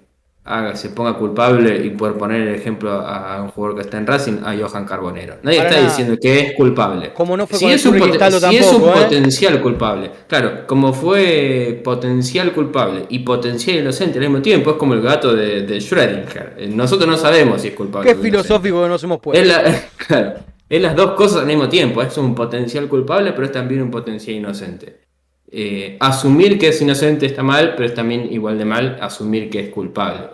se 0.73 0.89
ponga 0.89 1.13
culpable 1.13 1.85
y 1.85 1.91
poder 1.91 2.15
poner 2.15 2.41
el 2.47 2.55
ejemplo 2.55 2.91
a, 2.91 3.41
un 3.43 3.49
jugador 3.49 3.75
que 3.75 3.81
está 3.83 3.97
en 3.97 4.07
Racing, 4.07 4.39
a 4.43 4.55
Johan 4.55 4.83
Carbonero. 4.85 5.35
Nadie 5.43 5.59
está 5.59 5.79
diciendo 5.79 6.17
que 6.19 6.39
es 6.39 6.53
culpable. 6.53 7.13
Como 7.13 7.37
no 7.37 7.45
fue 7.45 7.59
si 7.59 7.65
es 7.67 7.85
un, 7.85 7.93
si 7.99 8.55
es 8.55 8.73
un 8.73 8.83
¿eh? 8.83 8.91
potencial 8.91 9.61
culpable, 9.61 10.09
claro, 10.27 10.65
como 10.65 10.91
fue 10.93 11.79
potencial 11.83 12.51
culpable 12.51 13.05
y 13.09 13.19
potencial 13.19 13.77
inocente 13.77 14.17
al 14.17 14.25
mismo 14.25 14.41
tiempo, 14.41 14.71
es 14.71 14.75
como 14.77 14.95
el 14.95 15.01
gato 15.01 15.35
de, 15.35 15.67
Schrödinger. 15.79 16.53
Eh, 16.57 16.67
nosotros 16.73 17.07
no 17.07 17.17
sabemos 17.17 17.61
si 17.61 17.67
es 17.69 17.75
culpable. 17.75 18.09
Qué 18.09 18.19
filosófico 18.19 18.81
que 18.81 18.89
nos 18.89 19.03
hemos 19.03 19.19
puesto. 19.19 19.39
Es, 19.39 19.89
claro, 20.07 20.33
es 20.67 20.81
las 20.81 20.95
dos 20.95 21.11
cosas 21.11 21.41
al 21.41 21.47
mismo 21.47 21.69
tiempo. 21.69 22.01
Es 22.01 22.17
un 22.17 22.33
potencial 22.33 22.87
culpable, 22.87 23.33
pero 23.33 23.45
es 23.45 23.51
también 23.51 23.83
un 23.83 23.91
potencial 23.91 24.35
inocente. 24.37 25.08
Eh, 25.51 25.97
asumir 25.99 26.59
que 26.59 26.67
es 26.67 26.81
inocente 26.81 27.25
está 27.25 27.41
mal, 27.41 27.73
pero 27.75 27.87
es 27.87 27.95
también 27.95 28.31
igual 28.31 28.57
de 28.57 28.65
mal 28.65 28.97
asumir 29.01 29.49
que 29.49 29.61
es 29.61 29.69
culpable. 29.69 30.29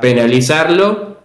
Penalizarlo 0.00 1.18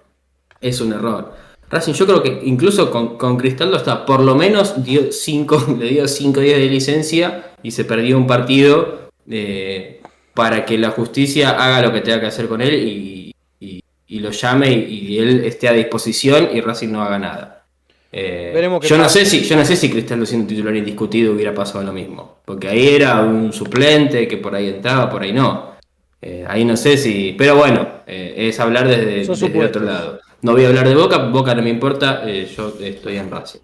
es 0.60 0.80
un 0.80 0.94
error. 0.94 1.34
Racing, 1.70 1.94
yo 1.94 2.06
creo 2.06 2.22
que 2.22 2.42
incluso 2.44 2.92
con, 2.92 3.38
Cristaldo 3.38 3.78
hasta 3.78 4.06
por 4.06 4.20
lo 4.20 4.36
menos 4.36 4.84
dio 4.84 5.12
cinco, 5.12 5.64
le 5.80 5.88
dio 5.88 6.08
5 6.08 6.40
días 6.40 6.60
de 6.60 6.68
licencia 6.68 7.54
y 7.64 7.72
se 7.72 7.86
perdió 7.86 8.18
un 8.18 8.28
partido 8.28 9.10
eh, 9.30 10.02
para 10.34 10.66
que 10.66 10.78
la 10.78 10.92
justicia 10.92 11.52
haga 11.52 11.82
lo 11.82 11.94
que 11.94 12.02
tenga 12.02 12.20
que 12.20 12.28
hacer 12.28 12.48
con 12.48 12.62
él 12.62 12.74
y, 12.76 13.18
lo 14.20 14.30
llame 14.30 14.70
y, 14.72 15.08
y, 15.08 15.20
él 15.20 15.46
esté 15.46 15.70
a 15.70 15.72
disposición 15.72 16.50
y 16.54 16.60
Racing 16.60 16.90
no 16.90 17.02
haga 17.02 17.18
nada. 17.18 17.61
Eh, 18.14 18.80
yo, 18.82 18.98
no 18.98 19.08
sé 19.08 19.26
si, 19.26 19.42
yo 19.42 19.56
no 19.56 19.64
sé 19.64 19.78
si 19.78 19.90
Cristaldo 19.90 20.26
siendo 20.26 20.48
titular 20.48 20.76
indiscutido 20.76 21.34
hubiera 21.34 21.54
pasado 21.54 21.84
lo 21.84 21.94
mismo. 21.94 22.40
Porque 22.44 22.68
ahí 22.68 22.90
era 22.90 23.22
un 23.22 23.54
suplente 23.54 24.28
que 24.28 24.38
por 24.38 24.54
ahí 24.54 24.70
entraba, 24.70 25.10
por 25.10 25.22
ahí 25.22 25.32
no. 25.32 25.72
Eh, 26.22 26.46
ahí 26.48 26.66
no 26.66 26.76
sé 26.76 26.98
si. 26.98 27.34
Pero 27.38 27.56
bueno, 27.56 27.88
eh, 28.06 28.34
es 28.38 28.60
hablar 28.60 28.88
desde, 28.88 29.26
desde 29.26 29.66
otro 29.66 29.84
lado. 29.84 30.20
No 30.42 30.52
voy 30.54 30.66
a 30.66 30.68
hablar 30.68 30.88
de 30.88 30.96
Boca, 30.96 31.18
Boca 31.18 31.56
no 31.56 31.62
me 31.62 31.70
importa, 31.70 32.26
yo 32.26 32.74
estoy 32.82 33.18
en 33.18 33.30
Racing. 33.30 33.60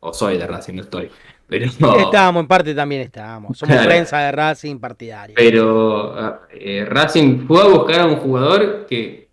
o 0.00 0.12
soy 0.12 0.36
de 0.36 0.46
Racing, 0.46 0.74
no 0.74 0.82
estoy. 0.82 1.10
Pero, 1.48 1.66
estábamos, 1.98 2.42
en 2.42 2.46
parte 2.46 2.74
también 2.74 3.02
estábamos. 3.02 3.58
Somos 3.58 3.76
prensa 3.78 4.18
de 4.20 4.32
Racing 4.32 4.78
partidario. 4.78 5.34
Pero 5.34 6.38
Racing 6.86 7.46
fue 7.46 7.62
a 7.62 7.66
buscar 7.66 8.00
a 8.02 8.06
un 8.06 8.16
jugador 8.16 8.86
que 8.86 9.23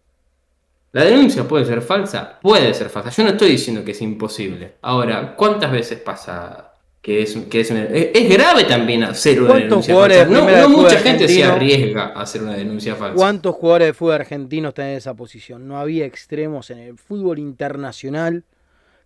la 0.93 1.05
denuncia 1.05 1.47
puede 1.47 1.65
ser 1.65 1.81
falsa, 1.81 2.39
puede 2.41 2.73
ser 2.73 2.89
falsa. 2.89 3.09
Yo 3.09 3.23
no 3.23 3.29
estoy 3.29 3.51
diciendo 3.51 3.83
que 3.83 3.91
es 3.91 4.01
imposible. 4.01 4.73
Ahora, 4.81 5.35
¿cuántas 5.35 5.71
veces 5.71 5.99
pasa 5.99 6.73
que 7.01 7.23
es, 7.23 7.35
que 7.49 7.61
es, 7.61 7.71
es 7.71 8.29
grave 8.29 8.65
también 8.65 9.03
hacer 9.03 9.41
una 9.41 9.55
denuncia 9.55 9.95
falsa? 9.95 10.25
No, 10.25 10.69
mucha 10.69 10.97
gente 10.97 11.27
se 11.27 11.43
arriesga 11.43 12.11
a 12.13 12.21
hacer 12.21 12.43
una 12.43 12.55
denuncia 12.55 12.95
falsa. 12.95 13.15
¿Cuántos 13.15 13.55
jugadores 13.55 13.87
de 13.87 13.93
fútbol 13.93 14.15
argentino 14.15 14.69
están 14.69 14.87
en 14.87 14.97
esa 14.97 15.13
posición? 15.13 15.67
No 15.67 15.79
había 15.79 16.05
extremos 16.05 16.69
en 16.71 16.79
el 16.79 16.97
fútbol 16.97 17.39
internacional 17.39 18.43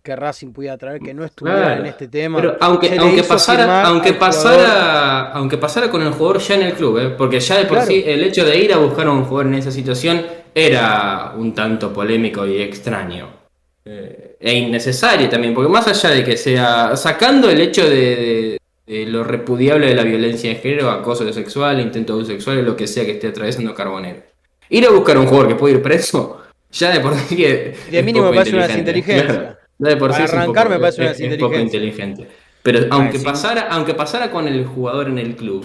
que 0.06 0.14
Racing 0.14 0.52
pudiera 0.52 0.78
traer 0.78 1.00
que 1.00 1.12
no 1.12 1.24
estuviera 1.24 1.78
en 1.78 1.86
este 1.86 2.06
tema. 2.06 2.38
Pero 2.40 2.56
aunque, 2.60 2.96
aunque 2.96 3.24
pasara, 3.24 3.82
aunque 3.82 4.12
pasara, 4.12 5.32
aunque 5.32 5.58
pasara 5.58 5.90
con 5.90 6.00
el 6.00 6.12
jugador 6.12 6.38
ya 6.38 6.54
en 6.54 6.62
el 6.62 6.74
club, 6.74 6.98
¿eh? 6.98 7.10
porque 7.10 7.40
ya 7.40 7.58
de 7.58 7.64
por 7.64 7.82
sí 7.82 8.04
el 8.06 8.22
hecho 8.22 8.44
de 8.44 8.56
ir 8.56 8.72
a 8.72 8.76
buscar 8.76 9.08
a 9.08 9.10
un 9.10 9.24
jugador 9.24 9.48
en 9.52 9.54
esa 9.54 9.72
situación 9.72 10.24
era 10.54 11.32
un 11.36 11.52
tanto 11.54 11.92
polémico 11.92 12.46
y 12.46 12.62
extraño. 12.62 13.30
Eh, 13.84 14.36
e 14.38 14.54
innecesario 14.54 15.28
también, 15.28 15.52
porque 15.52 15.70
más 15.70 15.88
allá 15.88 16.10
de 16.10 16.22
que 16.22 16.36
sea, 16.36 16.96
sacando 16.96 17.50
el 17.50 17.60
hecho 17.60 17.88
de, 17.88 18.58
lo 18.86 19.24
repudiable 19.24 19.88
de 19.88 19.94
la 19.96 20.04
violencia 20.04 20.50
de 20.50 20.56
género, 20.56 20.90
acoso 20.90 21.32
sexual, 21.32 21.80
intento 21.80 22.16
de 22.18 22.26
sexual, 22.26 22.64
lo 22.64 22.76
que 22.76 22.86
sea 22.86 23.04
que 23.04 23.12
esté 23.12 23.26
atravesando 23.26 23.74
Carbonero. 23.74 24.22
Ir 24.68 24.86
a 24.86 24.90
buscar 24.90 25.16
a 25.16 25.20
un 25.20 25.26
jugador 25.26 25.48
que 25.48 25.54
puede 25.56 25.74
ir 25.74 25.82
preso, 25.82 26.42
Ya 26.72 26.90
de 26.92 27.00
por 27.00 27.16
sí 27.16 27.44
es, 27.44 27.90
De 27.90 28.02
mínimo 28.02 28.30
parece 28.30 28.56
una. 28.56 28.66
Claro, 28.66 29.55
de 29.78 29.96
por 29.96 30.10
Para 30.10 30.24
arrancar 30.24 30.68
me 30.68 30.78
parece 30.78 31.02
una 31.02 31.10
es- 31.12 31.20
es 31.20 31.36
poco 31.38 31.58
inteligente. 31.58 32.26
Pero 32.62 32.86
aunque 32.90 33.18
sí. 33.18 33.24
pasara, 33.24 33.68
aunque 33.70 33.94
pasara 33.94 34.30
con 34.30 34.48
el 34.48 34.64
jugador 34.66 35.08
en 35.08 35.18
el 35.18 35.36
club, 35.36 35.64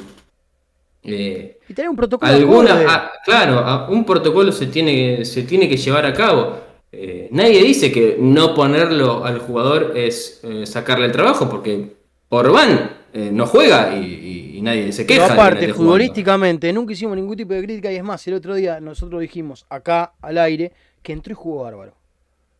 eh, 1.03 1.57
Y 1.67 1.73
tener 1.73 1.89
un 1.89 1.95
protocolo 1.95 2.31
alguna, 2.31 2.71
acorde. 2.73 2.85
ah, 2.89 3.11
claro, 3.25 3.59
ah, 3.65 3.87
un 3.89 4.05
protocolo 4.05 4.51
se 4.51 4.67
tiene, 4.67 5.25
se 5.25 5.43
tiene 5.43 5.67
que 5.67 5.77
llevar 5.77 6.05
a 6.05 6.13
cabo. 6.13 6.59
Eh, 6.91 7.29
nadie 7.31 7.63
dice 7.63 7.91
que 7.91 8.17
no 8.19 8.53
ponerlo 8.53 9.23
al 9.25 9.39
jugador 9.39 9.93
es 9.95 10.41
eh, 10.43 10.65
sacarle 10.65 11.05
el 11.05 11.11
trabajo, 11.11 11.49
porque 11.49 11.95
Orbán 12.29 12.97
no 13.13 13.45
juega 13.45 13.97
y, 13.97 14.05
y- 14.05 14.57
y 14.57 14.61
nadie 14.61 14.91
se 14.93 15.03
Pero 15.03 15.07
queja. 15.07 15.21
de 15.23 15.27
que 15.29 15.35
no 15.35 15.41
aparte, 15.41 15.59
jugando. 15.65 15.75
futbolísticamente, 15.83 16.71
nunca 16.71 16.93
hicimos 16.93 17.15
ningún 17.17 17.35
tipo 17.35 17.53
de 17.53 17.63
crítica 17.63 17.91
y 17.91 17.95
es 17.97 18.03
más, 18.03 18.25
el 18.27 18.35
otro 18.35 18.55
día 18.55 18.79
nosotros 18.79 19.19
dijimos 19.19 19.65
acá 19.69 20.13
al 20.21 20.37
aire 20.37 20.71
que 21.01 21.11
entró 21.13 21.31
y 21.31 21.35
jugó 21.35 21.63
bárbaro. 21.63 21.93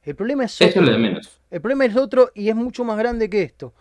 El 0.04 0.16
problema 0.16 0.46
es 0.46 0.54
Eso 0.56 0.64
es 0.66 0.70
otro. 0.72 0.82
lo 0.84 0.92
de 0.92 0.98
menos. 0.98 1.40
El 1.52 1.62
problema 1.62 1.86
es 1.86 1.96
otro 1.96 2.32
y 2.34 2.50
es 2.50 2.56
mucho 2.56 2.84
más 2.84 2.98
grande 2.98 3.30
que 3.30 3.44
esto. 3.44 3.74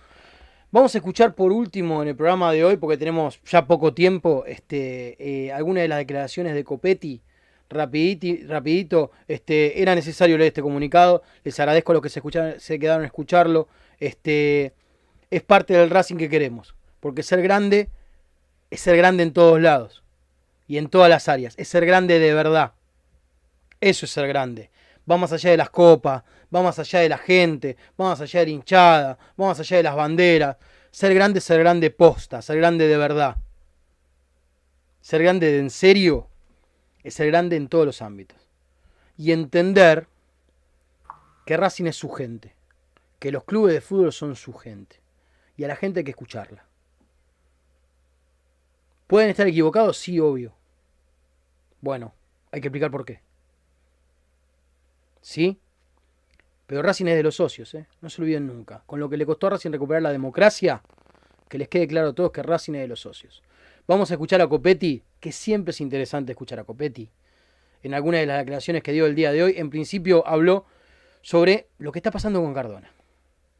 Vamos 0.73 0.95
a 0.95 0.99
escuchar 0.99 1.35
por 1.35 1.51
último 1.51 2.03
en 2.03 2.09
el 2.09 2.17
programa 2.17 2.53
de 2.53 2.65
hoy, 2.65 2.77
porque 2.77 2.97
tenemos 2.97 3.41
ya 3.45 3.67
poco 3.67 3.93
tiempo, 3.93 4.45
este, 4.47 5.17
eh, 5.47 5.53
algunas 5.53 5.83
de 5.83 5.89
las 5.89 5.99
declaraciones 5.99 6.55
de 6.55 6.63
Copetti. 6.65 7.21
Rapiditi- 7.69 8.47
rapidito, 8.49 9.13
este, 9.29 9.81
era 9.81 9.95
necesario 9.95 10.37
leer 10.37 10.49
este 10.49 10.63
comunicado. 10.63 11.23
Les 11.45 11.59
agradezco 11.61 11.93
a 11.93 11.95
los 11.95 12.03
que 12.03 12.09
se, 12.09 12.19
escucharon, 12.19 12.59
se 12.61 12.79
quedaron 12.79 13.05
a 13.05 13.07
escucharlo. 13.07 13.69
Este, 13.99 14.75
es 15.31 15.43
parte 15.43 15.75
del 15.75 15.89
Racing 15.91 16.17
que 16.17 16.29
queremos. 16.29 16.75
Porque 17.01 17.23
ser 17.23 17.43
grande 17.43 17.89
es 18.71 18.81
ser 18.81 18.97
grande 18.97 19.23
en 19.23 19.33
todos 19.33 19.61
lados 19.61 20.03
y 20.69 20.79
en 20.79 20.89
todas 20.89 21.09
las 21.09 21.29
áreas. 21.29 21.55
Es 21.59 21.69
ser 21.69 21.87
grande 21.87 22.19
de 22.19 22.35
verdad. 22.35 22.73
Eso 23.81 24.05
es 24.05 24.11
ser 24.13 24.27
grande. 24.29 24.71
Va 25.09 25.17
más 25.17 25.33
allá 25.33 25.51
de 25.51 25.57
las 25.57 25.71
copas, 25.71 26.23
va 26.55 26.63
más 26.63 26.79
allá 26.79 27.01
de 27.01 27.09
la 27.09 27.19
gente, 27.19 27.77
va 28.01 28.07
más 28.07 28.21
allá 28.21 28.41
de 28.41 28.47
la 28.47 28.53
hinchada, 28.53 29.19
va 29.41 29.47
más 29.47 29.61
allá 29.61 29.77
de 29.77 29.83
las 29.83 29.95
banderas. 29.95 30.57
Ser 30.91 31.15
grande 31.15 31.39
es 31.39 31.45
ser 31.45 31.61
grande 31.61 31.91
posta, 31.91 32.43
ser 32.43 32.57
grande 32.57 32.89
de 32.89 32.97
verdad. 32.97 33.37
Ser 35.01 35.23
grande 35.23 35.51
de 35.51 35.59
en 35.59 35.71
serio 35.71 36.29
es 37.03 37.15
ser 37.15 37.29
grande 37.29 37.57
en 37.57 37.69
todos 37.69 37.87
los 37.87 38.03
ámbitos. 38.03 38.39
Y 39.17 39.33
entender 39.33 40.07
que 41.47 41.57
Racing 41.57 41.87
es 41.87 41.97
su 41.97 42.11
gente, 42.11 42.55
que 43.19 43.33
los 43.33 43.45
clubes 43.45 43.75
de 43.75 43.81
fútbol 43.81 44.13
son 44.13 44.37
su 44.37 44.53
gente. 44.53 45.01
Y 45.57 45.65
a 45.65 45.69
la 45.69 45.77
gente 45.77 46.01
hay 46.01 46.05
que 46.05 46.11
escucharla. 46.11 46.65
¿Pueden 49.07 49.31
estar 49.31 49.47
equivocados? 49.47 49.99
Sí, 49.99 50.21
obvio. 50.21 50.55
Bueno, 51.81 52.15
hay 52.53 52.61
que 52.61 52.69
explicar 52.69 52.91
por 52.91 53.05
qué. 53.05 53.21
¿Sí? 55.21 55.59
Pero 56.67 56.83
Racing 56.83 57.07
es 57.07 57.17
de 57.17 57.23
los 57.23 57.35
socios, 57.35 57.75
¿eh? 57.75 57.87
No 58.01 58.09
se 58.09 58.23
olviden 58.23 58.47
nunca. 58.47 58.83
Con 58.87 59.01
lo 59.01 59.09
que 59.09 59.17
le 59.17 59.27
costó 59.27 59.49
a 59.49 59.51
Racing 59.51 59.73
recuperar 59.73 60.03
la 60.03 60.13
democracia, 60.13 60.83
que 61.49 61.59
les 61.59 61.69
quede 61.69 61.89
claro 61.89 62.11
a 62.11 62.13
todos 62.13 62.31
que 62.31 62.43
Racing 62.43 62.75
es 62.75 62.83
de 62.83 62.89
los 62.89 63.01
socios. 63.01 63.43
Vamos 63.89 64.11
a 64.11 64.15
escuchar 64.15 64.41
a 64.41 64.47
Copetti, 64.47 65.03
que 65.19 65.33
siempre 65.33 65.73
es 65.73 65.81
interesante 65.81 66.33
escuchar 66.33 66.61
a 66.61 66.65
Copetti. 66.65 67.11
En 67.83 67.95
alguna 67.95 68.19
de 68.19 68.27
las 68.27 68.39
declaraciones 68.39 68.83
que 68.83 68.93
dio 68.93 69.07
el 69.07 69.15
día 69.15 69.33
de 69.33 69.43
hoy, 69.43 69.55
en 69.57 69.69
principio 69.69 70.25
habló 70.27 70.65
sobre 71.23 71.69
lo 71.79 71.91
que 71.93 71.99
está 71.99 72.11
pasando 72.11 72.41
con 72.41 72.55
Cardona. 72.55 72.93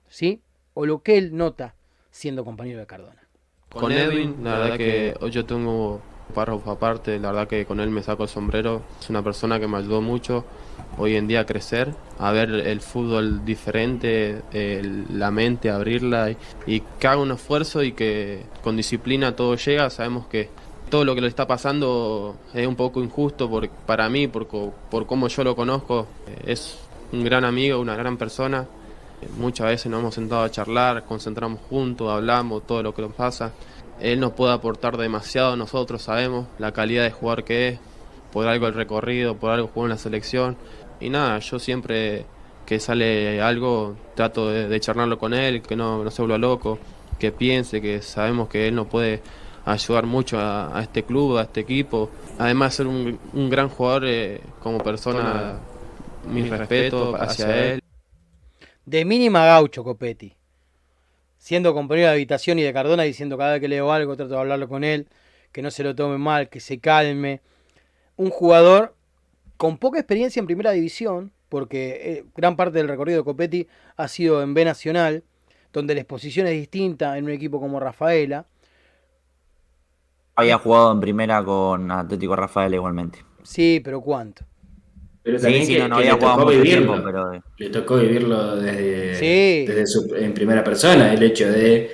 ¿Sí? 0.09 0.41
O 0.75 0.87
lo 0.87 1.03
que 1.03 1.19
él 1.19 1.37
nota 1.37 1.75
siendo 2.11 2.45
compañero 2.45 2.79
de 2.79 2.87
Cardona. 2.87 3.27
Con 3.71 3.93
Edwin, 3.93 4.43
la 4.43 4.59
verdad 4.59 4.77
que 4.77 5.15
hoy 5.21 5.31
yo 5.31 5.47
tengo 5.47 5.95
un 5.95 6.35
párrafo 6.35 6.71
aparte, 6.71 7.19
la 7.19 7.33
verdad 7.33 7.49
que 7.49 7.65
con 7.67 7.81
él 7.81 7.91
me 7.91 8.03
saco 8.03 8.25
el 8.25 8.29
sombrero. 8.29 8.83
Es 9.01 9.11
una 9.11 9.23
persona 9.23 9.59
que 9.59 9.67
me 9.67 9.79
ayudó 9.79 10.01
mucho 10.01 10.45
hoy 10.99 11.17
en 11.17 11.27
día 11.27 11.47
crecer, 11.47 11.95
a 12.19 12.33
ver 12.33 12.51
el 12.51 12.81
fútbol 12.81 13.45
diferente, 13.45 14.43
la 15.13 15.31
mente, 15.31 15.71
abrirla 15.71 16.31
y, 16.31 16.37
y 16.67 16.83
que 16.99 17.07
haga 17.07 17.21
un 17.21 17.33
esfuerzo 17.33 17.83
y 17.83 17.93
que 17.93 18.45
con 18.63 18.77
disciplina 18.77 19.37
todo 19.37 19.55
llega. 19.57 19.91
Sabemos 19.91 20.27
que 20.27 20.49
todo 20.91 21.05
lo 21.05 21.15
que 21.15 21.21
le 21.21 21.29
está 21.29 21.47
pasando 21.47 22.37
es 22.53 22.67
un 22.67 22.75
poco 22.75 23.03
injusto 23.03 23.49
por, 23.49 23.69
para 23.69 24.09
mí, 24.09 24.27
por, 24.27 24.47
por 24.47 25.07
cómo 25.07 25.29
yo 25.29 25.45
lo 25.45 25.57
conozco. 25.57 26.07
Es 26.45 26.79
un 27.13 27.25
gran 27.25 27.45
amigo, 27.45 27.81
una 27.81 27.97
gran 27.97 28.17
persona. 28.17 28.67
Muchas 29.39 29.67
veces 29.67 29.91
nos 29.91 30.01
hemos 30.01 30.15
sentado 30.15 30.43
a 30.43 30.51
charlar, 30.51 31.05
concentramos 31.05 31.61
juntos, 31.69 32.11
hablamos 32.11 32.67
todo 32.67 32.83
lo 32.83 32.95
que 32.95 33.03
nos 33.03 33.13
pasa. 33.15 33.53
Él 34.01 34.19
nos 34.19 34.33
puede 34.33 34.53
aportar 34.53 34.97
demasiado, 34.97 35.57
nosotros 35.57 36.03
sabemos 36.03 36.47
la 36.59 36.73
calidad 36.73 37.05
de 37.05 37.11
jugador 37.11 37.45
que 37.45 37.69
es, 37.69 37.81
por 38.33 38.47
algo 38.47 38.67
el 38.67 38.75
recorrido, 38.75 39.37
por 39.37 39.51
algo 39.51 39.69
jugó 39.69 39.87
en 39.87 39.91
la 39.91 39.99
selección. 39.99 40.57
Y 41.01 41.11
nada, 41.11 41.39
yo 41.39 41.59
siempre 41.59 42.25
que 42.67 42.79
sale 42.79 43.41
algo 43.41 43.97
trato 44.15 44.49
de, 44.49 44.69
de 44.69 44.81
charlarlo 44.81 45.19
con 45.19 45.35
él, 45.35 45.63
que 45.63 45.77
no, 45.77 46.05
no 46.05 46.11
se 46.11 46.23
vuelva 46.23 46.39
loco, 46.39 46.79
que 47.19 47.33
piense, 47.33 47.81
que 47.81 48.01
sabemos 48.03 48.49
que 48.49 48.69
él 48.69 48.75
nos 48.75 48.87
puede 48.87 49.23
ayudar 49.65 50.07
mucho 50.07 50.39
a, 50.39 50.77
a 50.79 50.83
este 50.83 51.03
club, 51.03 51.39
a 51.39 51.43
este 51.43 51.61
equipo. 51.61 52.11
Además 52.39 52.73
de 52.73 52.77
ser 52.77 52.87
un, 52.87 53.19
un 53.33 53.51
gran 53.51 53.69
jugador 53.69 54.05
eh, 54.07 54.41
como 54.63 54.79
persona, 54.79 55.59
mi 56.29 56.43
respeto 56.49 57.17
hacia 57.17 57.73
él. 57.73 57.83
De 58.85 59.05
mínima 59.05 59.45
gaucho 59.47 59.85
Copetti. 59.85 60.37
Siendo 61.39 61.73
compañero 61.75 62.09
de 62.09 62.15
habitación 62.15 62.59
y 62.59 62.63
de 62.63 62.73
Cardona 62.73 63.03
diciendo 63.03 63.39
cada 63.39 63.53
vez 63.53 63.61
que 63.61 63.69
leo 63.69 63.91
algo 63.93 64.17
trato 64.17 64.35
de 64.35 64.41
hablarlo 64.41 64.69
con 64.69 64.85
él, 64.85 65.09
que 65.53 65.63
no 65.63 65.71
se 65.71 65.83
lo 65.83 65.95
tome 65.95 66.19
mal, 66.19 66.49
que 66.49 66.61
se 66.61 66.79
calme. 66.79 67.41
Un 68.21 68.29
jugador 68.29 68.95
con 69.57 69.79
poca 69.79 69.99
experiencia 69.99 70.41
en 70.41 70.47
primera 70.47 70.73
división, 70.73 71.33
porque 71.49 72.01
eh, 72.05 72.25
gran 72.37 72.55
parte 72.55 72.77
del 72.77 72.89
recorrido 72.89 73.19
de 73.21 73.25
Copetti 73.25 73.67
ha 73.97 74.09
sido 74.09 74.43
en 74.43 74.53
B 74.53 74.63
Nacional, 74.65 75.23
donde 75.73 75.95
la 75.95 76.01
exposición 76.03 76.47
es 76.47 76.53
distinta 76.53 77.17
en 77.17 77.25
un 77.25 77.31
equipo 77.31 77.59
como 77.61 77.81
Rafaela. 77.81 78.45
Había 80.37 80.59
jugado 80.59 80.93
en 80.93 81.01
primera 81.01 81.43
con 81.45 81.91
Atlético 81.91 82.37
Rafael 82.37 82.75
igualmente. 82.75 83.21
Sí, 83.43 83.81
pero 83.83 84.01
¿cuánto? 84.01 84.45
Pero 85.23 85.39
Sí, 85.39 85.43
también 85.45 85.67
sí, 85.67 85.73
que, 85.75 85.79
no, 85.81 85.89
no 85.89 85.97
que 85.97 86.03
había 86.03 86.13
le 86.13 86.19
jugado 86.19 86.37
tocó 86.41 86.47
mucho 86.51 86.63
vivirlo. 86.63 86.87
tiempo, 86.93 87.05
pero 87.07 87.33
eh, 87.35 87.43
Le 87.59 87.71
tocó 87.71 87.97
vivirlo 87.97 88.57
desde, 88.57 89.15
Sí. 89.17 89.67
desde 89.67 89.87
su- 89.87 90.15
en 90.15 90.33
primera 90.35 90.63
persona, 90.65 91.13
el 91.13 91.23
hecho 91.23 91.51
de 91.51 91.91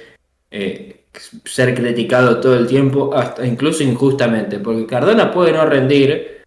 eh, 0.50 0.95
ser 1.44 1.74
criticado 1.74 2.40
todo 2.40 2.56
el 2.56 2.66
tiempo, 2.66 3.14
hasta 3.14 3.46
incluso 3.46 3.82
injustamente, 3.82 4.58
porque 4.58 4.86
Cardona 4.86 5.30
puede 5.30 5.52
no 5.52 5.64
rendir, 5.66 6.42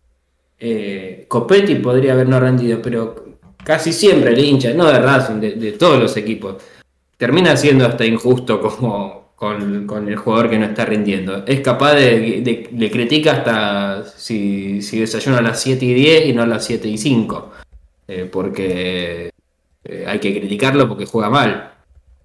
eh, 0.59 1.25
Copetti 1.27 1.75
podría 1.75 2.13
haber 2.13 2.27
no 2.27 2.39
rendido, 2.39 2.81
pero 2.81 3.37
casi 3.63 3.93
siempre 3.93 4.31
el 4.31 4.39
hincha, 4.39 4.73
no 4.73 4.85
de 4.87 4.99
Racing, 4.99 5.39
de, 5.39 5.71
todos 5.73 5.99
los 5.99 6.15
equipos, 6.17 6.55
termina 7.17 7.55
siendo 7.55 7.85
hasta 7.85 8.05
injusto 8.05 8.61
como 8.61 9.33
con, 9.35 9.87
con 9.87 10.07
el 10.09 10.15
jugador 10.17 10.49
que 10.49 10.59
no 10.59 10.65
está 10.65 10.85
rindiendo. 10.85 11.45
Es 11.45 11.61
capaz 11.61 11.93
de, 11.93 12.69
le 12.71 12.91
critica 12.91 13.33
hasta 13.33 14.03
si, 14.05 14.81
si 14.81 14.99
desayuna 14.99 15.37
a 15.37 15.41
las 15.41 15.61
7 15.61 15.85
y 15.85 15.93
10 15.93 16.25
y 16.27 16.33
no 16.33 16.41
a 16.43 16.47
las 16.47 16.65
7 16.65 16.87
y 16.87 16.97
5. 16.97 17.51
eh, 18.07 18.29
porque 18.31 19.29
eh, 19.83 20.05
hay 20.07 20.19
que 20.19 20.37
criticarlo 20.39 20.87
porque 20.87 21.05
juega 21.05 21.29
mal. 21.29 21.73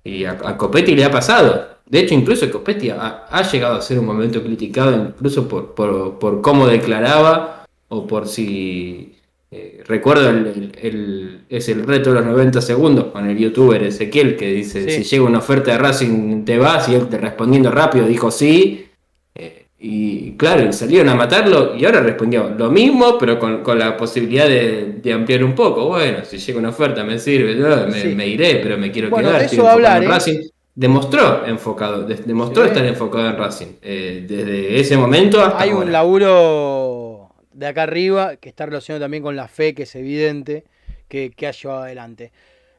Y 0.03 0.25
a 0.25 0.57
Copetti 0.57 0.95
le 0.95 1.05
ha 1.05 1.11
pasado. 1.11 1.74
De 1.87 2.01
hecho, 2.01 2.15
incluso 2.15 2.51
Copetti 2.51 2.91
ha, 2.91 3.27
ha 3.31 3.43
llegado 3.51 3.77
a 3.77 3.83
ser 3.83 3.99
un 3.99 4.07
momento 4.07 4.43
criticado, 4.43 4.95
incluso 4.95 5.47
por, 5.47 5.75
por, 5.75 6.19
por 6.19 6.41
cómo 6.41 6.67
declaraba 6.67 7.67
o 7.89 8.07
por 8.07 8.27
si. 8.27 9.11
eh, 9.51 9.83
recuerdo 9.87 10.31
el, 10.31 10.47
el- 10.47 10.73
el- 10.83 11.41
es 11.49 11.69
el 11.69 11.85
reto 11.87 12.11
de 12.13 12.17
los 12.21 12.27
90 12.27 12.61
segundos 12.61 13.07
con 13.13 13.29
el 13.29 13.37
youtuber 13.39 13.83
Ezequiel 13.83 14.35
que 14.37 14.51
dice: 14.53 14.89
Sí. 14.91 15.05
Si 15.05 15.11
llega 15.17 15.25
una 15.27 15.39
oferta 15.39 15.73
de 15.73 15.79
Racing, 15.79 16.45
te 16.45 16.59
vas. 16.59 16.89
Y 16.89 16.95
él 16.95 17.07
te 17.09 17.19
respondiendo 17.19 17.71
rápido 17.71 18.07
dijo 18.07 18.31
sí. 18.31 18.87
Eh, 19.35 19.67
y 19.79 20.33
claro, 20.39 20.67
y 20.69 20.73
salieron 20.73 21.11
a 21.11 21.15
matarlo 21.15 21.77
y 21.77 21.85
ahora 21.85 22.01
respondió 22.01 22.51
lo 22.59 22.71
mismo, 22.71 23.19
pero 23.19 23.39
con, 23.39 23.63
con 23.63 23.79
la 23.79 23.97
posibilidad 23.97 24.49
de, 24.49 24.95
de 25.03 25.13
ampliar 25.13 25.45
un 25.45 25.55
poco. 25.55 25.87
Bueno, 25.89 26.25
si 26.25 26.39
llega 26.39 26.59
una 26.59 26.71
oferta 26.71 27.05
me 27.05 27.19
sirve, 27.19 27.57
yo 27.57 27.69
me, 27.89 28.01
Sí. 28.01 28.09
me 28.15 28.27
iré, 28.27 28.57
pero 28.63 28.79
me 28.79 28.91
quiero 28.91 29.11
Bueno, 29.11 29.29
quedar. 29.29 29.43
eso 29.43 29.69
hablar, 29.69 30.03
¿eh? 30.03 30.09
Racing. 30.09 30.39
Demostró 30.77 31.47
enfocado, 31.47 32.03
de- 32.05 32.17
demostró 32.17 32.63
Sí. 32.65 32.69
estar 32.71 32.85
enfocado 32.85 33.29
en 33.29 33.37
Racing. 33.37 33.67
eh, 33.81 34.25
desde 34.29 34.81
ese 34.81 34.97
momento 34.97 35.41
hasta 35.41 35.61
Hay 35.63 35.71
un 35.71 35.93
laburo 35.93 37.31
de 37.53 37.67
acá 37.69 37.85
arriba 37.85 38.37
que 38.37 38.49
está 38.49 38.67
relacionado 38.67 39.05
también 39.05 39.23
con 39.23 39.37
la 39.37 39.47
fe, 39.47 39.75
que 39.75 39.85
es 39.85 39.95
evidente 39.95 40.65
que, 41.09 41.31
que 41.31 41.47
ha 41.47 41.53
llevado 41.53 41.83
adelante. 41.85 42.33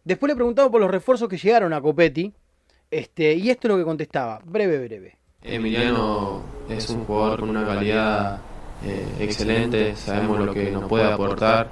Después 0.03 0.29
le 0.29 0.35
preguntaba 0.35 0.69
por 0.69 0.81
los 0.81 0.91
refuerzos 0.91 1.29
que 1.29 1.37
llegaron 1.37 1.71
a 1.73 1.79
Copetti, 1.81 2.33
este, 2.91 3.33
y 3.33 3.49
esto 3.49 3.67
es 3.67 3.71
lo 3.71 3.77
que 3.77 3.83
contestaba, 3.85 4.39
breve, 4.43 4.77
breve. 4.85 5.17
Emiliano 5.41 6.43
es 6.69 6.89
un 6.89 7.05
jugador 7.05 7.39
con 7.39 7.49
una 7.49 7.65
calidad 7.65 8.39
eh, 8.85 9.05
excelente, 9.21 9.95
sabemos 9.95 10.39
lo 10.45 10.53
que 10.53 10.69
nos 10.69 10.83
puede 10.89 11.05
aportar 11.05 11.69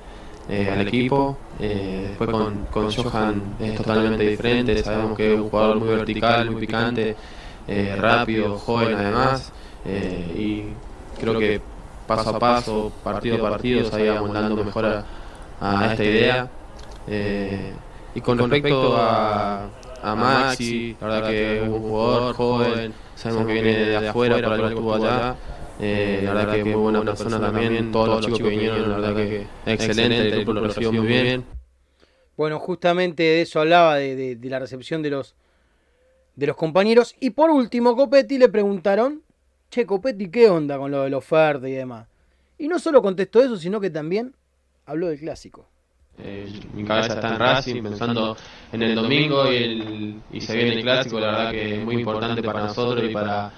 eh, 0.49 0.69
al 0.69 0.81
equipo. 0.87 1.37
Eh, 1.59 2.05
después 2.09 2.29
con, 2.29 2.65
con 2.65 2.91
Johan 2.91 3.55
es 3.59 3.75
totalmente 3.75 4.23
diferente, 4.23 4.83
sabemos 4.83 5.15
que 5.15 5.33
es 5.33 5.39
un 5.39 5.49
jugador 5.49 5.79
muy 5.79 5.89
vertical, 5.89 6.49
muy 6.49 6.61
picante, 6.61 7.15
eh, 7.67 7.95
rápido, 7.97 8.57
joven 8.57 8.95
además, 8.95 9.51
eh, 9.85 10.33
y 10.35 11.19
creo 11.19 11.37
que 11.37 11.61
paso 12.07 12.35
a 12.35 12.39
paso, 12.39 12.91
partido 13.03 13.45
a 13.45 13.51
partido, 13.51 13.89
se 13.89 14.09
ha 14.09 14.17
amoldando 14.17 14.63
mejor 14.63 15.03
a, 15.61 15.91
esta 15.91 16.03
idea. 16.03 16.49
Y 18.15 18.21
con 18.21 18.37
respecto 18.37 18.95
a, 18.97 19.67
a 20.03 20.15
Maxi, 20.15 20.97
la 20.99 21.07
verdad 21.07 21.29
que 21.29 21.63
es 21.63 21.69
un 21.69 21.79
jugador 21.79 22.35
joven, 22.35 22.93
sabemos 23.15 23.47
que 23.47 23.53
viene 23.53 23.73
de 23.85 24.07
afuera, 24.09 24.35
pero 24.35 24.51
algo 24.51 24.67
estuvo 24.67 24.93
allá. 24.95 25.35
Eh, 25.83 26.21
la 26.23 26.33
verdad 26.33 26.53
que 26.55 26.63
muy 26.65 26.73
buena 26.91 27.03
persona 27.03 27.39
también, 27.39 27.91
todos 27.91 28.07
los 28.09 28.21
chicos 28.25 28.39
que 28.39 28.49
vinieron, 28.49 28.89
la 28.89 28.97
verdad 28.97 29.15
que 29.15 29.47
excelente, 29.65 30.29
el 30.29 30.35
grupo 30.35 30.53
lo 30.53 30.67
recibió 30.67 30.93
muy 30.93 31.07
bien. 31.07 31.45
Bueno, 32.37 32.59
justamente 32.59 33.23
de 33.23 33.41
eso 33.41 33.59
hablaba, 33.59 33.95
de, 33.97 34.15
de- 34.15 34.35
de 34.35 34.49
la 34.49 34.59
recepción 34.59 35.01
de 35.03 35.09
los, 35.11 35.35
de 36.35 36.47
los 36.47 36.55
compañeros. 36.55 37.15
Y 37.19 37.29
por 37.31 37.49
último, 37.51 37.95
Copetti 37.95 38.37
le 38.37 38.49
preguntaron, 38.49 39.21
che, 39.69 39.85
Copetti, 39.85 40.29
¿qué 40.29 40.49
onda 40.49 40.77
con 40.77 40.89
lo 40.91 41.03
de 41.03 41.09
la 41.11 41.17
oferta 41.17 41.67
y 41.69 41.73
demás? 41.73 42.07
Y 42.57 42.67
no 42.67 42.79
solo 42.79 43.01
contestó 43.01 43.41
eso, 43.43 43.57
sino 43.57 43.79
que 43.79 43.89
también 43.89 44.33
habló 44.85 45.07
del 45.09 45.19
clásico. 45.19 45.67
Eh, 46.19 46.47
mi 46.73 46.83
cabeza 46.83 47.15
está 47.15 47.33
en 47.33 47.39
Racing, 47.39 47.83
pensando 47.83 48.37
en 48.71 48.83
el 48.83 48.95
domingo 48.95 49.51
y, 49.51 49.55
el, 49.57 50.21
y 50.31 50.41
se 50.41 50.55
viene 50.55 50.73
el 50.75 50.81
clásico, 50.83 51.19
la 51.19 51.27
verdad 51.27 51.51
que 51.51 51.75
es 51.79 51.83
muy 51.83 51.95
importante 51.97 52.43
para 52.43 52.61
nosotros 52.67 53.09
y 53.09 53.13
para, 53.13 53.51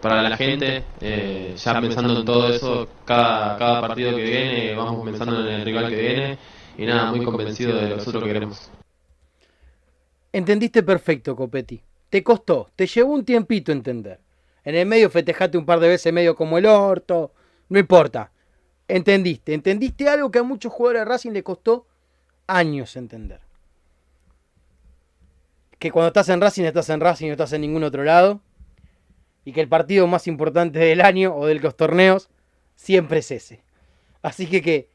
para 0.00 0.22
la 0.22 0.36
gente. 0.36 0.84
Eh, 1.00 1.54
ya 1.56 1.80
pensando 1.80 2.18
en 2.18 2.24
todo 2.24 2.52
eso, 2.52 2.88
cada, 3.04 3.80
partido 3.80 4.14
que 4.16 4.22
viene, 4.22 4.74
vamos 4.74 5.04
pensando 5.04 5.40
en 5.40 5.54
el 5.54 5.64
rival 5.64 5.88
que 5.88 5.96
viene 5.96 6.38
y 6.76 6.86
nada, 6.86 7.10
muy 7.10 7.24
convencido 7.24 7.76
de 7.76 7.90
nosotros 7.90 8.22
que 8.22 8.32
queremos. 8.32 8.70
Entendiste 10.32 10.82
perfecto, 10.82 11.34
Copetti. 11.34 11.82
Te 12.10 12.22
costó, 12.22 12.70
te 12.76 12.86
llevó 12.86 13.12
un 13.12 13.24
tiempito 13.24 13.72
entender. 13.72 14.20
En 14.64 14.74
el 14.74 14.86
medio 14.86 15.10
festejaste 15.10 15.58
un 15.58 15.66
par 15.66 15.80
de 15.80 15.88
veces 15.88 16.12
medio 16.12 16.34
como 16.34 16.58
el 16.58 16.66
orto. 16.66 17.32
No 17.68 17.78
importa. 17.78 18.30
Entendiste. 18.86 19.54
Entendiste 19.54 20.08
algo 20.08 20.30
que 20.30 20.38
a 20.38 20.42
muchos 20.42 20.72
jugadores 20.72 21.00
de 21.00 21.04
Racing 21.06 21.32
le 21.32 21.42
costó 21.42 21.86
años 22.46 22.96
entender. 22.96 23.40
Que 25.78 25.90
cuando 25.90 26.08
estás 26.08 26.28
en 26.30 26.40
Racing, 26.40 26.64
estás 26.64 26.88
en 26.90 27.00
Racing 27.00 27.26
y 27.26 27.28
no 27.28 27.34
estás 27.34 27.52
en 27.52 27.60
ningún 27.60 27.84
otro 27.84 28.04
lado. 28.04 28.40
Y 29.48 29.52
que 29.54 29.62
el 29.62 29.68
partido 29.68 30.06
más 30.06 30.26
importante 30.26 30.78
del 30.78 31.00
año 31.00 31.34
o 31.34 31.46
de 31.46 31.54
los 31.54 31.74
torneos 31.74 32.28
siempre 32.76 33.20
es 33.20 33.30
ese. 33.30 33.62
Así 34.20 34.46
que 34.46 34.60
que 34.60 34.90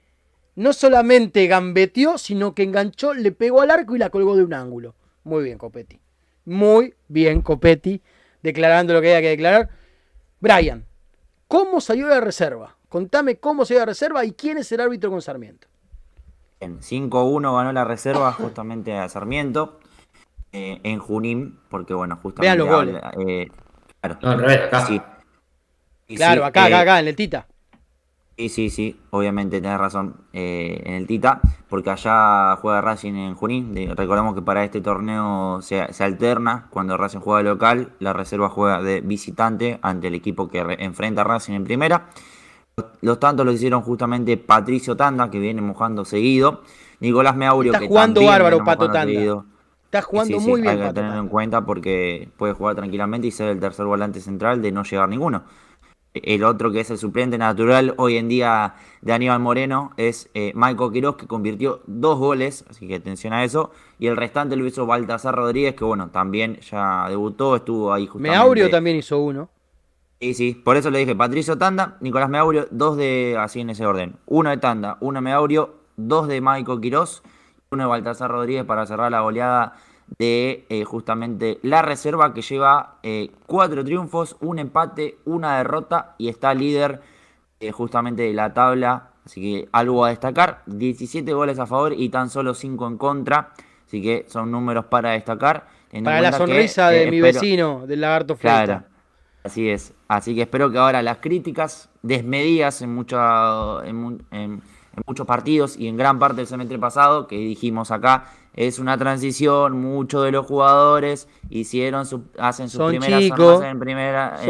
no 0.54 0.74
solamente 0.74 1.48
gambeteó, 1.48 2.20
sino 2.20 2.54
que 2.54 2.62
enganchó, 2.62 3.16
le 3.16 3.32
pegó 3.32 3.62
al 3.62 3.72
arco 3.72 3.96
y 3.96 3.98
la 3.98 4.12
colgó 4.12 4.36
de 4.36 4.44
un 4.44 4.54
ángulo. 4.54 4.94
Muy 5.24 5.44
bien, 5.44 5.58
Copetti. 5.58 6.00
Muy 6.46 6.94
bien, 7.08 7.42
Copetti, 7.42 8.04
declarando 8.44 8.94
lo 8.94 9.02
que 9.02 9.08
había 9.08 9.22
que 9.22 9.30
declarar. 9.30 9.70
Brian, 10.40 10.86
¿cómo 11.48 11.82
salió 11.82 12.08
la 12.08 12.22
reserva? 12.22 12.78
Contame 12.90 13.38
cómo 13.38 13.66
salió 13.66 13.80
la 13.80 13.88
reserva 13.88 14.24
y 14.24 14.34
quién 14.34 14.60
es 14.60 14.72
el 14.72 14.82
árbitro 14.82 15.10
con 15.10 15.24
Sarmiento. 15.24 15.68
Bien, 16.60 16.80
5-1 16.80 17.58
ganó 17.58 17.74
la 17.74 17.86
reserva 17.86 18.32
justamente 18.34 18.94
a 18.94 19.10
Sarmiento 19.10 19.80
eh, 20.52 20.80
en 20.84 21.00
Junín, 21.00 21.58
porque 21.70 21.96
bueno, 21.96 22.20
justamente. 22.22 22.56
Vean 22.56 22.58
los 22.60 22.70
goles. 22.70 23.02
eh, 23.28 23.48
claro. 24.04 24.20
No, 24.22 24.30
al 24.32 24.40
revés, 24.40 24.62
acá. 24.68 24.86
Sí. 24.86 25.02
Y 26.08 26.16
Claro, 26.16 26.42
sí, 26.42 26.48
acá, 26.48 26.64
eh, 26.64 26.74
acá, 26.74 26.80
acá, 26.82 27.00
en 27.00 27.08
el 27.08 27.16
Tita. 27.16 27.48
Sí, 28.36 28.50
sí, 28.50 28.70
sí, 28.72 29.00
obviamente 29.12 29.62
tenés 29.62 29.78
razón 29.78 30.16
eh, 30.34 30.82
en 30.86 30.94
el 30.96 31.06
Tita, 31.08 31.40
porque 31.70 31.92
allá 31.92 32.56
juega 32.58 32.82
Racing 32.82 33.14
en 33.14 33.36
Junín. 33.36 33.74
De- 33.74 33.94
recordemos 33.96 34.34
que 34.34 34.42
para 34.42 34.64
este 34.64 34.82
torneo 34.82 35.62
se, 35.62 35.94
se 35.94 36.04
alterna, 36.04 36.68
cuando 36.72 36.98
Racing 36.98 37.20
juega 37.20 37.44
de 37.44 37.50
local, 37.50 37.92
la 38.00 38.12
reserva 38.12 38.50
juega 38.50 38.82
de 38.82 39.02
visitante 39.02 39.78
ante 39.84 40.08
el 40.08 40.16
equipo 40.16 40.50
que 40.50 40.64
re- 40.64 40.84
enfrenta 40.84 41.22
a 41.22 41.26
Racing 41.26 41.54
en 41.54 41.64
primera. 41.64 42.08
Los, 42.76 42.88
los 43.02 43.20
tantos 43.20 43.46
los 43.46 43.54
hicieron 43.56 43.84
justamente 43.84 44.36
Patricio 44.38 44.98
Tanda, 44.98 45.30
que 45.30 45.40
viene 45.40 45.62
mojando 45.62 46.04
seguido. 46.04 46.64
Nicolás 47.02 47.36
Meaurio, 47.36 47.72
Está 47.72 47.82
que 47.82 47.88
jugando 47.88 48.16
también 48.16 48.32
bárbaro, 48.32 48.56
viene 48.58 48.66
Pato 48.66 48.88
mojando 48.88 49.00
Tanda. 49.00 49.14
seguido. 49.14 49.46
Está 49.94 50.02
jugando 50.02 50.40
Sí, 50.40 50.44
sí, 50.44 50.50
muy 50.50 50.62
bien, 50.62 50.72
Hay 50.72 50.78
que 50.78 50.84
Pato 50.86 50.96
tenerlo 50.96 51.20
en 51.20 51.28
cuenta 51.28 51.64
porque 51.68 52.28
puede 52.36 52.54
jugar 52.54 52.76
tranquilamente 52.76 53.28
y 53.28 53.32
ser 53.32 53.50
el 53.50 53.60
tercer 53.60 53.86
volante 53.86 54.20
central 54.22 54.60
de 54.60 54.72
no 54.72 54.82
llegar 54.82 55.08
ninguno. 55.08 55.44
El 56.16 56.44
otro 56.44 56.72
que 56.72 56.80
es 56.80 56.90
el 56.90 56.98
suplente 56.98 57.38
natural 57.38 57.94
hoy 57.98 58.18
en 58.18 58.28
día 58.28 58.74
de 59.02 59.14
Aníbal 59.14 59.40
Moreno 59.40 59.92
es 59.98 60.32
eh, 60.34 60.52
Michael 60.56 60.92
Quiroz, 60.92 61.16
que 61.16 61.28
convirtió 61.28 61.84
dos 61.86 62.18
goles, 62.18 62.66
así 62.72 62.88
que 62.88 62.96
atención 62.96 63.34
a 63.34 63.44
eso. 63.44 63.70
Y 64.00 64.08
el 64.08 64.18
restante 64.18 64.56
lo 64.56 64.66
hizo 64.66 64.88
Baltasar 64.88 65.36
Rodríguez, 65.36 65.76
que 65.76 65.86
bueno, 65.86 66.10
también 66.10 66.58
ya 66.62 67.06
debutó, 67.08 67.56
estuvo 67.56 67.94
ahí 67.94 68.08
justamente. 68.08 68.36
Meaurio 68.36 68.72
también 68.72 68.98
hizo 68.98 69.20
uno. 69.20 69.52
Sí, 70.20 70.34
sí, 70.34 70.54
por 70.56 70.76
eso 70.76 70.90
le 70.90 70.98
dije 70.98 71.16
Patricio 71.16 71.56
Tanda, 71.60 71.98
Nicolás 72.02 72.30
Meaurio, 72.30 72.68
dos 72.72 72.98
de, 72.98 73.38
así 73.40 73.62
en 73.62 73.70
ese 73.70 73.86
orden. 73.86 74.16
Uno 74.26 74.50
de 74.50 74.58
Tanda, 74.58 74.98
uno 75.02 75.20
de 75.20 75.22
Meaurio, 75.22 75.76
dos 75.98 76.28
de 76.28 76.42
Michael 76.42 76.82
Quiroz, 76.82 77.22
de 77.82 77.88
Baltasar 77.90 78.30
Rodríguez 78.30 78.64
para 78.66 78.86
cerrar 78.86 79.12
la 79.12 79.22
goleada 79.22 79.74
de 80.20 80.66
eh, 80.70 80.84
justamente 80.84 81.60
la 81.64 81.82
reserva 81.82 82.34
que 82.34 82.42
lleva 82.42 82.96
eh, 83.04 83.32
cuatro 83.48 83.84
triunfos, 83.84 84.36
un 84.42 84.60
empate, 84.60 85.18
una 85.26 85.58
derrota 85.58 86.14
y 86.18 86.28
está 86.30 86.54
líder 86.54 87.02
eh, 87.60 87.72
justamente 87.72 88.24
de 88.24 88.34
la 88.34 88.54
tabla. 88.54 89.10
Así 89.26 89.40
que 89.42 89.70
algo 89.72 90.04
a 90.04 90.10
destacar, 90.10 90.62
17 90.66 91.34
goles 91.34 91.58
a 91.58 91.66
favor 91.66 91.94
y 91.94 92.10
tan 92.10 92.30
solo 92.30 92.54
5 92.54 92.86
en 92.88 92.98
contra. 92.98 93.52
Así 93.88 94.02
que 94.02 94.26
son 94.28 94.52
números 94.52 94.86
para 94.86 95.12
destacar. 95.12 95.68
Para 96.04 96.20
la 96.22 96.32
que, 96.32 96.38
sonrisa 96.38 96.90
de 96.90 97.10
mi 97.10 97.18
espero- 97.18 97.40
vecino, 97.40 97.88
del 97.88 98.02
lagarto 98.02 98.36
Fleta. 98.36 98.66
Claro, 98.66 98.84
así 99.44 99.70
es. 99.70 99.94
Así 100.08 100.36
que 100.36 100.42
espero 100.42 100.70
que 100.72 100.78
ahora 100.80 101.02
las 101.02 101.20
críticas 101.20 101.90
desmedidas 102.02 102.82
en, 102.82 102.94
mucha- 102.94 103.86
en, 103.86 103.96
mu- 103.96 104.18
en- 104.32 104.62
en 104.96 105.04
muchos 105.08 105.26
partidos 105.26 105.76
y 105.78 105.88
en 105.88 105.98
gran 105.98 106.20
parte 106.20 106.38
del 106.38 106.48
semestre 106.48 106.78
pasado, 106.80 107.28
que 107.28 107.38
dijimos 107.38 107.92
acá, 107.92 108.26
es 108.56 108.78
una 108.78 108.98
transición, 108.98 109.82
muchos 109.82 110.24
de 110.24 110.32
los 110.32 110.46
jugadores 110.46 111.28
hicieron 111.50 112.06
su, 112.06 112.24
hacen 112.38 112.70
sus 112.70 112.78
Son 112.78 112.90
primeras 112.90 113.20
chicos, 113.22 113.40
armas 113.56 113.72
en 113.72 113.80
primera 113.80 114.36
en, 114.44 114.48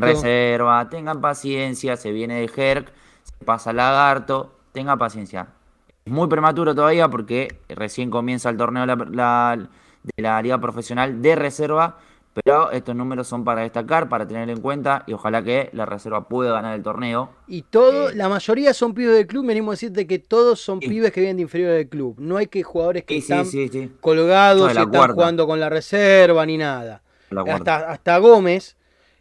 reserva, 0.00 0.88
tengan 0.88 1.20
paciencia, 1.20 1.96
se 1.98 2.10
viene 2.12 2.36
de 2.40 2.50
Herc, 2.56 2.90
se 3.22 3.44
pasa 3.44 3.72
Lagarto, 3.74 4.54
tengan 4.72 4.98
paciencia. 4.98 5.48
Es 6.06 6.12
muy 6.12 6.26
prematuro 6.28 6.74
todavía 6.74 7.08
porque 7.08 7.60
recién 7.68 8.08
comienza 8.10 8.48
el 8.48 8.56
torneo 8.56 8.86
la- 8.86 8.96
la- 9.10 9.68
de 10.16 10.22
la 10.22 10.40
liga 10.40 10.56
profesional 10.58 11.20
de 11.20 11.36
reserva, 11.36 11.98
pero 12.44 12.70
estos 12.70 12.94
números 12.94 13.26
son 13.28 13.44
para 13.44 13.62
destacar, 13.62 14.08
para 14.08 14.26
tener 14.26 14.48
en 14.50 14.60
cuenta 14.60 15.04
y 15.06 15.12
ojalá 15.12 15.42
que 15.42 15.70
la 15.72 15.86
reserva 15.86 16.28
pueda 16.28 16.52
ganar 16.52 16.74
el 16.74 16.82
torneo. 16.82 17.30
Y 17.46 17.62
todo, 17.62 18.10
Eh, 18.10 18.14
la 18.14 18.28
mayoría 18.28 18.72
son 18.74 18.94
pibes 18.94 19.14
del 19.16 19.26
club, 19.26 19.46
venimos 19.46 19.72
a 19.72 19.74
decirte 19.74 20.06
que 20.06 20.18
todos 20.18 20.60
son 20.60 20.80
Sí. 20.80 20.88
pibes 20.88 21.12
que 21.12 21.20
vienen 21.20 21.36
de 21.36 21.42
inferior 21.42 21.72
del 21.72 21.88
club. 21.88 22.16
No 22.18 22.36
hay 22.36 22.46
que 22.46 22.62
jugadores 22.62 23.04
que 23.04 23.14
Sí, 23.14 23.20
están 23.20 23.46
sí, 23.46 23.90
colgados 24.00 24.62
No, 24.62 24.66
y 24.68 24.70
están 24.70 24.90
cuarta. 24.90 25.14
jugando 25.14 25.46
con 25.46 25.60
la 25.60 25.68
reserva 25.68 26.44
ni 26.46 26.56
nada. 26.58 27.02
Hasta, 27.46 27.90
hasta 27.90 28.18
Gómez 28.18 28.76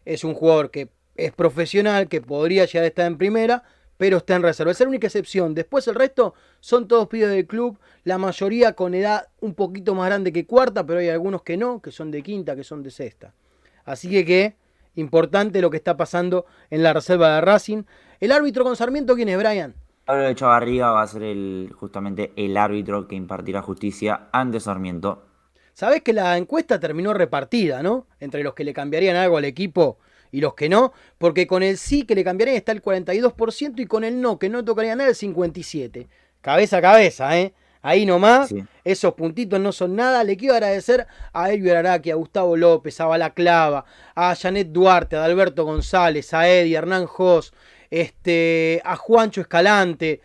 es 0.06 0.24
un 0.24 0.34
jugador 0.34 0.72
que 0.72 0.90
es 1.16 1.32
profesional, 1.34 2.08
que 2.08 2.22
podría 2.22 2.66
llegar 2.66 2.84
a 2.84 2.88
estar 2.88 3.06
en 3.08 3.18
primera, 3.18 3.64
pero 3.98 4.18
está 4.18 4.36
en 4.36 4.44
reserva. 4.44 4.72
Esa 4.72 4.84
es 4.84 4.86
la 4.86 4.90
única 4.90 5.08
excepción. 5.08 5.54
Después 5.54 5.88
el 5.88 5.96
resto 5.96 6.34
son 6.60 6.88
todos 6.88 7.08
pibes 7.08 7.30
del 7.30 7.48
club, 7.48 7.80
la 8.04 8.18
mayoría 8.18 8.74
con 8.74 8.94
edad 8.94 9.28
un 9.42 9.54
poquito 9.54 9.96
más 9.96 10.08
grande 10.08 10.32
que 10.32 10.46
cuarta, 10.46 10.86
pero 10.86 11.00
hay 11.00 11.10
algunos 11.10 11.42
que 11.42 11.58
no, 11.58 11.82
que 11.82 11.92
son 11.92 12.12
de 12.12 12.22
quinta, 12.24 12.56
que 12.56 12.64
son 12.64 12.84
de 12.84 12.92
sexta. 12.92 13.34
Así 13.84 14.10
que 14.10 14.26
que 14.26 14.56
importante 14.96 15.62
lo 15.62 15.70
que 15.70 15.78
está 15.78 15.98
pasando 15.98 16.46
en 16.70 16.84
la 16.84 16.94
reserva 16.94 17.36
de 17.36 17.42
Racing. 17.42 17.84
El 18.20 18.32
árbitro 18.32 18.64
con 18.64 18.76
Sarmiento, 18.76 19.16
¿quién 19.16 19.30
es, 19.30 19.38
Brian? 19.38 19.76
Pablo 20.06 20.24
de 20.24 20.36
Chavarría 20.36 20.88
va 20.88 21.02
a 21.02 21.08
ser 21.08 21.24
el, 21.24 21.72
justamente 21.76 22.32
el 22.36 22.56
árbitro 22.58 23.08
que 23.08 23.16
impartirá 23.16 23.62
justicia 23.62 24.30
ante 24.32 24.60
Sarmiento. 24.60 25.24
Sabés 25.74 26.02
que 26.02 26.14
la 26.14 26.38
encuesta 26.38 26.80
terminó 26.80 27.14
repartida, 27.14 27.84
¿no? 27.84 28.08
Entre 28.20 28.44
los 28.44 28.56
que 28.56 28.64
le 28.64 28.74
cambiarían 28.74 29.16
algo 29.16 29.38
al 29.38 29.46
equipo 29.46 30.00
y 30.32 30.42
los 30.42 30.54
que 30.56 30.70
no, 30.70 30.94
porque 31.18 31.48
con 31.48 31.64
el 31.64 31.78
sí 31.78 32.04
que 32.04 32.16
le 32.16 32.24
cambiarían 32.24 32.58
está 32.58 32.72
el 32.72 32.82
42% 32.82 33.80
y 33.80 33.86
con 33.86 34.04
el 34.04 34.22
no 34.22 34.38
que 34.40 34.50
no 34.50 34.64
tocaría 34.66 34.96
nada 34.96 35.10
el 35.10 35.16
57%. 35.16 36.08
Cabeza 36.42 36.78
a 36.78 36.82
cabeza, 36.82 37.38
¿eh? 37.40 37.54
Ahí 37.82 38.06
nomás, 38.06 38.50
Sí. 38.50 38.64
esos 38.84 39.14
puntitos 39.14 39.60
no 39.60 39.72
son 39.72 39.96
nada. 39.96 40.24
Le 40.24 40.36
quiero 40.36 40.56
agradecer 40.56 41.08
a 41.32 41.52
Elvio 41.52 41.78
Araki, 41.78 42.12
a 42.12 42.16
Gustavo 42.16 42.58
López, 42.58 43.00
a 43.00 43.06
Balaclava, 43.06 43.86
a 44.16 44.36
Janet 44.36 44.70
Duarte, 44.70 45.16
a 45.16 45.24
Alberto 45.26 45.64
González, 45.64 46.34
a 46.34 46.50
Eddie, 46.50 46.76
a 46.76 46.80
Hernán 46.80 47.06
Jos, 47.06 47.54
este, 47.90 48.82
a 48.84 48.96
Juancho 48.96 49.42
Escalante, 49.42 50.22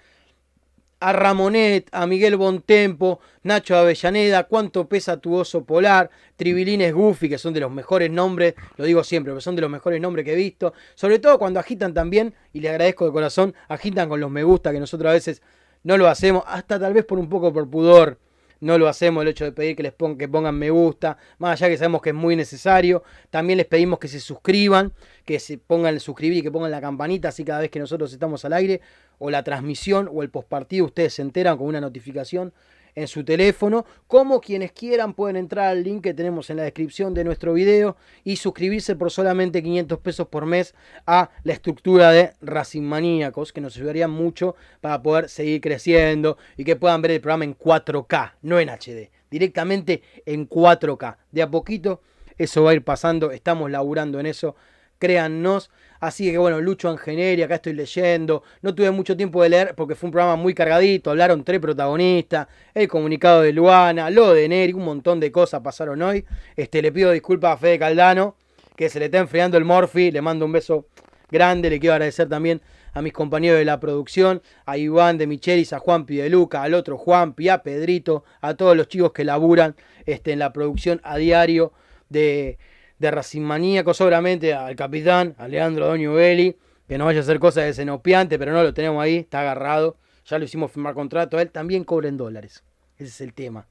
a 1.03 1.13
Ramonet, 1.13 1.89
a 1.91 2.07
Miguel 2.07 2.37
Bontempo, 2.37 3.19
Nacho 3.43 3.77
Avellaneda, 3.77 4.45
cuánto 4.45 4.89
pesa 4.89 5.17
tu 5.17 5.35
oso 5.35 5.65
polar, 5.65 6.11
Tribilines 6.37 6.95
Goofy, 6.95 7.29
que 7.29 7.39
son 7.39 7.53
de 7.53 7.59
los 7.59 7.73
mejores 7.73 8.09
nombres, 8.09 8.55
lo 8.77 8.85
digo 8.85 9.03
siempre, 9.03 9.33
pero 9.33 9.41
son 9.41 9.57
de 9.57 9.63
los 9.63 9.71
mejores 9.71 10.01
nombres 10.01 10.25
que 10.25 10.33
he 10.33 10.37
visto, 10.37 10.75
sobre 10.95 11.19
todo 11.19 11.41
cuando 11.41 11.59
agitan 11.59 11.93
también, 11.93 12.35
y 12.53 12.61
le 12.61 12.69
agradezco 12.69 13.05
de 13.05 13.11
corazón, 13.11 13.53
agitan 13.69 14.09
con 14.09 14.21
los 14.21 14.31
me 14.31 14.45
gusta, 14.45 14.71
que 14.71 14.79
nosotros 14.79 15.11
a 15.11 15.15
veces 15.15 15.43
no 15.83 15.97
lo 15.97 16.07
hacemos, 16.07 16.45
hasta 16.47 16.79
tal 16.79 16.95
vez 16.95 17.05
por 17.05 17.19
un 17.19 17.29
poco 17.29 17.53
por 17.53 17.69
pudor 17.69 18.19
no 18.63 18.79
lo 18.79 18.87
hacemos 18.87 19.23
el 19.23 19.29
hecho 19.29 19.45
de 19.45 19.51
pedir 19.51 19.75
que 19.75 19.83
les 19.83 19.93
pongan, 19.93 20.17
que 20.17 20.29
pongan 20.29 20.57
me 20.57 20.71
gusta, 20.71 21.19
más 21.39 21.61
allá 21.61 21.69
que 21.69 21.77
sabemos 21.77 22.01
que 22.01 22.11
es 22.11 22.15
muy 22.15 22.37
necesario. 22.37 23.03
También 23.29 23.57
les 23.57 23.67
pedimos 23.67 23.99
que 23.99 24.07
se 24.07 24.21
suscriban, 24.21 24.93
que 25.25 25.41
se 25.41 25.59
pongan 25.59 25.99
suscribir 25.99 26.39
y 26.39 26.43
que 26.43 26.51
pongan 26.53 26.71
la 26.71 26.81
campanita, 26.81 27.29
así 27.29 27.45
cada 27.45 27.61
vez 27.61 27.71
que 27.71 27.81
nosotros 27.81 28.13
estamos 28.13 28.45
al 28.45 28.53
aire, 28.53 28.81
o 29.19 29.31
la 29.31 29.43
transmisión 29.43 30.09
o 30.13 30.23
el 30.23 30.31
postpartido, 30.31 30.87
ustedes 30.87 31.15
se 31.15 31.23
enteran 31.23 31.59
con 31.59 31.67
una 31.67 31.81
notificación 31.81 32.53
en 32.95 33.09
su 33.09 33.25
teléfono, 33.25 33.85
como 34.07 34.41
quienes 34.41 34.73
quieran 34.73 35.15
pueden 35.15 35.37
entrar 35.37 35.69
al 35.69 35.83
link 35.83 36.03
que 36.03 36.15
tenemos 36.15 36.51
en 36.51 36.59
la 36.59 36.63
descripción 36.65 37.15
de 37.15 37.25
nuestro 37.25 37.55
video 37.55 37.97
y 38.25 38.37
suscribirse 38.37 38.97
por 38.97 39.11
solamente 39.11 39.63
500 39.63 39.99
pesos 40.01 40.29
por 40.29 40.47
mes 40.47 40.75
a 41.07 41.31
la 41.45 41.53
estructura 41.53 42.11
de 42.11 42.33
Racing 42.41 42.83
Maníacos, 42.83 43.53
que 43.53 43.61
nos 43.61 43.77
ayudaría 43.77 44.09
mucho 44.09 44.57
para 44.81 45.03
poder 45.03 45.29
seguir 45.29 45.61
creciendo 45.61 46.37
y 46.57 46.65
que 46.65 46.77
puedan 46.77 47.03
ver 47.03 47.13
el 47.13 47.21
programa 47.21 47.45
en 47.45 47.57
4K, 47.57 48.35
no 48.43 48.61
en 48.61 48.69
HD, 48.69 49.11
directamente 49.31 50.03
en 50.27 50.49
4K. 50.49 51.17
De 51.31 51.43
a 51.43 51.51
poquito 51.51 52.01
eso 52.39 52.65
va 52.65 52.73
a 52.73 52.75
ir 52.75 52.83
pasando, 52.83 53.31
estamos 53.31 53.71
laburando 53.71 54.19
en 54.21 54.27
eso, 54.27 54.57
créannos. 54.99 55.71
Así 56.03 56.33
que 56.33 56.37
bueno, 56.37 56.61
Lucho 56.61 56.89
Angeneri, 56.89 57.43
acá 57.43 57.55
estoy 57.55 57.75
leyendo. 57.75 58.43
No 58.61 58.75
tuve 58.75 58.91
mucho 58.91 59.17
tiempo 59.17 59.41
de 59.41 59.51
leer 59.51 59.75
porque 59.77 59.95
fue 59.95 60.09
un 60.09 60.11
programa 60.11 60.35
muy 60.35 60.53
cargadito. 60.53 61.11
Hablaron 61.11 61.45
tres 61.45 61.61
protagonistas, 61.61 62.49
el 62.75 62.89
comunicado 62.89 63.43
de 63.43 63.53
Luana, 63.53 64.11
lo 64.11 64.35
de 64.35 64.49
Neri, 64.49 64.73
un 64.73 64.85
montón 64.85 65.21
de 65.21 65.31
cosas 65.31 65.61
pasaron 65.61 66.03
hoy. 66.03 66.25
Este, 66.57 66.83
le 66.83 66.91
pido 66.91 67.13
disculpas 67.13 67.55
a 67.55 67.57
Fede 67.57 67.79
Caldano, 67.79 68.35
que 68.75 68.89
se 68.89 68.99
le 68.99 69.05
está 69.05 69.19
enfriando 69.19 69.57
el 69.57 69.65
Morphy. 69.65 70.11
Le 70.11 70.21
mando 70.21 70.45
un 70.45 70.51
beso 70.51 70.87
grande. 71.31 71.71
Le 71.71 71.79
quiero 71.79 71.95
agradecer 71.95 72.29
también 72.29 72.61
a 72.95 73.01
mis 73.01 73.13
compañeros 73.13 73.61
de 73.61 73.65
la 73.65 73.79
producción, 73.79 74.43
a 74.67 74.77
Iván 74.79 75.19
de 75.19 75.29
Michelis, 75.29 75.73
a 75.73 75.79
Juan 75.79 76.05
de 76.05 76.29
Luca, 76.29 76.65
al 76.65 76.75
otro 76.75 76.99
Juan 76.99 77.37
a 77.49 77.63
Pedrito, 77.63 78.25
a 78.41 78.55
todos 78.55 78.77
los 78.77 78.89
chicos 78.89 79.13
que 79.13 79.23
laburan 79.23 79.77
este, 80.05 80.33
en 80.33 80.41
la 80.41 80.53
producción 80.53 81.01
a 81.05 81.17
diario 81.17 81.73
de 82.09 82.59
de 83.03 83.11
Racing 83.11 83.43
Maníaco, 83.43 83.93
seguramente 83.93 84.55
al 84.55 84.77
capitán, 84.77 85.35
a 85.37 85.49
Leandro 85.49 85.89
Doño 85.89 86.15
que 86.15 86.99
no 86.99 87.05
vaya 87.05 87.21
a 87.21 87.23
hacer 87.23 87.39
cosas 87.39 87.65
de 87.65 87.75
senopiante, 87.75 88.39
pero 88.39 88.53
no 88.53 88.63
lo 88.63 88.73
tenemos 88.73 89.03
ahí, 89.03 89.17
está 89.17 89.41
agarrado. 89.41 89.97
Ya 90.27 90.39
lo 90.39 90.45
hicimos 90.45 90.71
firmar 90.71 90.95
contrato, 90.95 91.41
él 91.41 91.51
también 91.51 91.85
cobra 91.85 92.09
en 92.09 92.17
dólares. 92.17 92.63
Ese 92.97 93.09
es 93.09 93.21
el 93.21 93.35
tema. 93.35 93.67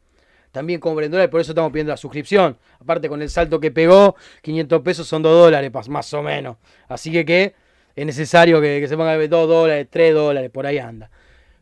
También 0.51 0.81
cobra 0.81 1.05
en 1.05 1.11
dólares, 1.11 1.31
por 1.31 1.39
eso 1.39 1.53
estamos 1.53 1.71
pidiendo 1.71 1.91
la 1.91 1.97
suscripción. 1.97 2.57
Aparte 2.79 3.07
con 3.07 3.21
el 3.21 3.29
salto 3.29 3.59
que 3.59 3.71
pegó, 3.71 4.15
500 4.41 4.81
pesos 4.81 5.07
son 5.07 5.23
2 5.23 5.45
dólares, 5.45 5.71
más 5.87 6.13
o 6.13 6.21
menos. 6.21 6.57
Así 6.89 7.09
que, 7.09 7.23
que 7.23 7.55
es 7.95 8.05
necesario 8.05 8.59
que, 8.59 8.85
se 8.85 8.97
ponga 8.97 9.15
2 9.15 9.29
dólares, 9.29 9.87
3 9.89 10.13
dólares, 10.13 10.51
por 10.51 10.65
ahí 10.65 10.77
anda. 10.77 11.09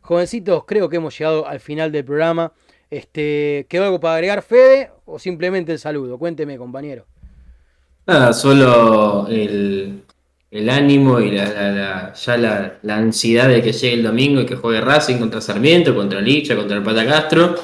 Jovencitos, 0.00 0.64
creo 0.64 0.88
que 0.88 0.96
hemos 0.96 1.16
llegado 1.16 1.46
al 1.46 1.60
final 1.60 1.92
del 1.92 2.04
programa. 2.04 2.52
Este, 2.90 3.66
¿Quedó 3.68 3.84
algo 3.84 4.00
para 4.00 4.14
agregar, 4.14 4.42
Fede? 4.42 4.90
¿O 5.04 5.20
simplemente 5.20 5.70
el 5.70 5.78
saludo? 5.78 6.18
Cuénteme, 6.18 6.58
compañero. 6.58 7.06
Nada, 8.06 8.32
solo 8.32 9.28
el, 9.28 10.02
ánimo 10.68 11.20
y 11.20 11.30
la, 11.30 12.12
ya 12.12 12.36
la, 12.36 12.96
ansiedad 12.96 13.48
de 13.48 13.62
que 13.62 13.72
llegue 13.72 13.94
el 13.94 14.02
domingo 14.02 14.40
y 14.40 14.46
que 14.46 14.56
juegue 14.56 14.80
Racing 14.80 15.18
contra 15.18 15.40
Sarmiento, 15.40 15.94
contra 15.94 16.20
Licha, 16.20 16.56
contra 16.56 16.76
el 16.76 16.82
Pata 16.82 17.06
Castro 17.06 17.54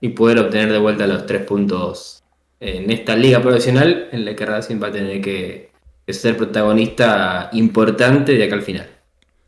y 0.00 0.10
poder 0.10 0.38
obtener 0.38 0.70
de 0.70 0.78
vuelta 0.78 1.06
los 1.06 1.24
tres 1.24 1.42
puntos 1.44 2.22
en 2.60 2.90
esta 2.90 3.16
liga 3.16 3.40
profesional 3.40 4.08
en 4.12 4.24
la 4.24 4.34
que 4.34 4.46
Racing 4.46 4.82
va 4.82 4.88
a 4.88 4.92
tener 4.92 5.20
que, 5.20 5.70
ser 6.08 6.36
protagonista 6.36 7.48
importante 7.52 8.34
de 8.34 8.44
acá 8.44 8.54
al 8.56 8.62
final. 8.62 8.88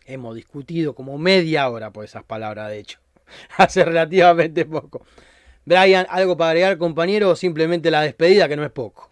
Hemos 0.07 0.35
discutido 0.35 0.95
como 0.95 1.19
media 1.19 1.69
hora 1.69 1.91
por 1.91 2.05
esas 2.05 2.25
palabras, 2.25 2.71
de 2.71 2.79
hecho, 2.79 2.99
hace 3.57 3.85
relativamente 3.85 4.65
poco. 4.65 5.05
Brian, 5.65 6.07
¿algo 6.09 6.37
para 6.37 6.51
agregar, 6.51 6.79
compañero, 6.79 7.31
o 7.31 7.37
simplemente 7.37 7.91
la 7.91 8.03
despedida, 8.03 8.49
que 8.49 8.57
no 8.57 8.65
es 8.65 8.71
poco? 8.71 9.11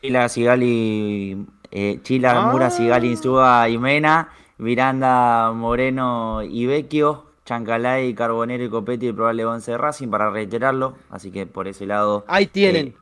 Chila, 0.00 0.28
Sigali, 0.28 1.46
eh, 1.70 1.98
Chila, 2.02 2.52
Mura, 2.52 2.66
ah. 2.66 2.70
Sigali, 2.70 3.08
Insúa 3.10 3.68
y 3.68 3.78
Mena, 3.78 4.28
Miranda, 4.58 5.52
Moreno 5.52 6.42
y 6.42 6.66
Vecchio, 6.66 7.26
Chancalay, 7.44 8.14
Carbonero 8.14 8.62
y 8.62 8.68
Copetti 8.68 9.08
y 9.08 9.12
probable 9.12 9.44
11 9.44 9.72
de 9.72 9.78
Racing 9.78 10.08
para 10.08 10.30
reiterarlo. 10.30 10.96
Así 11.10 11.30
que 11.30 11.46
por 11.46 11.66
ese 11.66 11.86
lado. 11.86 12.24
Ahí 12.28 12.46
tienen. 12.46 12.88
Eh, 12.88 12.94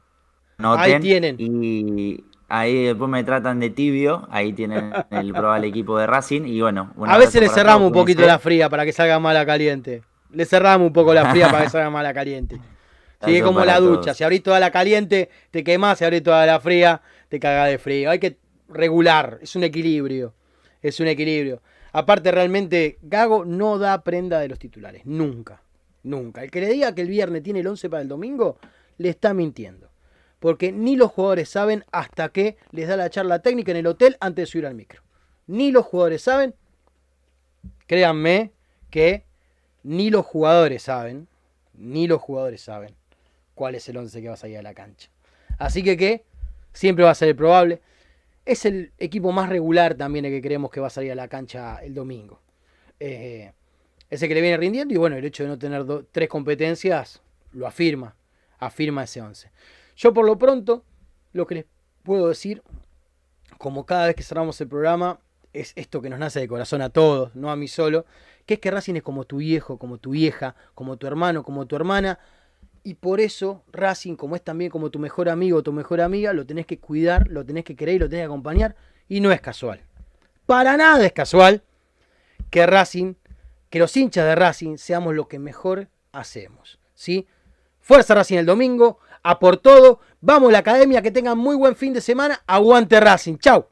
ahí 0.59 1.01
tienen. 1.01 1.37
Y 1.39 2.25
ahí 2.49 2.85
después 2.85 3.11
me 3.11 3.25
tratan 3.25 3.61
de 3.61 3.71
tibio. 3.71 4.27
Ahí 4.31 4.53
tienen 4.53 4.93
el 5.11 5.33
probable 5.33 5.67
equipo 5.69 5.99
de 5.99 6.07
Racing. 6.07 6.43
Y 6.47 6.61
bueno. 6.61 6.93
A 7.07 7.19
veces 7.19 7.43
le 7.43 7.49
cerramos 7.49 7.89
un 7.89 7.93
poquito 7.93 8.25
la 8.25 8.39
fría 8.39 8.71
para 8.71 8.85
que 8.85 8.93
salga 8.93 9.19
mala 9.19 9.45
caliente. 9.45 10.03
Le 10.31 10.45
cerramos 10.47 10.87
un 10.87 10.93
poco 10.93 11.13
la 11.13 11.31
fría 11.31 11.51
para 11.51 11.65
que 11.65 11.71
salga 11.71 11.91
mala 11.91 12.15
caliente. 12.15 12.59
Sí, 13.27 13.41
como 13.41 13.65
la 13.65 13.81
ducha. 13.81 14.15
Si 14.15 14.25
abrís 14.25 14.43
toda 14.43 14.61
la 14.61 14.71
caliente, 14.71 15.31
te 15.51 15.65
quemás. 15.65 15.99
Si 15.99 16.05
abrís 16.05 16.23
toda 16.23 16.47
la 16.47 16.61
fría, 16.61 17.03
te 17.29 17.41
cagás 17.41 17.69
de 17.69 17.79
frío. 17.79 18.11
Hay 18.11 18.19
que 18.19 18.39
regular. 18.69 19.39
Es 19.43 19.57
un 19.57 19.65
equilibrio. 19.65 20.35
Es 20.83 21.01
un 21.01 21.09
equilibrio. 21.09 21.63
Aparte, 21.93 22.31
realmente, 22.31 22.99
Gago 23.03 23.45
no 23.45 23.79
da 23.79 24.03
prenda 24.03 24.39
de 24.39 24.49
los 24.49 24.59
titulares. 24.59 25.05
Nunca. 25.05 25.63
Nunca. 26.03 26.45
El 26.45 26.51
que 26.51 26.61
le 26.61 26.69
diga 26.69 26.95
que 26.95 27.03
el 27.03 27.09
viernes 27.09 27.43
tiene 27.43 27.61
el 27.61 27.67
11 27.67 27.91
para 27.91 28.03
el 28.03 28.09
domingo, 28.09 28.59
le 28.99 29.09
está 29.09 29.35
mintiendo. 29.35 29.91
Porque 30.39 30.71
ni 30.71 30.97
los 30.97 31.11
jugadores 31.11 31.49
saben 31.49 31.85
hasta 31.91 32.29
que 32.29 32.57
les 32.71 32.87
da 32.87 32.97
la 32.97 33.11
charla 33.11 33.41
técnica 33.41 33.73
en 33.73 33.79
el 33.79 33.87
hotel 33.87 34.17
antes 34.21 34.43
de 34.45 34.47
subir 34.47 34.67
al 34.67 34.75
micro. 34.75 35.03
Ni 35.47 35.73
los 35.73 35.85
jugadores 35.85 36.23
saben. 36.23 36.55
Créanme 37.87 38.53
que 38.91 39.25
ni 39.83 40.11
los 40.11 40.25
jugadores 40.25 40.83
saben. 40.83 41.29
Ni 41.75 42.07
los 42.07 42.21
jugadores 42.21 42.61
saben 42.61 42.95
cuál 43.57 43.75
es 43.75 43.89
el 43.89 43.97
11 43.97 44.23
que 44.23 44.29
va 44.29 44.35
a 44.35 44.37
salir 44.37 44.59
a 44.59 44.63
la 44.63 44.75
cancha. 44.75 45.09
Así 45.59 45.83
que 45.83 45.97
que 45.97 46.25
siempre 46.73 47.05
va 47.05 47.11
a 47.11 47.15
ser 47.15 47.35
probable. 47.35 47.81
Es 48.45 48.65
el 48.67 48.93
equipo 48.99 49.33
más 49.33 49.49
regular 49.49 49.95
también 49.95 50.27
el 50.27 50.31
que 50.31 50.43
creemos 50.43 50.71
que 50.71 50.79
va 50.79 50.87
a 50.87 50.91
salir 50.91 51.11
a 51.11 51.17
la 51.17 51.27
cancha 51.27 51.79
el 51.79 51.95
domingo. 51.95 52.41
Eh, 53.01 53.51
ese 54.11 54.29
que 54.29 54.35
le 54.35 54.43
viene 54.43 54.59
rindiendo 54.59 54.95
y 54.95 54.99
bueno, 54.99 55.17
el 55.17 55.25
hecho 55.25 55.43
de 55.43 55.49
no 55.49 55.59
tener 55.59 55.85
tres 56.13 56.29
competencias 56.29 57.23
lo 57.53 57.67
afirma, 57.67 58.15
afirma 58.59 59.05
ese 59.05 59.23
11. 59.23 59.51
Yo 59.97 60.13
por 60.13 60.27
lo 60.27 60.39
pronto, 60.39 60.85
lo 61.33 61.47
que 61.47 61.57
les 61.57 61.65
puedo 62.03 62.29
decir, 62.29 62.63
como 63.59 63.87
cada 63.87 64.07
vez 64.07 64.15
que 64.15 64.23
cerramos 64.23 64.61
el 64.61 64.69
programa, 64.69 65.19
es 65.55 65.73
esto 65.75 66.03
que 66.03 66.11
nos 66.11 66.19
nace 66.19 66.41
de 66.41 66.47
corazón 66.47 66.83
a 66.83 66.91
todos, 66.91 67.35
no 67.35 67.51
a 67.51 67.57
mí 67.57 67.67
solo, 67.67 68.05
que 68.45 68.55
es 68.55 68.61
que 68.61 68.71
Racing 68.71 68.97
es 68.97 69.03
como 69.03 69.25
tu 69.25 69.39
viejo, 69.39 69.79
como 69.79 69.99
tu 69.99 70.11
vieja, 70.11 70.55
como 70.75 70.99
tu 70.99 71.07
hermano, 71.07 71.43
como 71.43 71.67
tu 71.67 71.75
hermana, 71.75 72.21
y 72.87 72.95
por 72.95 73.19
eso 73.19 73.65
Racing, 73.73 74.15
como 74.15 74.37
es 74.37 74.45
también 74.45 74.71
como 74.71 74.91
tu 74.91 75.01
mejor 75.01 75.29
amigo 75.29 75.59
o 75.59 75.63
tu 75.65 75.73
mejor 75.73 76.01
amiga, 76.01 76.33
lo 76.33 76.47
tenés 76.47 76.67
que 76.67 76.79
cuidar, 76.79 77.27
lo 77.27 77.45
tenés 77.45 77.65
que 77.65 77.75
querer 77.75 77.97
y 77.97 77.99
lo 77.99 78.09
tenés 78.09 78.23
que 78.23 78.27
acompañar. 78.27 78.77
Y 79.09 79.19
no 79.19 79.33
es 79.33 79.41
casual. 79.41 79.81
Para 80.47 80.77
nada 80.77 81.05
es 81.05 81.13
casual 81.13 81.65
que 82.49 82.65
Racing, 82.65 83.15
que 83.71 83.81
los 83.81 83.97
hinchas 83.97 84.25
de 84.25 84.37
Racing 84.37 84.77
seamos 84.77 85.17
lo 85.17 85.27
que 85.27 85.41
mejor 85.41 85.89
hacemos. 86.13 86.79
¿sí? 86.95 87.27
Fuerza 87.81 88.15
Racing 88.15 88.37
el 88.37 88.47
domingo, 88.47 89.01
a 89.25 89.41
por 89.41 89.57
todo. 89.57 89.99
Vamos 90.21 90.51
a 90.51 90.53
la 90.53 90.59
academia, 90.59 91.03
que 91.03 91.11
tengan 91.11 91.39
muy 91.39 91.57
buen 91.57 91.75
fin 91.75 91.93
de 91.93 92.01
semana. 92.01 92.41
Aguante 92.47 93.01
Racing. 93.01 93.39
Chau. 93.39 93.67